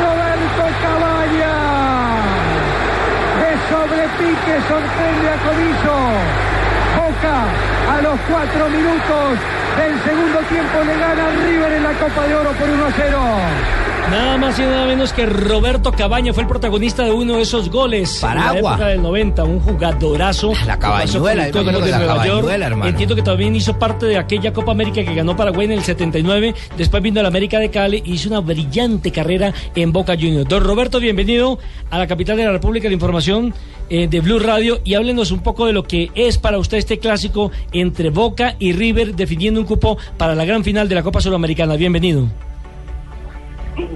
Roberto 0.04 0.66
Cabaña. 0.84 1.58
De 3.40 3.52
sobrepique 3.70 4.54
sorprende 4.68 5.30
a 5.30 5.38
Comiso. 5.46 5.96
Boca 7.26 7.96
a 7.98 8.02
los 8.02 8.20
cuatro 8.30 8.70
minutos 8.70 9.40
del 9.78 10.04
segundo 10.04 10.40
tiempo 10.48 10.84
le 10.86 10.98
gana 10.98 11.30
River 11.46 11.72
en 11.74 11.84
la 11.84 11.94
Copa 11.94 12.28
de 12.28 12.36
Oro 12.36 12.52
por 12.52 12.70
1 12.70 12.86
a 12.86 12.92
0. 12.92 13.18
Nada 14.12 14.38
más 14.38 14.60
y 14.60 14.62
nada 14.62 14.86
menos 14.86 15.14
que 15.14 15.26
Roberto 15.26 15.92
Cabaña 15.92 16.32
fue 16.32 16.44
el 16.44 16.48
protagonista 16.48 17.04
de 17.04 17.12
uno 17.12 17.38
de 17.38 17.42
esos 17.42 17.72
goles. 17.72 18.22
En 18.24 18.30
la 18.30 18.36
Paragua. 18.36 18.72
época 18.74 18.88
del 18.90 19.02
90, 19.02 19.44
un 19.44 19.60
jugadorazo. 19.60 20.54
La 20.68 20.78
cabañuela, 20.78 21.50
que 21.50 21.64
la 21.64 21.72
Nueva 21.72 21.88
York. 21.88 22.06
cabañuela, 22.06 22.68
hermano. 22.68 22.90
Entiendo 22.92 23.16
que 23.16 23.24
también 23.24 23.56
hizo 23.56 23.80
parte 23.80 24.06
de 24.06 24.18
aquella 24.20 24.54
Copa 24.54 24.74
América 24.74 25.04
que 25.04 25.16
ganó 25.16 25.36
Paraguay 25.36 25.66
en 25.66 25.72
el 25.72 25.84
79. 25.84 26.54
Después 26.78 27.02
vino 27.02 27.20
a 27.20 27.24
la 27.24 27.30
América 27.30 27.58
de 27.60 27.72
Cali 27.72 28.04
y 28.06 28.14
hizo 28.14 28.30
una 28.30 28.42
brillante 28.42 29.12
carrera 29.12 29.52
en 29.74 29.92
Boca 29.92 30.14
Juniors. 30.14 30.48
Don 30.48 30.64
Roberto, 30.64 31.00
bienvenido 31.00 31.58
a 31.90 31.98
la 31.98 32.06
capital 32.06 32.38
de 32.38 32.46
la 32.46 32.52
República 32.52 32.88
de 32.88 32.94
Información 32.94 33.56
eh, 33.90 34.08
de 34.08 34.22
Blue 34.22 34.40
Radio 34.40 34.80
y 34.84 34.96
háblenos 34.96 35.32
un 35.32 35.42
poco 35.42 35.66
de 35.66 35.74
lo 35.74 35.84
que 35.84 36.12
es 36.16 36.38
para 36.38 36.58
usted 36.58 36.78
este 36.78 37.00
clásico 37.00 37.52
entre 37.72 38.10
Boca 38.10 38.56
y 38.60 38.74
River 38.74 39.16
definiendo 39.16 39.60
un 39.60 39.66
cupo 39.66 39.98
para 40.18 40.36
la 40.36 40.46
gran 40.46 40.64
final 40.64 40.90
de 40.90 40.96
la 40.96 41.04
Copa 41.04 41.22
Sudamericana. 41.22 41.76
Bienvenido. 41.76 42.28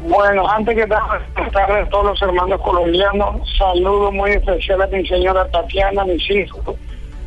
Bueno, 0.08 0.50
antes 0.50 0.76
que 0.76 0.86
nada, 0.88 1.22
buenas 1.34 1.54
tardes 1.54 1.88
a 1.88 1.90
todos 1.90 2.06
los 2.06 2.22
hermanos 2.22 2.62
colombianos. 2.62 3.50
Saludo 3.58 4.12
muy 4.12 4.32
especial 4.32 4.82
a 4.82 4.88
mi 4.88 5.06
señora 5.08 5.48
Tatiana, 5.50 6.02
a 6.02 6.06
mis 6.06 6.30
hijos, 6.30 6.76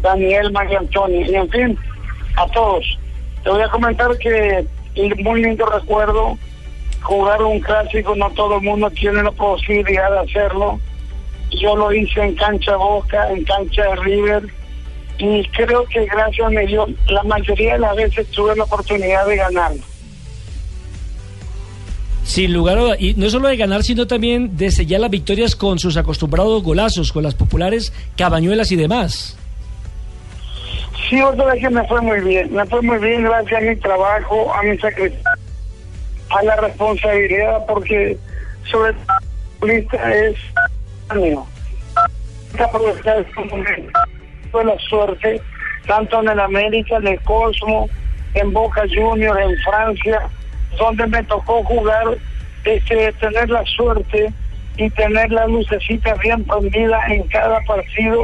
Daniel, 0.03 0.53
María 0.53 0.79
Antonio, 0.79 1.21
y 1.21 1.35
en 1.35 1.49
fin, 1.49 1.79
a 2.37 2.47
todos. 2.49 2.99
Te 3.43 3.51
voy 3.51 3.63
a 3.63 3.69
comentar 3.69 4.17
que 4.19 4.67
muy 5.23 5.43
lindo 5.43 5.65
recuerdo 5.67 6.37
jugar 7.03 7.43
un 7.43 7.61
clásico, 7.61 8.15
no 8.15 8.31
todo 8.31 8.57
el 8.57 8.63
mundo 8.63 8.91
tiene 8.91 9.23
la 9.23 9.33
posibilidad 9.33 10.11
de 10.11 10.19
hacerlo. 10.21 10.79
Yo 11.61 11.77
lo 11.77 11.93
hice 11.93 12.21
en 12.23 12.35
cancha 12.35 12.77
Boca, 12.77 13.31
en 13.31 13.45
cancha 13.45 13.83
de 13.83 13.97
River, 13.97 14.43
y 15.19 15.47
creo 15.49 15.85
que 15.85 16.05
gracias 16.07 16.47
a 16.47 16.61
Dios, 16.61 16.91
la 17.09 17.23
mayoría 17.25 17.75
de 17.75 17.79
las 17.81 17.97
veces 17.97 18.27
tuve 18.31 18.57
la 18.57 18.65
oportunidad 18.65 19.27
de 19.27 19.37
ganarlo. 19.37 19.83
Sin 22.25 22.53
lugar 22.53 22.79
a 22.79 22.97
y 22.99 23.15
no 23.15 23.29
solo 23.29 23.49
de 23.49 23.57
ganar, 23.57 23.83
sino 23.83 24.07
también 24.07 24.57
de 24.57 24.71
sellar 24.71 25.01
las 25.01 25.11
victorias 25.11 25.55
con 25.55 25.79
sus 25.79 25.97
acostumbrados 25.97 26.63
golazos, 26.63 27.13
con 27.13 27.23
las 27.23 27.35
populares 27.35 27.93
cabañuelas 28.17 28.73
y 28.73 28.77
demás. 28.77 29.37
Sí, 31.09 31.21
otra 31.21 31.47
vez 31.47 31.61
que 31.61 31.69
me 31.69 31.87
fue 31.89 32.01
muy 32.01 32.21
bien. 32.21 32.55
Me 32.55 32.65
fue 32.67 32.81
muy 32.81 32.99
bien 32.99 33.25
gracias 33.25 33.61
a 33.61 33.65
mi 33.65 33.77
trabajo, 33.77 34.55
a 34.55 34.63
mi 34.63 34.79
sacrificio, 34.79 35.31
a 36.31 36.43
la 36.43 36.57
responsabilidad, 36.57 37.67
porque 37.67 38.17
sobre 38.71 38.95
todo 38.95 39.69
es 39.69 40.37
este 43.21 43.45
momento. 43.45 44.01
Tuve 44.51 44.65
la 44.65 44.79
suerte, 44.79 45.41
tanto 45.87 46.21
en 46.21 46.29
el 46.29 46.41
América, 46.41 46.97
en 46.97 47.07
el 47.07 47.21
Cosmo, 47.23 47.89
en 48.35 48.53
Boca 48.53 48.83
Juniors, 48.93 49.39
en 49.41 49.57
Francia, 49.63 50.21
donde 50.79 51.07
me 51.07 51.23
tocó 51.25 51.63
jugar, 51.65 52.17
este, 52.65 53.13
tener 53.15 53.51
la 53.51 53.65
suerte 53.67 54.33
y 54.77 54.91
tener 54.91 55.31
la 55.31 55.47
lucecita 55.47 56.15
bien 56.15 56.45
prendida 56.45 57.07
en 57.09 57.27
cada 57.29 57.61
partido 57.63 58.23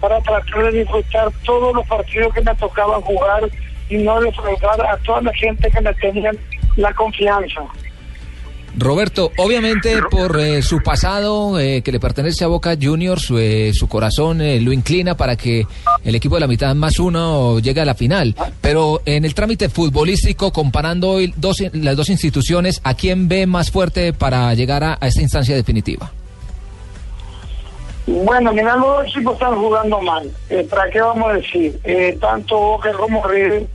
para 0.00 0.20
tratar 0.20 0.72
de 0.72 0.78
disfrutar 0.78 1.28
todos 1.44 1.74
los 1.74 1.86
partidos 1.86 2.32
que 2.34 2.40
me 2.40 2.54
tocaban 2.54 3.00
jugar 3.02 3.42
y 3.90 3.98
no 3.98 4.20
defraudar 4.20 4.80
a 4.86 4.96
toda 4.98 5.22
la 5.22 5.32
gente 5.34 5.70
que 5.70 5.80
me 5.80 5.92
tenían 5.94 6.38
la 6.76 6.92
confianza. 6.94 7.62
Roberto, 8.76 9.32
obviamente 9.36 10.00
por 10.10 10.38
eh, 10.38 10.62
su 10.62 10.80
pasado 10.82 11.58
eh, 11.58 11.82
que 11.82 11.92
le 11.92 11.98
pertenece 11.98 12.44
a 12.44 12.48
Boca 12.48 12.76
Juniors, 12.80 13.22
su, 13.22 13.38
eh, 13.38 13.72
su 13.74 13.88
corazón 13.88 14.40
eh, 14.40 14.60
lo 14.60 14.72
inclina 14.72 15.16
para 15.16 15.36
que 15.36 15.66
el 16.04 16.14
equipo 16.14 16.36
de 16.36 16.40
la 16.42 16.46
mitad 16.46 16.74
más 16.74 16.98
uno 16.98 17.58
llegue 17.58 17.80
a 17.80 17.84
la 17.84 17.94
final. 17.94 18.34
Pero 18.60 19.02
en 19.04 19.24
el 19.24 19.34
trámite 19.34 19.68
futbolístico, 19.68 20.52
comparando 20.52 21.10
hoy 21.10 21.34
dos, 21.36 21.62
las 21.72 21.96
dos 21.96 22.08
instituciones, 22.10 22.80
¿a 22.84 22.94
quién 22.94 23.28
ve 23.28 23.46
más 23.46 23.70
fuerte 23.70 24.12
para 24.12 24.54
llegar 24.54 24.84
a, 24.84 24.98
a 25.00 25.06
esta 25.08 25.20
instancia 25.20 25.56
definitiva? 25.56 26.12
Bueno, 28.06 28.52
mira, 28.52 28.76
los 28.76 28.86
dos 28.86 29.06
equipos 29.08 29.34
están 29.34 29.56
jugando 29.56 30.00
mal. 30.00 30.30
¿Para 30.70 30.90
qué 30.90 31.00
vamos 31.00 31.30
a 31.30 31.34
decir? 31.34 31.80
Tanto 32.20 32.56
Boca 32.58 32.92
como 32.92 33.26
River 33.26 33.66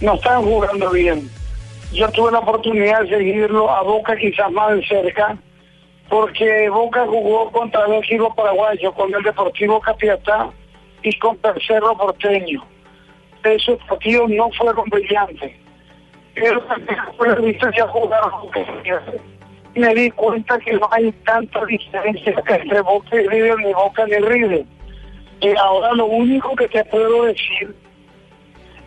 no 0.00 0.14
están 0.14 0.42
jugando 0.42 0.90
bien. 0.90 1.39
Yo 1.92 2.08
tuve 2.12 2.30
la 2.30 2.38
oportunidad 2.38 3.02
de 3.02 3.08
seguirlo 3.08 3.68
a 3.68 3.82
Boca 3.82 4.16
quizás 4.16 4.50
más 4.52 4.76
de 4.76 4.86
cerca, 4.86 5.36
porque 6.08 6.68
Boca 6.68 7.04
jugó 7.06 7.50
contra 7.50 7.84
el 7.86 7.94
equipo 7.94 8.32
paraguayo, 8.34 8.92
con 8.92 9.12
el 9.12 9.22
Deportivo 9.22 9.80
Capiatá 9.80 10.50
y 11.02 11.18
con 11.18 11.36
Tercero 11.38 11.96
Porteño. 11.96 12.64
Esos 13.42 13.78
partidos 13.88 14.30
no 14.30 14.50
fueron 14.50 14.88
brillantes. 14.88 15.52
Pero 16.34 16.62
visto 17.42 17.70
ya 17.72 17.86
me 19.74 19.94
di 19.94 20.10
cuenta 20.10 20.58
que 20.58 20.72
no 20.72 20.88
hay 20.90 21.12
tanta 21.24 21.64
diferencia 21.64 22.34
entre 22.46 22.80
Boca 22.82 23.20
y 23.20 23.26
River, 23.26 23.58
ni 23.58 23.72
Boca 23.72 24.06
ni 24.06 24.16
River. 24.16 24.64
Y 25.40 25.56
ahora 25.56 25.92
lo 25.94 26.06
único 26.06 26.54
que 26.54 26.68
te 26.68 26.84
puedo 26.84 27.24
decir, 27.24 27.74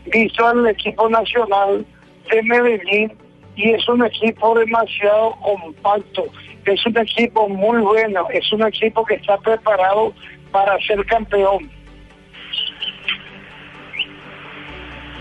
visto 0.05 0.47
al 0.47 0.67
equipo 0.67 1.09
nacional 1.09 1.85
de 2.31 2.43
Medellín, 2.43 3.13
y 3.55 3.71
es 3.71 3.87
un 3.87 4.05
equipo 4.05 4.57
demasiado 4.57 5.35
compacto, 5.41 6.25
es 6.65 6.85
un 6.85 6.97
equipo 6.97 7.47
muy 7.49 7.81
bueno, 7.81 8.27
es 8.31 8.51
un 8.51 8.63
equipo 8.63 9.05
que 9.05 9.15
está 9.15 9.37
preparado 9.37 10.13
para 10.51 10.77
ser 10.79 11.05
campeón. 11.05 11.69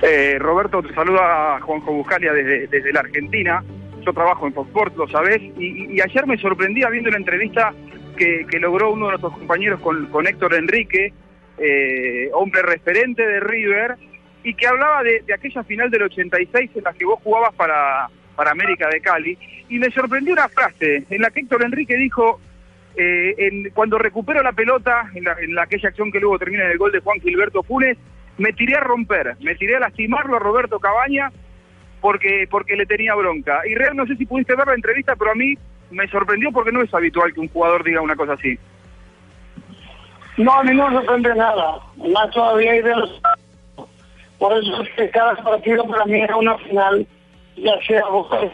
Eh, 0.02 0.36
Roberto, 0.38 0.82
te 0.82 0.92
saluda 0.94 1.60
Juanjo 1.60 1.92
Buscalia 1.92 2.32
desde, 2.32 2.66
desde 2.66 2.92
la 2.92 3.00
Argentina. 3.00 3.62
Yo 4.04 4.12
trabajo 4.12 4.48
en 4.48 4.52
Fox 4.52 4.68
Sports, 4.68 4.96
lo 4.96 5.08
sabés, 5.08 5.40
y, 5.40 5.94
y 5.94 6.00
ayer 6.00 6.26
me 6.26 6.36
sorprendía 6.38 6.88
viendo 6.88 7.10
la 7.10 7.18
entrevista 7.18 7.72
que, 8.16 8.44
que 8.50 8.58
logró 8.58 8.90
uno 8.90 9.06
de 9.06 9.10
nuestros 9.12 9.34
compañeros 9.34 9.80
con, 9.80 10.06
con 10.06 10.26
Héctor 10.26 10.54
Enrique, 10.54 11.12
eh, 11.58 12.28
hombre 12.34 12.62
referente 12.62 13.24
de 13.24 13.38
River, 13.38 13.96
y 14.44 14.54
que 14.54 14.66
hablaba 14.66 15.02
de, 15.02 15.22
aquella 15.34 15.62
final 15.64 15.90
del 15.90 16.02
86 16.02 16.70
en 16.76 16.84
la 16.84 16.92
que 16.92 17.04
vos 17.04 17.20
jugabas 17.22 17.54
para, 17.54 18.08
para 18.36 18.50
América 18.50 18.88
de 18.88 19.00
Cali, 19.00 19.38
y 19.68 19.78
me 19.78 19.90
sorprendió 19.90 20.32
una 20.32 20.48
frase 20.48 21.04
en 21.08 21.22
la 21.22 21.30
que 21.30 21.40
Héctor 21.40 21.64
Enrique 21.64 21.96
dijo, 21.96 22.40
eh, 22.96 23.34
en- 23.38 23.70
cuando 23.70 23.98
recupero 23.98 24.42
la 24.42 24.52
pelota, 24.52 25.10
en, 25.14 25.24
la, 25.24 25.36
en 25.40 25.54
la- 25.54 25.62
aquella 25.62 25.88
acción 25.88 26.10
que 26.12 26.20
luego 26.20 26.38
termina 26.38 26.64
en 26.64 26.72
el 26.72 26.78
gol 26.78 26.92
de 26.92 27.00
Juan 27.00 27.20
Gilberto 27.20 27.62
Funes, 27.62 27.96
me 28.38 28.52
tiré 28.52 28.74
a 28.76 28.80
romper, 28.80 29.36
me 29.40 29.54
tiré 29.54 29.76
a 29.76 29.80
lastimarlo 29.80 30.36
a 30.36 30.40
Roberto 30.40 30.78
Cabaña 30.80 31.30
porque 32.00 32.46
porque 32.50 32.74
le 32.76 32.84
tenía 32.86 33.14
bronca. 33.14 33.60
Y 33.66 33.74
real 33.74 33.94
no 33.96 34.06
sé 34.06 34.16
si 34.16 34.26
pudiste 34.26 34.56
ver 34.56 34.66
la 34.66 34.74
entrevista, 34.74 35.14
pero 35.16 35.30
a 35.30 35.34
mí 35.34 35.54
me 35.90 36.08
sorprendió 36.08 36.50
porque 36.50 36.72
no 36.72 36.82
es 36.82 36.92
habitual 36.92 37.32
que 37.32 37.40
un 37.40 37.48
jugador 37.48 37.84
diga 37.84 38.00
una 38.00 38.16
cosa 38.16 38.32
así. 38.32 38.58
No, 40.38 40.52
a 40.52 40.64
mí 40.64 40.74
no 40.74 40.88
me 40.90 40.96
sorprende 40.96 41.34
nada, 41.34 41.76
más 42.12 42.30
todavía 42.32 42.72
hay 42.72 42.82
de. 42.82 42.92
Por 44.42 44.58
eso 44.58 44.82
es 44.82 44.88
que 44.96 45.08
cada 45.10 45.36
partido 45.36 45.86
para 45.86 46.04
mí 46.04 46.20
era 46.20 46.36
una 46.36 46.58
final, 46.58 47.06
ya 47.56 47.80
sea 47.86 48.02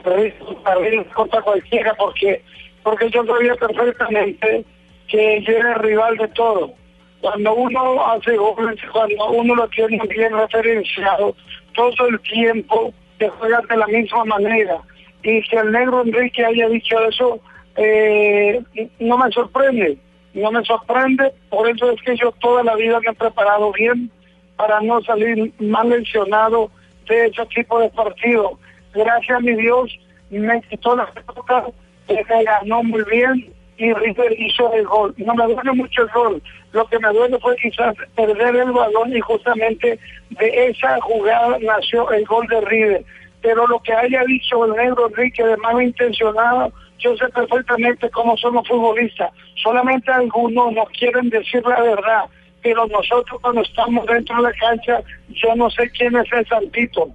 River, 0.05 0.35
River 0.83 1.07
contra 1.15 1.41
cualquiera, 1.41 1.95
porque 1.95 2.43
porque 2.83 3.09
yo 3.09 3.25
sabía 3.25 3.55
perfectamente 3.55 4.67
que 5.07 5.41
yo 5.41 5.53
era 5.57 5.73
el 5.73 5.79
rival 5.79 6.19
de 6.19 6.29
todo. 6.29 6.75
Cuando 7.23 7.55
uno 7.55 8.07
hace 8.07 8.37
goles, 8.37 8.79
cuando 8.93 9.31
uno 9.31 9.55
lo 9.55 9.67
tiene 9.69 9.99
bien 10.11 10.35
referenciado, 10.37 11.35
todo 11.75 12.09
el 12.09 12.21
tiempo 12.21 12.93
te 13.17 13.31
juegas 13.31 13.67
de 13.69 13.77
la 13.79 13.87
misma 13.87 14.27
manera. 14.27 14.77
Y 15.23 15.43
que 15.45 15.57
el 15.57 15.73
negro 15.73 16.03
Enrique 16.03 16.45
haya 16.45 16.69
dicho 16.69 17.03
eso, 17.09 17.41
eh, 17.77 18.63
no 18.99 19.17
me 19.17 19.33
sorprende, 19.33 19.97
no 20.35 20.53
me 20.53 20.63
sorprende, 20.67 21.33
por 21.49 21.67
eso 21.67 21.93
es 21.93 22.03
que 22.03 22.15
yo 22.15 22.31
toda 22.33 22.63
la 22.63 22.75
vida 22.75 23.01
me 23.01 23.13
he 23.13 23.15
preparado 23.15 23.73
bien 23.73 24.11
para 24.59 24.81
no 24.81 25.01
salir 25.03 25.53
mal 25.61 25.87
mencionado 25.87 26.71
de 27.09 27.27
ese 27.27 27.47
tipo 27.47 27.79
de 27.79 27.89
partido. 27.91 28.59
Gracias 28.93 29.39
a 29.39 29.41
mi 29.41 29.55
Dios, 29.55 29.97
me 30.31 30.61
quitó 30.63 30.97
la 30.97 31.07
pelota, 31.07 31.67
me 32.09 32.45
ganó 32.45 32.83
muy 32.83 33.05
bien 33.05 33.55
y 33.79 33.93
River 33.93 34.33
hizo 34.37 34.73
el 34.75 34.85
gol. 34.85 35.15
No 35.17 35.35
me 35.37 35.47
duele 35.47 35.73
mucho 35.73 36.03
el 36.03 36.09
gol, 36.09 36.43
lo 36.73 36.87
que 36.89 36.99
me 36.99 37.09
duele 37.11 37.39
fue 37.39 37.57
quizás 37.57 37.95
perder 38.17 38.57
el 38.57 38.73
balón 38.73 39.17
y 39.17 39.21
justamente 39.21 39.99
de 40.31 40.67
esa 40.67 41.01
jugada 41.03 41.57
nació 41.61 42.11
el 42.11 42.25
gol 42.27 42.47
de 42.49 42.61
River. 42.63 43.05
Pero 43.41 43.65
lo 43.69 43.79
que 43.79 43.93
haya 43.93 44.25
dicho 44.25 44.65
el 44.65 44.73
negro 44.73 45.07
Enrique 45.09 45.45
de 45.45 45.57
mano 45.59 45.81
intencionado, 45.81 46.73
yo 46.99 47.17
sé 47.17 47.29
perfectamente 47.29 48.11
cómo 48.11 48.37
somos 48.37 48.67
futbolistas. 48.67 49.31
Solamente 49.63 50.11
algunos 50.11 50.73
nos 50.73 50.89
quieren 50.91 51.31
decir 51.31 51.63
la 51.65 51.81
verdad, 51.81 52.25
pero 52.63 52.87
nosotros 52.87 53.41
cuando 53.41 53.63
estamos 53.63 54.07
dentro 54.07 54.37
de 54.37 54.43
la 54.43 54.53
cancha, 54.53 55.01
yo 55.29 55.55
no 55.57 55.71
sé 55.71 55.91
quién 55.91 56.17
es 56.17 56.27
el 56.33 56.47
santito. 56.47 57.09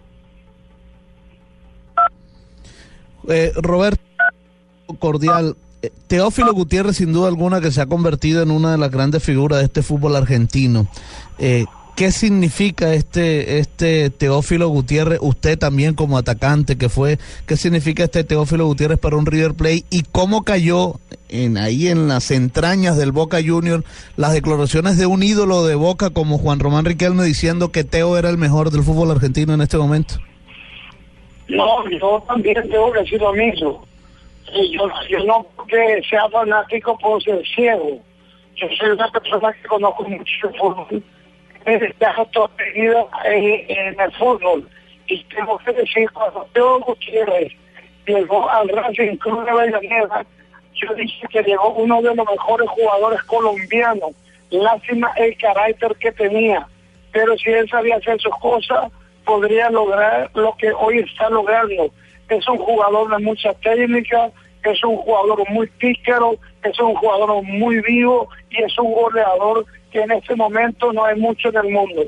Eh, 3.28 3.52
Roberto, 3.56 4.02
cordial. 5.00 5.56
Eh, 5.82 5.92
Teófilo 6.08 6.54
Gutiérrez, 6.54 6.98
sin 6.98 7.14
duda 7.14 7.28
alguna, 7.28 7.62
que 7.62 7.72
se 7.72 7.82
ha 7.82 7.86
convertido 7.86 8.42
en 8.42 8.52
una 8.52 8.72
de 8.72 8.78
las 8.78 8.92
grandes 8.92 9.24
figuras 9.24 9.60
de 9.60 9.66
este 9.66 9.82
fútbol 9.82 10.16
argentino. 10.16 10.88
Eh, 11.40 11.66
¿Qué 11.96 12.12
significa 12.12 12.94
este, 12.96 13.60
este 13.60 14.10
Teófilo 14.10 14.68
Gutiérrez, 14.68 15.20
usted 15.22 15.60
también 15.60 15.94
como 15.94 16.18
atacante 16.18 16.76
que 16.76 16.90
fue, 16.90 17.20
qué 17.46 17.56
significa 17.56 18.06
este 18.06 18.24
Teófilo 18.24 18.66
Gutiérrez 18.66 18.98
para 18.98 19.16
un 19.16 19.28
River 19.28 19.54
Plate 19.54 19.84
y 19.92 20.02
cómo 20.12 20.44
cayó 20.44 20.96
en, 21.30 21.58
ahí 21.58 21.90
en 21.90 22.08
las 22.08 22.32
entrañas 22.32 22.98
del 22.98 23.12
Boca 23.12 23.38
Junior 23.46 23.84
las 24.18 24.34
declaraciones 24.34 24.98
de 24.98 25.06
un 25.06 25.22
ídolo 25.22 25.66
de 25.68 25.76
Boca 25.76 26.10
como 26.10 26.40
Juan 26.40 26.60
Román 26.60 26.86
Riquelme 26.86 27.24
diciendo 27.26 27.72
que 27.72 27.84
Teo 27.84 28.18
era 28.18 28.30
el 28.30 28.40
mejor 28.40 28.72
del 28.72 28.82
fútbol 28.82 29.12
argentino 29.12 29.54
en 29.54 29.62
este 29.62 29.78
momento? 29.78 30.16
No, 31.48 31.88
yo 31.90 32.24
también 32.28 32.56
tengo 32.72 32.92
que 32.92 33.00
decir 33.00 33.22
lo 33.22 33.34
mismo. 33.34 33.86
Yo, 34.72 34.90
yo 35.10 35.24
no 35.26 35.46
porque 35.56 36.02
sea 36.10 36.28
fanático 36.30 36.98
puedo 36.98 37.20
ser 37.22 37.40
ciego. 37.56 38.00
Yo 38.56 38.68
soy 38.80 38.90
una 38.90 39.12
persona 39.12 39.54
que 39.54 39.68
conozco 39.68 40.04
mucho 40.04 40.50
fútbol. 40.60 41.04
Mi 41.66 42.82
vida 42.82 43.06
en, 43.26 43.44
en 43.70 44.00
el 44.00 44.12
fútbol. 44.14 44.68
Y 45.08 45.24
tengo 45.26 45.58
que 45.60 45.74
decir, 45.74 46.10
cuando 46.12 46.48
Teo 46.54 46.80
Gutiérrez 46.80 47.52
llegó 48.06 48.50
al 48.50 48.70
Racing 48.70 49.18
Club 49.18 49.46
de 49.46 49.52
Avellaneda, 49.52 50.26
yo 50.74 50.94
dije 50.96 51.28
que 51.30 51.44
llegó 51.44 51.70
uno 51.74 52.02
de 52.02 52.16
los 52.16 52.26
mejores 52.30 52.70
jugadores 52.70 53.22
colombianos. 53.24 54.12
Lástima 54.50 55.12
el 55.18 55.38
carácter 55.38 55.96
que 56.00 56.12
tenía. 56.12 56.68
Pero 57.12 57.38
si 57.38 57.50
él 57.50 57.70
sabía 57.70 57.98
hacer 57.98 58.20
sus 58.20 58.36
cosas, 58.40 58.92
podría 59.26 59.70
lograr 59.70 60.30
lo 60.34 60.56
que 60.58 60.72
hoy 60.72 61.00
está 61.00 61.30
logrando. 61.30 61.90
Es 62.30 62.48
un 62.48 62.58
jugador 62.58 63.16
de 63.16 63.24
mucha 63.24 63.54
técnica, 63.56 64.32
es 64.64 64.84
un 64.84 64.98
jugador 64.98 65.50
muy 65.50 65.68
pícaro, 65.68 66.36
es 66.64 66.80
un 66.80 66.96
jugador 66.96 67.44
muy 67.44 67.82
vivo 67.82 68.30
y 68.50 68.64
es 68.64 68.78
un 68.80 68.94
goleador 68.94 69.66
que 69.94 70.02
en 70.02 70.12
este 70.12 70.36
momento 70.36 70.92
no 70.92 71.06
hay 71.06 71.18
mucho 71.20 71.50
en 71.50 71.58
el 71.58 71.70
mundo. 71.70 72.02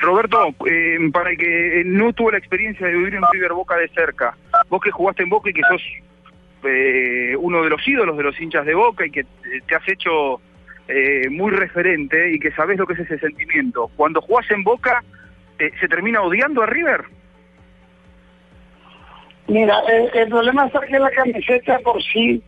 Roberto, 0.00 0.54
eh, 0.66 0.98
para 1.12 1.30
el 1.30 1.36
que 1.36 1.82
no 1.84 2.12
tuvo 2.12 2.30
la 2.30 2.38
experiencia 2.38 2.86
de 2.86 2.94
vivir 2.94 3.14
en 3.14 3.22
River 3.32 3.52
Boca 3.52 3.76
de 3.76 3.88
cerca, 3.88 4.36
vos 4.68 4.80
que 4.80 4.90
jugaste 4.90 5.24
en 5.24 5.28
Boca 5.28 5.50
y 5.50 5.52
que 5.52 5.62
sos 5.68 5.82
eh, 6.64 7.36
uno 7.36 7.62
de 7.62 7.70
los 7.70 7.86
ídolos 7.86 8.16
de 8.16 8.22
los 8.22 8.40
hinchas 8.40 8.64
de 8.64 8.74
Boca 8.74 9.04
y 9.04 9.10
que 9.10 9.20
eh, 9.20 9.26
te 9.66 9.74
has 9.74 9.88
hecho 9.88 10.40
eh, 10.88 11.28
muy 11.30 11.50
referente 11.50 12.32
y 12.32 12.38
que 12.38 12.52
sabés 12.52 12.78
lo 12.78 12.86
que 12.86 12.94
es 12.94 13.00
ese 13.00 13.18
sentimiento, 13.18 13.90
cuando 13.96 14.20
jugás 14.20 14.50
en 14.50 14.62
Boca, 14.64 15.02
eh, 15.58 15.70
¿se 15.80 15.88
termina 15.88 16.22
odiando 16.22 16.62
a 16.62 16.66
River? 16.66 17.04
Mira, 19.48 19.80
el, 19.88 20.10
el 20.12 20.28
problema 20.28 20.66
está 20.66 20.80
que 20.80 20.98
la 20.98 21.10
camiseta 21.10 21.78
por 21.80 22.02
sí, 22.02 22.42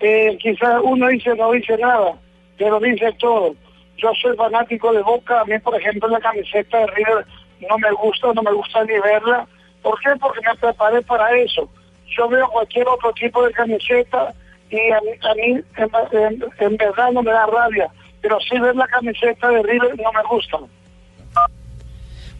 eh, 0.00 0.36
quizás 0.40 0.80
uno 0.82 1.08
dice 1.08 1.34
no 1.36 1.52
dice 1.52 1.76
nada, 1.78 2.14
pero 2.58 2.80
dice 2.80 3.12
todo. 3.18 3.54
Yo 3.98 4.12
soy 4.20 4.36
fanático 4.36 4.92
de 4.92 5.02
Boca, 5.02 5.40
a 5.40 5.44
mí 5.44 5.58
por 5.58 5.74
ejemplo 5.80 6.08
la 6.08 6.20
camiseta 6.20 6.78
de 6.78 6.86
River 6.88 7.26
no 7.68 7.78
me 7.78 7.90
gusta, 7.92 8.32
no 8.34 8.42
me 8.42 8.52
gusta 8.52 8.84
ni 8.84 8.98
verla. 9.00 9.46
¿Por 9.82 9.98
qué? 10.00 10.10
Porque 10.20 10.40
me 10.46 10.54
preparé 10.58 11.00
para 11.02 11.34
eso. 11.38 11.68
Yo 12.16 12.28
veo 12.28 12.48
cualquier 12.48 12.86
otro 12.88 13.12
tipo 13.12 13.44
de 13.46 13.52
camiseta 13.52 14.34
y 14.70 14.90
a 14.90 15.00
mí, 15.00 15.10
a 15.22 15.34
mí 15.34 15.62
en, 15.76 15.90
en- 16.32 16.44
en 16.58 16.76
verdad 16.76 17.10
no 17.12 17.22
me 17.22 17.30
da 17.30 17.46
rabia, 17.46 17.88
pero 18.20 18.38
sí 18.40 18.58
ver 18.58 18.74
la 18.76 18.86
camiseta 18.88 19.48
de 19.48 19.62
River 19.62 19.94
no 19.98 20.12
me 20.12 20.22
gusta. 20.28 20.58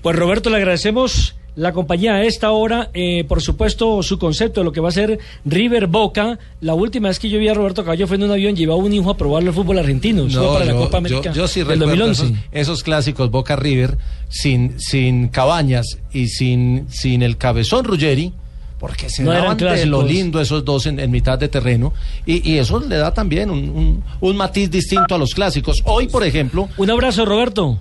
Pues 0.03 0.17
Roberto, 0.17 0.51
le 0.51 0.57
agradecemos 0.57 1.39
la 1.57 1.73
compañía 1.73 2.15
a 2.17 2.23
esta 2.25 2.51
hora, 2.53 2.91
eh, 2.95 3.25
por 3.25 3.41
supuesto, 3.43 4.03
su 4.03 4.19
concepto 4.19 4.61
de 4.61 4.65
lo 4.67 4.73
que 4.73 4.81
va 4.81 4.91
a 4.91 4.93
ser 4.93 5.19
River 5.45 5.87
Boca. 5.87 6.39
La 6.61 6.75
última 6.75 7.09
vez 7.09 7.19
que 7.19 7.29
yo 7.31 7.39
vi 7.39 7.49
a 7.49 7.55
Roberto 7.55 7.83
Caballo 7.83 8.07
fue 8.07 8.17
en 8.19 8.25
un 8.25 8.31
avión, 8.31 8.55
llevaba 8.55 8.79
un 8.79 8.93
hijo 8.93 9.11
a 9.11 9.17
probarlo 9.17 9.49
el 9.51 9.55
fútbol 9.57 9.79
argentino, 9.79 10.29
solo 10.31 10.53
para 10.53 10.67
la 10.67 10.73
yo- 10.73 10.79
Copa 10.81 10.99
América 10.99 11.33
yo, 11.33 11.43
yo 11.43 11.49
sí 11.49 11.61
del 11.61 11.81
recuerdo 11.81 12.07
2011. 12.09 12.23
esos, 12.25 12.39
esos 12.53 12.83
clásicos 12.83 13.31
Boca 13.31 13.57
River 13.57 13.97
sin, 14.29 14.79
sin 14.79 15.29
Cabañas 15.29 15.99
y 16.13 16.29
sin, 16.29 16.87
sin 16.91 17.23
el 17.23 17.37
cabezón 17.39 17.85
Ruggeri, 17.85 18.33
porque 18.79 19.09
se 19.09 19.23
No 19.25 19.33
daban 19.33 19.57
de 19.57 19.87
lo 19.87 20.03
lindo 20.03 20.39
esos 20.39 20.63
dos 20.63 20.85
en, 20.85 21.01
en 21.01 21.11
mitad 21.11 21.39
de 21.39 21.49
terreno, 21.49 21.95
y, 22.27 22.47
y 22.53 22.59
eso 22.59 22.79
le 22.81 22.97
da 22.97 23.15
también 23.15 23.49
un, 23.51 23.71
un- 23.71 24.05
un 24.21 24.37
matiz 24.37 24.71
distinto 24.71 25.15
a 25.15 25.19
los 25.19 25.35
clásicos. 25.35 25.81
Hoy, 25.87 26.09
por 26.09 26.23
ejemplo... 26.23 26.69
Un 26.77 26.91
abrazo, 26.91 27.25
Roberto. 27.25 27.81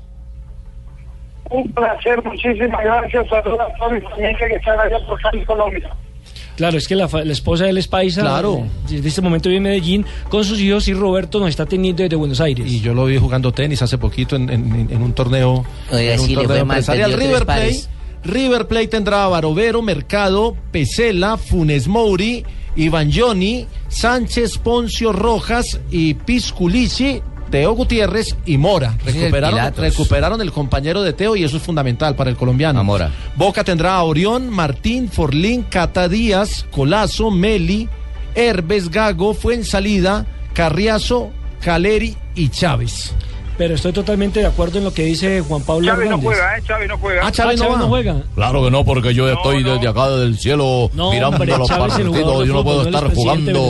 Un 1.50 1.72
placer, 1.72 2.24
muchísimas 2.24 2.84
gracias 2.84 3.26
a 3.32 3.41
toda 3.43 3.68
toda 3.78 3.89
mi 3.91 4.02
familia 4.02 4.36
que 4.38 4.56
está 4.56 4.72
allá 4.82 4.98
por 5.08 5.20
Cali, 5.22 5.46
Colombia. 5.46 5.89
Claro, 6.56 6.78
es 6.78 6.88
que 6.88 6.96
la, 6.96 7.08
fa- 7.08 7.24
la 7.24 7.34
esposa 7.34 7.66
de 7.66 7.72
él 7.72 7.78
es 7.78 7.88
paisa. 7.88 8.22
Claro. 8.22 8.60
eh, 8.60 8.70
Desde 8.89 9.10
este 9.10 9.22
momento 9.22 9.50
vive 9.50 9.58
en 9.58 9.64
Medellín 9.64 10.06
con 10.30 10.43
sus 10.43 10.60
hijos 10.60 10.88
y 10.88 10.93
Roberto 10.93 11.39
nos 11.39 11.50
está 11.50 11.66
teniendo 11.66 12.02
desde 12.02 12.16
Buenos 12.16 12.39
Aires. 12.41 12.66
Y 12.72 12.80
yo 12.80 12.93
lo 12.93 13.06
vi 13.06 13.18
jugando 13.18 13.52
tenis 13.52 13.82
hace 13.82 13.98
poquito 13.98 14.36
en, 14.38 14.50
en- 14.50 14.88
en 14.89 15.02
un 15.02 15.14
torneo, 15.14 15.66
Oiga, 15.91 16.14
en 16.14 16.20
un 16.20 16.26
sí, 16.26 16.34
torneo 16.34 16.58
empresarial. 16.58 17.14
River 17.14 17.46
Plate. 17.46 17.76
River 18.24 18.68
Plate 18.68 18.88
tendrá 18.88 19.26
a 19.26 19.28
Barovero, 19.28 19.82
Mercado, 19.84 20.56
Pesela, 20.72 21.38
Funes 21.38 21.88
Mouri, 21.88 22.43
Iván 22.76 23.12
Johnny, 23.14 23.68
Sánchez, 23.88 24.58
Poncio 24.58 25.12
Rojas 25.14 25.80
y 25.91 26.16
Pisculici. 26.16 27.22
Teo 27.50 27.74
Gutiérrez 27.74 28.36
y 28.46 28.58
Mora 28.58 28.98
es 29.06 29.16
el 29.16 29.32
recuperaron, 29.32 29.74
recuperaron 29.76 30.41
el 30.41 30.52
compañero 30.52 31.02
de 31.04 31.14
Teo 31.14 31.36
y 31.36 31.43
eso 31.43 31.58
es 31.58 31.64
fundamental 31.64 32.16
para 32.16 32.30
el 32.30 32.36
colombiano. 32.36 32.84
Mora. 32.84 33.12
Boca 33.36 33.64
tendrá 33.64 33.96
a 33.96 34.04
Orión, 34.04 34.50
Martín, 34.50 35.10
Forlín, 35.10 35.64
Cata 35.64 36.08
Díaz, 36.10 36.66
Colazo, 36.72 37.32
Meli, 37.32 37.88
Herbes, 38.36 38.89
Gago, 38.89 39.34
Fuensalida, 39.34 40.26
Carriazo, 40.54 41.32
Caleri 41.62 42.16
y 42.36 42.50
Chávez. 42.50 43.14
Pero 43.58 43.76
estoy 43.76 43.93
totalmente 43.93 44.41
de 44.41 44.48
acuerdo 44.48 44.80
en 44.80 44.84
lo 44.84 44.93
que 44.93 45.04
dice 45.06 45.39
Juan 45.39 45.62
Pablo 45.62 45.88
Chávez 45.88 46.10
no 46.10 46.20
juega, 46.20 46.58
¿eh? 46.58 46.62
Chávez 46.68 46.89
no 46.89 46.98
juega. 46.98 47.22
Ah, 47.26 47.32
Chávez 47.32 47.58
no 47.60 47.70
va. 47.70 47.80
juega. 47.88 48.22
Claro 48.36 48.64
que 48.66 48.72
no, 48.72 48.84
porque 48.84 49.14
yo 49.14 49.30
estoy 49.30 49.64
desde 49.64 49.88
acá 49.88 50.10
del 50.10 50.38
cielo 50.38 50.89
No, 50.93 51.12
mirando 51.12 51.38
hombre, 51.38 51.58
los 51.58 51.68
Chávez 51.68 51.93
partidos. 51.93 52.48
Yo 52.48 52.54
no 52.54 52.64
puedo 52.66 52.84
no 52.84 52.89
estar 52.89 53.14
jugando. 53.14 53.70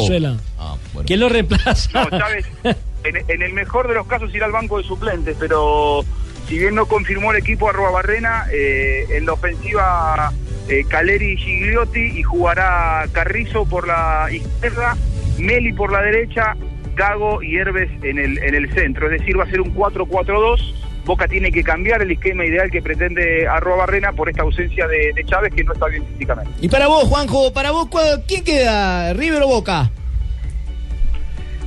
Ah, 0.57 0.75
bueno. 0.93 1.05
¿Quién 1.05 1.19
lo 1.19 1.29
reemplaza? 1.29 1.89
No, 1.93 2.09
Chávez, 2.17 2.45
en, 3.05 3.41
el 3.41 3.53
mejor 3.53 3.87
de 3.87 3.93
los 3.95 4.07
casos 4.07 4.33
irá 4.33 4.45
al 4.45 4.51
banco 4.51 4.77
de 4.77 4.83
suplentes, 4.83 5.35
pero 5.39 6.03
si 6.47 6.57
bien 6.59 6.75
no 6.75 6.85
confirmó 6.85 7.31
el 7.31 7.37
equipo 7.37 7.69
arroba 7.69 7.91
Barrena, 7.91 8.45
eh, 8.51 9.05
en 9.11 9.25
la 9.25 9.33
ofensiva 9.33 10.31
eh, 10.69 10.83
Caleri 10.87 11.33
y 11.33 11.37
Gigliotti 11.37 11.99
y 12.19 12.23
jugará 12.23 13.05
Carrizo 13.11 13.65
por 13.65 13.87
la 13.87 14.27
izquierda, 14.31 14.95
Meli 15.37 15.73
por 15.73 15.91
la 15.91 16.01
derecha, 16.01 16.55
Gago 16.95 17.41
y 17.43 17.57
Herbes 17.57 17.89
en 18.03 18.17
el, 18.19 18.37
en 18.37 18.55
el 18.55 18.73
centro. 18.73 19.09
Es 19.11 19.19
decir, 19.19 19.37
va 19.37 19.43
a 19.43 19.49
ser 19.49 19.59
un 19.61 19.73
4-4-2. 19.75 20.73
Boca 21.03 21.27
tiene 21.27 21.51
que 21.51 21.63
cambiar 21.63 22.01
el 22.01 22.11
esquema 22.11 22.45
ideal 22.45 22.71
que 22.71 22.81
pretende 22.81 23.47
arroba 23.47 23.77
Barrena 23.85 24.11
por 24.13 24.27
esta 24.29 24.41
ausencia 24.43 24.87
de, 24.87 25.11
de 25.13 25.23
Chávez 25.25 25.53
que 25.53 25.63
no 25.63 25.73
está 25.73 25.87
bien 25.87 26.03
físicamente. 26.07 26.49
Y 26.61 26.69
para 26.69 26.87
vos, 26.87 27.03
Juanjo, 27.03 27.53
para 27.53 27.71
vos, 27.71 27.87
¿cuál- 27.89 28.23
¿quién 28.27 28.43
queda? 28.43 29.13
¿River 29.13 29.43
o 29.43 29.47
Boca? 29.47 29.91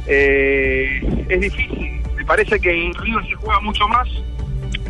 Eh, 0.08 1.00
es 1.28 1.40
difícil. 1.40 2.02
Me 2.16 2.24
parece 2.24 2.58
que 2.58 2.70
en 2.70 2.94
River 2.94 3.26
se 3.26 3.34
juega 3.34 3.60
mucho 3.60 3.86
más, 3.88 4.08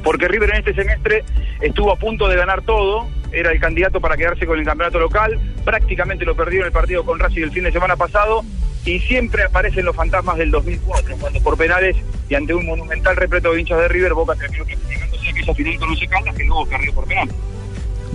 porque 0.03 0.29
River 0.29 0.51
en 0.51 0.57
este 0.57 0.75
semestre 0.75 1.25
estuvo 1.61 1.93
a 1.93 1.97
punto 1.97 2.29
de 2.29 2.37
ganar 2.37 2.62
todo 2.62 3.09
era 3.33 3.53
el 3.53 3.61
candidato 3.61 4.01
para 4.01 4.16
quedarse 4.16 4.47
con 4.47 4.59
el 4.59 4.64
campeonato 4.64 4.99
local, 4.99 5.39
prácticamente 5.64 6.25
lo 6.25 6.35
perdió 6.35 6.61
en 6.61 6.66
el 6.66 6.73
partido 6.73 7.05
con 7.05 7.19
Racing 7.19 7.43
el 7.43 7.51
fin 7.51 7.64
de 7.64 7.73
semana 7.73 7.97
pasado 7.97 8.43
y 8.85 9.01
siempre 9.01 9.45
aparecen 9.45 9.85
los 9.85 9.95
fantasmas 9.95 10.39
del 10.39 10.51
2004, 10.51 11.16
cuando 11.19 11.41
por 11.41 11.59
penales 11.59 11.97
y 12.29 12.35
ante 12.35 12.55
un 12.55 12.64
monumental 12.64 13.16
repleto 13.16 13.53
de 13.53 13.61
hinchas 13.61 13.79
de 13.79 13.89
River, 13.89 14.14
Boca 14.14 14.35
terminó 14.35 14.64
clasificándose 14.64 15.27
a 15.27 15.31
aquella 15.31 15.55
final 15.55 15.79
con 15.79 15.91
los 15.91 16.01
Caldas 16.09 16.35
que 16.35 16.45
luego 16.45 16.66
perdió 16.66 16.95
por 16.95 17.07
penal. 17.07 17.29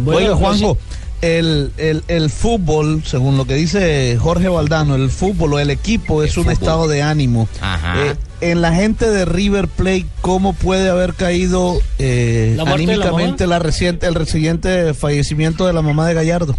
Oiga, 0.05 0.35
Juanjo, 0.35 0.77
el, 1.23 1.71
el, 1.77 2.03
el 2.09 2.29
fútbol, 2.29 3.01
según 3.05 3.37
lo 3.37 3.45
que 3.45 3.55
dice 3.55 4.17
Jorge 4.19 4.49
Valdano, 4.49 4.95
el 4.95 5.09
fútbol 5.09 5.53
o 5.53 5.59
el 5.59 5.69
equipo 5.69 6.21
es 6.21 6.37
un 6.37 6.51
estado 6.51 6.89
de 6.89 7.01
ánimo. 7.01 7.47
Eh, 7.95 8.15
en 8.41 8.61
la 8.61 8.73
gente 8.73 9.09
de 9.09 9.23
River 9.23 9.69
Plate, 9.69 10.05
¿cómo 10.19 10.51
puede 10.51 10.89
haber 10.89 11.13
caído 11.13 11.77
eh, 11.97 12.55
¿La 12.57 12.65
muerte 12.65 12.87
de 12.87 12.97
la 12.97 13.05
anímicamente 13.05 13.47
la 13.47 13.59
reciente, 13.59 14.05
el 14.05 14.15
reciente 14.15 14.93
fallecimiento 14.93 15.65
de 15.65 15.71
la 15.71 15.81
mamá 15.81 16.05
de 16.09 16.13
Gallardo? 16.13 16.57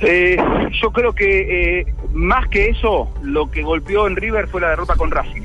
Eh, 0.00 0.36
yo 0.82 0.90
creo 0.90 1.12
que 1.12 1.80
eh, 1.80 1.86
más 2.12 2.48
que 2.48 2.70
eso, 2.70 3.12
lo 3.22 3.48
que 3.48 3.62
golpeó 3.62 4.08
en 4.08 4.16
River 4.16 4.48
fue 4.48 4.60
la 4.60 4.70
derrota 4.70 4.96
con 4.96 5.12
Racing. 5.12 5.42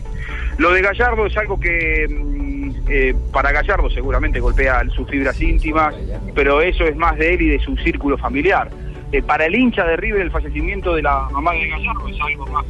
Lo 0.57 0.71
de 0.71 0.81
Gallardo 0.81 1.27
es 1.27 1.37
algo 1.37 1.59
que 1.59 2.07
mm, 2.09 2.44
eh, 2.89 3.15
para 3.31 3.51
Gallardo 3.51 3.89
seguramente 3.89 4.39
golpea 4.39 4.83
sus 4.95 5.09
fibras 5.09 5.41
íntimas, 5.41 5.95
pero 6.33 6.61
eso 6.61 6.83
es 6.83 6.95
más 6.95 7.17
de 7.17 7.33
él 7.33 7.41
y 7.41 7.47
de 7.49 7.59
su 7.59 7.75
círculo 7.77 8.17
familiar. 8.17 8.69
Eh, 9.11 9.21
para 9.21 9.45
el 9.45 9.55
hincha 9.55 9.85
de 9.85 9.95
River 9.97 10.21
el 10.21 10.31
fallecimiento 10.31 10.93
de 10.93 11.03
la 11.03 11.27
mamá 11.31 11.53
de 11.53 11.67
Gallardo 11.67 12.07
es 12.07 12.19
algo 12.21 12.45
más 12.47 12.65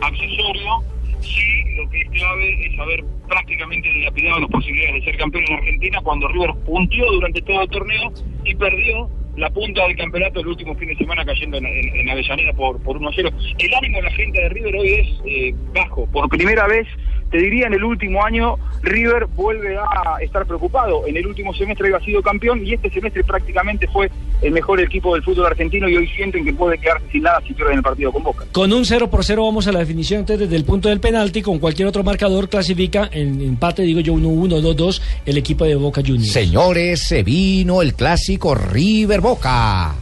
accesorio. 0.00 0.82
Sí, 1.20 1.76
lo 1.76 1.88
que 1.88 2.00
es 2.02 2.10
clave 2.10 2.66
es 2.66 2.78
haber 2.78 3.04
prácticamente 3.28 3.88
dilapidado 3.88 4.40
las 4.40 4.50
posibilidades 4.50 4.94
de 4.96 5.10
ser 5.10 5.16
campeón 5.16 5.44
en 5.48 5.54
Argentina 5.54 6.00
cuando 6.02 6.28
River 6.28 6.54
puntió 6.66 7.10
durante 7.12 7.40
todo 7.42 7.62
el 7.62 7.68
torneo 7.70 8.12
y 8.44 8.54
perdió 8.54 9.08
la 9.36 9.50
punta 9.50 9.82
del 9.86 9.96
campeonato 9.96 10.40
el 10.40 10.46
último 10.48 10.74
fin 10.76 10.88
de 10.88 10.96
semana 10.96 11.24
cayendo 11.24 11.56
en, 11.58 11.66
en- 11.66 11.96
en 11.96 12.10
Avellaneda 12.10 12.52
por, 12.52 12.80
por 12.80 12.96
1 12.96 13.08
a 13.08 13.12
0. 13.14 13.30
El 13.58 13.74
ánimo 13.74 13.96
de 13.98 14.02
la 14.02 14.10
gente 14.12 14.40
de 14.40 14.48
River 14.48 14.76
hoy 14.76 14.88
es 14.94 15.08
eh, 15.26 15.54
bajo. 15.74 16.06
Por 16.06 16.28
primera 16.28 16.66
vez, 16.68 16.86
te 17.30 17.38
diría, 17.38 17.66
en 17.66 17.74
el 17.74 17.82
último 17.82 18.24
año, 18.24 18.56
River 18.82 19.26
vuelve 19.34 19.76
a 19.76 20.22
estar 20.22 20.46
preocupado. 20.46 21.06
En 21.06 21.16
el 21.16 21.26
último 21.26 21.52
semestre 21.54 21.88
había 21.92 22.04
sido 22.04 22.22
campeón 22.22 22.64
y 22.64 22.74
este 22.74 22.90
semestre 22.90 23.24
prácticamente 23.24 23.88
fue 23.88 24.08
el 24.42 24.52
mejor 24.52 24.80
equipo 24.80 25.14
del 25.14 25.24
fútbol 25.24 25.46
argentino 25.46 25.88
y 25.88 25.96
hoy 25.96 26.06
sienten 26.08 26.44
que 26.44 26.52
puede 26.52 26.78
quedarse 26.78 27.06
sin 27.10 27.22
nada 27.22 27.40
si 27.46 27.54
pierden 27.54 27.78
el 27.78 27.82
partido 27.82 28.12
con 28.12 28.22
Boca. 28.22 28.44
Con 28.52 28.72
un 28.72 28.84
0 28.84 29.10
por 29.10 29.24
0 29.24 29.42
vamos 29.44 29.66
a 29.66 29.72
la 29.72 29.78
definición 29.80 30.20
entonces 30.20 30.48
desde 30.48 30.56
el 30.56 30.64
punto 30.64 30.88
del 30.90 31.00
penalti, 31.00 31.42
con 31.42 31.58
cualquier 31.58 31.88
otro 31.88 32.04
marcador 32.04 32.48
clasifica 32.48 33.08
en 33.10 33.40
empate, 33.40 33.82
digo 33.82 34.00
yo 34.00 34.14
1-1, 34.14 34.60
2-2, 34.60 35.02
el 35.26 35.38
equipo 35.38 35.64
de 35.64 35.74
Boca 35.76 36.02
Juniors. 36.02 36.30
Señores, 36.30 37.02
se 37.08 37.22
vino 37.22 37.80
el 37.82 37.94
clásico 37.94 38.54
River 38.54 39.20
Boca. 39.24 39.94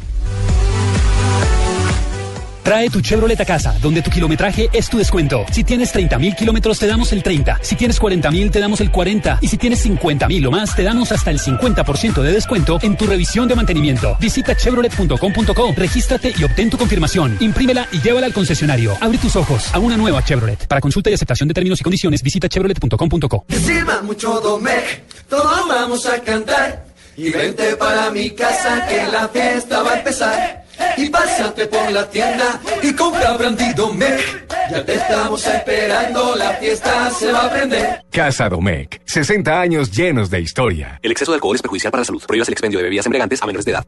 Trae 2.64 2.90
tu 2.90 3.00
Chevrolet 3.00 3.40
a 3.40 3.44
casa, 3.44 3.72
donde 3.80 4.02
tu 4.02 4.10
kilometraje 4.10 4.68
es 4.72 4.88
tu 4.88 4.98
descuento. 4.98 5.44
Si 5.52 5.62
tienes 5.62 5.92
30 5.92 6.18
mil 6.18 6.34
kilómetros, 6.34 6.80
te 6.80 6.88
damos 6.88 7.12
el 7.12 7.22
30. 7.22 7.60
Si 7.62 7.76
tienes 7.76 8.00
40 8.00 8.32
mil, 8.32 8.50
te 8.50 8.58
damos 8.58 8.80
el 8.80 8.90
40. 8.90 9.38
Y 9.40 9.46
si 9.46 9.56
tienes 9.58 9.78
50 9.82 10.26
mil 10.26 10.44
o 10.44 10.50
más, 10.50 10.74
te 10.74 10.82
damos 10.82 11.12
hasta 11.12 11.30
el 11.30 11.38
50% 11.38 12.20
de 12.20 12.32
descuento 12.32 12.80
en 12.82 12.96
tu 12.96 13.06
revisión 13.06 13.46
de 13.46 13.54
mantenimiento. 13.54 14.16
Visita 14.20 14.56
chevrolet.com.co, 14.56 15.72
regístrate 15.76 16.34
y 16.36 16.42
obtén 16.42 16.68
tu 16.70 16.76
confirmación. 16.76 17.36
Imprímela 17.38 17.86
y 17.92 18.00
llévala 18.00 18.26
al 18.26 18.32
concesionario. 18.32 18.96
Abre 19.00 19.18
tus 19.18 19.36
ojos 19.36 19.72
a 19.72 19.78
una 19.78 19.96
nueva 19.96 20.24
Chevrolet. 20.24 20.66
Para 20.66 20.80
consulta 20.80 21.10
y 21.10 21.14
aceptación 21.14 21.46
de 21.46 21.54
términos 21.54 21.80
y 21.80 21.84
condiciones, 21.84 22.24
visita 22.24 22.48
chevrolet.com.co. 22.48 23.44
Que 23.46 23.56
sirva 23.56 24.02
mucho 24.02 24.40
Domec, 24.40 25.04
todos 25.28 25.68
vamos 25.68 26.06
a 26.06 26.20
cantar. 26.22 26.91
Y 27.16 27.30
vente 27.30 27.76
para 27.76 28.10
mi 28.10 28.30
casa 28.30 28.86
que 28.88 29.06
la 29.12 29.28
fiesta 29.28 29.82
va 29.82 29.92
a 29.92 29.98
empezar. 29.98 30.61
Y 30.96 31.08
pásate 31.08 31.66
por 31.66 31.90
la 31.90 32.08
tienda 32.08 32.60
y 32.82 32.92
compra 32.92 33.36
brandy 33.36 33.72
Domec. 33.74 34.48
Ya 34.70 34.84
te 34.84 34.94
estamos 34.94 35.46
esperando, 35.46 36.36
la 36.36 36.50
fiesta 36.54 37.10
se 37.10 37.32
va 37.32 37.46
a 37.46 37.50
prender. 37.50 38.04
Casa 38.10 38.48
Domecq, 38.48 39.00
60 39.04 39.60
años 39.60 39.90
llenos 39.90 40.30
de 40.30 40.40
historia. 40.40 40.98
El 41.02 41.12
exceso 41.12 41.32
de 41.32 41.36
alcohol 41.36 41.56
es 41.56 41.62
perjudicial 41.62 41.90
para 41.90 42.02
la 42.02 42.04
salud. 42.06 42.22
Prohíbas 42.26 42.48
el 42.48 42.52
expendio 42.52 42.78
de 42.78 42.84
bebidas 42.84 43.06
embriagantes 43.06 43.42
a 43.42 43.46
menores 43.46 43.64
de 43.64 43.72
edad. 43.72 43.84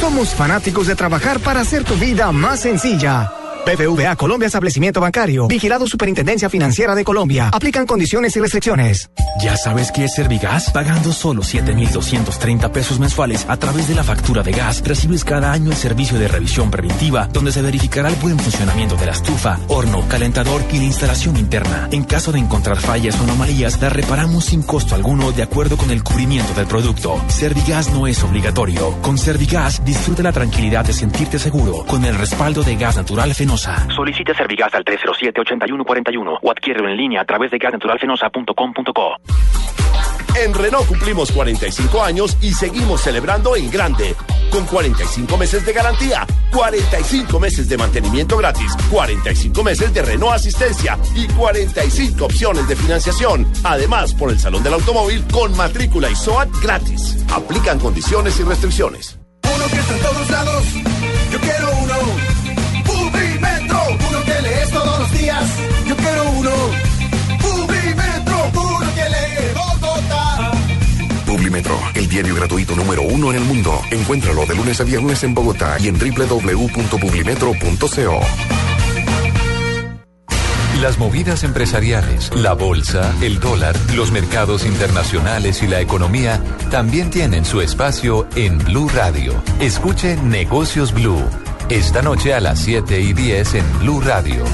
Somos 0.00 0.34
fanáticos 0.34 0.86
de 0.86 0.96
trabajar 0.96 1.40
para 1.40 1.60
hacer 1.60 1.84
tu 1.84 1.96
vida 1.96 2.32
más 2.32 2.60
sencilla. 2.60 3.30
BBVA 3.66 4.14
Colombia 4.14 4.46
Establecimiento 4.46 5.00
Bancario. 5.00 5.48
Vigilado 5.48 5.88
Superintendencia 5.88 6.48
Financiera 6.48 6.94
de 6.94 7.02
Colombia. 7.02 7.50
Aplican 7.52 7.84
condiciones 7.84 8.36
y 8.36 8.40
restricciones. 8.40 9.10
¿Ya 9.42 9.56
sabes 9.56 9.90
qué 9.90 10.04
es 10.04 10.14
Servigas? 10.14 10.70
Pagando 10.70 11.12
solo 11.12 11.42
7,230 11.42 12.70
pesos 12.70 13.00
mensuales 13.00 13.44
a 13.48 13.56
través 13.56 13.88
de 13.88 13.96
la 13.96 14.04
factura 14.04 14.44
de 14.44 14.52
gas, 14.52 14.82
recibes 14.86 15.24
cada 15.24 15.50
año 15.50 15.72
el 15.72 15.76
servicio 15.76 16.16
de 16.16 16.28
revisión 16.28 16.70
preventiva, 16.70 17.28
donde 17.32 17.50
se 17.50 17.60
verificará 17.60 18.08
el 18.08 18.14
buen 18.14 18.38
funcionamiento 18.38 18.94
de 18.94 19.06
la 19.06 19.12
estufa, 19.12 19.58
horno, 19.66 20.06
calentador 20.08 20.62
y 20.72 20.78
la 20.78 20.84
instalación 20.84 21.36
interna. 21.36 21.88
En 21.90 22.04
caso 22.04 22.30
de 22.30 22.38
encontrar 22.38 22.78
fallas 22.78 23.18
o 23.20 23.24
anomalías, 23.24 23.80
las 23.80 23.92
reparamos 23.92 24.44
sin 24.44 24.62
costo 24.62 24.94
alguno 24.94 25.32
de 25.32 25.42
acuerdo 25.42 25.76
con 25.76 25.90
el 25.90 26.04
cubrimiento 26.04 26.54
del 26.54 26.68
producto. 26.68 27.20
Servigas 27.26 27.90
no 27.90 28.06
es 28.06 28.22
obligatorio. 28.22 28.92
Con 29.02 29.18
Servigas, 29.18 29.84
disfruta 29.84 30.22
la 30.22 30.32
tranquilidad 30.32 30.84
de 30.84 30.92
sentirte 30.92 31.40
seguro 31.40 31.84
con 31.84 32.04
el 32.04 32.14
respaldo 32.14 32.62
de 32.62 32.76
gas 32.76 32.96
natural 32.96 33.34
fenosa. 33.56 33.94
Solicite 33.94 34.34
Servigas 34.34 34.74
al 34.74 34.84
307-8141 34.84 36.38
o 36.42 36.50
adquiérelo 36.50 36.88
en 36.88 36.96
línea 36.96 37.22
a 37.22 37.24
través 37.24 37.50
de 37.50 37.58
gasnaturalfenosa.com.co. 37.58 39.16
En 40.36 40.52
Renault 40.52 40.86
cumplimos 40.86 41.32
45 41.32 42.02
años 42.02 42.36
y 42.42 42.52
seguimos 42.52 43.00
celebrando 43.00 43.56
en 43.56 43.70
grande. 43.70 44.14
Con 44.50 44.66
45 44.66 45.38
meses 45.38 45.64
de 45.64 45.72
garantía, 45.72 46.26
45 46.52 47.40
meses 47.40 47.68
de 47.70 47.78
mantenimiento 47.78 48.36
gratis, 48.36 48.76
45 48.90 49.64
meses 49.64 49.94
de 49.94 50.02
Renault 50.02 50.34
Asistencia 50.34 50.98
y 51.14 51.26
45 51.28 52.26
opciones 52.26 52.68
de 52.68 52.76
financiación. 52.76 53.46
Además, 53.64 54.12
por 54.12 54.30
el 54.30 54.38
Salón 54.38 54.62
del 54.62 54.74
Automóvil 54.74 55.24
con 55.32 55.56
matrícula 55.56 56.10
y 56.10 56.14
SOAT 56.14 56.50
gratis. 56.60 57.24
Aplican 57.32 57.78
condiciones 57.78 58.38
y 58.38 58.42
restricciones. 58.42 59.18
Uno 59.42 59.66
que 59.68 59.76
está 59.76 59.94
en 59.94 60.02
todos 60.02 60.30
lados, 60.30 60.64
yo 61.32 61.40
quiero 61.40 61.75
lees 64.56 64.70
todos 64.70 64.98
los 64.98 65.12
días. 65.12 65.44
Yo 65.86 65.94
quiero 65.96 66.30
uno. 66.30 66.50
Publimetro, 67.40 68.50
uno 68.54 68.94
que. 68.94 69.06
Publimetro, 71.26 71.78
el 71.94 72.08
diario 72.08 72.34
gratuito 72.34 72.74
número 72.74 73.02
uno 73.02 73.30
en 73.30 73.36
el 73.36 73.44
mundo. 73.44 73.78
Encuéntralo 73.90 74.46
de 74.46 74.54
lunes 74.54 74.80
a 74.80 74.84
viernes 74.84 75.22
en 75.24 75.34
Bogotá 75.34 75.76
y 75.78 75.88
en 75.88 75.98
www.publimetro.co. 75.98 78.20
Las 80.80 80.98
movidas 80.98 81.42
empresariales, 81.42 82.30
la 82.34 82.52
bolsa, 82.52 83.14
el 83.22 83.40
dólar, 83.40 83.74
los 83.94 84.12
mercados 84.12 84.66
internacionales 84.66 85.62
y 85.62 85.66
la 85.66 85.80
economía 85.80 86.38
también 86.70 87.08
tienen 87.10 87.46
su 87.46 87.62
espacio 87.62 88.28
en 88.36 88.58
Blue 88.58 88.90
Radio. 88.90 89.42
Escuche 89.58 90.16
Negocios 90.16 90.92
Blue 90.92 91.24
esta 91.68 92.00
noche 92.00 92.32
a 92.32 92.38
las 92.38 92.60
7 92.60 93.00
y 93.00 93.12
10 93.12 93.54
en 93.54 93.78
Blue 93.80 94.00
Radio. 94.00 94.44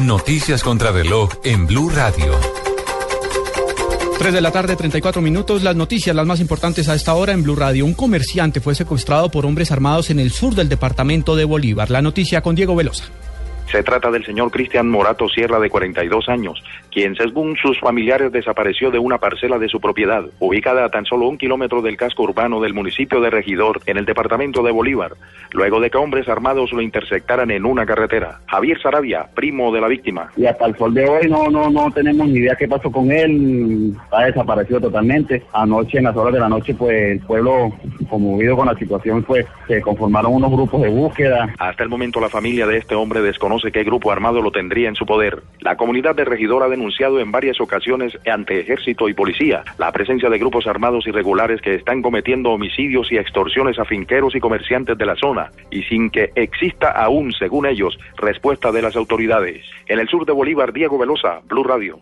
Noticias 0.00 0.62
contra 0.62 0.92
reloj 0.92 1.28
en 1.44 1.66
Blue 1.66 1.90
Radio. 1.90 2.32
3 4.18 4.32
de 4.32 4.40
la 4.40 4.50
tarde, 4.50 4.76
34 4.76 5.20
minutos. 5.20 5.62
Las 5.62 5.76
noticias, 5.76 6.16
las 6.16 6.24
más 6.24 6.40
importantes 6.40 6.88
a 6.88 6.94
esta 6.94 7.12
hora 7.12 7.34
en 7.34 7.42
Blue 7.42 7.54
Radio. 7.54 7.84
Un 7.84 7.92
comerciante 7.92 8.62
fue 8.62 8.74
secuestrado 8.74 9.30
por 9.30 9.44
hombres 9.44 9.72
armados 9.72 10.08
en 10.08 10.18
el 10.20 10.30
sur 10.30 10.54
del 10.54 10.70
departamento 10.70 11.36
de 11.36 11.44
Bolívar. 11.44 11.90
La 11.90 12.00
noticia 12.00 12.40
con 12.40 12.54
Diego 12.54 12.74
Velosa. 12.74 13.04
Se 13.70 13.82
trata 13.82 14.10
del 14.10 14.24
señor 14.24 14.50
Cristian 14.50 14.88
Morato 14.88 15.28
Sierra, 15.28 15.60
de 15.60 15.70
42 15.70 16.28
años, 16.28 16.62
quien, 16.90 17.14
según 17.16 17.56
sus 17.56 17.78
familiares, 17.80 18.32
desapareció 18.32 18.90
de 18.90 18.98
una 18.98 19.18
parcela 19.18 19.58
de 19.58 19.68
su 19.68 19.80
propiedad, 19.80 20.24
ubicada 20.38 20.84
a 20.84 20.88
tan 20.88 21.04
solo 21.06 21.28
un 21.28 21.38
kilómetro 21.38 21.82
del 21.82 21.96
casco 21.96 22.24
urbano 22.24 22.60
del 22.60 22.74
municipio 22.74 23.20
de 23.20 23.30
Regidor, 23.30 23.80
en 23.86 23.96
el 23.96 24.04
departamento 24.04 24.62
de 24.62 24.72
Bolívar, 24.72 25.12
luego 25.52 25.80
de 25.80 25.90
que 25.90 25.98
hombres 25.98 26.28
armados 26.28 26.72
lo 26.72 26.82
interceptaran 26.82 27.50
en 27.50 27.64
una 27.64 27.86
carretera. 27.86 28.40
Javier 28.46 28.80
Sarabia, 28.80 29.26
primo 29.34 29.72
de 29.72 29.80
la 29.80 29.88
víctima. 29.88 30.30
Y 30.36 30.46
hasta 30.46 30.66
el 30.66 30.76
sol 30.76 30.94
de 30.94 31.08
hoy 31.08 31.28
no, 31.28 31.48
no, 31.48 31.70
no 31.70 31.90
tenemos 31.90 32.28
ni 32.28 32.40
idea 32.40 32.56
qué 32.56 32.68
pasó 32.68 32.90
con 32.90 33.10
él, 33.10 33.94
ha 34.10 34.24
desaparecido 34.24 34.80
totalmente. 34.80 35.42
Anoche, 35.52 35.98
en 35.98 36.04
las 36.04 36.16
horas 36.16 36.34
de 36.34 36.40
la 36.40 36.48
noche, 36.48 36.74
pues 36.74 37.12
el 37.12 37.20
pueblo, 37.20 37.72
conmovido 38.08 38.56
con 38.56 38.66
la 38.66 38.74
situación, 38.74 39.22
pues 39.22 39.46
se 39.66 39.80
conformaron 39.80 40.34
unos 40.34 40.50
grupos 40.50 40.82
de 40.82 40.88
búsqueda. 40.88 41.54
Hasta 41.58 41.82
el 41.82 41.88
momento 41.88 42.20
la 42.20 42.28
familia 42.28 42.66
de 42.66 42.78
este 42.78 42.94
hombre 42.94 43.20
desconoce 43.22 43.72
qué 43.72 43.84
grupo 43.84 44.10
armado 44.10 44.40
lo 44.42 44.50
tendría 44.50 44.88
en 44.88 44.94
su 44.94 45.06
poder. 45.06 45.42
La 45.60 45.76
comunidad 45.76 46.14
de 46.14 46.24
Regidor 46.24 46.62
ha 46.62 46.68
denunciado 46.80 47.20
en 47.20 47.30
varias 47.30 47.60
ocasiones 47.60 48.16
ante 48.26 48.60
ejército 48.60 49.06
y 49.08 49.12
policía 49.12 49.62
la 49.76 49.92
presencia 49.92 50.30
de 50.30 50.38
grupos 50.38 50.66
armados 50.66 51.06
irregulares 51.06 51.60
que 51.60 51.74
están 51.74 52.00
cometiendo 52.00 52.52
homicidios 52.52 53.12
y 53.12 53.18
extorsiones 53.18 53.78
a 53.78 53.84
finqueros 53.84 54.34
y 54.34 54.40
comerciantes 54.40 54.96
de 54.96 55.04
la 55.04 55.14
zona 55.14 55.50
y 55.70 55.82
sin 55.82 56.08
que 56.08 56.30
exista 56.34 56.90
aún, 56.90 57.32
según 57.32 57.66
ellos, 57.66 57.98
respuesta 58.16 58.72
de 58.72 58.80
las 58.80 58.96
autoridades. 58.96 59.62
En 59.88 59.98
el 59.98 60.08
sur 60.08 60.24
de 60.24 60.32
Bolívar, 60.32 60.72
Diego 60.72 60.96
Velosa, 60.96 61.40
Blue 61.46 61.64
Radio. 61.64 62.00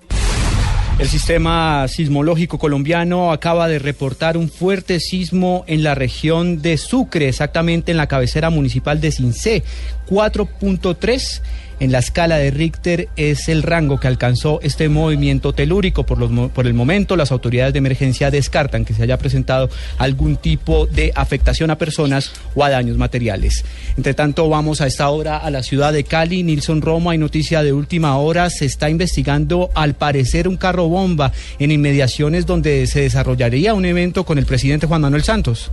El 1.00 1.06
sistema 1.06 1.86
sismológico 1.88 2.58
colombiano 2.58 3.32
acaba 3.32 3.68
de 3.68 3.78
reportar 3.78 4.36
un 4.36 4.48
fuerte 4.48 5.00
sismo 5.00 5.64
en 5.66 5.82
la 5.82 5.94
región 5.94 6.62
de 6.62 6.76
Sucre, 6.76 7.28
exactamente 7.28 7.90
en 7.90 7.96
la 7.96 8.08
cabecera 8.08 8.50
municipal 8.50 9.00
de 9.00 9.12
Cincé, 9.12 9.62
4.3 10.08 11.42
en 11.80 11.92
la 11.92 11.98
escala 11.98 12.36
de 12.36 12.50
Richter 12.50 13.08
es 13.16 13.48
el 13.48 13.62
rango 13.62 14.00
que 14.00 14.08
alcanzó 14.08 14.60
este 14.62 14.88
movimiento 14.88 15.52
telúrico. 15.52 16.04
Por, 16.04 16.18
los, 16.18 16.50
por 16.50 16.66
el 16.66 16.74
momento, 16.74 17.16
las 17.16 17.32
autoridades 17.32 17.72
de 17.72 17.78
emergencia 17.78 18.30
descartan 18.30 18.84
que 18.84 18.94
se 18.94 19.02
haya 19.02 19.18
presentado 19.18 19.70
algún 19.98 20.36
tipo 20.36 20.86
de 20.86 21.12
afectación 21.14 21.70
a 21.70 21.78
personas 21.78 22.32
o 22.54 22.64
a 22.64 22.70
daños 22.70 22.96
materiales. 22.96 23.64
Entre 23.96 24.14
tanto, 24.14 24.48
vamos 24.48 24.80
a 24.80 24.86
esta 24.86 25.08
hora 25.08 25.38
a 25.38 25.50
la 25.50 25.62
ciudad 25.62 25.92
de 25.92 26.04
Cali. 26.04 26.42
Nilson 26.42 26.82
Roma, 26.82 27.12
hay 27.12 27.18
noticia 27.18 27.62
de 27.62 27.72
última 27.72 28.16
hora. 28.18 28.50
Se 28.50 28.64
está 28.64 28.90
investigando, 28.90 29.70
al 29.74 29.94
parecer, 29.94 30.48
un 30.48 30.56
carro 30.56 30.88
bomba 30.88 31.32
en 31.58 31.70
inmediaciones 31.70 32.46
donde 32.46 32.86
se 32.86 33.02
desarrollaría 33.02 33.74
un 33.74 33.84
evento 33.84 34.24
con 34.24 34.38
el 34.38 34.46
presidente 34.46 34.86
Juan 34.86 35.02
Manuel 35.02 35.22
Santos. 35.22 35.70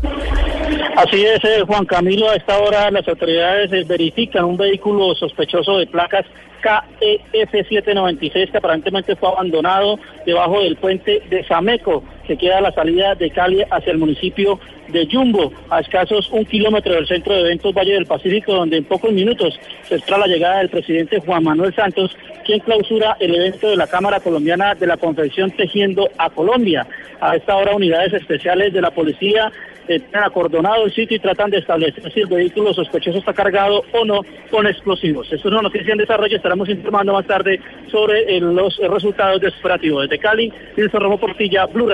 Así 0.95 1.25
es, 1.25 1.43
eh, 1.43 1.63
Juan 1.67 1.85
Camilo. 1.85 2.29
A 2.29 2.35
esta 2.35 2.57
hora 2.57 2.89
las 2.89 3.05
autoridades 3.07 3.71
eh, 3.73 3.83
verifican 3.85 4.45
un 4.45 4.55
vehículo 4.55 5.13
sospechoso 5.13 5.77
de 5.77 5.87
placas 5.87 6.25
KEF 6.66 7.51
796 7.51 8.49
que 8.49 8.57
aparentemente 8.57 9.16
fue 9.16 9.30
abandonado 9.30 9.99
debajo 10.26 10.61
del 10.61 10.76
puente 10.78 11.22
de 11.30 11.43
Sameco, 11.43 12.03
que 12.26 12.38
queda 12.38 12.57
a 12.57 12.61
la 12.61 12.72
salida 12.72 13.13
de 13.13 13.30
Cali 13.30 13.63
hacia 13.70 13.91
el 13.91 13.99
municipio 13.99 14.59
de 14.88 15.05
Yumbo, 15.05 15.51
a 15.70 15.80
escasos 15.80 16.30
un 16.32 16.45
kilómetro 16.45 16.93
del 16.93 17.07
centro 17.07 17.34
de 17.36 17.41
eventos 17.41 17.74
Valle 17.74 17.93
del 17.93 18.05
Pacífico, 18.05 18.53
donde 18.53 18.78
en 18.78 18.84
pocos 18.84 19.11
minutos 19.11 19.59
se 19.84 19.95
espera 19.95 20.18
la 20.18 20.28
llegada 20.28 20.59
del 20.59 20.70
presidente 20.70 21.20
Juan 21.20 21.43
Manuel 21.43 21.74
Santos, 21.76 22.16
quien 22.43 22.59
clausura 22.59 23.18
el 23.20 23.36
evento 23.36 23.70
de 23.70 23.78
la 23.78 23.88
Cámara 23.88 24.20
Colombiana 24.20 24.74
de 24.74 24.88
la 24.88 24.97
Confección 24.97 25.51
Tejiendo 25.51 26.09
a 26.18 26.30
Colombia. 26.30 26.88
A 27.20 27.36
esta 27.36 27.55
hora 27.55 27.76
unidades 27.76 28.13
especiales 28.13 28.74
de 28.74 28.82
la 28.82 28.91
policía 28.91 29.51
están 29.88 30.24
acordonado 30.24 30.86
el 30.86 30.93
sitio 30.93 31.18
y 31.18 31.20
tratan 31.20 31.51
de 31.51 31.59
establecer 31.59 32.11
si 32.11 32.22
el 32.22 32.28
vehículo 32.28 32.74
sospechoso 32.74 33.20
está 33.20 33.34
cargado 33.34 33.84
o 33.93 34.05
no 34.05 34.22
con 34.49 34.68
explosivos. 34.68 35.28
Esto 35.32 35.47
es 35.47 35.53
una 35.53 35.61
noticia 35.61 35.91
en 35.91 35.99
desarrollo, 35.99 36.36
estaremos 36.56 36.70
informando 36.70 37.14
más 37.14 37.26
tarde 37.26 37.60
sobre 37.91 38.38
eh, 38.38 38.39
los 38.39 38.78
resultados 38.78 39.41
de 39.41 39.47
este 39.47 39.60
operativo. 39.60 40.01
Desde 40.01 40.20
Cali, 40.20 40.51
Nilson 40.78 41.01
Romo 41.01 41.18
Portilla, 41.18 41.66
Blue. 41.66 41.89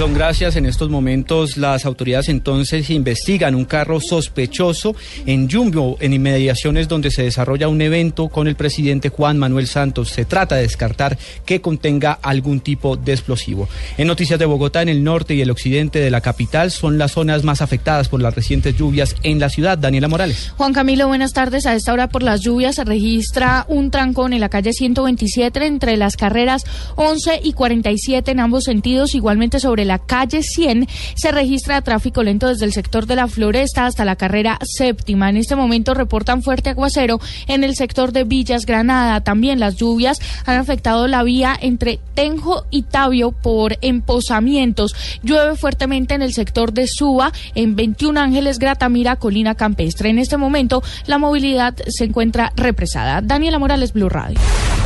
Son 0.00 0.14
gracias. 0.14 0.56
En 0.56 0.64
estos 0.64 0.88
momentos 0.88 1.58
las 1.58 1.84
autoridades 1.84 2.30
entonces 2.30 2.88
investigan 2.88 3.54
un 3.54 3.66
carro 3.66 4.00
sospechoso 4.00 4.96
en 5.26 5.46
Jumbo, 5.50 5.98
en 6.00 6.14
inmediaciones 6.14 6.88
donde 6.88 7.10
se 7.10 7.24
desarrolla 7.24 7.68
un 7.68 7.82
evento 7.82 8.28
con 8.28 8.48
el 8.48 8.56
presidente 8.56 9.10
Juan 9.10 9.36
Manuel 9.36 9.66
Santos. 9.66 10.08
Se 10.08 10.24
trata 10.24 10.54
de 10.54 10.62
descartar 10.62 11.18
que 11.44 11.60
contenga 11.60 12.12
algún 12.12 12.60
tipo 12.60 12.96
de 12.96 13.12
explosivo. 13.12 13.68
En 13.98 14.06
noticias 14.06 14.38
de 14.38 14.46
Bogotá, 14.46 14.80
en 14.80 14.88
el 14.88 15.04
norte 15.04 15.34
y 15.34 15.42
el 15.42 15.50
occidente 15.50 15.98
de 15.98 16.10
la 16.10 16.22
capital 16.22 16.70
son 16.70 16.96
las 16.96 17.12
zonas 17.12 17.44
más 17.44 17.60
afectadas 17.60 18.08
por 18.08 18.22
las 18.22 18.34
recientes 18.34 18.78
lluvias 18.78 19.16
en 19.22 19.38
la 19.38 19.50
ciudad. 19.50 19.76
Daniela 19.76 20.08
Morales. 20.08 20.54
Juan 20.56 20.72
Camilo, 20.72 21.08
buenas 21.08 21.34
tardes. 21.34 21.66
A 21.66 21.74
esta 21.74 21.92
hora 21.92 22.08
por 22.08 22.22
las 22.22 22.40
lluvias 22.40 22.76
se 22.76 22.84
registra 22.84 23.66
un 23.68 23.90
trancón 23.90 24.32
en 24.32 24.40
la 24.40 24.48
calle 24.48 24.72
127 24.72 25.66
entre 25.66 25.98
las 25.98 26.16
carreras 26.16 26.64
11 26.96 27.40
y 27.44 27.52
47 27.52 28.30
en 28.30 28.40
ambos 28.40 28.64
sentidos. 28.64 29.14
Igualmente 29.14 29.60
sobre 29.60 29.89
la 29.89 29.89
calle 29.98 30.42
100 30.42 30.86
se 31.14 31.32
registra 31.32 31.82
tráfico 31.82 32.22
lento 32.22 32.48
desde 32.48 32.64
el 32.64 32.72
sector 32.72 33.06
de 33.06 33.16
la 33.16 33.28
Floresta 33.28 33.86
hasta 33.86 34.04
la 34.04 34.16
carrera 34.16 34.58
séptima. 34.62 35.28
En 35.28 35.36
este 35.36 35.56
momento 35.56 35.94
reportan 35.94 36.42
fuerte 36.42 36.70
aguacero 36.70 37.20
en 37.46 37.64
el 37.64 37.74
sector 37.74 38.12
de 38.12 38.24
Villas 38.24 38.66
Granada. 38.66 39.20
También 39.20 39.60
las 39.60 39.76
lluvias 39.76 40.18
han 40.46 40.58
afectado 40.58 41.06
la 41.06 41.22
vía 41.22 41.56
entre 41.60 41.98
Tenjo 42.14 42.64
y 42.70 42.82
Tabio 42.82 43.32
por 43.32 43.78
emposamientos. 43.80 44.94
Llueve 45.22 45.56
fuertemente 45.56 46.14
en 46.14 46.22
el 46.22 46.32
sector 46.32 46.72
de 46.72 46.86
Suba, 46.86 47.32
en 47.54 47.76
21 47.76 48.20
Ángeles, 48.20 48.58
Gratamira, 48.58 49.16
Colina 49.16 49.54
Campestre. 49.54 50.10
En 50.10 50.18
este 50.18 50.36
momento 50.36 50.82
la 51.06 51.18
movilidad 51.18 51.74
se 51.88 52.04
encuentra 52.04 52.52
represada. 52.56 53.20
Daniela 53.20 53.58
Morales, 53.58 53.92
Blue 53.92 54.08
Radio. 54.08 54.38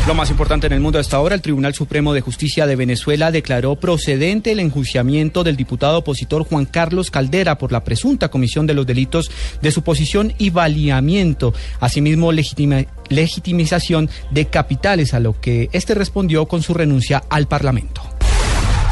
Lo 0.07 0.15
más 0.15 0.29
importante 0.29 0.67
en 0.67 0.75
el 0.75 0.81
mundo 0.81 0.99
hasta 0.99 1.17
ahora, 1.17 1.35
el 1.35 1.41
Tribunal 1.41 1.73
Supremo 1.73 2.13
de 2.13 2.21
Justicia 2.21 2.67
de 2.67 2.77
Venezuela 2.77 3.31
declaró 3.31 3.77
procedente 3.77 4.53
el 4.53 4.61
enjuiciamiento 4.61 5.43
del 5.45 5.57
diputado 5.57 5.99
opositor 5.99 6.45
Juan 6.45 6.67
Carlos 6.67 7.11
Caldera 7.11 7.57
por 7.57 7.73
la 7.73 7.85
presunta 7.85 8.29
comisión 8.29 8.67
de 8.67 8.75
los 8.75 8.87
delitos 8.87 9.31
de 9.63 9.73
suposición 9.73 10.35
y 10.37 10.51
baleamiento, 10.51 11.55
asimismo 11.81 12.33
legitimización 12.33 14.11
de 14.31 14.47
capitales, 14.47 15.15
a 15.15 15.21
lo 15.21 15.41
que 15.41 15.71
este 15.73 15.95
respondió 15.95 16.45
con 16.49 16.63
su 16.63 16.75
renuncia 16.75 17.25
al 17.31 17.49
Parlamento. 17.49 18.03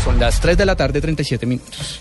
Son 0.03 0.19
las 0.19 0.41
3 0.41 0.57
de 0.57 0.65
la 0.65 0.77
tarde, 0.77 1.03
37 1.03 1.45
minutos. 1.45 2.01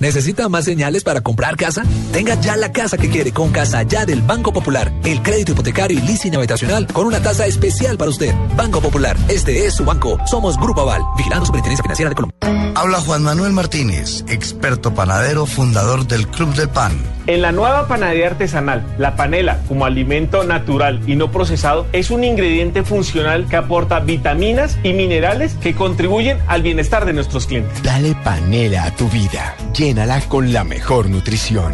¿Necesita 0.00 0.48
más 0.48 0.64
señales 0.64 1.04
para 1.04 1.20
comprar 1.20 1.58
casa? 1.58 1.82
Tenga 2.10 2.34
ya 2.40 2.56
la 2.56 2.72
casa 2.72 2.96
que 2.96 3.10
quiere 3.10 3.32
con 3.32 3.52
Casa 3.52 3.82
Ya 3.82 4.06
del 4.06 4.22
Banco 4.22 4.50
Popular. 4.50 4.90
El 5.04 5.22
crédito 5.22 5.52
hipotecario 5.52 5.98
y 5.98 6.00
leasing 6.00 6.34
habitacional 6.34 6.86
con 6.86 7.06
una 7.06 7.20
tasa 7.20 7.44
especial 7.44 7.98
para 7.98 8.10
usted. 8.10 8.34
Banco 8.56 8.80
Popular, 8.80 9.14
este 9.28 9.66
es 9.66 9.74
su 9.74 9.84
banco. 9.84 10.18
Somos 10.26 10.56
Grupo 10.56 10.80
Aval, 10.80 11.02
vigilando 11.18 11.44
Superintendencia 11.44 11.82
Financiera 11.82 12.08
de 12.08 12.14
Colombia. 12.14 12.70
Habla 12.74 13.00
Juan 13.00 13.22
Manuel 13.22 13.52
Martínez, 13.52 14.24
experto 14.28 14.94
panadero, 14.94 15.44
fundador 15.44 16.06
del 16.06 16.26
Club 16.28 16.54
del 16.54 16.70
Pan. 16.70 16.92
En 17.26 17.42
la 17.42 17.52
nueva 17.52 17.86
panadería 17.86 18.28
artesanal, 18.28 18.82
la 18.96 19.16
panela, 19.16 19.60
como 19.68 19.84
alimento 19.84 20.44
natural 20.44 21.00
y 21.06 21.14
no 21.14 21.30
procesado, 21.30 21.86
es 21.92 22.10
un 22.10 22.24
ingrediente 22.24 22.82
funcional 22.82 23.46
que 23.48 23.56
aporta 23.56 24.00
vitaminas 24.00 24.78
y 24.82 24.94
minerales 24.94 25.54
que 25.60 25.74
contribuyen 25.74 26.38
al 26.46 26.62
bienestar 26.62 27.04
de 27.04 27.12
nuestros 27.12 27.46
clientes. 27.46 27.82
Dale 27.82 28.16
panela 28.24 28.84
a 28.84 28.96
tu 28.96 29.08
vida. 29.10 29.54
Llénala 29.90 30.20
con 30.28 30.52
la 30.52 30.62
mejor 30.62 31.10
nutrición. 31.10 31.72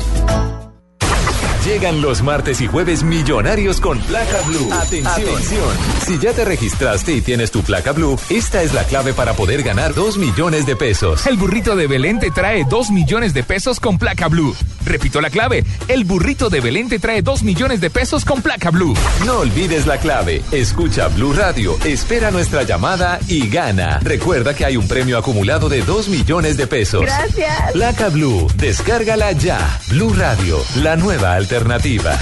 Llegan 1.67 2.01
los 2.01 2.23
martes 2.23 2.63
y 2.63 2.67
jueves 2.67 3.03
millonarios 3.03 3.79
con 3.79 3.99
placa 3.99 4.41
blue. 4.47 4.73
Atención. 4.73 5.77
Si 6.07 6.19
ya 6.19 6.33
te 6.33 6.47
registraste 6.47 7.13
y 7.13 7.21
tienes 7.21 7.51
tu 7.51 7.61
placa 7.61 7.93
blue, 7.93 8.19
esta 8.31 8.63
es 8.63 8.73
la 8.73 8.85
clave 8.85 9.13
para 9.13 9.35
poder 9.35 9.63
ganar 9.63 9.93
2 9.93 10.17
millones 10.17 10.65
de 10.65 10.77
pesos. 10.77 11.27
El 11.27 11.37
burrito 11.37 11.77
de 11.77 11.89
Belén 11.89 12.19
te 12.19 12.31
trae 12.31 12.65
2 12.65 12.91
millones 12.91 13.35
de 13.35 13.43
pesos 13.43 13.81
con 13.81 13.99
placa 13.99 14.29
blue. 14.29 14.57
Repito 14.87 15.21
la 15.21 15.31
clave. 15.31 15.65
El 15.89 16.05
burrito 16.05 16.49
de 16.49 16.61
Belén 16.61 16.89
te 16.89 16.99
trae 16.99 17.21
2 17.21 17.43
millones 17.43 17.81
de 17.81 17.91
pesos 17.91 18.25
con 18.25 18.41
placa 18.41 18.71
blue. 18.71 18.95
No 19.27 19.41
olvides 19.41 19.87
la 19.87 19.99
clave. 19.99 20.43
Escucha 20.53 21.09
Blue 21.09 21.33
Radio, 21.33 21.77
espera 21.85 22.31
nuestra 22.31 22.63
llamada 22.63 23.19
y 23.29 23.49
gana. 23.49 23.99
Recuerda 24.03 24.55
que 24.55 24.65
hay 24.65 24.77
un 24.77 24.87
premio 24.89 25.19
acumulado 25.19 25.69
de 25.69 25.83
2 25.83 26.09
millones 26.09 26.57
de 26.57 26.67
pesos. 26.67 27.03
Gracias. 27.03 27.73
Placa 27.73 28.09
Blue, 28.09 28.47
descárgala 28.57 29.33
ya. 29.33 29.81
Blue 29.89 30.15
Radio, 30.15 30.59
la 30.77 30.97
nueva 30.97 31.35
alternativa. 31.35 32.17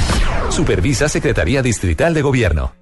Supervisa 0.48 1.08
Secretaría 1.08 1.62
Distrital 1.62 2.14
de 2.14 2.22
Gobierno. 2.22 2.74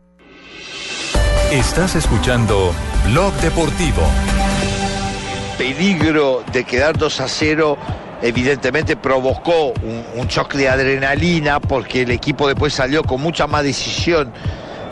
Estás 1.51 1.97
escuchando 1.97 2.73
Blog 3.11 3.35
Deportivo. 3.41 4.03
Peligro 5.59 6.43
de 6.53 6.65
quedar 6.65 6.97
2 6.97 7.21
a 7.21 7.29
0 7.29 7.79
evidentemente 8.23 8.97
provocó 8.97 9.73
un, 9.83 10.05
un, 10.17 10.29
choque 10.29 10.57
de 10.57 10.69
adrenalina 10.69 11.61
porque 11.61 12.03
el 12.03 12.11
equipo 12.11 12.47
después 12.47 12.73
salió 12.73 13.03
con 13.03 13.21
mucha 13.21 13.47
más 13.47 13.65
decisión, 13.65 14.33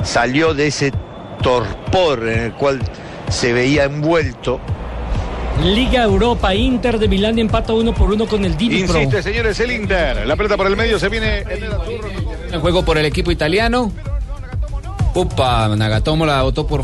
salió 0.03 0.53
de 0.55 0.67
ese 0.67 0.93
torpor 1.43 2.29
en 2.29 2.41
el 2.41 2.53
cual 2.55 2.81
se 3.29 3.53
veía 3.53 3.85
envuelto. 3.85 4.61
Liga 5.63 6.05
Europa, 6.05 6.55
Inter 6.55 6.99
de 6.99 7.07
Milán 7.07 7.39
empata 7.39 7.75
uno 7.75 7.93
por 7.93 8.11
uno 8.11 8.27
con 8.27 8.45
el 8.45 8.57
Dnipro. 8.57 8.99
Insiste, 8.99 9.23
señores, 9.23 9.61
el 9.61 9.73
Inter. 9.73 10.27
La 10.27 10.35
pelota 10.35 10.57
por 10.57 10.67
el 10.67 10.77
medio 10.77 10.99
se 10.99 11.09
viene 11.09 11.41
en 11.41 11.65
el 11.65 11.73
En 12.53 12.61
juego 12.61 12.83
por 12.83 12.97
el 12.97 13.05
equipo 13.05 13.31
italiano. 13.31 13.93
Upa, 15.15 15.69
Nagatomo 15.77 16.25
la 16.25 16.43
botó 16.43 16.67
por 16.67 16.83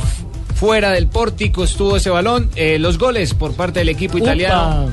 fuera 0.54 0.90
del 0.90 1.06
pórtico, 1.06 1.64
estuvo 1.64 1.96
ese 1.96 2.10
balón. 2.10 2.50
Eh, 2.54 2.78
los 2.78 2.98
goles 2.98 3.32
por 3.34 3.54
parte 3.54 3.78
del 3.78 3.88
equipo 3.88 4.18
italiano. 4.18 4.90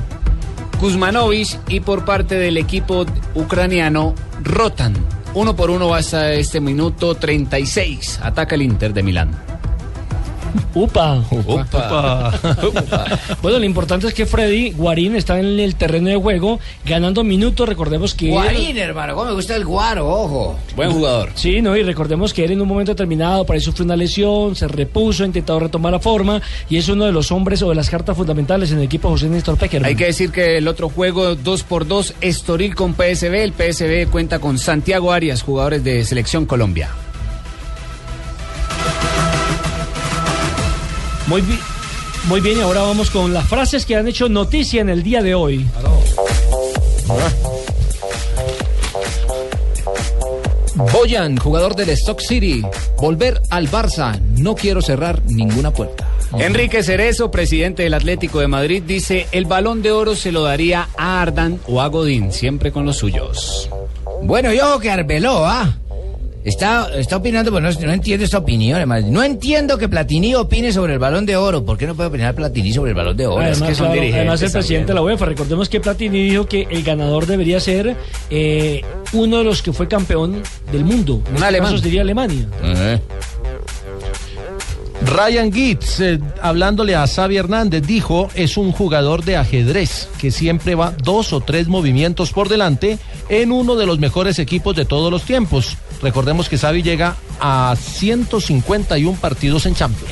Kuzmanovic 0.76 1.58
y 1.68 1.80
por 1.80 2.04
parte 2.04 2.36
del 2.36 2.56
equipo 2.56 3.06
ucraniano 3.34 4.14
Rotan. 4.42 4.94
Uno 5.34 5.56
por 5.56 5.70
uno 5.70 5.94
hasta 5.94 6.32
este 6.32 6.60
minuto 6.60 7.14
36. 7.14 8.20
Ataca 8.22 8.54
el 8.54 8.62
Inter 8.62 8.92
de 8.92 9.02
Milán. 9.02 9.53
Upa. 10.74 11.24
Upa. 11.30 12.32
Upa. 12.62 13.18
bueno, 13.42 13.58
lo 13.58 13.64
importante 13.64 14.06
es 14.06 14.14
que 14.14 14.26
Freddy 14.26 14.72
Guarín 14.72 15.16
está 15.16 15.38
en 15.38 15.58
el 15.58 15.74
terreno 15.76 16.08
de 16.08 16.16
juego, 16.16 16.58
ganando 16.84 17.24
minutos. 17.24 17.68
Recordemos 17.68 18.14
que. 18.14 18.30
Guarín, 18.30 18.76
hermano, 18.78 19.14
¿cómo 19.14 19.26
me 19.26 19.34
gusta 19.34 19.56
el 19.56 19.64
guaro? 19.64 20.08
Ojo. 20.08 20.58
Buen 20.76 20.92
jugador. 20.92 21.30
Sí, 21.34 21.62
no, 21.62 21.76
y 21.76 21.82
recordemos 21.82 22.32
que 22.32 22.44
él 22.44 22.52
en 22.52 22.60
un 22.60 22.68
momento 22.68 22.92
determinado, 22.92 23.44
para 23.44 23.56
ahí 23.56 23.60
sufrió 23.60 23.84
una 23.84 23.96
lesión, 23.96 24.56
se 24.56 24.68
repuso, 24.68 25.22
ha 25.22 25.26
intentado 25.26 25.60
retomar 25.60 25.92
la 25.92 26.00
forma, 26.00 26.40
y 26.68 26.76
es 26.76 26.88
uno 26.88 27.04
de 27.04 27.12
los 27.12 27.30
hombres 27.32 27.62
o 27.62 27.68
de 27.68 27.74
las 27.74 27.90
cartas 27.90 28.16
fundamentales 28.16 28.72
en 28.72 28.78
el 28.78 28.84
equipo 28.84 29.08
José 29.08 29.28
Néstor 29.28 29.56
Pecker. 29.56 29.84
Hay 29.84 29.96
que 29.96 30.06
decir 30.06 30.30
que 30.30 30.58
el 30.58 30.68
otro 30.68 30.88
juego, 30.88 31.34
2 31.34 31.62
por 31.64 31.86
2 31.86 32.14
Estoril 32.20 32.74
con 32.74 32.94
PSB. 32.94 33.34
El 33.34 33.52
PSB 33.52 34.10
cuenta 34.10 34.38
con 34.38 34.58
Santiago 34.58 35.12
Arias, 35.12 35.42
jugadores 35.42 35.84
de 35.84 36.04
Selección 36.04 36.46
Colombia. 36.46 36.90
Muy 41.26 41.40
bien. 41.42 41.58
Muy 42.28 42.40
bien, 42.40 42.58
y 42.58 42.60
ahora 42.62 42.80
vamos 42.80 43.10
con 43.10 43.34
las 43.34 43.46
frases 43.46 43.84
que 43.84 43.96
han 43.96 44.08
hecho 44.08 44.30
noticia 44.30 44.80
en 44.80 44.88
el 44.88 45.02
día 45.02 45.22
de 45.22 45.34
hoy. 45.34 45.66
Boyan, 50.74 51.36
jugador 51.36 51.76
del 51.76 51.90
Stock 51.90 52.20
City, 52.20 52.62
volver 52.96 53.42
al 53.50 53.70
Barça, 53.70 54.18
no 54.38 54.54
quiero 54.54 54.80
cerrar 54.80 55.22
ninguna 55.26 55.70
puerta. 55.70 56.08
Enrique 56.38 56.82
Cerezo, 56.82 57.30
presidente 57.30 57.84
del 57.84 57.94
Atlético 57.94 58.40
de 58.40 58.48
Madrid, 58.48 58.82
dice, 58.84 59.28
el 59.30 59.44
balón 59.44 59.82
de 59.82 59.92
oro 59.92 60.16
se 60.16 60.32
lo 60.32 60.42
daría 60.42 60.88
a 60.96 61.20
Ardan 61.22 61.60
o 61.68 61.80
a 61.80 61.88
Godín, 61.88 62.32
siempre 62.32 62.72
con 62.72 62.86
los 62.86 62.96
suyos. 62.96 63.68
Bueno, 64.22 64.52
yo 64.52 64.80
que 64.80 64.90
Arbeló, 64.90 65.46
¿ah? 65.46 65.76
Está, 66.44 66.90
está 66.94 67.16
opinando, 67.16 67.50
pero 67.50 67.62
no, 67.62 67.80
no, 67.86 67.92
entiendo 67.92 68.22
esta 68.22 68.36
opinión, 68.36 68.76
además. 68.76 69.04
No 69.04 69.22
entiendo 69.22 69.78
que 69.78 69.88
Platini 69.88 70.34
opine 70.34 70.72
sobre 70.72 70.92
el 70.92 70.98
balón 70.98 71.24
de 71.24 71.36
oro. 71.36 71.64
¿Por 71.64 71.78
qué 71.78 71.86
no 71.86 71.94
puede 71.94 72.10
opinar 72.10 72.34
Platini 72.34 72.70
sobre 72.70 72.90
el 72.90 72.96
balón 72.96 73.16
de 73.16 73.26
oro? 73.26 73.40
Además, 73.40 73.62
es 73.62 73.68
que 73.68 73.74
son 73.74 73.92
claro, 73.92 74.14
además 74.14 74.42
el 74.42 74.52
presidente 74.52 74.88
de 74.88 74.94
la 74.94 75.02
UEFA, 75.02 75.24
recordemos 75.24 75.70
que 75.70 75.80
Platini 75.80 76.22
dijo 76.28 76.46
que 76.46 76.68
el 76.70 76.82
ganador 76.82 77.26
debería 77.26 77.60
ser 77.60 77.96
eh, 78.28 78.82
uno 79.14 79.38
de 79.38 79.44
los 79.44 79.62
que 79.62 79.72
fue 79.72 79.88
campeón 79.88 80.42
del 80.70 80.84
mundo. 80.84 81.22
En 81.28 81.34
este 81.34 81.46
alemán. 81.46 81.72
caso 81.72 81.82
diría 81.82 82.02
Alemania. 82.02 82.46
Ryan 85.04 85.52
Gitz, 85.52 86.00
eh, 86.00 86.18
hablándole 86.40 86.96
a 86.96 87.06
Xavi 87.06 87.36
Hernández, 87.36 87.86
dijo, 87.86 88.30
es 88.34 88.56
un 88.56 88.72
jugador 88.72 89.24
de 89.24 89.36
ajedrez 89.36 90.08
que 90.18 90.30
siempre 90.30 90.74
va 90.74 90.92
dos 91.02 91.32
o 91.32 91.40
tres 91.40 91.68
movimientos 91.68 92.32
por 92.32 92.48
delante 92.48 92.98
en 93.28 93.52
uno 93.52 93.76
de 93.76 93.86
los 93.86 93.98
mejores 93.98 94.38
equipos 94.38 94.74
de 94.74 94.84
todos 94.84 95.10
los 95.10 95.22
tiempos. 95.24 95.76
Recordemos 96.02 96.48
que 96.48 96.58
Xavi 96.58 96.82
llega 96.82 97.16
a 97.40 97.76
151 97.78 99.18
partidos 99.20 99.66
en 99.66 99.74
Champions. 99.74 100.10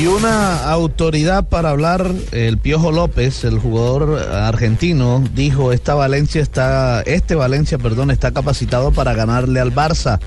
Y 0.00 0.06
una 0.06 0.70
autoridad 0.70 1.44
para 1.44 1.70
hablar, 1.70 2.10
el 2.32 2.58
Piojo 2.58 2.92
López, 2.92 3.44
el 3.44 3.58
jugador 3.58 4.18
argentino, 4.32 5.22
dijo 5.34 5.72
esta 5.72 5.94
Valencia 5.94 6.40
está, 6.40 7.02
este 7.02 7.34
Valencia, 7.34 7.76
perdón, 7.78 8.10
está 8.10 8.30
capacitado 8.30 8.92
para 8.92 9.12
ganarle 9.14 9.60
al 9.60 9.74
Barça. 9.74 10.18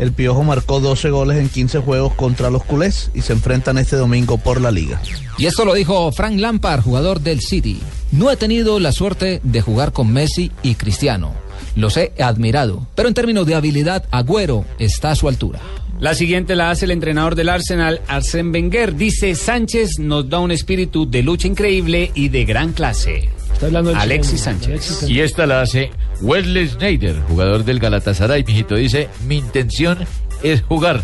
El 0.00 0.14
Piojo 0.14 0.42
marcó 0.44 0.80
12 0.80 1.10
goles 1.10 1.36
en 1.36 1.50
15 1.50 1.80
juegos 1.80 2.14
contra 2.14 2.48
los 2.48 2.64
culés 2.64 3.10
y 3.12 3.20
se 3.20 3.34
enfrentan 3.34 3.76
este 3.76 3.96
domingo 3.96 4.38
por 4.38 4.58
la 4.58 4.70
liga. 4.70 4.98
Y 5.36 5.44
esto 5.44 5.66
lo 5.66 5.74
dijo 5.74 6.10
Frank 6.10 6.40
Lampard, 6.40 6.80
jugador 6.80 7.20
del 7.20 7.42
City. 7.42 7.82
No 8.10 8.30
he 8.30 8.36
tenido 8.38 8.80
la 8.80 8.92
suerte 8.92 9.42
de 9.42 9.60
jugar 9.60 9.92
con 9.92 10.10
Messi 10.10 10.52
y 10.62 10.76
Cristiano. 10.76 11.34
Los 11.76 11.98
he 11.98 12.14
admirado, 12.18 12.86
pero 12.94 13.08
en 13.08 13.14
términos 13.14 13.44
de 13.46 13.54
habilidad, 13.54 14.06
Agüero 14.10 14.64
está 14.78 15.10
a 15.10 15.16
su 15.16 15.28
altura. 15.28 15.60
La 16.00 16.14
siguiente 16.14 16.56
la 16.56 16.70
hace 16.70 16.86
el 16.86 16.92
entrenador 16.92 17.34
del 17.34 17.50
Arsenal, 17.50 18.00
Arsène 18.08 18.50
Wenger. 18.50 18.96
Dice, 18.96 19.34
Sánchez 19.34 19.98
nos 19.98 20.30
da 20.30 20.38
un 20.38 20.50
espíritu 20.50 21.04
de 21.04 21.22
lucha 21.22 21.46
increíble 21.46 22.10
y 22.14 22.30
de 22.30 22.46
gran 22.46 22.72
clase. 22.72 23.28
Está 23.52 23.66
hablando 23.66 23.90
Sánchez. 23.90 24.02
Alexis 24.02 24.40
Sánchez. 24.40 25.02
Y 25.10 25.20
esta 25.20 25.44
la 25.44 25.60
hace 25.60 25.90
Wesley 26.22 26.68
Snyder, 26.68 27.20
jugador 27.28 27.66
del 27.66 27.80
Galatasaray, 27.80 28.44
mijito. 28.44 28.76
Dice, 28.76 29.08
mi 29.26 29.36
intención 29.36 29.98
es 30.42 30.62
jugar. 30.62 31.02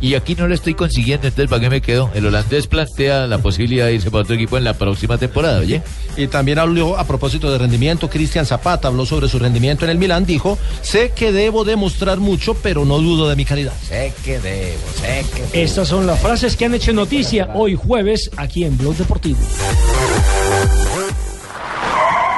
Y 0.00 0.14
aquí 0.14 0.34
no 0.34 0.48
lo 0.48 0.54
estoy 0.54 0.74
consiguiendo, 0.74 1.26
entonces 1.26 1.50
¿para 1.50 1.60
qué 1.60 1.70
me 1.70 1.80
quedo? 1.80 2.10
El 2.14 2.26
holandés 2.26 2.66
plantea 2.66 3.26
la 3.26 3.38
posibilidad 3.38 3.86
de 3.86 3.94
irse 3.94 4.10
para 4.10 4.22
otro 4.22 4.34
equipo 4.34 4.56
en 4.56 4.64
la 4.64 4.74
próxima 4.74 5.18
temporada, 5.18 5.60
oye. 5.60 5.82
Y 6.16 6.26
también 6.26 6.58
habló 6.58 6.98
a 6.98 7.04
propósito 7.04 7.50
de 7.52 7.58
rendimiento, 7.58 8.08
Cristian 8.08 8.46
Zapata 8.46 8.88
habló 8.88 9.04
sobre 9.04 9.28
su 9.28 9.38
rendimiento 9.38 9.84
en 9.84 9.90
el 9.90 9.98
Milán, 9.98 10.24
dijo, 10.24 10.58
sé 10.82 11.12
que 11.14 11.32
debo 11.32 11.64
demostrar 11.64 12.18
mucho, 12.18 12.54
pero 12.54 12.84
no 12.84 12.98
dudo 12.98 13.28
de 13.28 13.36
mi 13.36 13.44
calidad. 13.44 13.72
Sé 13.86 14.12
que 14.24 14.38
debo, 14.40 14.78
sé 15.00 15.24
que 15.34 15.42
debo. 15.42 15.50
Estas 15.52 15.88
son 15.88 16.06
las 16.06 16.18
frases 16.18 16.56
que 16.56 16.64
han 16.64 16.74
hecho 16.74 16.92
noticia 16.92 17.50
hoy 17.54 17.76
jueves 17.76 18.30
aquí 18.36 18.64
en 18.64 18.78
Blog 18.78 18.96
Deportivo. 18.96 19.38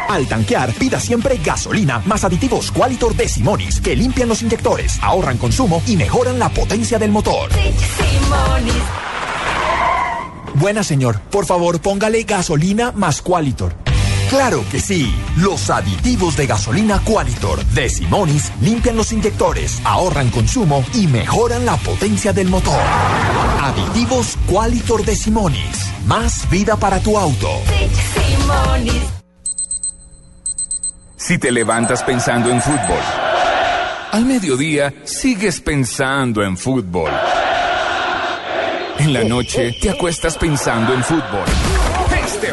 Al 0.09 0.27
tanquear, 0.27 0.73
pida 0.74 1.01
siempre 1.01 1.41
gasolina 1.43 2.03
más 2.05 2.24
aditivos 2.24 2.70
Qualitor 2.70 3.15
de 3.15 3.29
Simonis 3.29 3.81
que 3.81 3.97
limpian 3.97 4.29
los 4.29 4.43
inyectores, 4.43 4.99
ahorran 5.03 5.39
consumo 5.39 5.83
y 5.87 5.97
mejoran 5.97 6.39
la 6.39 6.49
potencia 6.49 6.99
del 6.99 7.11
motor. 7.11 7.51
Buena 10.55 10.85
señor, 10.85 11.20
por 11.20 11.47
favor 11.47 11.81
póngale 11.81 12.24
gasolina 12.24 12.93
más 12.93 13.23
Qualitor. 13.23 13.74
Claro 14.29 14.65
que 14.70 14.81
sí, 14.81 15.15
los 15.37 15.69
aditivos 15.69 16.37
de 16.37 16.47
gasolina 16.47 17.01
Qualitor 17.01 17.62
de 17.66 17.91
Simonis 17.91 18.51
limpian 18.62 18.97
los 18.97 19.12
inyectores, 19.12 19.81
ahorran 19.85 20.31
consumo 20.31 20.83
y 20.95 21.07
mejoran 21.07 21.66
la 21.66 21.77
potencia 21.77 22.33
del 22.33 22.49
motor. 22.49 22.81
Aditivos 23.62 24.39
Qualitor 24.47 25.05
de 25.05 25.16
Simonis, 25.16 25.91
más 26.07 26.49
vida 26.49 26.77
para 26.77 26.99
tu 27.01 27.19
auto. 27.19 27.49
Si 31.24 31.39
te 31.39 31.53
levantas 31.53 32.03
pensando 32.03 32.51
en 32.51 32.61
fútbol. 32.61 32.99
Al 34.11 34.24
mediodía 34.24 34.93
sigues 35.05 35.61
pensando 35.61 36.43
en 36.43 36.57
fútbol. 36.57 37.12
En 38.99 39.12
la 39.12 39.23
noche 39.23 39.77
te 39.81 39.90
acuestas 39.90 40.36
pensando 40.36 40.93
en 40.93 41.05
fútbol. 41.05 41.81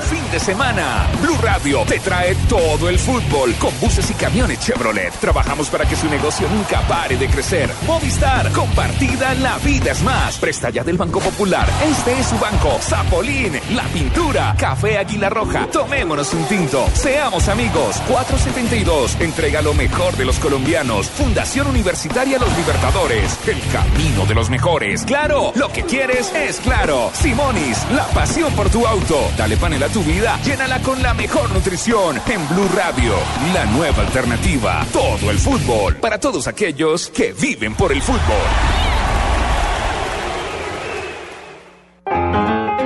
Fin 0.01 0.31
de 0.31 0.39
semana, 0.39 1.07
Blue 1.21 1.37
Radio 1.41 1.83
te 1.85 1.99
trae 1.99 2.35
todo 2.47 2.89
el 2.89 2.97
fútbol 2.97 3.53
con 3.55 3.77
buses 3.79 4.09
y 4.09 4.13
camiones 4.13 4.59
Chevrolet. 4.59 5.13
Trabajamos 5.19 5.69
para 5.69 5.85
que 5.85 5.95
su 5.95 6.09
negocio 6.09 6.47
nunca 6.49 6.81
pare 6.87 7.17
de 7.17 7.27
crecer. 7.27 7.69
Movistar, 7.85 8.51
compartida, 8.51 9.33
la 9.35 9.57
vida 9.59 9.91
es 9.91 10.01
más. 10.01 10.37
Presta 10.37 10.69
ya 10.69 10.83
del 10.83 10.97
Banco 10.97 11.19
Popular. 11.19 11.67
Este 11.83 12.19
es 12.19 12.27
su 12.27 12.37
banco. 12.37 12.77
Zapolín, 12.81 13.59
la 13.75 13.83
pintura, 13.83 14.55
Café 14.57 14.97
Águila 14.97 15.29
Roja. 15.29 15.67
Tomémonos 15.67 16.33
un 16.33 16.45
tinto. 16.45 16.87
Seamos 16.93 17.47
amigos. 17.49 17.97
472. 18.07 19.17
Entrega 19.19 19.61
lo 19.61 19.73
mejor 19.73 20.15
de 20.15 20.25
los 20.25 20.39
colombianos. 20.39 21.07
Fundación 21.09 21.67
Universitaria 21.67 22.39
Los 22.39 22.55
Libertadores. 22.57 23.37
El 23.47 23.59
camino 23.71 24.25
de 24.25 24.35
los 24.35 24.49
mejores. 24.49 25.03
Claro, 25.03 25.51
lo 25.55 25.69
que 25.69 25.83
quieres 25.83 26.33
es 26.33 26.59
claro. 26.59 27.11
Simonis, 27.13 27.85
la 27.91 28.05
pasión 28.07 28.53
por 28.53 28.69
tu 28.69 28.85
auto. 28.85 29.29
Dale 29.37 29.57
panel 29.57 29.83
a 29.83 29.88
tu 29.89 30.03
vida, 30.03 30.39
llénala 30.43 30.79
con 30.81 31.01
la 31.01 31.13
mejor 31.13 31.51
nutrición 31.51 32.17
en 32.27 32.47
Blue 32.49 32.69
Radio, 32.75 33.13
la 33.53 33.65
nueva 33.65 34.03
alternativa. 34.03 34.85
Todo 34.93 35.31
el 35.31 35.37
fútbol 35.39 35.95
para 35.97 36.19
todos 36.19 36.47
aquellos 36.47 37.09
que 37.09 37.33
viven 37.33 37.73
por 37.75 37.91
el 37.91 38.01
fútbol. 38.01 38.19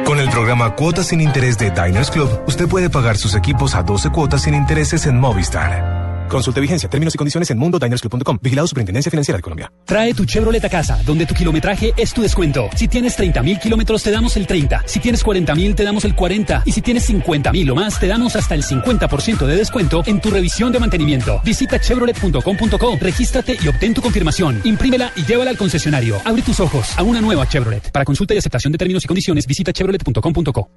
Con 0.05 0.19
el 0.19 0.29
programa 0.29 0.75
Cuotas 0.75 1.07
sin 1.07 1.21
Interés 1.21 1.57
de 1.57 1.71
Diners 1.71 2.11
Club, 2.11 2.29
usted 2.47 2.67
puede 2.67 2.89
pagar 2.89 3.17
sus 3.17 3.35
equipos 3.35 3.75
a 3.75 3.83
12 3.83 4.11
cuotas 4.11 4.43
sin 4.43 4.53
intereses 4.53 5.05
en 5.05 5.19
Movistar. 5.19 6.12
Consulte 6.33 6.59
vigencia, 6.59 6.89
términos 6.89 7.13
y 7.13 7.17
condiciones 7.17 7.51
en 7.51 7.59
mundodinersclub.com. 7.59 8.39
Vigilado 8.41 8.65
Superintendencia 8.65 9.11
Financiera 9.11 9.37
de 9.37 9.43
Colombia. 9.43 9.71
Trae 9.85 10.15
tu 10.15 10.25
Chevrolet 10.25 10.65
a 10.65 10.69
casa, 10.69 10.99
donde 11.05 11.27
tu 11.27 11.35
kilometraje 11.35 11.93
es 11.95 12.11
tu 12.11 12.23
descuento. 12.23 12.71
Si 12.75 12.87
tienes 12.87 13.15
30 13.15 13.43
mil 13.43 13.59
kilómetros, 13.59 14.01
te 14.01 14.09
damos 14.09 14.35
el 14.35 14.47
30. 14.47 14.81
Si 14.87 14.99
tienes 14.99 15.23
40 15.23 15.53
mil, 15.53 15.75
te 15.75 15.83
damos 15.83 16.05
el 16.05 16.15
40. 16.15 16.63
Y 16.65 16.71
si 16.71 16.81
tienes 16.81 17.05
50 17.05 17.51
mil 17.51 17.69
o 17.69 17.75
más, 17.75 17.99
te 17.99 18.07
damos 18.07 18.35
hasta 18.35 18.55
el 18.55 18.63
50% 18.63 19.45
de 19.45 19.55
descuento 19.55 20.01
en 20.07 20.19
tu 20.21 20.31
revisión 20.31 20.71
de 20.71 20.79
mantenimiento. 20.79 21.39
Visita 21.45 21.79
chevrolet.com.co, 21.79 22.97
regístrate 22.99 23.55
y 23.63 23.67
obtén 23.67 23.93
tu 23.93 24.01
confirmación. 24.01 24.59
Imprímela 24.63 25.11
y 25.15 25.25
llévala 25.25 25.51
al 25.51 25.57
concesionario. 25.57 26.17
Abre 26.25 26.41
tus 26.41 26.59
ojos 26.59 26.97
a 26.97 27.03
una 27.03 27.21
nueva 27.21 27.47
Chevrolet. 27.47 27.91
Para 27.91 28.05
consulta 28.05 28.33
y 28.33 28.39
aceptación 28.39 28.71
de 28.71 28.79
términos 28.79 29.03
y 29.03 29.07
condiciones, 29.07 29.45
visita 29.45 29.71
chevrolet.com.co. 29.71 30.67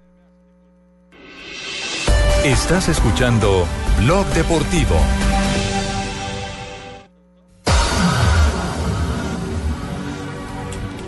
Estás 2.44 2.88
escuchando 2.88 3.66
Blog 3.98 4.26
Deportivo. 4.34 4.96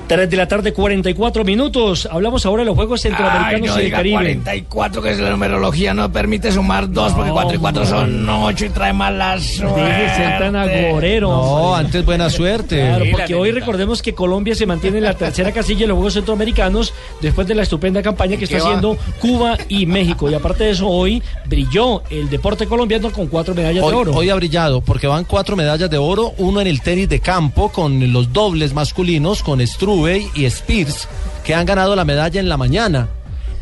3 0.09 0.29
de 0.31 0.37
la 0.37 0.49
tarde, 0.49 0.73
44 0.73 1.45
minutos. 1.45 2.09
Hablamos 2.11 2.45
ahora 2.47 2.63
de 2.63 2.67
los 2.67 2.75
Juegos 2.75 3.03
Centroamericanos 3.03 3.71
Ay, 3.71 3.75
no 3.77 3.79
y 3.79 3.83
del 3.83 3.93
Caribe. 3.93 4.17
44, 4.17 5.03
que 5.03 5.11
es 5.11 5.21
la 5.21 5.31
numerología, 5.31 5.93
no 5.95 6.11
permite 6.11 6.51
sumar 6.51 6.91
dos, 6.91 7.13
porque 7.13 7.31
4 7.31 7.55
y 7.55 7.59
4 7.59 7.87
son 7.87 8.29
8 8.29 8.65
y 8.65 8.69
trae 8.71 8.93
mala 8.93 9.39
suerte. 9.39 10.39
Tan 10.39 10.57
agorero. 10.57 11.29
No, 11.29 11.75
antes 11.77 12.05
buena 12.05 12.31
suerte. 12.31 12.77
Claro, 12.81 13.05
porque 13.13 13.35
hoy 13.35 13.51
recordemos 13.53 14.01
que 14.03 14.15
Colombia 14.15 14.55
se 14.55 14.67
mantiene 14.67 14.99
en 14.99 15.05
la 15.05 15.15
tercera 15.15 15.53
casilla 15.53 15.83
en 15.83 15.89
los 15.89 15.97
Juegos 15.97 16.15
Centroamericanos 16.15 16.95
después 17.21 17.47
de 17.47 17.55
la 17.55 17.63
estupenda 17.63 18.03
campaña 18.03 18.37
que 18.37 18.45
está 18.45 18.59
haciendo 18.59 18.97
Cuba 19.21 19.59
y 19.69 19.85
México. 19.87 20.31
Y 20.31 20.35
aparte 20.35 20.65
de 20.65 20.71
eso, 20.71 20.89
hoy 20.89 21.23
brilló 21.45 22.03
el 22.11 22.31
deporte 22.31 22.67
colombiano 22.67 23.11
con 23.11 23.27
cuatro 23.27 23.55
medallas 23.55 23.85
Hoy, 23.85 23.91
de 23.91 23.97
oro. 23.97 24.13
hoy 24.15 24.31
ha 24.31 24.35
brillado 24.35 24.81
porque 24.81 25.07
van 25.07 25.25
cuatro 25.25 25.55
medallas 25.55 25.91
de 25.91 25.99
oro, 25.99 26.33
uno 26.39 26.61
en 26.63 26.67
el 26.67 26.81
tenis 26.81 27.09
de 27.09 27.21
campo 27.21 27.69
con 27.71 28.13
los 28.13 28.33
dobles 28.33 28.73
masculinos, 28.73 29.43
con 29.43 29.61
Y 30.07 30.45
Spears, 30.45 31.09
que 31.45 31.57
han 31.57 31.67
ganado 31.67 31.97
la 31.97 32.05
medalla 32.05 32.39
en 32.39 32.49
la 32.49 32.57
mañana. 32.57 33.09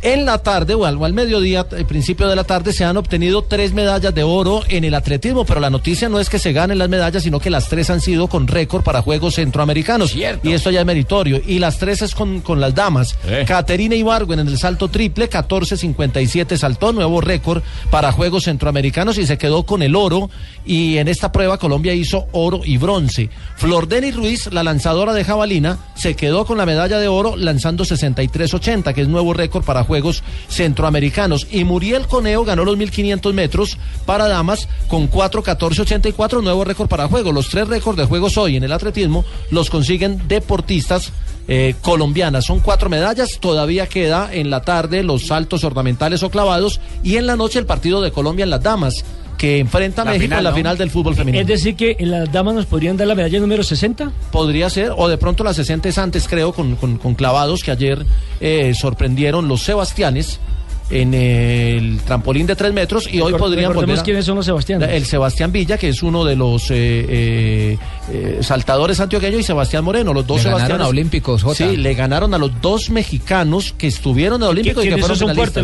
En 0.03 0.25
la 0.25 0.39
tarde 0.39 0.75
o 0.75 0.85
al, 0.85 0.97
o 0.97 1.05
al 1.05 1.13
mediodía, 1.13 1.67
al 1.71 1.87
principio 1.87 2.29
de 2.29 2.37
la 2.37 2.45
tarde, 2.45 2.73
se 2.73 2.85
han 2.85 2.97
obtenido 2.97 3.43
tres 3.43 3.73
medallas 3.73 4.15
de 4.15 4.23
oro 4.23 4.63
en 4.69 4.85
el 4.85 4.95
atletismo, 4.95 5.45
pero 5.45 5.61
la 5.61 5.71
noticia 5.71 6.09
no 6.09 6.21
es 6.21 6.29
que 6.29 6.39
se 6.39 6.53
ganen 6.53 6.79
las 6.79 6.89
medallas, 6.89 7.23
sino 7.23 7.41
que 7.41 7.51
las 7.51 7.69
tres 7.69 7.91
han 7.91 8.01
sido 8.01 8.29
con 8.29 8.47
récord 8.47 8.83
para 8.83 9.03
Juegos 9.03 9.35
Centroamericanos. 9.35 10.15
Y 10.15 10.25
esto 10.25 10.71
ya 10.71 10.81
es 10.81 10.87
meritorio. 10.87 11.41
Y 11.45 11.59
las 11.59 11.79
tres 11.79 12.03
es 12.03 12.15
con, 12.15 12.41
con 12.41 12.61
las 12.61 12.75
damas. 12.75 13.17
Caterina 13.47 13.95
Ibargüen 13.95 14.41
en 14.41 14.49
el 14.49 14.59
salto 14.59 14.89
triple, 14.89 15.31
14.57 15.31 16.57
saltó, 16.57 16.93
nuevo 16.93 17.21
récord 17.21 17.63
para 17.91 18.13
Juegos 18.13 18.45
Centroamericanos 18.45 19.19
y 19.19 19.27
se 19.27 19.39
quedó 19.39 19.65
con 19.65 19.83
el 19.83 19.97
oro. 19.97 20.31
Y 20.65 20.99
en 20.99 21.09
esta 21.09 21.33
prueba 21.33 21.59
Colombia 21.59 21.95
hizo 21.95 22.27
oro 22.33 22.61
y 22.65 22.77
bronce. 22.77 23.31
Flor 23.57 23.89
Denis 23.89 24.15
Ruiz, 24.15 24.53
la 24.53 24.63
lanzadora 24.63 25.13
de 25.15 25.25
jabalina, 25.25 25.79
se 25.95 26.15
quedó 26.15 26.45
con 26.45 26.59
la 26.59 26.67
medalla 26.67 26.99
de 26.99 27.09
oro 27.09 27.37
lanzando 27.37 27.85
63.80, 27.85 28.93
que 28.93 29.03
es 29.03 29.09
nuevo 29.09 29.33
récord 29.33 29.65
para 29.65 29.85
Juegos 29.87 30.23
Centroamericanos. 30.49 31.47
Y 31.51 31.65
Muriel 31.65 32.07
Coneo 32.07 32.45
ganó 32.45 32.65
los 32.65 32.77
1.500 32.77 33.33
metros 33.33 33.79
para 34.05 34.29
damas 34.29 34.69
con 34.89 35.11
4.14.84, 35.11 36.43
nuevo 36.43 36.65
récord 36.65 36.89
para 36.89 37.09
Juegos. 37.09 37.33
Los 37.33 37.49
tres 37.49 37.69
récords 37.69 37.99
de 37.99 38.05
Juegos 38.05 38.37
hoy 38.37 38.57
en 38.57 38.65
el 38.65 38.73
atletismo 38.73 39.25
los 39.51 39.71
consiguen 39.71 40.29
deportistas 40.29 41.13
eh, 41.49 41.77
colombianas. 41.81 42.45
Son 42.45 42.61
cuatro 42.61 42.91
medallas. 42.91 43.39
Todavía 43.41 43.87
queda 43.87 44.29
en 44.33 44.51
la 44.51 44.63
tarde 44.63 45.03
los 45.03 45.27
saltos 45.27 45.63
ornamentales 45.65 46.23
o 46.23 46.31
clavados 46.31 46.81
y 47.05 47.17
en 47.17 47.27
la 47.27 47.37
noche 47.37 47.59
el 47.59 47.67
partido 47.67 48.01
de 48.01 48.11
Colombia 48.11 48.43
en 48.43 48.51
las 48.51 48.63
damas 48.63 49.05
que 49.37 49.59
enfrenta 49.59 50.03
a 50.03 50.05
La 50.05 50.11
México 50.13 50.25
final, 50.25 50.39
en 50.39 50.45
la 50.45 50.51
¿no? 50.51 50.57
final 50.57 50.79
del 50.79 50.91
fútbol 50.91 51.15
femenino. 51.15 51.41
Es 51.43 51.47
decir, 51.47 51.77
que 51.77 51.97
en 51.99 52.11
las 52.11 52.33
damas 52.33 52.55
nos 52.55 52.67
podrían 52.67 52.97
dar 52.97 53.07
la 53.07 53.15
medalla 53.15 53.39
número 53.39 53.63
60. 53.63 54.11
Podría 54.33 54.71
ser, 54.71 54.93
o 54.97 55.09
de 55.09 55.19
pronto 55.19 55.45
las 55.45 55.57
60 55.57 55.89
es 55.89 55.99
antes, 55.99 56.27
creo, 56.29 56.53
con, 56.53 56.77
con- 56.77 56.97
con 56.99 57.15
clavados 57.15 57.63
que 57.63 57.71
ayer 57.71 58.05
eh, 58.41 58.73
sorprendieron 58.75 59.47
los 59.49 59.63
Sebastianes 59.63 60.41
en 60.89 61.15
el 61.15 61.99
trampolín 62.03 62.47
de 62.47 62.55
tres 62.55 62.73
metros 62.73 63.09
y 63.13 63.21
hoy 63.21 63.33
Recor- 63.33 63.39
podrían 63.39 63.73
volver 63.73 63.99
a- 63.99 64.03
quiénes 64.03 64.25
son 64.25 64.37
los 64.37 64.47
Sebastianes. 64.47 64.89
El 64.91 65.05
Sebastián 65.05 65.51
Villa, 65.51 65.77
que 65.79 65.89
es 65.89 66.03
uno 66.03 66.25
de 66.25 66.37
los 66.37 66.71
eh, 66.71 66.75
eh, 67.09 67.79
eh, 68.13 68.39
saltadores 68.43 69.01
antioqueños, 69.01 69.41
y 69.41 69.43
Sebastián 69.43 69.83
Moreno, 69.85 70.13
los 70.15 70.27
dos 70.27 70.39
Le 70.39 70.45
ganaron 70.45 70.59
Sebastianes. 70.61 70.87
a 70.87 70.89
Olímpicos, 70.91 71.43
Jota. 71.43 71.57
Sí, 71.57 71.77
le 71.77 71.95
ganaron 71.95 72.35
a 72.35 72.39
los 72.39 72.61
dos 72.61 72.91
mexicanos 72.91 73.75
que 73.77 73.89
estuvieron 73.89 74.43
en 74.43 74.49
Olímpicos 74.49 74.85
y 74.85 74.89
que 74.89 74.95
fueron 74.99 75.17
finalistas. 75.19 75.55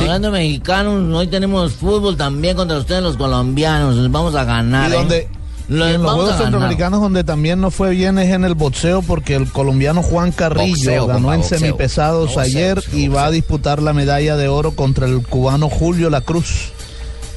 Hablando 0.00 0.30
mexicanos, 0.30 1.14
hoy 1.16 1.26
tenemos 1.28 1.72
fútbol 1.72 2.16
también 2.16 2.56
contra 2.56 2.76
ustedes 2.78 3.02
los 3.02 3.16
colombianos. 3.16 3.96
Les 3.96 4.10
vamos 4.10 4.34
a 4.34 4.44
ganar. 4.44 4.90
Y 4.90 4.92
¿eh? 4.92 4.96
donde- 4.96 5.28
Los 5.32 5.39
en 5.70 6.02
los 6.02 6.12
Juegos. 6.12 6.36
Centroamericanos 6.36 7.00
donde 7.00 7.24
también 7.24 7.60
no 7.60 7.70
fue 7.70 7.90
bien 7.90 8.18
es 8.18 8.32
en 8.32 8.44
el 8.44 8.54
boxeo 8.54 9.02
porque 9.02 9.36
el 9.36 9.50
colombiano 9.50 10.02
Juan 10.02 10.32
Carrillo 10.32 10.74
Boxeo, 10.74 11.06
ganó 11.06 11.20
compa, 11.20 11.34
en 11.34 11.40
boxeo. 11.40 11.58
semipesados 11.58 12.34
Boxeo, 12.34 12.42
ayer 12.42 12.74
boxeo, 12.76 12.98
y 12.98 13.08
va 13.08 13.26
a 13.26 13.30
disputar 13.30 13.82
la 13.82 13.92
medalla 13.92 14.36
de 14.36 14.48
oro 14.48 14.72
contra 14.72 15.06
el 15.06 15.22
cubano 15.26 15.68
Julio 15.68 16.10
La 16.10 16.20
Cruz. 16.20 16.72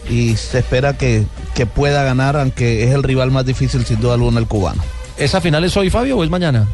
Y 0.10 0.36
se 0.36 0.60
espera 0.60 0.98
que, 0.98 1.26
que 1.54 1.66
pueda 1.66 2.04
ganar, 2.04 2.36
aunque 2.36 2.84
es 2.84 2.92
el 2.92 3.04
rival 3.04 3.32
más 3.32 3.46
difícil 3.46 3.86
sin 3.86 4.02
duda 4.02 4.16
alguna 4.16 4.40
el 4.40 4.48
cubano. 4.48 4.84
¿Esa 5.18 5.40
final 5.40 5.64
es 5.64 5.78
hoy, 5.78 5.90
Fabio, 5.90 6.18
o 6.18 6.24
es 6.24 6.30
mañana? 6.30 6.68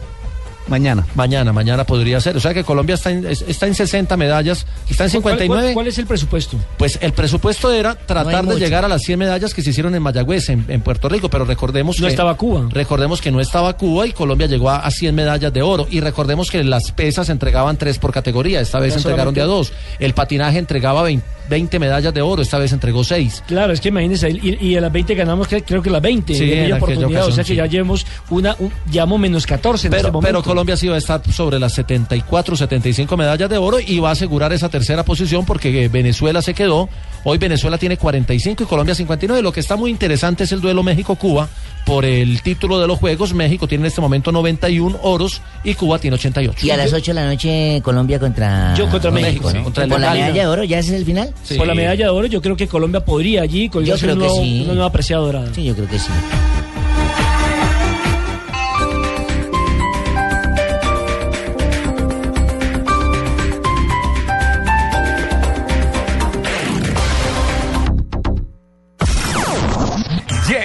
Mañana. 0.69 1.05
Mañana, 1.15 1.51
mañana 1.51 1.83
podría 1.83 2.19
ser. 2.21 2.37
O 2.37 2.39
sea 2.39 2.53
que 2.53 2.63
Colombia 2.63 2.95
está 2.95 3.11
en, 3.11 3.25
es- 3.25 3.41
está 3.47 3.67
en 3.67 3.75
60 3.75 4.15
medallas, 4.17 4.65
está 4.89 5.05
en 5.05 5.09
¿Cuál- 5.21 5.33
59. 5.37 5.47
cuál- 5.67 5.73
cuál 5.73 5.87
es 5.87 5.97
el 5.97 6.05
presupuesto? 6.05 6.57
Pues 6.77 6.97
el 7.01 7.11
presupuesto 7.13 7.71
era 7.71 7.95
tratar 7.95 8.45
de 8.45 8.55
llegar 8.59 8.85
a 8.85 8.87
las 8.87 9.01
100 9.01 9.19
medallas 9.19 9.53
que 9.53 9.61
se 9.61 9.71
hicieron 9.71 9.95
en 9.95 10.01
Mayagüez, 10.03 10.49
en, 10.49 10.65
en 10.67 10.81
Puerto 10.81 11.09
Rico, 11.09 11.29
pero 11.29 11.45
recordemos 11.45 11.99
No 11.99 12.05
que... 12.07 12.11
estaba 12.11 12.35
Cuba. 12.37 12.67
Recordemos 12.71 13.21
que 13.21 13.31
no 13.31 13.39
estaba 13.39 13.75
Cuba 13.77 14.07
y 14.07 14.11
Colombia 14.13 14.47
llegó 14.47 14.69
a, 14.69 14.77
a 14.77 14.91
100 14.91 15.13
medallas 15.15 15.51
de 15.51 15.61
oro. 15.61 15.87
Y 15.89 15.99
recordemos 16.01 16.49
que 16.51 16.63
las 16.63 16.91
pesas 16.91 17.29
entregaban 17.29 17.77
tres 17.77 17.97
por 17.99 18.11
categoría, 18.13 18.61
esta 18.61 18.79
vez 18.79 18.93
Ya 18.93 18.97
entregaron 18.99 19.33
de 19.33 19.41
a 19.41 19.45
dos. 19.45 19.71
El 19.99 20.13
patinaje 20.13 20.59
entregaba 20.59 21.01
20, 21.03 21.25
20 21.49 21.79
medallas 21.79 22.13
de 22.13 22.21
oro, 22.21 22.41
esta 22.43 22.59
vez 22.59 22.71
entregó 22.73 23.03
6. 23.03 23.43
Claro, 23.47 23.73
es 23.73 23.81
que 23.81 23.89
imagínense, 23.89 24.29
y, 24.29 24.57
y 24.61 24.75
a 24.77 24.81
las 24.81 24.91
20 24.91 25.15
ganamos 25.15 25.47
creo 25.47 25.81
que 25.81 25.89
las 25.89 26.01
20 26.01 26.35
Sí, 26.35 26.51
en 26.53 26.65
en 26.65 26.73
oportunidad, 26.73 27.21
o 27.21 27.25
ocasión, 27.25 27.33
sea 27.33 27.43
que 27.43 27.47
sí. 27.53 27.55
ya 27.55 27.65
llevamos 27.65 28.05
una, 28.29 28.55
un, 28.59 28.71
llevamos 28.91 29.19
menos 29.19 29.47
14 29.47 29.87
en 29.87 29.93
este 29.93 30.03
Pero, 30.03 30.13
momento. 30.13 30.27
pero 30.43 30.43
Colombia 30.59 30.75
sí 30.75 30.89
va 30.89 30.95
a 30.95 30.97
estar 30.97 31.21
sobre 31.31 31.57
las 31.57 31.71
74, 31.73 32.57
75 32.57 33.15
medallas 33.15 33.49
de 33.49 33.57
oro 33.57 33.79
y 33.79 33.99
va 33.99 34.09
a 34.09 34.11
asegurar 34.11 34.51
esa 34.51 34.67
tercera 34.67 35.05
posición 35.05 35.45
porque 35.45 35.85
eh, 35.85 35.87
Venezuela 35.87 36.41
se 36.41 36.53
quedó. 36.53 36.89
Hoy 37.23 37.37
Venezuela 37.37 37.77
tiene 37.77 37.95
45 37.95 38.63
y 38.63 38.65
Colombia 38.65 38.93
59. 38.93 39.41
Lo 39.41 39.53
que 39.53 39.61
está 39.61 39.77
muy 39.77 39.89
interesante 39.89 40.43
es 40.43 40.51
el 40.51 40.59
duelo 40.59 40.83
México-Cuba 40.83 41.47
por 41.85 42.03
el 42.03 42.41
título 42.41 42.77
de 42.77 42.87
los 42.87 42.99
Juegos. 42.99 43.33
México 43.33 43.69
tiene 43.69 43.83
en 43.83 43.87
este 43.87 44.01
momento 44.01 44.33
91 44.33 44.99
oros 45.01 45.41
y 45.63 45.75
Cuba 45.75 45.97
tiene 45.97 46.15
88. 46.15 46.65
Y 46.67 46.71
a 46.71 46.75
las 46.75 46.91
8 46.91 47.11
de 47.11 47.15
la 47.15 47.25
noche 47.25 47.81
Colombia 47.81 48.19
contra, 48.19 48.73
Yo 48.75 48.89
contra 48.89 49.11
México, 49.11 49.45
¿no? 49.53 49.59
sí, 49.59 49.63
contra 49.63 49.85
el 49.85 49.89
Por 49.91 50.01
la 50.01 50.11
medalla 50.11 50.41
de 50.41 50.47
oro, 50.47 50.63
¿ya 50.65 50.79
ese 50.79 50.89
es 50.93 50.99
el 50.99 51.05
final? 51.05 51.33
Por 51.55 51.67
la 51.67 51.73
medalla 51.73 52.03
de 52.03 52.09
oro, 52.11 52.27
yo 52.27 52.41
creo 52.41 52.57
que 52.57 52.67
Colombia 52.67 52.99
podría 53.05 53.43
allí 53.43 53.69
colgarse 53.69 54.01
creo 54.03 54.15
un 54.15 54.21
que 54.21 54.27
nuevo- 54.27 54.43
sí. 54.43 54.61
una 54.65 54.73
nueva 54.73 54.91
preciada 54.91 55.23
dorada. 55.23 55.53
Sí, 55.55 55.63
yo 55.63 55.73
creo 55.73 55.87
que 55.87 55.99
sí. 55.99 56.09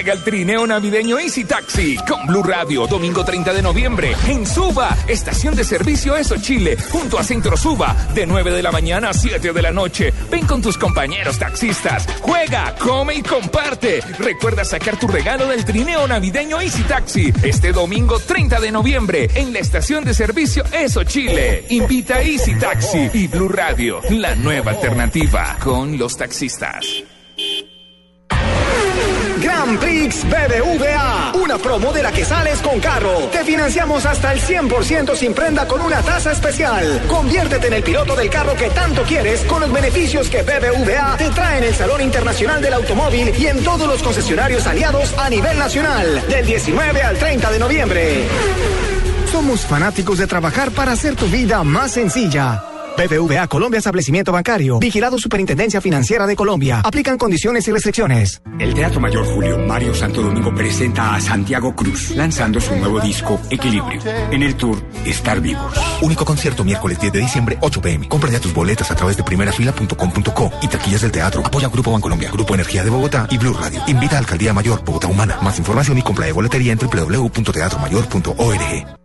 Llega 0.05 0.17
el 0.19 0.23
trineo 0.23 0.67
navideño 0.67 1.17
Easy 1.17 1.45
Taxi 1.45 1.95
con 2.07 2.27
Blue 2.27 2.43
Radio, 2.43 2.85
domingo 2.85 3.25
30 3.25 3.51
de 3.51 3.63
noviembre, 3.63 4.15
en 4.27 4.45
Suba, 4.45 4.95
estación 5.07 5.55
de 5.55 5.63
servicio 5.63 6.15
Eso 6.15 6.37
Chile, 6.37 6.77
junto 6.91 7.17
a 7.17 7.23
Centro 7.23 7.57
Suba, 7.57 7.95
de 8.13 8.27
9 8.27 8.51
de 8.51 8.61
la 8.61 8.71
mañana 8.71 9.09
a 9.09 9.13
7 9.15 9.51
de 9.51 9.61
la 9.63 9.71
noche. 9.71 10.13
Ven 10.29 10.45
con 10.45 10.61
tus 10.61 10.77
compañeros 10.77 11.39
taxistas, 11.39 12.05
juega, 12.21 12.75
come 12.75 13.15
y 13.15 13.23
comparte. 13.23 14.01
Recuerda 14.19 14.63
sacar 14.63 14.99
tu 14.99 15.07
regalo 15.07 15.47
del 15.47 15.65
trineo 15.65 16.07
navideño 16.07 16.61
Easy 16.61 16.83
Taxi 16.83 17.33
este 17.41 17.71
domingo 17.71 18.19
30 18.19 18.59
de 18.59 18.71
noviembre 18.71 19.27
en 19.33 19.53
la 19.53 19.57
estación 19.57 20.05
de 20.05 20.13
servicio 20.13 20.65
Eso 20.71 21.03
Chile. 21.03 21.65
Invita 21.69 22.17
a 22.17 22.21
Easy 22.21 22.53
Taxi 22.59 23.09
y 23.11 23.25
Blue 23.25 23.49
Radio, 23.49 24.01
la 24.11 24.35
nueva 24.35 24.69
alternativa 24.69 25.57
con 25.63 25.97
los 25.97 26.15
taxistas. 26.15 26.85
Grand 29.39 29.79
Prix 29.79 30.23
BBVA. 30.23 31.33
Una 31.33 31.57
promo 31.57 31.91
de 31.93 32.03
la 32.03 32.11
que 32.11 32.25
sales 32.25 32.59
con 32.59 32.79
carro. 32.79 33.29
Te 33.31 33.43
financiamos 33.43 34.05
hasta 34.05 34.33
el 34.33 34.41
100% 34.41 35.15
sin 35.15 35.33
prenda 35.33 35.67
con 35.67 35.81
una 35.81 36.01
tasa 36.01 36.31
especial. 36.31 37.01
Conviértete 37.07 37.67
en 37.67 37.73
el 37.73 37.83
piloto 37.83 38.15
del 38.15 38.29
carro 38.29 38.55
que 38.55 38.69
tanto 38.69 39.03
quieres 39.03 39.41
con 39.45 39.61
los 39.61 39.71
beneficios 39.71 40.29
que 40.29 40.43
BBVA 40.43 41.17
te 41.17 41.29
trae 41.29 41.59
en 41.59 41.63
el 41.65 41.75
Salón 41.75 42.01
Internacional 42.01 42.61
del 42.61 42.73
Automóvil 42.73 43.33
y 43.37 43.47
en 43.47 43.63
todos 43.63 43.87
los 43.87 44.01
concesionarios 44.01 44.65
aliados 44.67 45.13
a 45.17 45.29
nivel 45.29 45.57
nacional. 45.57 46.23
Del 46.27 46.45
19 46.45 47.01
al 47.01 47.17
30 47.17 47.51
de 47.51 47.59
noviembre. 47.59 48.23
Somos 49.31 49.61
fanáticos 49.61 50.17
de 50.17 50.27
trabajar 50.27 50.71
para 50.71 50.93
hacer 50.93 51.15
tu 51.15 51.27
vida 51.27 51.63
más 51.63 51.91
sencilla. 51.91 52.74
BBVA 52.97 53.47
Colombia 53.47 53.77
Establecimiento 53.77 54.31
Bancario. 54.31 54.79
Vigilado 54.79 55.17
Superintendencia 55.17 55.81
Financiera 55.81 56.25
de 56.25 56.35
Colombia. 56.35 56.81
Aplican 56.83 57.17
condiciones 57.17 57.67
y 57.67 57.71
restricciones. 57.71 58.41
El 58.59 58.73
Teatro 58.73 58.99
Mayor 58.99 59.25
Julio 59.25 59.57
Mario 59.59 59.93
Santo 59.93 60.21
Domingo 60.21 60.53
presenta 60.55 61.15
a 61.15 61.21
Santiago 61.21 61.75
Cruz, 61.75 62.11
lanzando 62.11 62.61
su 62.61 62.75
nuevo 62.75 62.99
disco 62.99 63.39
Equilibrio. 63.49 64.01
En 64.31 64.43
el 64.43 64.55
tour 64.55 64.77
Estar 65.05 65.41
Vivos. 65.41 65.73
Único 66.01 66.25
concierto 66.25 66.63
miércoles 66.63 66.99
10 66.99 67.13
de 67.13 67.19
diciembre, 67.19 67.57
8 67.61 67.81
pm. 67.81 68.07
Compra 68.07 68.31
ya 68.31 68.39
tus 68.39 68.53
boletas 68.53 68.89
a 68.91 68.95
través 68.95 69.17
de 69.17 69.23
primerafila.com.co 69.23 70.51
y 70.61 70.67
taquillas 70.67 71.01
del 71.01 71.11
teatro. 71.11 71.45
Apoya 71.45 71.67
Grupo 71.69 71.91
Bancolombia, 71.91 72.31
Grupo 72.31 72.53
Energía 72.53 72.83
de 72.83 72.89
Bogotá 72.89 73.27
y 73.29 73.37
Blue 73.37 73.53
Radio. 73.53 73.81
Invita 73.87 74.15
a 74.15 74.19
Alcaldía 74.19 74.53
Mayor 74.53 74.83
Bogotá 74.85 75.07
Humana. 75.07 75.37
Más 75.41 75.57
información 75.59 75.97
y 75.97 76.01
compra 76.01 76.25
de 76.25 76.31
boletería 76.31 76.71
en 76.71 76.79
www.teatromayor.org. 76.79 79.04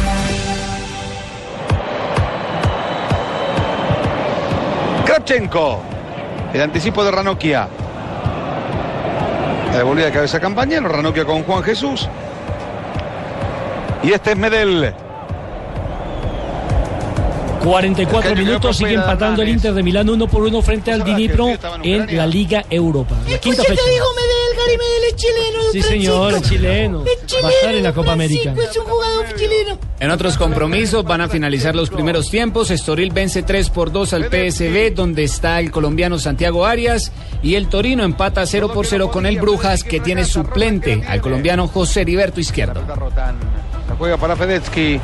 El 6.53 6.61
anticipo 6.61 7.03
de 7.03 7.11
Ranokia. 7.11 7.67
La 9.71 9.77
devolvida 9.77 10.07
de 10.07 10.11
cabeza 10.11 10.39
campañero. 10.39 10.89
Ranokia 10.89 11.25
con 11.25 11.43
Juan 11.43 11.63
Jesús. 11.63 12.07
Y 14.03 14.11
este 14.11 14.31
es 14.31 14.37
Medel. 14.37 14.93
44 17.63 18.35
minutos, 18.35 18.77
sigue 18.77 18.93
empatando 18.93 19.43
el 19.43 19.49
Inter 19.49 19.73
de 19.73 19.83
Milán 19.83 20.09
uno 20.09 20.27
por 20.27 20.41
uno 20.41 20.63
frente 20.63 20.91
al 20.91 21.03
Dnipro 21.03 21.49
en 21.83 22.17
la 22.17 22.25
Liga 22.25 22.65
Europa. 22.69 23.15
La 23.29 23.37
quinta 23.37 23.63
fecha. 23.63 23.81
dijo 23.87 24.07
Medel, 24.15 24.57
Gary 24.57 24.77
Medel 24.77 25.03
es 25.07 25.15
chileno. 25.15 25.59
Sí, 25.71 25.81
señor, 25.83 26.33
es 26.33 26.41
chileno. 26.41 27.03
Va 27.03 27.47
a 27.47 27.51
estar 27.51 27.75
en 27.75 27.83
la 27.83 27.93
Copa 27.93 28.13
América. 28.13 28.55
Es 28.57 28.75
un 28.75 28.85
jugador 28.85 29.35
chileno. 29.35 29.90
En 30.01 30.09
otros 30.09 30.35
compromisos 30.35 31.03
van 31.03 31.21
a 31.21 31.29
finalizar 31.29 31.75
los 31.75 31.91
primeros 31.91 32.31
tiempos. 32.31 32.71
Estoril 32.71 33.11
vence 33.11 33.43
3 33.43 33.69
por 33.69 33.91
2 33.91 34.13
al 34.13 34.23
PSV, 34.31 34.95
donde 34.95 35.23
está 35.23 35.59
el 35.59 35.69
colombiano 35.69 36.17
Santiago 36.17 36.65
Arias. 36.65 37.11
Y 37.43 37.53
el 37.53 37.67
Torino 37.67 38.03
empata 38.03 38.43
0 38.47 38.71
por 38.73 38.87
0 38.87 39.11
con 39.11 39.27
el 39.27 39.39
Brujas, 39.39 39.83
que 39.83 39.99
tiene 39.99 40.25
suplente 40.25 41.03
al 41.07 41.21
colombiano 41.21 41.67
José 41.67 42.01
Heriberto 42.01 42.39
Izquierdo. 42.39 42.81
La 42.87 43.95
juega 43.95 44.17
para 44.17 44.35
Fedetsky. 44.35 44.99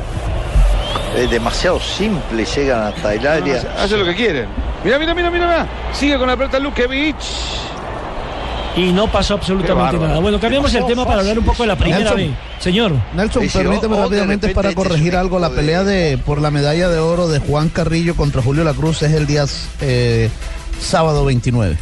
Es 1.16 1.30
demasiado 1.30 1.78
simple, 1.78 2.44
llegan 2.44 2.92
hasta 2.92 3.14
el 3.14 3.24
área. 3.24 3.74
Hace, 3.78 3.96
lo 3.96 4.04
que 4.04 4.16
quieren. 4.16 4.48
Mira, 4.82 4.98
mira, 4.98 5.14
mira, 5.14 5.30
mira. 5.30 5.46
mira. 5.46 5.68
Sigue 5.92 6.18
con 6.18 6.26
la 6.26 6.36
pelota 6.36 6.58
Lukevich. 6.58 7.14
Y 8.78 8.92
no 8.92 9.10
pasó 9.10 9.34
absolutamente 9.34 9.98
nada. 9.98 10.18
Bueno, 10.20 10.38
cambiamos 10.38 10.72
el 10.74 10.86
tema 10.86 11.04
para 11.04 11.20
hablar 11.20 11.38
un 11.38 11.44
poco 11.44 11.62
de 11.64 11.66
la 11.68 11.76
primera 11.76 11.98
Nelson. 11.98 12.16
vez. 12.16 12.30
Señor. 12.60 12.92
Nelson, 13.14 13.48
permíteme 13.52 13.96
rápidamente 13.96 14.48
para 14.50 14.74
corregir 14.74 15.16
algo. 15.16 15.38
La 15.38 15.50
pelea 15.50 15.84
de 15.84 16.18
por 16.18 16.40
la 16.40 16.50
medalla 16.50 16.88
de 16.88 16.98
oro 16.98 17.28
de 17.28 17.40
Juan 17.40 17.68
Carrillo 17.68 18.14
contra 18.14 18.42
Julio 18.42 18.64
La 18.64 18.74
Cruz 18.74 19.02
es 19.02 19.12
el 19.12 19.26
día 19.26 19.44
eh, 19.80 20.30
sábado 20.80 21.24
29. 21.24 21.76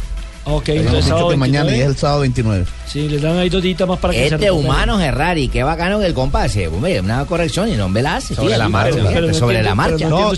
Ok, 0.49 0.69
entonces 0.69 1.03
sábado 1.05 1.29
que 1.29 1.35
mañana 1.35 1.65
y 1.65 1.79
29. 1.79 1.83
es 1.83 1.89
el 1.89 1.97
sábado 1.97 2.21
29. 2.21 2.65
Sí, 2.85 3.09
le 3.09 3.19
dan 3.19 3.37
ahí 3.37 3.49
dos 3.49 3.61
días 3.61 3.85
más 3.85 3.99
para 3.99 4.13
que 4.13 4.19
se 4.19 4.25
Este 4.35 4.37
recupere. 4.37 4.51
humano, 4.65 4.97
Ferrari, 4.97 5.49
qué 5.49 5.61
bacano 5.61 5.99
que 5.99 6.05
el 6.05 6.13
compa 6.13 6.43
hace. 6.43 6.69
Hombre, 6.69 7.01
una 7.01 7.25
corrección 7.25 7.67
y 7.67 7.73
no 7.75 7.89
me 7.89 8.01
la 8.01 8.15
hace. 8.15 8.33
Sobre 8.33 8.49
tío. 8.49 8.57
la 8.57 8.69
marcha. 8.69 8.95
Pero- 8.95 9.09
Pero 9.09 9.27
no 9.27 9.33
sobre 9.33 9.57
entiendo- 9.57 9.69
la 9.69 9.75
marcha. 9.75 10.07
no 10.09 10.31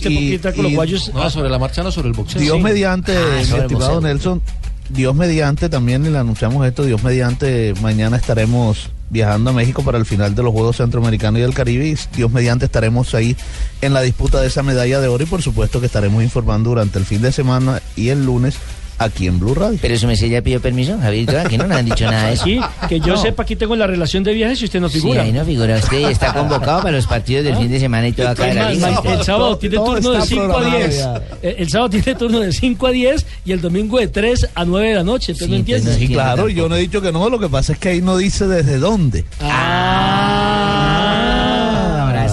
los 0.63 0.73
guayos. 0.73 1.11
No, 1.13 1.29
sobre 1.29 1.49
la 1.49 1.59
marcha, 1.59 1.83
no 1.83 1.91
sobre 1.91 2.07
el 2.07 2.15
boxeo. 2.15 2.41
Dios 2.41 2.57
Sí. 2.57 2.63
mediante, 2.63 3.15
Ah, 3.15 3.21
mi 3.35 3.41
estimado 3.41 3.67
boxeo. 3.69 4.01
Nelson, 4.01 4.41
Dios 4.89 5.15
mediante 5.15 5.69
también 5.69 6.11
le 6.11 6.17
anunciamos 6.17 6.65
esto, 6.65 6.83
Dios 6.83 7.03
mediante, 7.03 7.73
mañana 7.81 8.17
estaremos 8.17 8.89
viajando 9.11 9.51
a 9.51 9.53
México 9.53 9.83
para 9.83 9.97
el 9.97 10.05
final 10.05 10.35
de 10.35 10.43
los 10.43 10.51
Juegos 10.51 10.77
Centroamericanos 10.77 11.39
y 11.39 11.41
del 11.41 11.53
Caribe 11.53 11.87
y 11.87 11.97
Dios 12.15 12.31
mediante 12.31 12.65
estaremos 12.65 13.13
ahí 13.13 13.35
en 13.81 13.93
la 13.93 14.01
disputa 14.01 14.41
de 14.41 14.47
esa 14.47 14.63
medalla 14.63 14.99
de 14.99 15.07
oro 15.07 15.23
y 15.23 15.27
por 15.27 15.41
supuesto 15.41 15.79
que 15.79 15.85
estaremos 15.85 16.23
informando 16.23 16.69
durante 16.69 16.99
el 16.99 17.05
fin 17.05 17.21
de 17.21 17.31
semana 17.31 17.81
y 17.95 18.09
el 18.09 18.25
lunes 18.25 18.57
aquí 18.99 19.27
en 19.27 19.39
Blue 19.39 19.55
Radio. 19.55 19.79
Pero 19.81 19.93
eso 19.95 20.05
me 20.07 20.15
ya 20.15 20.41
pidió 20.41 20.61
permiso, 20.61 20.97
Javier, 21.01 21.37
aquí 21.37 21.57
no 21.57 21.65
nos 21.67 21.77
han 21.77 21.85
dicho 21.85 22.05
nada 22.05 22.27
de 22.27 22.33
eso. 22.33 22.43
Sí, 22.43 22.59
que 22.87 22.99
yo 22.99 23.13
No. 23.15 23.17
sepa, 23.21 23.43
aquí 23.43 23.55
tengo 23.55 23.75
la 23.75 23.87
relación 23.87 24.23
de 24.23 24.33
viajes 24.33 24.61
y 24.61 24.65
usted 24.65 24.79
no 24.79 24.89
Sí, 24.89 24.99
figura. 24.99 25.23
ahí 25.23 25.31
no 25.31 25.43
figura 25.45 25.77
usted, 25.77 26.09
está 26.09 26.33
convocado 26.33 26.81
para 26.83 26.95
los 26.97 27.07
partidos 27.07 27.45
del 27.45 27.55
fin 27.55 27.69
de 27.69 27.79
semana 27.79 28.07
y 28.07 28.11
todo 28.13 28.27
acá 28.29 28.45
de 28.45 28.53
la 28.53 28.71
liga. 28.71 29.01
ma- 29.01 29.11
el 29.13 29.23
sábado 29.23 29.57
tiene 29.57 29.75
todo 29.77 29.95
turno 29.95 30.11
de 30.11 30.17
está 30.19 30.27
5 30.29 30.41
a 30.43 30.45
programado 30.47 30.77
10. 30.77 30.97
ya. 30.97 31.21
El, 31.41 31.55
el 31.57 31.69
sábado 31.69 31.89
tiene 31.89 32.15
turno 32.15 32.39
de 32.39 32.51
5 32.51 32.87
a 32.87 32.91
10 32.91 33.25
y 33.45 33.51
el 33.53 33.61
domingo 33.61 33.97
de 33.99 34.07
3 34.07 34.47
a 34.53 34.65
9 34.65 34.89
de 34.89 34.95
la 34.95 35.03
noche. 35.03 35.31
¿Usted 35.31 35.47
no 35.47 35.55
entiende? 35.55 35.95
Sí, 35.95 36.07
claro, 36.09 36.49
yo 36.49 36.67
no 36.69 36.75
he 36.75 36.79
dicho 36.79 37.01
que 37.01 37.11
no, 37.11 37.29
lo 37.29 37.39
que 37.39 37.47
pasa 37.49 37.73
es 37.73 37.79
que 37.79 37.89
ahí 37.89 38.01
no 38.01 38.17
dice 38.17 38.47
desde 38.47 38.77
dónde. 38.77 39.25
Ahora 39.39 40.28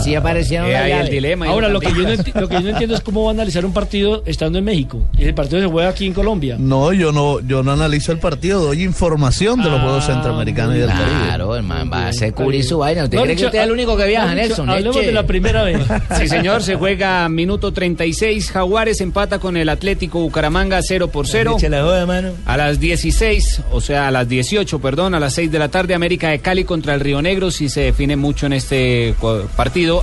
sí 0.07 0.15
aparecieron 0.15 0.69
Eh, 0.69 0.73
las 0.73 0.83
ahí 0.83 0.91
el 0.93 0.97
llaves. 0.99 1.11
dilema. 1.11 1.47
Ahora, 1.49 1.69
lo 1.69 1.81
que, 1.81 1.89
yo 1.89 2.03
no 2.03 2.41
lo 2.41 2.49
que 2.49 2.55
yo 2.55 2.61
no 2.61 2.69
entiendo 2.71 2.95
es 2.95 3.01
cómo 3.01 3.25
va 3.25 3.31
a 3.31 3.35
analizar 3.35 3.65
un 3.65 3.73
partido 3.73 4.23
estando 4.27 4.59
en 4.59 4.65
México. 4.65 5.03
Y 5.19 5.25
el 5.25 5.35
partido 5.35 5.61
se 5.61 5.67
juega 5.69 5.89
aquí 5.91 6.07
en 6.07 6.13
Colombia. 6.15 6.57
No, 6.59 6.93
yo 6.93 7.13
no, 7.13 7.41
yo 7.41 7.63
no 7.63 7.73
analizo 7.73 8.13
el 8.13 8.19
partido, 8.19 8.63
doy 8.63 8.83
información 8.83 9.63
de 9.63 9.71
los 9.71 9.81
Juegos 9.81 10.05
Ah, 10.05 10.13
Centroamericanos 10.15 10.77
y 10.77 10.79
del 10.79 10.89
Caribe. 10.91 11.07
Claro, 11.27 11.57
hermano, 11.57 11.91
va 11.91 12.09
a 12.09 12.13
ser 12.13 12.33
cubrir 12.33 12.63
su 12.65 12.79
vaina. 12.79 13.05
¿Usted 13.05 13.17
No, 13.19 13.25
cree 13.25 13.37
que 13.37 13.45
usted 13.47 13.59
es 13.59 13.65
el 13.65 13.73
único 13.73 13.97
que 13.97 14.07
viaja, 14.07 14.35
Nelson? 14.35 14.69
Hablemos 14.71 14.97
Eche. 14.97 15.07
de 15.07 15.13
la 15.13 15.27
primera 15.27 15.63
vez. 15.65 15.79
Sí, 16.19 16.29
señor, 16.29 16.63
se 16.63 16.77
juega 16.77 17.29
minuto 17.29 17.73
36. 17.73 18.51
Jaguares 18.51 19.01
empata 19.01 19.39
con 19.39 19.57
el 19.57 19.69
Atlético 19.69 20.21
Bucaramanga 20.21 20.81
0 20.83 21.09
por 21.09 21.27
0. 21.27 21.55
Eche 21.59 21.69
la 21.69 21.83
joda, 21.83 22.07
mano. 22.07 22.31
A 22.47 22.57
las 22.57 22.79
16, 22.81 23.63
o 23.73 23.81
sea, 23.81 24.09
a 24.09 24.11
las 24.11 24.29
18, 24.29 24.79
perdón, 24.79 25.15
a 25.15 25.21
las 25.21 25.35
6 25.35 25.51
de 25.51 25.59
la 25.59 25.69
tarde, 25.69 25.95
América 25.95 26.29
de 26.31 26.39
Cali 26.39 26.65
contra 26.65 26.95
el 26.95 27.01
Río 27.01 27.21
Negro, 27.23 27.51
si 27.51 27.69
se 27.69 27.81
define 27.83 28.17
mucho 28.17 28.47
en 28.47 28.53
este 28.55 29.15
co- 29.21 29.43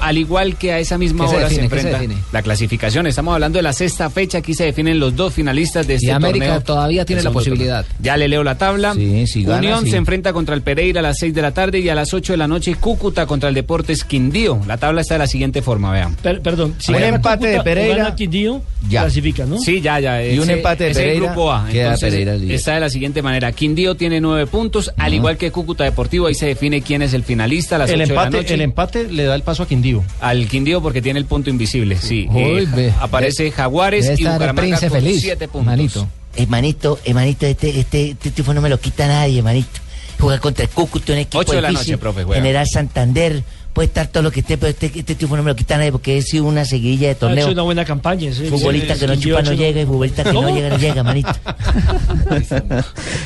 al 0.01 0.17
igual 0.17 0.55
que 0.57 0.71
a 0.73 0.79
esa 0.79 0.97
misma 0.97 1.25
¿Qué 1.25 1.29
se 1.31 1.35
hora 1.37 1.43
define? 1.49 1.63
se 1.63 1.69
¿Qué 1.69 1.81
se 1.81 1.87
enfrenta 1.87 1.99
define? 2.01 2.21
la 2.31 2.41
clasificación. 2.41 3.07
Estamos 3.07 3.33
hablando 3.33 3.57
de 3.59 3.63
la 3.63 3.73
sexta 3.73 4.09
fecha, 4.09 4.39
aquí 4.39 4.53
se 4.53 4.65
definen 4.65 4.99
los 4.99 5.15
dos 5.15 5.33
finalistas 5.33 5.85
de 5.87 5.95
este 5.95 6.07
Y 6.07 6.09
América 6.09 6.45
torneo. 6.45 6.61
todavía 6.63 7.05
tiene 7.05 7.23
la 7.23 7.31
posibilidad. 7.31 7.83
torneo. 7.85 7.99
Ya 8.01 8.17
le 8.17 8.27
leo 8.27 8.43
la 8.43 8.57
tabla. 8.57 8.93
Sí, 8.93 9.27
sí, 9.27 9.43
gana, 9.43 9.57
Unión 9.59 9.83
sí. 9.85 9.91
se 9.91 9.97
enfrenta 9.97 10.33
contra 10.33 10.55
el 10.55 10.61
Pereira 10.61 10.99
a 10.99 11.03
las 11.03 11.17
6 11.19 11.33
de 11.33 11.41
la 11.41 11.51
tarde 11.51 11.79
y 11.79 11.89
a 11.89 11.95
las 11.95 12.13
8 12.13 12.33
de 12.33 12.37
la 12.37 12.47
noche 12.47 12.75
Cúcuta 12.75 13.25
contra 13.25 13.49
el 13.49 13.55
Deportes 13.55 14.03
Quindío. 14.03 14.59
La 14.67 14.77
tabla 14.77 15.01
está 15.01 15.15
de 15.15 15.19
la 15.19 15.27
siguiente 15.27 15.61
forma, 15.61 15.91
vean. 15.91 16.15
Per- 16.15 16.41
perdón, 16.41 16.75
si 16.79 16.91
Un 16.93 17.01
empate 17.03 17.47
de 17.47 17.51
Cúcuta 17.53 17.63
Pereira. 17.63 18.15
Quindío, 18.15 18.61
Ya. 18.89 19.01
clasifica, 19.01 19.45
¿no? 19.45 19.57
Sí, 19.59 19.81
ya, 19.81 19.99
ya. 19.99 20.25
Y 20.25 20.39
un 20.39 20.49
empate 20.49 20.85
de 20.85 20.91
es 20.91 20.97
el 20.97 21.03
Pereira, 21.03 21.25
grupo 21.27 21.51
A. 21.51 21.67
queda 21.67 21.83
Entonces, 21.93 22.09
Pereira 22.13 22.53
está 22.55 22.73
de 22.75 22.79
la 22.79 22.89
siguiente 22.89 23.21
manera. 23.21 23.51
Quindío 23.51 23.95
tiene 23.95 24.19
nueve 24.21 24.47
puntos, 24.47 24.91
al 24.97 25.13
igual 25.13 25.37
que 25.37 25.51
Cúcuta 25.51 25.83
Deportivo. 25.83 26.27
Ahí 26.27 26.35
se 26.35 26.45
define 26.47 26.81
quién 26.81 27.01
es 27.01 27.13
el 27.13 27.23
finalista 27.23 27.75
a 27.75 27.79
las 27.79 27.89
El 27.89 28.01
8 28.01 28.09
de 28.09 28.15
la 28.15 28.21
empate, 28.23 28.37
noche. 28.37 28.53
el 28.53 28.61
empate 28.61 29.03
le 29.11 29.23
da 29.23 29.35
el 29.35 29.43
paso 29.43 29.63
a 29.63 29.67
Quindío. 29.67 29.82
Al 30.19 30.47
Quindío 30.47 30.81
porque 30.81 31.01
tiene 31.01 31.19
el 31.19 31.25
punto 31.25 31.49
invisible, 31.49 31.97
sí. 31.97 32.27
Uy, 32.29 32.41
Eh, 32.63 32.67
ve. 32.75 32.93
aparece 32.99 33.51
Jaguares 33.51 34.05
y 34.19 34.23
Bucaramanga 34.23 34.53
príncipe 34.61 34.89
con 34.89 34.99
feliz, 34.99 35.21
siete 35.21 35.47
puntos. 35.47 35.65
manito. 35.65 36.07
Hermanito, 36.35 36.99
hermanito, 37.05 37.45
este, 37.45 37.79
este, 37.79 38.09
este 38.11 38.31
tifo 38.31 38.53
no 38.53 38.61
me 38.61 38.69
lo 38.69 38.79
quita 38.79 39.07
nadie, 39.07 39.37
hermanito. 39.39 39.79
jugar 40.19 40.39
contra 40.39 40.63
el 40.63 40.69
Cúcuta, 40.69 41.11
un 41.11 41.19
equipo 41.19 41.39
Ocho 41.39 41.53
de 41.53 41.61
la 41.61 41.69
difícil. 41.69 41.93
noche, 41.93 41.99
profe, 42.01 42.23
juega. 42.23 42.41
General 42.41 42.65
Santander, 42.67 43.43
puede 43.73 43.87
estar 43.87 44.07
todo 44.07 44.23
lo 44.23 44.31
que 44.31 44.41
esté, 44.41 44.57
pero 44.57 44.69
este, 44.69 44.85
este 44.95 45.15
triunfo 45.15 45.35
no 45.35 45.43
me 45.43 45.49
lo 45.51 45.55
quitan 45.55 45.79
nadie 45.79 45.91
porque 45.91 46.21
sido 46.21 46.45
una 46.45 46.63
seguidilla 46.63 47.07
de 47.07 47.13
Ha 47.13 47.19
torneo. 47.19 47.45
hecho 47.45 47.53
una 47.53 47.63
buena 47.63 47.83
campaña. 47.85 48.31
sí. 48.31 48.45
Futbolista 48.47 48.93
Sí, 48.93 48.99
que 49.01 49.07
no 49.07 49.15
chupa 49.15 49.41
no 49.41 49.53
llega 49.53 49.81
y 49.81 49.85
futbolista 49.85 50.23
que 50.23 50.33
no 50.33 50.55
llega 50.55 50.69
no 50.69 50.77
llega, 50.77 51.03
manito. 51.03 51.31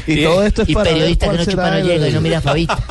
Y 0.08 0.24
todo 0.24 0.44
esto 0.44 0.62
es 0.64 0.70
y 0.70 0.74
para 0.74 0.90
periodista 0.90 1.30
que 1.30 1.38
no 1.38 1.46
chupa 1.46 1.72
no 1.72 1.78
el- 1.78 1.86
llega 1.88 2.08
y 2.08 2.14
no 2.14 2.22
mira 2.22 2.38
a 2.38 2.42
Fabito. 2.42 2.76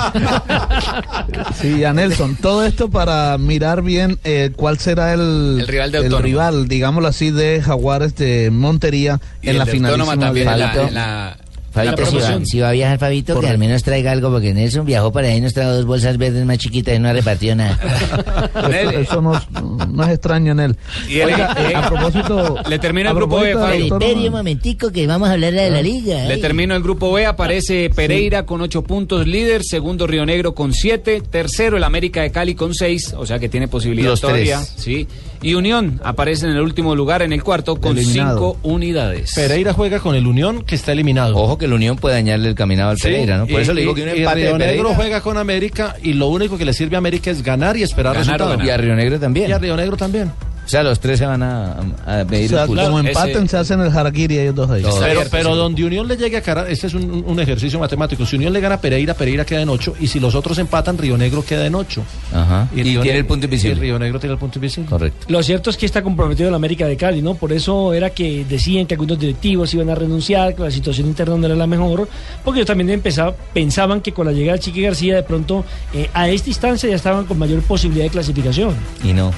Sí, 1.60 1.84
a 1.84 1.92
Nelson, 1.92 2.36
todo 2.36 2.64
esto 2.64 2.90
para 2.90 3.36
mirar 3.38 3.82
bien 3.82 4.18
eh, 4.24 4.50
cuál 4.54 4.78
será 4.78 5.12
el, 5.14 5.58
El 5.60 5.66
rival 5.66 5.92
de 5.92 5.98
el 5.98 6.18
rival, 6.22 6.68
digámoslo 6.68 7.08
así, 7.08 7.30
de 7.30 7.62
Jaguares 7.62 8.14
de 8.16 8.50
Montería 8.50 9.20
Y 9.42 9.46
en 9.48 9.52
el 9.54 9.58
la 9.58 9.66
finalísima. 9.66 10.16
También 10.18 10.46
de- 10.46 10.52
en 10.52 10.58
la- 10.60 10.74
en 10.88 10.94
la- 10.94 11.36
Fabito, 11.76 11.96
si 11.96 12.02
va, 12.02 12.10
promoción. 12.20 12.46
si 12.46 12.60
va 12.60 12.68
a 12.70 12.72
viajar 12.72 12.98
Fabito, 12.98 13.40
que 13.40 13.48
al 13.48 13.58
menos 13.58 13.82
traiga 13.82 14.10
algo, 14.12 14.30
porque 14.30 14.52
Nelson 14.54 14.84
viajó 14.84 15.12
para 15.12 15.28
ahí 15.28 15.36
y 15.36 15.40
nos 15.40 15.54
trajo 15.54 15.72
dos 15.72 15.84
bolsas 15.86 16.16
verdes 16.18 16.44
más 16.44 16.58
chiquitas 16.58 16.96
y 16.96 16.98
no 16.98 17.08
ha 17.08 17.12
repartido 17.12 17.54
nada. 17.56 17.78
Eso, 18.76 18.90
eso 18.90 19.22
no, 19.22 19.40
no 19.88 20.04
es 20.04 20.10
extraño 20.10 20.52
en 20.52 20.60
él. 20.60 20.76
Y 21.08 21.20
el- 21.20 21.26
Oiga, 21.26 21.54
eh, 21.58 21.74
a 21.74 21.88
propósito. 21.88 22.56
Le 22.68 22.78
termina 22.78 23.10
el 23.10 23.16
grupo 23.16 23.40
B, 23.40 23.52
Espere 23.52 24.26
un 24.26 24.32
momentico 24.32 24.90
que 24.90 25.06
vamos 25.06 25.28
a 25.28 25.32
hablar 25.32 25.52
de 25.52 25.70
la 25.70 25.82
liga. 25.82 26.24
Le 26.24 26.34
ay. 26.34 26.40
termino 26.40 26.74
el 26.74 26.82
grupo 26.82 27.12
B, 27.12 27.26
aparece 27.26 27.90
Pereira 27.94 28.44
con 28.46 28.60
ocho 28.60 28.82
puntos 28.82 29.26
líder, 29.26 29.62
segundo 29.64 30.06
Río 30.06 30.24
Negro 30.26 30.54
con 30.54 30.72
siete, 30.72 31.20
tercero 31.20 31.76
el 31.76 31.84
América 31.84 32.22
de 32.22 32.30
Cali 32.30 32.54
con 32.54 32.74
seis, 32.74 33.14
o 33.16 33.26
sea 33.26 33.38
que 33.38 33.48
tiene 33.48 33.68
posibilidad 33.68 34.10
Los 34.10 34.20
todavía, 34.20 34.58
tres. 34.58 34.72
sí. 34.76 35.06
Y 35.42 35.54
Unión 35.54 36.00
aparece 36.04 36.46
en 36.46 36.52
el 36.52 36.60
último 36.60 36.94
lugar, 36.94 37.22
en 37.22 37.32
el 37.32 37.42
cuarto, 37.42 37.76
con 37.76 37.96
Eliminado. 37.96 38.38
cinco 38.38 38.58
unidades. 38.62 39.34
Pereira 39.34 39.72
juega 39.72 40.00
con 40.00 40.14
el 40.14 40.26
Unión, 40.26 40.62
que 40.64 40.74
está 40.74 40.92
eliminado. 40.92 41.36
Ojo 41.36 41.58
que 41.58 41.66
el 41.66 41.72
Unión 41.72 41.96
puede 41.96 42.14
dañarle 42.16 42.48
el 42.48 42.54
caminado 42.54 42.90
al 42.90 42.96
Sí, 42.96 43.04
Pereira, 43.04 43.38
¿no? 43.38 43.46
Por 43.46 43.60
y- 43.60 43.62
eso 43.62 43.74
le 43.74 43.80
digo 43.82 43.94
que 43.94 44.02
un 44.02 44.08
y 44.08 44.18
empate 44.20 44.40
de 44.40 44.46
Río 44.46 44.58
Negro 44.58 44.94
juega 44.94 45.20
con 45.20 45.36
América 45.38 45.96
y 46.02 46.14
lo 46.14 46.28
único 46.28 46.56
que 46.58 46.64
le 46.64 46.72
sirve 46.72 46.96
a 46.96 46.98
América 46.98 47.30
es 47.30 47.42
ganar 47.42 47.76
y 47.76 47.82
esperar 47.82 48.14
Ganar 48.14 48.26
resultados. 48.38 48.64
Y 48.64 48.70
a 48.70 48.76
Río 48.76 48.94
Negro 48.96 49.18
también. 49.20 49.50
Y 49.50 49.52
a 49.52 49.58
Río 49.58 49.76
Negro 49.76 49.96
también. 49.96 50.30
O 50.66 50.68
sea, 50.68 50.82
los 50.82 50.98
tres 51.00 51.18
se 51.20 51.24
van 51.26 51.42
a, 51.42 51.74
a 52.04 52.22
O 52.22 52.26
medir 52.26 52.50
sea, 52.50 52.62
el 52.62 52.66
pulso. 52.66 52.84
como 52.84 52.98
empaten, 52.98 53.48
se 53.48 53.56
hacen 53.56 53.80
el 53.80 53.96
harakiri 53.96 54.38
ellos 54.38 54.54
dos 54.56 54.68
ahí. 54.68 54.82
Pero, 55.00 55.22
pero 55.30 55.54
donde 55.54 55.84
Unión 55.84 56.08
le 56.08 56.16
llegue 56.16 56.36
a 56.36 56.42
cara, 56.42 56.68
este 56.68 56.88
es 56.88 56.94
un, 56.94 57.24
un 57.26 57.40
ejercicio 57.40 57.78
matemático. 57.78 58.26
Si 58.26 58.34
Unión 58.36 58.52
le 58.52 58.60
gana 58.60 58.74
a 58.74 58.80
Pereira, 58.80 59.14
Pereira 59.14 59.44
queda 59.44 59.62
en 59.62 59.68
8. 59.68 59.94
Y 60.00 60.08
si 60.08 60.18
los 60.20 60.34
otros 60.34 60.58
empatan, 60.58 60.98
Río 60.98 61.16
Negro 61.16 61.44
queda 61.44 61.64
en 61.66 61.74
8. 61.76 62.02
Ajá. 62.34 62.68
Y, 62.74 62.82
Río 62.82 63.00
tiene 63.00 63.18
Negro- 63.18 63.18
el 63.20 63.26
punto 63.26 63.46
invisible. 63.46 63.76
Y 63.76 63.80
Río 63.80 63.98
Negro 63.98 64.18
tiene 64.18 64.32
el 64.34 64.38
punto 64.40 64.58
invisible. 64.58 64.90
Correcto. 64.90 65.26
Lo 65.28 65.42
cierto 65.42 65.70
es 65.70 65.76
que 65.76 65.86
está 65.86 66.02
comprometido 66.02 66.48
el 66.48 66.54
América 66.54 66.86
de 66.86 66.96
Cali, 66.96 67.22
¿no? 67.22 67.34
Por 67.34 67.52
eso 67.52 67.94
era 67.94 68.10
que 68.10 68.44
decían 68.48 68.86
que 68.86 68.94
algunos 68.94 69.18
directivos 69.18 69.72
iban 69.72 69.88
a 69.90 69.94
renunciar, 69.94 70.54
que 70.56 70.62
la 70.62 70.70
situación 70.72 71.06
interna 71.06 71.36
no 71.36 71.46
era 71.46 71.54
la 71.54 71.66
mejor, 71.68 72.08
porque 72.44 72.58
ellos 72.60 72.66
también 72.66 72.90
empezaba, 72.90 73.34
pensaban 73.54 74.00
que 74.00 74.12
con 74.12 74.26
la 74.26 74.32
llegada 74.32 74.54
de 74.58 74.64
Chiqui 74.64 74.82
García, 74.82 75.14
de 75.14 75.22
pronto, 75.22 75.64
eh, 75.94 76.10
a 76.12 76.28
esta 76.28 76.48
instancia 76.50 76.88
ya 76.88 76.96
estaban 76.96 77.24
con 77.24 77.38
mayor 77.38 77.60
posibilidad 77.62 78.04
de 78.06 78.10
clasificación. 78.10 78.74
Y 79.04 79.12
no. 79.12 79.32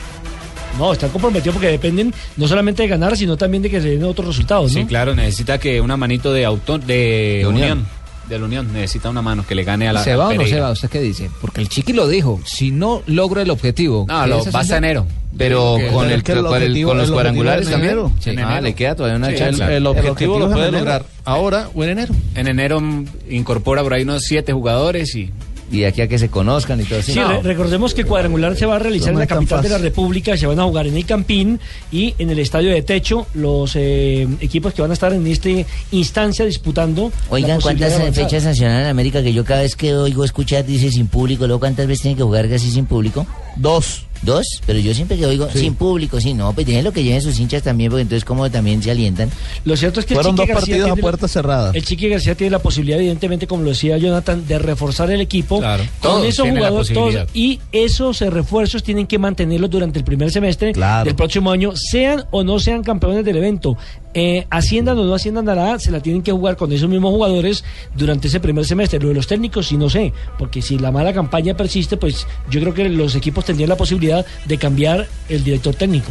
No, 0.79 0.93
están 0.93 1.11
comprometidos 1.11 1.55
porque 1.55 1.69
dependen 1.69 2.15
no 2.37 2.49
solamente 2.49 2.83
de 2.83 2.89
ganar, 2.89 3.17
sino 3.17 3.37
también 3.37 3.63
de 3.63 3.71
que 3.71 3.81
se 3.81 3.89
den 3.91 4.05
otros 4.05 4.29
resultados, 4.29 4.73
¿no? 4.73 4.81
Sí, 4.81 4.87
claro, 4.87 5.15
necesita 5.15 5.59
que 5.59 5.81
una 5.81 5.97
manito 5.97 6.33
de 6.33 6.45
auto, 6.45 6.79
de, 6.79 7.39
De 7.41 7.47
unión. 7.47 7.73
Unión. 7.73 7.99
De 8.29 8.39
la 8.39 8.45
Unión, 8.45 8.71
necesita 8.75 9.09
una 9.09 9.23
mano 9.23 9.43
que 9.47 9.55
le 9.55 9.65
gane 9.65 9.89
a 9.89 9.93
la 9.95 10.05
¿Se 10.05 10.15
va 10.15 10.29
o 10.29 10.35
no 10.35 10.45
se 10.45 10.61
va? 10.61 10.71
¿Usted 10.73 10.91
qué 10.91 11.01
dice? 11.01 11.31
Porque 11.41 11.63
el 11.63 11.71
Chiqui 11.71 11.95
lo 11.95 12.07
dijo. 12.07 12.39
Si 12.45 12.71
no 12.71 13.03
logra 13.07 13.41
el 13.41 13.49
objetivo. 13.49 14.05
No, 14.07 14.27
lo- 14.27 14.45
ascender- 14.45 14.77
enero. 14.77 15.07
Pero 15.39 15.79
con, 15.91 16.11
el, 16.11 16.23
con, 16.23 16.37
el- 16.37 16.45
objetivo- 16.47 16.89
con 16.89 16.99
los 16.99 17.09
el 17.09 17.15
cuadrangulares 17.15 17.71
también. 17.71 17.97
Sí. 18.21 18.33
Ah, 18.37 18.61
le 18.61 18.75
queda 18.75 18.95
todavía 18.95 19.17
una 19.17 19.31
Sí, 19.31 19.37
chance. 19.37 19.65
el- 19.65 19.71
El 19.73 19.87
objetivo, 19.87 20.13
objetivo 20.13 20.39
lo 20.41 20.51
puede 20.51 20.71
lograr 20.71 21.07
ahora 21.25 21.71
o 21.75 21.83
en 21.85 21.89
enero. 21.91 22.15
En 22.35 22.49
enero 22.49 22.83
incorpora 23.31 23.83
por 23.83 23.95
ahí 23.95 24.03
unos 24.03 24.23
siete 24.25 24.53
jugadores 24.53 25.15
y... 25.15 25.31
Y 25.71 25.81
de 25.81 25.87
aquí 25.87 26.01
a 26.01 26.09
que 26.09 26.19
se 26.19 26.29
conozcan 26.31 26.81
y 26.81 26.85
todo 26.85 27.01
así. 27.01 27.13
Sí, 27.13 27.21
re- 27.21 27.43
recordemos 27.43 27.93
que 27.95 28.01
el 28.03 28.07
cuadrangular 28.07 28.57
se 28.57 28.65
va 28.67 28.77
a 28.77 28.79
realizar 28.79 29.13
No 29.13 29.19
en 29.21 29.21
la 29.21 29.27
capital 29.27 29.63
de 29.63 29.69
la. 29.69 29.79
República, 29.79 30.37
se 30.37 30.47
van 30.47 30.59
a 30.59 30.65
jugar 30.65 30.87
en 30.87 30.97
el 30.97 31.05
Campín 31.05 31.61
y 31.93 32.15
en 32.19 32.31
el 32.31 32.39
estadio 32.39 32.71
de 32.71 32.83
techo 32.83 33.27
los 33.35 33.73
eh, 33.77 34.27
equipos 34.41 34.73
que 34.75 34.83
van 34.83 34.91
a 34.91 34.95
estar 34.95 35.13
en 35.13 35.27
esta 35.27 35.49
instancia 35.93 36.45
disputando. 36.45 37.13
Oigan, 37.31 37.61
¿cuántas 37.61 37.93
eh, 38.01 38.13
fechas 38.13 38.43
sancionan 38.45 38.81
en 38.83 38.87
América? 38.89 39.23
Que 39.23 39.33
yo 39.33 39.45
cada 39.45 39.61
vez 39.63 39.77
que 39.77 39.95
oigo 39.95 40.25
escuchar 40.25 40.65
dice 40.65 40.91
sin 40.91 41.07
público, 41.07 41.47
luego 41.47 41.61
¿cuántas 41.61 41.87
veces 41.87 42.03
tienen 42.03 42.17
que 42.17 42.23
jugar 42.25 42.47
así 42.47 42.71
sin 42.71 42.87
público? 42.87 43.27
Dos. 43.57 44.07
¿Dos? 44.23 44.61
Pero 44.67 44.79
yo 44.79 44.93
siempre 44.95 45.17
que 45.17 45.27
oigo 45.27 45.49
Sí. 45.53 45.61
sin 45.61 45.75
público, 45.75 46.21
sí, 46.21 46.35
no, 46.35 46.53
pues 46.53 46.67
dejen 46.67 46.85
lo 46.85 46.93
que 46.93 47.03
lleven 47.05 47.23
sus 47.23 47.39
hinchas 47.39 47.63
también, 47.63 47.91
porque 47.91 48.03
entonces 48.03 48.25
como 48.25 48.51
también 48.51 48.83
se 48.83 48.91
alientan. 48.91 49.31
Lo 49.65 49.77
cierto 49.77 50.01
es 50.01 50.07
que 50.07 50.15
el 50.15 50.17
Fueron 50.21 50.37
Chiqui 50.37 50.47
dos 50.49 50.55
García 50.57 50.73
partidos 50.75 50.91
a 50.91 50.95
tiene- 50.95 51.03
puerta 51.03 51.29
cerrada. 51.29 51.71
El 51.75 51.85
Chiqui 51.85 52.09
García 52.09 52.35
tiene 52.35 52.51
la 52.51 52.59
posibilidad, 52.59 52.99
evidentemente, 52.99 53.47
como 53.47 53.63
lo 53.63 53.71
decía 53.71 53.97
Jonathan, 53.99 54.47
de 54.47 54.59
reforzar 54.59 55.11
el 55.11 55.21
equipo 55.21 55.59
Claro, 55.61 55.85
con 56.01 56.11
todos 56.13 56.25
esos 56.27 56.43
tienen 56.45 56.63
la 56.63 56.69
jugadores 56.71 56.93
todos, 56.95 57.27
y 57.35 57.61
esos 57.73 58.21
refuerzos 58.21 58.83
tienen 58.83 59.07
que 59.07 59.19
mantenerlos 59.19 59.71
durante 59.71 59.99
el 59.99 60.05
primer 60.05 60.31
semestre 60.31 60.73
del 60.73 61.15
próximo 61.15 61.51
año, 61.53 61.73
sean 61.77 62.25
o 62.31 62.43
no 62.45 62.59
sean 62.59 62.83
campeones 62.83 63.25
del 63.25 63.37
evento. 63.37 63.77
Eh, 64.15 64.47
asciendan 64.51 64.99
o 64.99 65.05
no 65.05 65.15
asciendan 65.15 65.49
a 65.49 65.55
la 65.55 65.75
A, 65.75 65.79
se 65.79 65.91
la 65.91 66.01
tienen 66.01 66.23
que 66.23 66.33
jugar 66.33 66.57
con 66.57 66.73
esos 66.73 66.89
mismos 66.89 67.11
jugadores 67.11 67.65
durante 67.95 68.29
ese 68.29 68.41
primer 68.41 68.65
semestre. 68.65 68.99
Lo 68.99 69.09
de 69.09 69.15
los 69.15 69.27
técnicos 69.27 69.67
sí 69.67 69.77
no 69.77 69.91
sé, 69.91 70.13
porque 70.39 70.63
si 70.63 70.79
la 70.79 70.91
mala 70.91 71.13
campaña 71.13 71.57
persiste, 71.57 71.97
pues 71.97 72.27
yo 72.51 72.61
creo 72.61 72.75
que 72.75 72.89
los 72.89 73.15
equipos 73.15 73.45
tendrían 73.45 73.69
la 73.69 73.77
posibilidad 73.77 74.25
de 74.47 74.59
cambiar 74.59 75.07
el 75.29 75.45
director 75.45 75.75
técnico. 75.75 76.11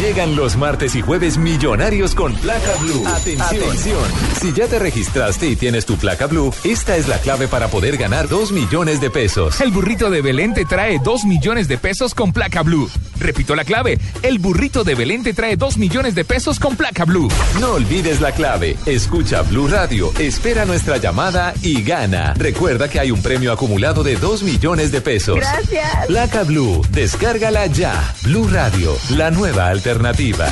Llegan 0.00 0.34
los 0.34 0.56
martes 0.56 0.96
y 0.96 1.02
jueves 1.02 1.36
millonarios 1.36 2.14
con 2.14 2.32
placa 2.36 2.74
blue. 2.80 3.06
Atención. 3.06 4.02
Si 4.40 4.50
ya 4.54 4.66
te 4.66 4.78
registraste 4.78 5.46
y 5.46 5.56
tienes 5.56 5.84
tu 5.84 5.98
placa 5.98 6.26
blue, 6.26 6.54
esta 6.64 6.96
es 6.96 7.06
la 7.06 7.18
clave 7.18 7.48
para 7.48 7.68
poder 7.68 7.98
ganar 7.98 8.26
2 8.26 8.50
millones 8.52 9.02
de 9.02 9.10
pesos. 9.10 9.60
El 9.60 9.72
burrito 9.72 10.08
de 10.08 10.22
Belén 10.22 10.54
te 10.54 10.64
trae 10.64 10.98
2 11.04 11.26
millones 11.26 11.68
de 11.68 11.76
pesos 11.76 12.14
con 12.14 12.32
placa 12.32 12.62
blue. 12.62 12.88
Repito 13.20 13.54
la 13.54 13.64
clave. 13.64 13.98
El 14.22 14.38
burrito 14.38 14.82
de 14.82 14.94
Belén 14.94 15.22
te 15.22 15.34
trae 15.34 15.56
2 15.56 15.78
millones 15.78 16.14
de 16.14 16.24
pesos 16.24 16.58
con 16.58 16.76
placa 16.76 17.04
blue. 17.04 17.28
No 17.60 17.74
olvides 17.74 18.20
la 18.20 18.32
clave. 18.32 18.76
Escucha 18.86 19.42
Blue 19.42 19.68
Radio, 19.68 20.12
espera 20.18 20.64
nuestra 20.64 20.96
llamada 20.96 21.54
y 21.62 21.82
gana. 21.82 22.34
Recuerda 22.34 22.88
que 22.88 22.98
hay 22.98 23.10
un 23.10 23.22
premio 23.22 23.52
acumulado 23.52 24.02
de 24.02 24.16
2 24.16 24.42
millones 24.42 24.90
de 24.90 25.00
pesos. 25.00 25.36
Gracias. 25.36 26.06
Placa 26.06 26.42
Blue, 26.44 26.82
descárgala 26.90 27.66
ya. 27.66 28.14
Blue 28.24 28.48
Radio, 28.48 28.96
la 29.10 29.30
nueva 29.30 29.68
alternativa. 29.68 30.48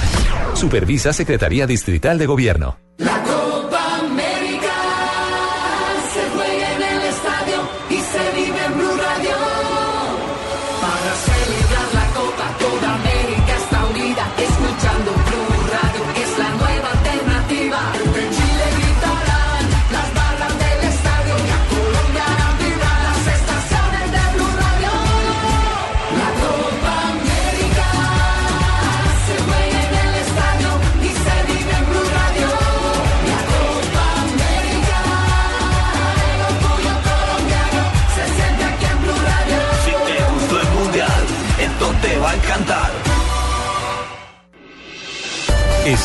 Supervisa 0.55 1.13
Secretaría 1.13 1.67
Distrital 1.67 2.19
de 2.19 2.27
Gobierno. 2.27 2.79
La 2.99 3.23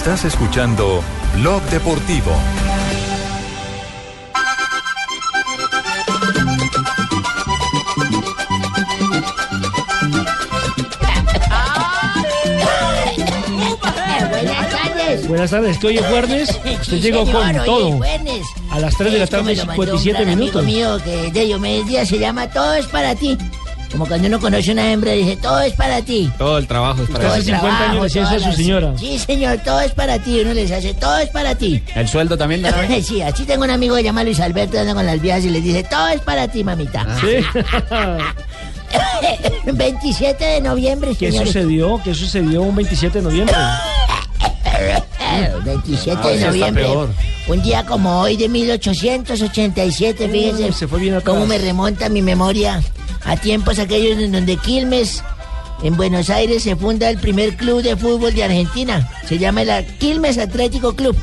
Estás 0.04 0.26
escuchando 0.26 1.02
Blog 1.38 1.64
Deportivo. 1.70 2.34
Buenas 14.30 14.70
tardes. 14.72 15.28
Buenas 15.28 15.52
tardes, 15.52 15.72
es 15.72 15.78
que 15.80 15.88
hoy 15.88 15.98
es 15.98 16.06
jueves, 16.06 16.50
usted 16.50 16.80
Sí, 16.84 17.00
llegó 17.02 17.26
señor, 17.26 17.56
con 17.56 17.66
todo. 17.66 18.00
A 18.72 18.80
las 18.80 18.96
3 18.98 19.14
de 19.14 19.20
la 19.20 19.28
tarde, 19.28 19.44
me 19.44 19.56
lo 19.56 19.66
mandó 19.66 19.82
un 19.94 20.00
57 20.00 20.24
gran 20.24 20.40
minutos. 20.40 20.62
amigo 20.64 20.78
mío 20.80 20.98
que 21.04 21.32
de 21.32 21.46
Diomedes 21.46 21.88
Díaz 21.88 22.10
se 22.10 22.20
llama 22.20 22.50
Todo 22.50 22.74
es 22.74 22.88
para 22.88 23.16
ti. 23.16 23.38
Como 23.94 24.06
cuando 24.08 24.28
uno 24.28 24.40
conoce 24.40 24.72
una 24.72 24.92
hembra 24.92 25.14
y 25.16 25.20
dice 25.24 25.38
Todo 25.38 25.62
es 25.62 25.74
para 25.74 26.02
ti. 26.02 26.30
Todo 26.38 26.58
el 26.58 26.68
trabajo 26.68 27.04
es 27.04 27.10
para 27.10 27.28
Usted 27.30 27.40
hace 27.42 27.52
eso. 27.52 27.60
50 27.62 27.90
años 27.92 28.04
decía 28.04 28.22
eso 28.24 28.32
a 28.36 28.40
su 28.40 28.46
las- 28.48 28.56
señora. 28.58 28.94
Sí, 28.98 29.20
señor, 29.20 29.58
todo 29.60 29.80
es 29.82 29.92
para 29.94 30.20
ti. 30.20 30.40
Uno 30.42 30.54
les 30.54 30.72
hace 30.72 30.94
Todo 30.96 31.18
es 31.20 31.30
para 31.30 31.56
ti. 31.56 31.82
El 31.96 32.08
sueldo 32.10 32.36
también. 32.38 32.64
¿no? 32.64 32.70
sí, 33.04 33.22
así 33.22 33.46
tengo 33.46 33.64
un 33.64 33.70
amigo 33.70 33.94
que 33.96 34.02
se 34.02 34.06
llama 34.06 34.24
Luis 34.26 34.40
Alberto 34.42 34.80
anda 34.80 34.94
con 34.96 35.06
las 35.06 35.22
viejas 35.22 35.46
y 35.46 35.50
les 35.52 35.64
dice 35.64 35.84
Todo 35.84 36.08
es 36.10 36.20
para 36.22 36.48
ti, 36.48 36.64
mamita. 36.64 37.06
Sí. 37.22 37.38
27 39.72 40.44
de 40.44 40.62
noviembre, 40.62 41.12
¿Qué 41.16 41.28
señores. 41.32 41.50
sucedió? 41.54 42.02
¿Qué 42.04 42.14
sucedió 42.14 42.62
un 42.64 42.76
27 42.76 43.20
de 43.20 43.24
noviembre? 43.24 43.56
El 45.56 45.62
27 45.64 46.20
Ah, 46.22 46.28
de 46.28 46.34
está 46.36 46.48
noviembre. 46.48 46.84
peor. 46.84 47.10
Un 47.48 47.62
día 47.62 47.86
como 47.86 48.22
hoy 48.22 48.38
de 48.38 48.50
1887, 48.50 50.30
fíjese. 50.30 50.72
se 50.74 50.88
fue 50.88 51.00
bien 51.00 51.16
atrás. 51.16 51.34
cómo 51.34 51.46
me 51.46 51.58
remonta 51.58 52.10
mi 52.10 52.22
memoria 52.22 52.82
a 53.26 53.38
tiempos 53.38 53.80
aquellos 53.80 54.18
en 54.20 54.32
donde 54.32 54.58
Quilmes, 54.58 55.24
en 55.84 55.96
Buenos 55.98 56.30
Aires, 56.30 56.64
se 56.64 56.76
funda 56.76 57.10
el 57.10 57.18
primer 57.18 57.56
club 57.56 57.82
de 57.82 57.96
fútbol 57.96 58.34
de 58.34 58.44
Argentina. 58.44 59.10
Se 59.28 59.38
llama 59.38 59.62
el 59.64 59.86
Quilmes 59.98 60.38
Atlético 60.38 60.96
Club. 60.96 61.16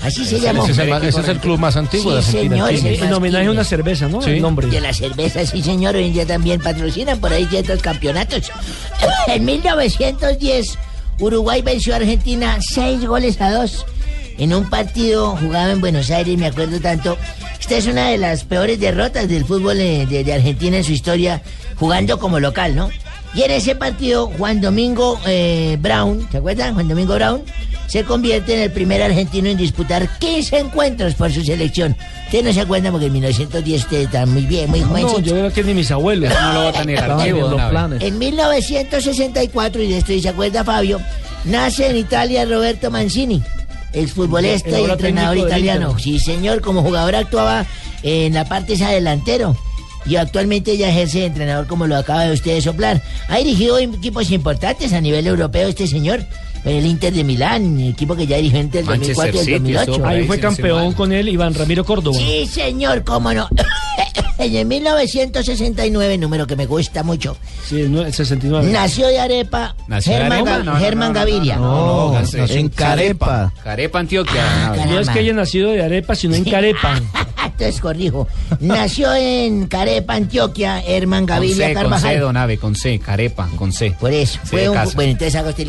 Así 0.00 0.24
se 0.24 0.36
Ese 0.36 0.44
llamó. 0.46 0.64
es 0.64 0.78
el, 0.78 0.92
ese 0.92 1.20
es 1.20 1.28
el 1.28 1.38
club 1.38 1.58
más 1.58 1.76
antiguo 1.76 2.14
de 2.14 2.22
Sí, 2.22 2.28
Argentina. 2.38 2.54
señor, 2.54 2.68
el 2.70 2.74
ese 2.76 2.88
Quilmes. 2.90 3.08
En 3.08 3.14
homenaje 3.14 3.46
a 3.46 3.50
una 3.50 3.64
cerveza, 3.64 4.08
¿no? 4.08 4.22
Sí. 4.22 4.30
El 4.30 4.42
nombre. 4.42 4.68
De 4.68 4.80
la 4.80 4.94
cerveza, 4.94 5.44
sí 5.44 5.62
señor, 5.62 5.96
hoy 5.96 6.06
en 6.06 6.12
día 6.12 6.24
también 6.26 6.60
patrocinan 6.60 7.18
por 7.18 7.32
ahí 7.32 7.46
ciertos 7.46 7.82
campeonatos. 7.82 8.50
en 9.26 9.44
1910, 9.44 10.78
Uruguay 11.18 11.62
venció 11.62 11.94
a 11.94 11.96
Argentina 11.96 12.58
seis 12.60 13.04
goles 13.04 13.40
a 13.40 13.50
dos 13.50 13.84
en 14.38 14.54
un 14.54 14.68
partido 14.70 15.36
jugado 15.36 15.72
en 15.72 15.80
Buenos 15.80 16.10
Aires, 16.10 16.38
me 16.38 16.46
acuerdo 16.46 16.80
tanto. 16.80 17.16
Esta 17.60 17.76
es 17.76 17.86
una 17.86 18.08
de 18.08 18.18
las 18.18 18.44
peores 18.44 18.80
derrotas 18.80 19.28
del 19.28 19.44
fútbol 19.44 19.78
eh, 19.80 20.06
de, 20.06 20.24
de 20.24 20.32
Argentina 20.32 20.78
en 20.78 20.84
su 20.84 20.92
historia, 20.92 21.42
jugando 21.76 22.18
como 22.18 22.40
local, 22.40 22.74
¿no? 22.74 22.90
Y 23.34 23.42
en 23.42 23.50
ese 23.50 23.74
partido, 23.74 24.26
Juan 24.38 24.60
Domingo 24.60 25.20
eh, 25.26 25.76
Brown, 25.80 26.26
¿se 26.30 26.38
acuerdan? 26.38 26.74
Juan 26.74 26.88
Domingo 26.88 27.14
Brown 27.14 27.42
se 27.86 28.04
convierte 28.04 28.54
en 28.54 28.60
el 28.60 28.70
primer 28.70 29.02
argentino 29.02 29.48
en 29.48 29.56
disputar 29.56 30.18
15 30.18 30.58
encuentros 30.58 31.14
por 31.14 31.32
su 31.32 31.42
selección. 31.42 31.96
Usted 32.26 32.44
no 32.44 32.52
se 32.52 32.60
acuerda 32.60 32.90
porque 32.90 33.06
en 33.06 33.12
1910 33.14 33.82
usted 33.82 34.00
está 34.02 34.26
muy 34.26 34.42
bien, 34.42 34.68
muy 34.70 34.82
joven. 34.82 35.02
No, 35.04 35.18
yo 35.20 35.32
creo 35.32 35.52
que 35.52 35.64
ni 35.64 35.74
mis 35.74 35.90
abuelos. 35.90 36.30
No 36.38 36.52
lo 36.52 36.62
votan 36.64 36.88
en. 36.90 38.02
En 38.02 38.18
1964, 38.18 39.82
y 39.82 39.88
de 39.88 39.98
esto 39.98 40.12
se 40.20 40.28
acuerda 40.28 40.64
Fabio, 40.64 41.00
nace 41.44 41.88
en 41.88 41.96
Italia 41.96 42.44
Roberto 42.44 42.90
Mancini, 42.90 43.42
exfutbolista 43.92 44.80
y 44.80 44.84
entrenador 44.84 45.38
italiano. 45.38 45.98
Sí, 45.98 46.18
señor, 46.18 46.60
como 46.60 46.82
jugador 46.82 47.14
actuaba 47.16 47.66
en 48.02 48.34
la 48.34 48.44
parte 48.44 48.74
esa 48.74 48.90
delantero. 48.90 49.56
Y 50.06 50.16
actualmente 50.16 50.76
ya 50.76 50.88
ejerce 50.88 51.20
de 51.20 51.26
entrenador 51.26 51.66
como 51.66 51.86
lo 51.86 51.96
acaba 51.96 52.24
de 52.24 52.32
usted 52.32 52.54
de 52.54 52.62
soplar. 52.62 53.02
Ha 53.28 53.38
dirigido 53.38 53.78
equipos 53.78 54.30
importantes 54.30 54.92
a 54.92 55.00
nivel 55.00 55.26
europeo 55.26 55.68
este 55.68 55.86
señor. 55.86 56.24
El 56.64 56.84
Inter 56.86 57.12
de 57.12 57.24
Milán, 57.24 57.80
equipo 57.80 58.14
que 58.16 58.26
ya 58.26 58.36
dirigió 58.36 58.58
entre 58.58 58.80
el 58.80 58.86
Manchester 58.86 59.32
2004 59.32 59.36
y 59.36 59.38
el 59.38 59.44
City, 59.44 59.72
2008. 59.74 59.90
estuvo 59.92 60.06
Ahí 60.06 60.26
fue 60.26 60.38
campeón 60.40 60.92
con 60.92 61.12
él 61.12 61.28
Iván 61.28 61.54
Ramiro 61.54 61.84
Córdoba. 61.84 62.18
Sí, 62.18 62.46
señor, 62.46 63.04
cómo 63.04 63.32
no. 63.32 63.48
en 64.38 64.54
el 64.54 64.66
1969, 64.66 66.18
número 66.18 66.46
que 66.46 66.56
me 66.56 66.66
gusta 66.66 67.02
mucho, 67.02 67.36
Sí, 67.66 67.80
el 67.82 67.90
nue- 67.92 68.06
el 68.06 68.12
69. 68.14 68.70
nació 68.72 69.08
de 69.08 69.18
Arepa 69.18 69.74
¿Nació 69.88 70.12
de 70.12 70.18
Germán, 70.20 70.38
Arepa? 70.40 70.50
Ga- 70.58 70.64
No, 70.64 70.72
no, 70.74 70.78
Germán 70.80 71.08
no, 71.12 71.14
Gaviria. 71.20 71.56
no, 71.56 72.20
en 72.48 72.68
Carepa. 72.70 73.52
Carepa, 73.62 73.98
Antioquia. 73.98 74.68
Abe. 74.68 74.86
No 74.86 75.00
es 75.00 75.08
que 75.08 75.18
haya 75.18 75.32
nacido 75.32 75.70
de 75.70 75.82
arepa, 75.82 76.14
sino 76.14 76.34
en 76.34 76.44
carepa. 76.44 77.00
Entonces 77.58 77.80
corrijo. 77.80 78.28
Nació 78.60 79.12
en 79.14 79.66
Carepa, 79.66 80.14
Antioquia, 80.14 80.80
Herman 80.80 81.26
Con 81.26 81.26
Gaviria 81.26 81.56
C, 81.56 81.62
con 81.62 81.68
C, 81.72 81.74
Carvajal. 81.74 82.20
don 82.20 82.36
Abe, 82.36 82.56
con 82.58 82.76
C, 82.76 83.00
Carepa, 83.00 83.48
con 83.56 83.72
C. 83.72 83.96
Por 83.98 84.12
eso. 84.12 84.38
Sí, 84.44 84.48
Fue 84.48 84.68
un, 84.68 84.78
bueno, 84.94 85.10
entonces 85.12 85.34
hago 85.34 85.48
este 85.48 85.64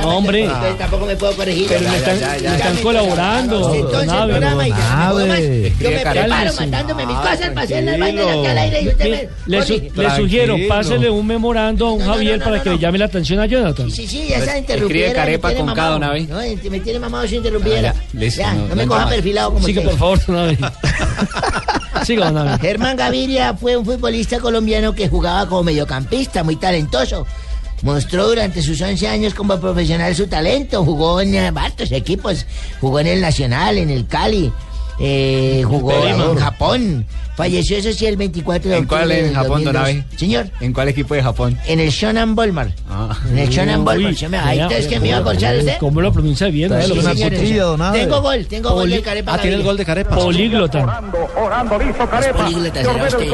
No, 0.00 0.16
hombre. 0.16 0.44
Entonces 0.44 0.78
tampoco 0.78 1.04
me 1.04 1.16
puedo 1.16 1.36
corregir. 1.36 1.66
Pero 1.68 1.86
me 1.90 1.96
están, 1.98 2.18
ya, 2.18 2.36
ya, 2.38 2.50
me 2.50 2.56
están 2.56 2.76
ya. 2.76 2.82
colaborando. 2.82 3.74
Entonces 3.74 4.00
el 4.00 4.06
Nave. 4.06 4.30
programa 4.32 4.66
y 4.68 4.70
ya, 4.70 4.76
no 5.06 5.12
puedo 5.12 5.26
más. 5.26 5.38
Yo 5.38 5.44
me 5.48 5.66
Escribe 5.66 6.00
preparo 6.00 6.52
matándome 6.60 7.06
mis 7.06 7.16
cosas 7.16 7.48
para 7.50 7.60
hacer 7.62 7.84
las 7.84 7.98
vainas 7.98 8.26
aquí 8.26 8.46
al 8.46 8.58
aire 8.58 8.80
y 8.82 8.88
usted 8.88 9.04
me... 9.10 9.28
Le, 9.46 9.62
su- 9.66 10.00
le 10.00 10.10
sugiero, 10.16 10.56
pásele 10.66 11.10
un 11.10 11.26
memorando 11.26 11.88
a 11.88 11.92
un 11.92 11.98
No, 11.98 12.06
no, 12.06 12.12
Javier 12.14 12.38
no, 12.38 12.44
para 12.44 12.56
no, 12.56 12.62
que 12.62 12.70
le 12.70 12.78
llame 12.78 12.96
la 12.98 13.04
atención 13.04 13.38
a 13.40 13.46
Jonathan. 13.46 13.90
Sí, 13.90 14.06
sí, 14.06 14.28
ya 14.30 14.38
está 14.38 14.56
Escribe 14.56 14.58
interrumpida. 14.60 15.12
Carepa 15.12 15.48
me 15.48 15.54
tiene 15.54 15.66
con 15.68 15.74
K, 15.76 15.82
mamado. 15.82 15.92
don 15.92 16.04
Abe. 16.04 16.20
No, 16.62 16.70
me 16.70 16.80
tiene 16.80 16.98
mamado 16.98 17.28
su 17.28 17.34
interrumpida. 17.34 17.74
Ah, 17.76 17.82
ya, 18.14 18.18
listo, 18.18 18.40
Ya, 18.40 18.54
no- 18.54 18.74
me 18.74 18.86
coja 18.86 19.08
perfilado 19.10 19.52
como 19.52 19.66
Siga, 19.66 19.82
usted. 19.82 19.96
por 19.98 20.18
favor, 20.18 20.28
Nave. 20.30 20.58
Siga, 22.04 22.30
don 22.30 22.48
Abe. 22.48 22.58
Germán 22.60 22.96
Gaviria 22.96 23.54
fue 23.54 23.76
un 23.76 23.84
futbolista 23.84 24.40
colombiano 24.40 24.94
que 24.94 25.08
jugaba 25.08 25.48
como 25.48 25.64
mediocampista, 25.64 26.42
muy 26.42 26.56
talentoso. 26.56 27.26
Mostró 27.82 28.28
durante 28.28 28.62
sus 28.62 28.80
11 28.80 29.08
años 29.08 29.34
como 29.34 29.58
profesional 29.60 30.14
su 30.14 30.26
talento, 30.26 30.84
jugó 30.84 31.20
en 31.20 31.34
eh, 31.34 31.52
hartos 31.54 31.92
equipos, 31.92 32.46
jugó 32.80 33.00
en 33.00 33.06
el 33.08 33.20
Nacional, 33.20 33.78
en 33.78 33.90
el 33.90 34.06
Cali, 34.06 34.52
eh, 34.98 35.62
jugó 35.66 35.92
en 36.06 36.36
Japón. 36.36 37.06
Falleció, 37.36 37.76
eso 37.78 37.92
sí, 37.92 38.06
el 38.06 38.16
24 38.16 38.70
de 38.70 38.76
¿En 38.76 38.82
octubre 38.84 39.00
cuál 39.04 39.10
en 39.12 39.34
Japón, 39.34 39.64
don 39.64 39.72
2002. 39.74 39.82
Abe? 39.82 40.04
Señor, 40.16 40.46
¿En 40.60 40.72
cuál 40.72 40.88
equipo 40.88 41.14
de 41.14 41.22
Japón? 41.22 41.58
en 41.66 41.80
el 41.80 41.90
Shonan 41.90 42.34
Bolmar. 42.36 42.68
Ah. 42.88 43.16
En 43.28 43.38
el 43.38 43.48
Shonan 43.48 43.84
Bolmar. 43.84 44.14
Ahí 44.14 44.28
vea, 44.30 44.52
entonces 44.54 44.86
que 44.86 45.00
me 45.00 45.08
iba 45.08 45.18
a 45.18 45.22
corchar 45.22 45.56
usted. 45.58 45.76
¿Cómo 45.78 46.00
lo 46.00 46.12
pronuncia 46.12 46.46
bien? 46.48 46.72
Está 46.72 47.10
cuchilla, 47.12 47.64
don 47.64 47.82
Abe. 47.82 48.00
Tengo 48.00 48.20
gol, 48.22 48.46
tengo 48.46 48.70
gol 48.70 48.78
Poli- 48.82 48.92
del 48.92 49.02
Carepa 49.02 49.34
Ah, 49.34 49.38
tiene 49.40 49.56
el 49.56 49.62
gol 49.64 49.76
de 49.76 49.84
Carepa. 49.84 50.14
Políglota. 50.14 50.82
Orando, 50.84 51.28
orando, 51.36 51.78
listo 51.78 52.08
Carepa. 52.08 52.38
políglota 52.44 52.74
Se 52.80 52.84
será 52.84 53.06
usted. 53.06 53.32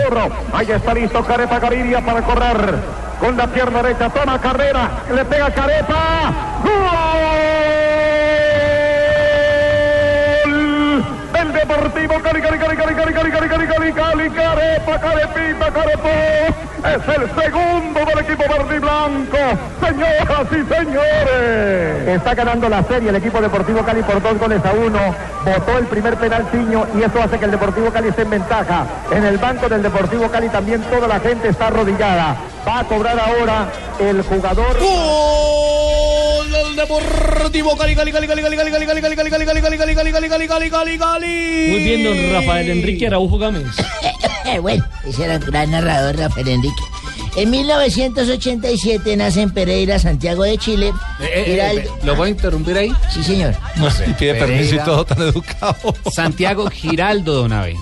Ahí 0.54 0.66
está 0.70 0.94
listo 0.94 1.24
Carepa 1.24 1.58
Gaviria 1.58 2.04
para 2.04 2.22
correr. 2.22 2.74
Con 3.20 3.36
la 3.36 3.46
pierna 3.52 3.82
derecha, 3.82 4.08
toma 4.08 4.40
carrera, 4.40 5.02
le 5.14 5.24
pega 5.26 5.52
Carepa. 5.52 6.60
¡Gol! 6.64 7.39
Deportivo 11.52 12.14
Cali, 12.22 12.40
Cali, 12.40 12.58
Cali, 12.58 12.76
Cali, 12.76 12.94
Cali, 12.94 13.12
Cali, 13.12 13.30
Cali, 13.30 13.48
Cali, 13.48 13.66
Cali, 13.66 13.92
Cali, 13.92 14.30
Carepa, 14.30 15.00
Carepita, 15.00 15.72
Carepó. 15.72 16.08
Es 16.80 17.16
el 17.16 17.30
segundo 17.42 18.00
del 18.06 18.18
equipo 18.20 18.42
verde 18.48 18.76
y 18.76 18.78
blanco. 18.78 19.38
Señoras 19.80 20.46
y 20.50 20.74
señores. 20.74 22.08
Está 22.08 22.34
ganando 22.34 22.68
la 22.68 22.82
serie 22.84 23.10
el 23.10 23.16
equipo 23.16 23.40
Deportivo 23.40 23.82
Cali 23.82 24.02
por 24.02 24.22
dos 24.22 24.38
goles 24.38 24.64
a 24.64 24.72
uno. 24.72 25.14
Votó 25.44 25.78
el 25.78 25.86
primer 25.86 26.16
penal 26.16 26.46
Tiño 26.50 26.86
y 26.94 27.02
eso 27.02 27.22
hace 27.22 27.38
que 27.38 27.44
el 27.44 27.50
Deportivo 27.50 27.90
Cali 27.90 28.08
esté 28.08 28.22
en 28.22 28.30
ventaja. 28.30 28.86
En 29.10 29.24
el 29.24 29.38
banco 29.38 29.68
del 29.68 29.82
Deportivo 29.82 30.28
Cali 30.30 30.48
también 30.48 30.82
toda 30.82 31.06
la 31.06 31.20
gente 31.20 31.48
está 31.48 31.66
arrodillada. 31.66 32.36
Va 32.66 32.80
a 32.80 32.84
cobrar 32.84 33.18
ahora 33.18 33.66
el 33.98 34.22
jugador. 34.22 34.78
Gol 34.78 35.79
Deportivo 36.80 37.76
Cali, 37.76 37.94
Cali, 37.94 38.10
Cali, 38.10 38.26
Cali, 38.26 38.42
Cali, 38.42 38.56
Cali, 38.56 38.70
Cali, 38.70 38.86
Cali, 38.86 38.96
Cali, 39.06 39.16
Cali, 39.16 39.30
Cali, 39.30 39.46
Cali, 39.46 39.60
Cali, 39.60 39.76
Cali, 39.78 39.94
Cali, 39.94 40.12
Cali, 40.12 40.28
Cali, 40.28 40.48
Cali, 40.48 40.70
Cali, 40.70 40.98
Cali. 40.98 41.66
Muy 41.70 41.84
bien, 41.84 42.04
don 42.04 42.32
Rafael 42.32 42.70
Enrique 42.70 43.06
Araujo 43.06 43.36
Gámez. 43.38 43.66
bueno, 44.62 44.84
ese 45.06 45.24
era 45.24 45.34
el 45.34 45.40
gran 45.44 45.70
narrador 45.70 46.16
Rafael 46.16 46.48
Enrique. 46.48 46.82
En 47.36 47.50
1987 47.50 49.16
nace 49.16 49.42
en 49.42 49.50
Pereira, 49.50 49.98
Santiago 49.98 50.42
de 50.44 50.56
Chile. 50.58 50.92
Giraldo- 51.44 51.98
¿Lo 52.02 52.16
voy 52.16 52.28
a 52.28 52.30
interrumpir 52.32 52.76
ahí? 52.78 52.92
Sí, 53.12 53.22
señor. 53.22 53.54
Y 54.08 54.12
pide 54.14 54.34
permiso 54.36 54.74
y 54.76 54.78
todo 54.78 55.04
tan 55.04 55.18
educado. 55.20 55.76
Santiago 56.12 56.68
Giraldo, 56.70 57.34
don 57.42 57.52
Abe. 57.52 57.76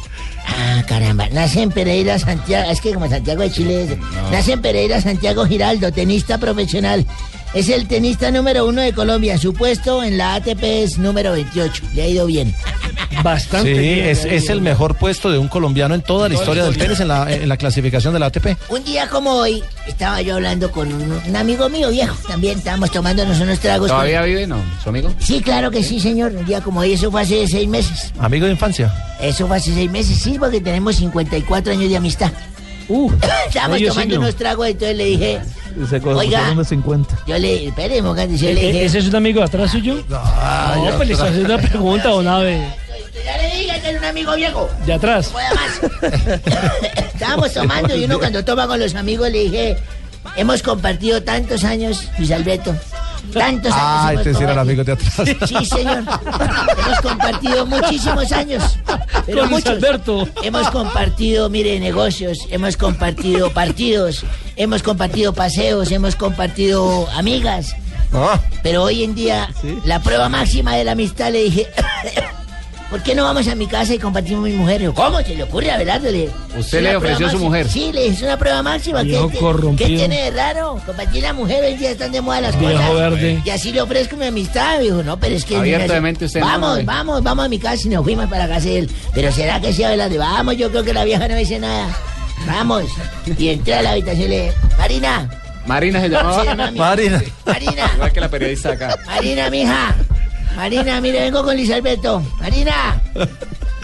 Ah, 0.46 0.82
caramba. 0.86 1.28
Nace 1.30 1.62
en 1.62 1.70
Pereira, 1.70 2.18
Santiago. 2.18 2.70
Es 2.70 2.80
que 2.80 2.92
como 2.92 3.08
Santiago 3.08 3.42
de 3.42 3.50
Chile. 3.52 3.84
es- 3.84 3.98
Nace 4.32 4.52
en 4.52 4.60
Pereira, 4.62 5.00
Santiago 5.00 5.46
Giraldo, 5.46 5.92
tenista 5.92 6.38
profesional. 6.38 7.06
Es 7.54 7.68
el 7.70 7.88
tenista 7.88 8.30
número 8.30 8.66
uno 8.66 8.82
de 8.82 8.92
Colombia. 8.92 9.38
Su 9.38 9.54
puesto 9.54 10.02
en 10.02 10.18
la 10.18 10.34
ATP 10.34 10.62
es 10.62 10.98
número 10.98 11.32
28. 11.32 11.82
Le 11.94 12.02
ha 12.02 12.06
ido 12.08 12.26
bien. 12.26 12.54
Bastante 13.22 13.72
Sí, 13.74 13.78
bien. 13.80 14.06
es, 14.06 14.24
es 14.24 14.48
el 14.50 14.60
mejor 14.60 14.94
puesto 14.96 15.30
de 15.30 15.38
un 15.38 15.48
colombiano 15.48 15.94
en 15.94 16.02
toda 16.02 16.28
la 16.28 16.34
historia 16.34 16.64
del 16.64 16.76
tenis 16.76 17.00
en 17.00 17.08
la, 17.08 17.32
en 17.32 17.48
la 17.48 17.56
clasificación 17.56 18.12
de 18.12 18.20
la 18.20 18.26
ATP. 18.26 18.56
Un 18.68 18.84
día 18.84 19.08
como 19.08 19.30
hoy, 19.32 19.64
estaba 19.86 20.20
yo 20.22 20.34
hablando 20.36 20.70
con 20.70 20.92
un, 20.92 21.12
un 21.26 21.36
amigo 21.36 21.68
mío 21.68 21.90
viejo. 21.90 22.16
También 22.28 22.58
estábamos 22.58 22.90
tomándonos 22.92 23.40
unos 23.40 23.58
tragos. 23.58 23.88
con- 23.88 23.96
¿Todavía 23.96 24.22
vive, 24.22 24.46
no? 24.46 24.58
¿Su 24.82 24.90
amigo? 24.90 25.10
Sí, 25.18 25.40
claro 25.40 25.70
que 25.70 25.82
sí, 25.82 25.98
señor. 26.00 26.32
Un 26.32 26.44
día 26.44 26.60
como 26.60 26.80
hoy, 26.80 26.92
eso 26.92 27.10
fue 27.10 27.22
hace 27.22 27.46
seis 27.48 27.68
meses. 27.68 28.12
Amigo 28.20 28.46
de 28.46 28.52
infancia. 28.52 28.92
Eso 29.20 29.48
fue 29.48 29.56
hace 29.56 29.72
seis 29.74 29.90
meses, 29.90 30.18
sí, 30.18 30.36
porque 30.38 30.60
tenemos 30.60 30.96
54 30.96 31.72
años 31.72 31.88
de 31.90 31.96
amistad. 31.96 32.30
Uh, 32.88 33.12
Estábamos 33.48 33.78
tomando 33.80 34.00
siglo. 34.02 34.20
unos 34.20 34.34
tragos, 34.36 34.66
entonces 34.68 34.96
le 34.96 35.04
dije, 35.04 35.40
Se 35.90 36.00
coge 36.00 36.14
Oiga. 36.16 36.54
de 36.54 36.64
50. 36.64 37.18
yo 37.26 37.38
le, 37.38 37.68
espere, 37.68 38.00
Mogante, 38.02 38.36
yo 38.38 38.48
¿E- 38.48 38.54
le 38.54 38.60
e- 38.62 38.72
dije, 38.72 38.84
¿Ese 38.86 38.98
es 39.00 39.06
un 39.08 39.16
amigo 39.16 39.40
de 39.40 39.46
atrás 39.46 39.70
suyo? 39.70 40.02
No, 40.08 40.96
pues 40.96 41.08
le 41.08 41.14
está 41.14 41.26
haciendo 41.26 41.54
una 41.54 41.62
pregunta, 41.62 42.08
don 42.08 42.26
Abe. 42.26 42.66
ya 43.24 43.36
le 43.36 43.56
diga 43.60 43.78
que 43.80 43.90
es 43.90 43.98
un 43.98 44.04
amigo 44.04 44.34
viejo. 44.36 44.68
De 44.86 44.92
atrás. 44.94 45.32
Estábamos 47.12 47.52
tomando 47.52 47.94
y 47.96 48.04
uno 48.04 48.18
cuando 48.18 48.44
toma 48.44 48.66
con 48.66 48.78
los 48.80 48.94
amigos 48.94 49.30
le 49.30 49.38
dije, 49.44 49.76
hemos 50.36 50.62
compartido 50.62 51.22
tantos 51.22 51.64
años, 51.64 52.08
Luis 52.18 52.30
Alberto. 52.30 52.74
Tantos 53.32 53.72
años. 53.72 53.84
Ah, 53.84 54.12
este 54.16 54.32
sí 54.34 54.42
era 54.42 54.52
el 54.52 54.58
compartido". 54.58 54.60
amigo 54.60 54.84
de 54.84 54.92
atrás. 54.92 55.48
Sí, 55.48 55.64
señor. 55.66 55.98
Hemos 56.86 57.00
compartido 57.02 57.66
muchísimos 57.66 58.32
años. 58.32 58.78
Pero 59.28 59.42
Con 59.42 59.50
Luis 59.50 59.64
muchos. 59.66 59.76
Alberto. 59.84 60.28
Hemos 60.42 60.70
compartido, 60.70 61.50
mire, 61.50 61.78
negocios, 61.78 62.38
hemos 62.50 62.78
compartido 62.78 63.50
partidos, 63.52 64.24
hemos 64.56 64.82
compartido 64.82 65.34
paseos, 65.34 65.92
hemos 65.92 66.16
compartido 66.16 67.06
amigas. 67.10 67.76
Ah, 68.14 68.40
Pero 68.62 68.84
hoy 68.84 69.04
en 69.04 69.14
día, 69.14 69.50
la 69.84 70.00
prueba 70.00 70.30
máxima 70.30 70.74
de 70.76 70.84
la 70.84 70.92
amistad 70.92 71.30
le 71.30 71.42
dije, 71.44 71.66
¿por 72.90 73.02
qué 73.02 73.14
no 73.14 73.24
vamos 73.24 73.46
a 73.48 73.54
mi 73.54 73.66
casa 73.66 73.94
y 73.94 73.98
compartimos 73.98 74.44
mi 74.44 74.52
mujer? 74.54 74.80
Yo, 74.82 74.94
¿Cómo 74.94 75.20
se 75.20 75.34
le 75.34 75.42
ocurre 75.44 75.70
a 75.70 75.74
Abelardo? 75.74 76.10
Le, 76.10 76.28
¿Usted 76.56 76.82
le 76.82 76.96
ofreció 76.96 77.16
prueba 77.26 77.32
su 77.32 77.38
mujer? 77.38 77.68
Sí, 77.68 77.90
le 77.92 78.06
es 78.08 78.22
una 78.22 78.36
prueba 78.38 78.62
máxima. 78.62 79.02
¿Qué. 79.04 79.20
¿Qué 79.76 79.86
tiene 79.86 80.22
de 80.24 80.30
raro? 80.30 80.80
Compartir 80.86 81.22
la 81.22 81.32
mujer, 81.32 81.64
hoy 81.64 81.76
día 81.76 81.90
están 81.90 82.12
de 82.12 82.20
moda 82.20 82.40
las 82.40 82.58
Viejo 82.58 82.72
cosas. 82.74 82.94
verde. 82.94 83.42
Y 83.44 83.50
así 83.50 83.72
le 83.72 83.80
ofrezco 83.82 84.16
mi 84.16 84.26
amistad, 84.26 84.80
dijo, 84.80 85.02
no, 85.02 85.18
pero 85.18 85.34
es 85.36 85.44
que... 85.44 85.56
Abierto 85.56 85.88
me 85.88 85.94
de 85.94 86.00
mente 86.00 86.24
usted, 86.24 86.40
¿no? 86.40 86.46
Vamos, 86.46 86.78
Eh. 86.78 86.82
vamos, 86.84 87.22
vamos 87.22 87.44
a 87.44 87.48
mi 87.48 87.58
casa 87.58 87.82
y 87.86 87.90
nos 87.90 88.04
fuimos 88.04 88.26
para 88.28 88.48
casa 88.48 88.66
de 88.68 88.78
él. 88.80 88.90
Pero 89.14 89.30
¿será 89.32 89.60
que 89.60 89.72
sí, 89.72 89.82
Abelardo? 89.84 90.18
Vamos, 90.18 90.56
yo 90.56 90.70
creo 90.70 90.84
que 90.84 90.92
la 90.94 91.04
vieja 91.04 91.26
no 91.28 91.36
dice 91.36 91.58
nada. 91.58 91.86
Vamos. 92.46 92.84
Y 93.38 93.48
entré 93.48 93.74
a 93.74 93.82
la 93.82 93.90
habitación 93.92 94.26
y 94.26 94.28
le 94.28 94.42
dije, 94.44 94.54
Marina, 94.78 95.28
Marina 95.66 96.00
se 96.00 96.08
llamaba. 96.08 96.40
Se 96.40 96.46
llama 96.48 96.70
mi- 96.70 96.78
Marina. 96.78 97.22
Marina. 97.44 97.90
Igual 97.94 98.12
que 98.12 98.20
la 98.20 98.28
periodista 98.30 98.70
acá. 98.72 98.96
Marina, 99.06 99.50
mija. 99.50 99.94
Marina, 100.58 101.00
mire, 101.00 101.20
vengo 101.20 101.44
con 101.44 101.54
Luis 101.54 101.70
Alberto. 101.70 102.20
Marina. 102.40 103.00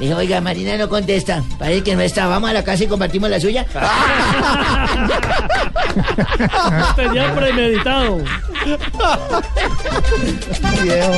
Dijo, 0.01 0.17
oiga, 0.17 0.41
Marina 0.41 0.77
no 0.77 0.89
contesta. 0.89 1.41
Parece 1.57 1.85
que 1.85 1.95
no 1.95 2.03
está. 2.03 2.27
Vamos 2.27 2.51
a 2.51 2.53
la 2.53 2.65
casa 2.65 2.83
y 2.83 2.89
compartimos 2.89 3.31
la 3.31 3.39
suya. 3.39 3.65
Tenía 6.97 7.33
premeditado. 7.33 8.19
Viejo 10.83 11.13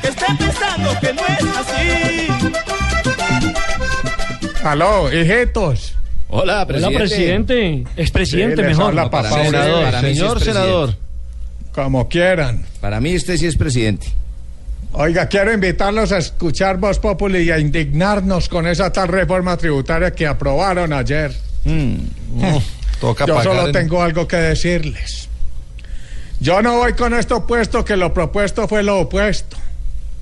que 0.00 0.08
esté 0.08 0.26
pensando 0.38 0.90
que 1.00 1.12
no 1.12 1.22
es 1.22 1.56
así. 1.56 2.28
Aló, 4.64 5.12
hijitos. 5.12 5.94
Hola, 6.30 6.62
Hola, 6.68 6.88
presidente. 6.98 7.84
Expresidente, 7.96 8.56
Sí, 8.56 8.62
les 8.62 8.76
mejor. 8.76 8.90
habla 8.90 9.04
papá 9.10 9.30
Para 9.30 9.36
mí 9.42 9.46
es 9.46 9.50
señor 9.52 10.32
presidente. 10.34 10.44
senador. 10.44 10.94
Como 11.72 12.08
quieran. 12.08 12.64
Para 12.80 13.00
mí 13.00 13.16
usted 13.16 13.36
sí 13.38 13.46
es 13.46 13.56
presidente. 13.56 14.08
Oiga, 14.92 15.26
quiero 15.28 15.52
invitarlos 15.52 16.12
a 16.12 16.18
escuchar 16.18 16.76
Voz 16.78 16.98
Populi 16.98 17.40
y 17.42 17.50
a 17.50 17.58
indignarnos 17.58 18.48
con 18.48 18.66
esa 18.66 18.90
tal 18.92 19.08
reforma 19.08 19.56
tributaria 19.56 20.10
que 20.12 20.26
aprobaron 20.26 20.92
ayer. 20.92 21.32
Toca 23.00 23.26
Yo 23.26 23.34
pagar 23.36 23.44
solo 23.54 23.66
en- 23.66 23.72
tengo 23.72 24.02
algo 24.02 24.26
que 24.26 24.36
decirles. 24.36 25.28
Yo 26.40 26.60
no 26.62 26.76
voy 26.78 26.92
con 26.94 27.14
esto 27.14 27.46
puesto 27.46 27.84
que 27.84 27.96
lo 27.96 28.12
propuesto 28.12 28.66
fue 28.68 28.82
lo 28.82 28.98
opuesto. 29.00 29.56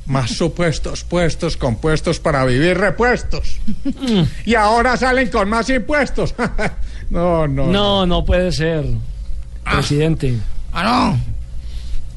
Más 0.06 0.30
supuestos, 0.30 1.02
puestos, 1.02 1.56
compuestos 1.56 2.20
para 2.20 2.44
vivir 2.44 2.78
repuestos. 2.78 3.58
y 4.44 4.54
ahora 4.54 4.96
salen 4.96 5.30
con 5.30 5.48
más 5.48 5.68
impuestos. 5.68 6.34
no, 7.10 7.48
no. 7.48 7.66
No, 7.66 8.06
no 8.06 8.24
puede 8.24 8.52
ser. 8.52 8.84
Presidente. 9.64 10.38
¿Aló? 10.72 11.16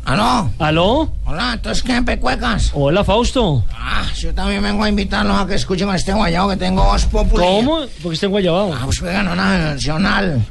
¿Aló? 0.05 0.51
¿Aló? 0.59 1.11
Hola, 1.25 1.53
entonces 1.53 1.83
qué 1.83 2.01
pecuecas. 2.01 2.71
Hola, 2.73 3.03
Fausto. 3.03 3.63
Ah, 3.73 4.05
yo 4.15 4.33
también 4.33 4.61
vengo 4.63 4.83
a 4.83 4.89
invitarlos 4.89 5.37
a 5.39 5.45
que 5.45 5.55
escuchen 5.55 5.89
a 5.89 5.95
este 5.95 6.13
guayabo 6.13 6.49
que 6.49 6.57
tengo 6.57 6.83
Voz 6.83 7.05
Populi. 7.05 7.43
¿Cómo? 7.43 7.79
Porque 8.01 8.15
está 8.15 8.25
en 8.25 8.31
Guayabao. 8.31 8.73
Ah, 8.73 8.81
pues 8.85 8.99
juegan 8.99 9.27
una 9.27 9.73
nacional. 9.73 10.43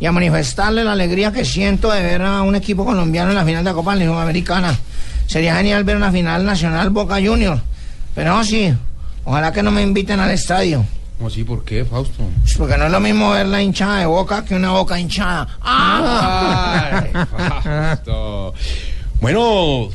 Y 0.00 0.06
a 0.06 0.12
manifestarle 0.12 0.84
la 0.84 0.92
alegría 0.92 1.32
que 1.32 1.44
siento 1.44 1.90
de 1.90 2.02
ver 2.02 2.22
a 2.22 2.42
un 2.42 2.54
equipo 2.56 2.84
colombiano 2.84 3.30
en 3.30 3.36
la 3.36 3.44
final 3.44 3.64
de 3.64 3.70
la 3.70 3.74
Copa 3.74 3.92
Americana. 3.92 4.76
Sería 5.26 5.56
genial 5.56 5.84
ver 5.84 5.96
una 5.96 6.12
final 6.12 6.44
nacional 6.44 6.90
Boca 6.90 7.16
Junior. 7.16 7.60
Pero 8.14 8.42
sí, 8.44 8.72
ojalá 9.24 9.52
que 9.52 9.62
no 9.62 9.70
me 9.70 9.82
inviten 9.82 10.20
al 10.20 10.30
estadio. 10.30 10.84
¿Cómo 11.18 11.28
así? 11.28 11.44
¿Por 11.44 11.64
qué, 11.64 11.84
Fausto? 11.84 12.24
Pues 12.42 12.56
porque 12.56 12.76
no 12.76 12.86
es 12.86 12.92
lo 12.92 13.00
mismo 13.00 13.30
ver 13.30 13.46
la 13.46 13.62
hinchada 13.62 14.00
de 14.00 14.06
Boca 14.06 14.44
que 14.44 14.54
una 14.54 14.70
Boca 14.72 14.98
hinchada. 15.00 15.48
¡Ah! 15.62 17.02
Bueno, 19.20 19.88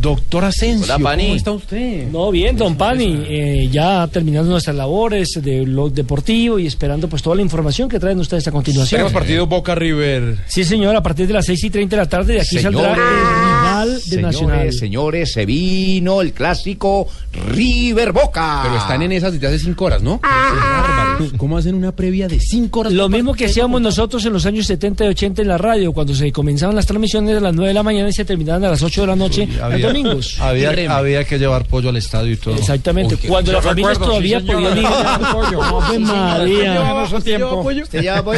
doctor 0.00 0.44
Asensio, 0.44 0.84
Hola, 0.94 0.98
Pani. 0.98 1.24
¿cómo 1.24 1.36
está 1.36 1.52
usted? 1.52 2.08
No, 2.10 2.30
bien, 2.30 2.56
don 2.56 2.76
Pani, 2.76 3.22
eh, 3.28 3.68
ya 3.70 4.06
terminando 4.08 4.50
nuestras 4.50 4.74
labores 4.76 5.28
de 5.42 5.66
lo 5.66 5.90
deportivo 5.90 6.58
y 6.58 6.66
esperando 6.66 7.08
pues 7.08 7.22
toda 7.22 7.36
la 7.36 7.42
información 7.42 7.88
que 7.88 7.98
traen 8.00 8.18
ustedes 8.18 8.46
a 8.48 8.52
continuación. 8.52 8.98
Tenemos 8.98 9.12
partido 9.12 9.46
Boca 9.46 9.74
River. 9.74 10.38
Sí, 10.46 10.64
señor, 10.64 10.96
a 10.96 11.02
partir 11.02 11.26
de 11.26 11.34
las 11.34 11.46
6 11.46 11.64
y 11.64 11.70
30 11.70 11.96
de 11.96 12.02
la 12.02 12.08
tarde 12.08 12.34
de 12.34 12.40
aquí 12.40 12.58
saldrá 12.58 12.90
el 12.90 12.96
rival 12.96 13.94
de 13.94 14.00
señores, 14.00 14.22
Nacional. 14.22 14.72
señores, 14.72 15.32
se 15.32 15.46
vino 15.46 16.20
el 16.22 16.32
clásico 16.32 17.06
River 17.32 18.12
Boca. 18.12 18.60
Pero 18.64 18.76
están 18.78 19.02
en 19.02 19.12
esas 19.12 19.32
desde 19.32 19.46
hace 19.48 19.58
cinco 19.58 19.84
horas, 19.86 20.02
¿no? 20.02 20.18
Bárbaros. 20.22 20.89
¿Cómo 21.36 21.58
hacen 21.58 21.74
una 21.74 21.92
previa 21.92 22.28
de 22.28 22.38
cinco 22.40 22.80
horas? 22.80 22.92
Lo 22.92 23.08
mismo 23.08 23.34
que 23.34 23.46
hacíamos 23.46 23.80
nosotros 23.80 24.24
en 24.26 24.32
los 24.32 24.46
años 24.46 24.66
70 24.66 25.04
y 25.04 25.08
80 25.08 25.42
en 25.42 25.48
la 25.48 25.58
radio, 25.58 25.92
cuando 25.92 26.14
se 26.14 26.30
comenzaban 26.32 26.74
las 26.76 26.86
transmisiones 26.86 27.36
a 27.36 27.40
las 27.40 27.54
9 27.54 27.68
de 27.68 27.74
la 27.74 27.82
mañana 27.82 28.08
y 28.08 28.12
se 28.12 28.24
terminaban 28.24 28.64
a 28.64 28.70
las 28.70 28.82
8 28.82 29.00
de 29.02 29.06
la 29.06 29.16
noche 29.16 29.46
los 29.46 29.82
domingos. 29.82 30.36
Había, 30.40 30.70
había 30.96 31.24
que 31.24 31.38
llevar 31.38 31.64
pollo 31.66 31.88
al 31.90 31.96
estadio 31.96 32.32
y 32.32 32.36
todo. 32.36 32.54
Exactamente, 32.56 33.14
Uy, 33.16 33.28
cuando 33.28 33.52
las 33.52 33.64
familias 33.64 33.98
todavía 33.98 34.40
sí, 34.40 34.46
podían 34.46 34.78
ir. 34.78 34.86
Ave 34.86 35.98
María. 35.98 36.74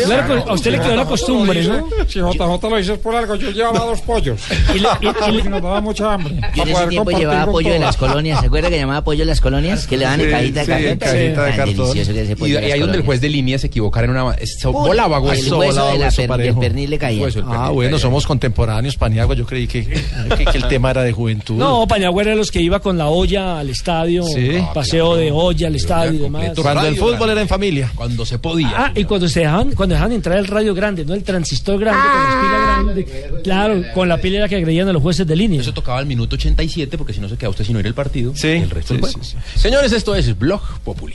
Claro, 0.04 0.44
a 0.48 0.52
usted 0.54 0.72
le 0.72 0.80
quedó 0.80 0.96
la 0.96 1.04
costumbre, 1.04 1.62
¿no? 1.64 1.88
Si 2.08 2.18
JJ 2.20 2.68
lo 2.70 2.76
dices 2.76 2.98
por 2.98 3.14
algo, 3.14 3.34
yo 3.36 3.50
llevaba 3.50 3.80
dos 3.86 4.00
pollos. 4.02 4.40
Y 4.72 5.48
nos 5.48 5.62
daba 5.62 5.80
mucha 5.80 6.14
hambre. 6.14 6.34
Yo 6.54 6.62
en 6.62 6.68
ese 6.70 6.86
tiempo 6.88 7.10
llevaba 7.10 7.50
pollo 7.50 7.72
de 7.72 7.78
las 7.78 7.96
colonias. 7.96 8.40
¿Se 8.40 8.46
acuerda 8.46 8.70
que 8.70 8.76
llamaba 8.78 9.02
pollo 9.04 9.20
de 9.20 9.26
las 9.26 9.40
colonias? 9.40 9.86
Que 9.86 9.96
le 9.96 10.04
daban 10.04 10.20
en 10.20 10.26
Sí, 10.26 10.32
cajita 10.32 10.60
de 10.60 10.64
sí, 10.64 10.70
cartón. 10.72 10.98
cajita 10.98 11.12
de 11.12 11.30
Tan 11.30 11.56
cartón. 11.56 11.66
delicioso 11.76 12.12
que 12.12 12.22
ese 12.22 12.36
pollo 12.36 12.58
las 12.72 12.74
ahí 12.74 12.80
donde 12.80 12.96
el 12.98 13.02
colonias. 13.02 13.06
juez 13.06 13.20
de 13.20 13.28
línea 13.28 13.58
se 13.58 13.66
equivocara 13.68 14.04
en 14.06 14.10
una... 14.10 14.32
eso 14.34 14.70
Uy, 14.70 14.88
volaba, 14.88 15.18
el 15.18 15.38
Eso 15.38 15.58
hueso 15.58 15.72
volaba, 15.72 15.92
de 15.92 15.98
la 15.98 16.04
hueso 16.06 16.16
per- 16.16 16.28
parejo. 16.28 16.60
del 16.60 16.68
pernil 16.68 16.90
le 16.90 16.98
caía. 16.98 17.22
Hueso 17.22 17.40
Ah, 17.46 17.70
bueno, 17.70 17.90
caía. 17.92 18.00
somos 18.02 18.26
contemporáneos, 18.26 18.96
Paniagua. 18.96 19.34
Yo 19.34 19.46
creí 19.46 19.66
que, 19.66 19.84
que, 19.86 20.44
que 20.44 20.58
el 20.58 20.68
tema 20.68 20.90
era 20.90 21.02
de 21.02 21.12
juventud. 21.12 21.56
No, 21.56 21.86
Pañagüera 21.86 22.30
era 22.30 22.36
los 22.38 22.50
que 22.50 22.60
iba 22.60 22.80
con 22.80 22.98
la 22.98 23.08
olla 23.08 23.58
al 23.58 23.70
estadio, 23.70 24.24
Sí. 24.24 24.58
paseo 24.74 25.16
de 25.16 25.30
olla 25.32 25.66
al 25.68 25.76
estadio 25.76 26.14
y 26.14 26.18
demás. 26.18 26.50
Cuando 26.60 26.86
el 26.86 26.96
fútbol 26.96 27.14
grande. 27.16 27.32
era 27.32 27.40
en 27.42 27.48
familia. 27.48 27.90
Cuando 27.94 28.24
se 28.26 28.38
podía. 28.38 28.70
Ah, 28.74 28.92
y 28.94 29.04
cuando 29.04 29.28
se 29.28 29.40
dejaban, 29.40 29.72
cuando 29.74 29.94
dejaban 29.94 30.12
entrar 30.12 30.38
el 30.38 30.46
radio 30.46 30.74
grande, 30.74 31.04
no 31.04 31.14
el 31.14 31.22
transistor 31.22 31.78
grande 31.78 32.00
con 32.02 32.22
las 32.24 32.44
pilas 32.44 33.06
grandes. 33.06 33.42
Claro, 33.42 33.82
con 33.94 34.08
la 34.08 34.18
pila 34.18 34.38
era 34.38 34.48
que 34.48 34.56
agredían 34.56 34.88
a 34.88 34.92
los 34.92 35.02
jueces 35.02 35.26
de 35.26 35.36
línea. 35.36 35.60
Eso 35.60 35.72
tocaba 35.74 35.98
al 35.98 36.06
minuto 36.06 36.36
87 36.36 36.96
porque 36.98 37.12
si 37.12 37.20
no 37.20 37.28
se 37.28 37.36
queda 37.36 37.50
usted 37.50 37.64
sin 37.64 37.76
oír 37.76 37.86
el 37.86 37.94
partido. 37.94 38.32
Sí, 38.34 38.48
El 38.48 38.70
resto 38.70 38.94
del 38.94 39.04
sí, 39.04 39.14
sí, 39.22 39.36
Señores, 39.56 39.92
esto 39.92 40.14
es 40.14 40.38
Blog 40.38 40.62
Populi. 40.84 41.14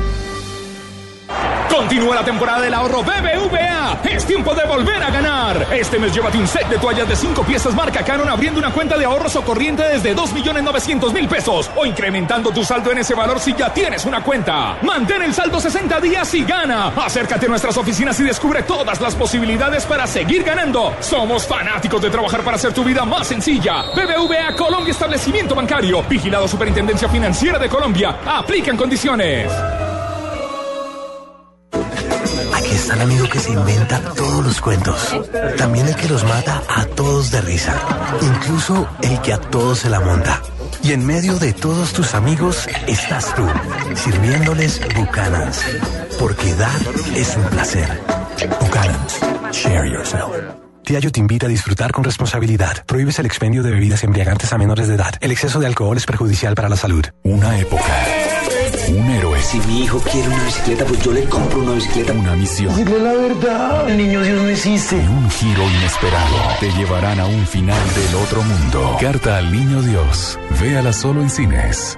Continúa 1.81 2.13
la 2.13 2.23
temporada 2.23 2.61
del 2.61 2.75
ahorro 2.75 3.01
BBVA. 3.01 4.01
Es 4.07 4.23
tiempo 4.27 4.53
de 4.53 4.63
volver 4.65 5.01
a 5.01 5.09
ganar. 5.09 5.65
Este 5.73 5.97
mes 5.97 6.13
llévate 6.13 6.37
un 6.37 6.47
set 6.47 6.69
de 6.69 6.77
toallas 6.77 7.09
de 7.09 7.15
5 7.15 7.43
piezas 7.43 7.73
marca 7.73 8.05
Canon 8.05 8.29
abriendo 8.29 8.59
una 8.59 8.69
cuenta 8.69 8.99
de 8.99 9.05
ahorros 9.05 9.35
o 9.35 9.41
corriente 9.41 9.81
desde 9.81 10.15
2.900.000 10.15 11.27
pesos 11.27 11.71
o 11.75 11.83
incrementando 11.83 12.51
tu 12.51 12.63
saldo 12.63 12.91
en 12.91 12.99
ese 12.99 13.15
valor 13.15 13.39
si 13.39 13.55
ya 13.55 13.73
tienes 13.73 14.05
una 14.05 14.23
cuenta. 14.23 14.77
Mantén 14.83 15.23
el 15.23 15.33
saldo 15.33 15.59
60 15.59 15.99
días 16.01 16.31
y 16.35 16.43
gana. 16.43 16.89
Acércate 16.89 17.47
a 17.47 17.49
nuestras 17.49 17.75
oficinas 17.77 18.19
y 18.19 18.25
descubre 18.25 18.61
todas 18.61 19.01
las 19.01 19.15
posibilidades 19.15 19.83
para 19.87 20.05
seguir 20.05 20.43
ganando. 20.43 20.93
Somos 20.99 21.47
fanáticos 21.47 21.99
de 21.99 22.11
trabajar 22.11 22.43
para 22.43 22.57
hacer 22.57 22.73
tu 22.73 22.83
vida 22.83 23.05
más 23.05 23.25
sencilla. 23.25 23.85
BBVA 23.95 24.55
Colombia 24.55 24.91
Establecimiento 24.91 25.55
Bancario. 25.55 26.03
Vigilado 26.03 26.47
Superintendencia 26.47 27.09
Financiera 27.09 27.57
de 27.57 27.67
Colombia. 27.67 28.19
Aplican 28.23 28.77
condiciones. 28.77 29.51
Está 32.91 33.03
el 33.03 33.09
amigo 33.09 33.29
que 33.29 33.39
se 33.39 33.51
inventa 33.51 34.01
todos 34.15 34.43
los 34.43 34.59
cuentos. 34.59 35.15
También 35.57 35.87
el 35.87 35.95
que 35.95 36.09
los 36.09 36.23
mata 36.25 36.61
a 36.67 36.85
todos 36.85 37.31
de 37.31 37.41
risa. 37.41 37.73
Incluso 38.21 38.87
el 39.01 39.21
que 39.21 39.33
a 39.33 39.37
todos 39.37 39.79
se 39.79 39.89
la 39.89 39.99
monta. 39.99 40.41
Y 40.83 40.91
en 40.91 41.05
medio 41.05 41.37
de 41.39 41.53
todos 41.53 41.93
tus 41.93 42.13
amigos 42.15 42.67
estás 42.87 43.33
tú, 43.35 43.47
sirviéndoles 43.95 44.81
Buchanans. 44.95 45.61
Porque 46.19 46.53
dar 46.55 46.81
es 47.15 47.37
un 47.37 47.43
placer. 47.45 47.87
Buchanans. 48.59 49.19
Share 49.51 49.89
yourself. 49.89 50.35
Diallo 50.83 51.11
te 51.11 51.19
invita 51.19 51.45
a 51.45 51.49
disfrutar 51.49 51.91
con 51.91 52.03
responsabilidad. 52.03 52.83
Prohíbes 52.85 53.19
el 53.19 53.25
expendio 53.25 53.63
de 53.63 53.71
bebidas 53.71 54.03
embriagantes 54.03 54.51
a 54.51 54.57
menores 54.57 54.87
de 54.89 54.95
edad. 54.95 55.13
El 55.21 55.31
exceso 55.31 55.59
de 55.59 55.67
alcohol 55.67 55.95
es 55.95 56.05
perjudicial 56.05 56.55
para 56.55 56.67
la 56.67 56.75
salud. 56.75 57.05
Una 57.23 57.57
época. 57.57 58.50
Un 58.91 59.09
héroe. 59.09 59.41
Si 59.41 59.57
mi 59.61 59.83
hijo 59.83 59.99
quiere 59.99 60.27
una 60.27 60.43
bicicleta, 60.43 60.85
pues 60.85 61.01
yo 61.01 61.13
le 61.13 61.23
compro 61.23 61.59
una 61.59 61.73
bicicleta. 61.73 62.11
Una 62.11 62.35
misión. 62.35 62.75
Dile 62.75 62.99
la 62.99 63.13
verdad. 63.13 63.89
El 63.89 63.97
niño 63.97 64.21
Dios 64.21 64.41
no 64.41 64.49
existe. 64.49 64.97
Y 64.97 65.07
un 65.07 65.29
giro 65.29 65.63
inesperado. 65.63 66.35
Te 66.59 66.71
llevarán 66.73 67.19
a 67.19 67.25
un 67.25 67.47
final 67.47 67.79
del 67.95 68.15
otro 68.15 68.43
mundo. 68.43 68.97
Carta 68.99 69.37
al 69.37 69.51
niño 69.51 69.81
Dios. 69.81 70.37
Véala 70.59 70.91
solo 70.91 71.21
en 71.21 71.29
cines. 71.29 71.97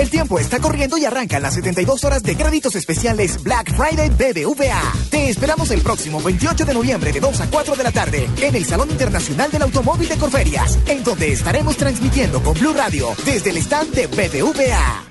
El 0.00 0.10
tiempo 0.10 0.38
está 0.38 0.58
corriendo 0.58 0.96
y 0.98 1.04
arrancan 1.04 1.42
las 1.42 1.54
72 1.54 2.02
horas 2.04 2.22
de 2.22 2.34
créditos 2.34 2.74
especiales 2.74 3.40
Black 3.42 3.72
Friday 3.76 4.08
BBVA. 4.08 4.92
Te 5.10 5.28
esperamos 5.28 5.70
el 5.70 5.82
próximo 5.82 6.20
28 6.22 6.64
de 6.64 6.74
noviembre 6.74 7.12
de 7.12 7.20
2 7.20 7.40
a 7.40 7.50
4 7.50 7.76
de 7.76 7.84
la 7.84 7.92
tarde 7.92 8.28
en 8.40 8.56
el 8.56 8.64
Salón 8.64 8.90
Internacional 8.90 9.50
del 9.50 9.62
Automóvil 9.62 10.08
de 10.08 10.16
Corferias, 10.16 10.78
en 10.86 11.04
donde 11.04 11.32
estaremos 11.32 11.76
transmitiendo 11.76 12.42
con 12.42 12.54
Blue 12.54 12.72
Radio 12.72 13.10
desde 13.24 13.50
el 13.50 13.58
stand 13.58 13.92
de 13.92 14.06
BBVA. 14.06 15.10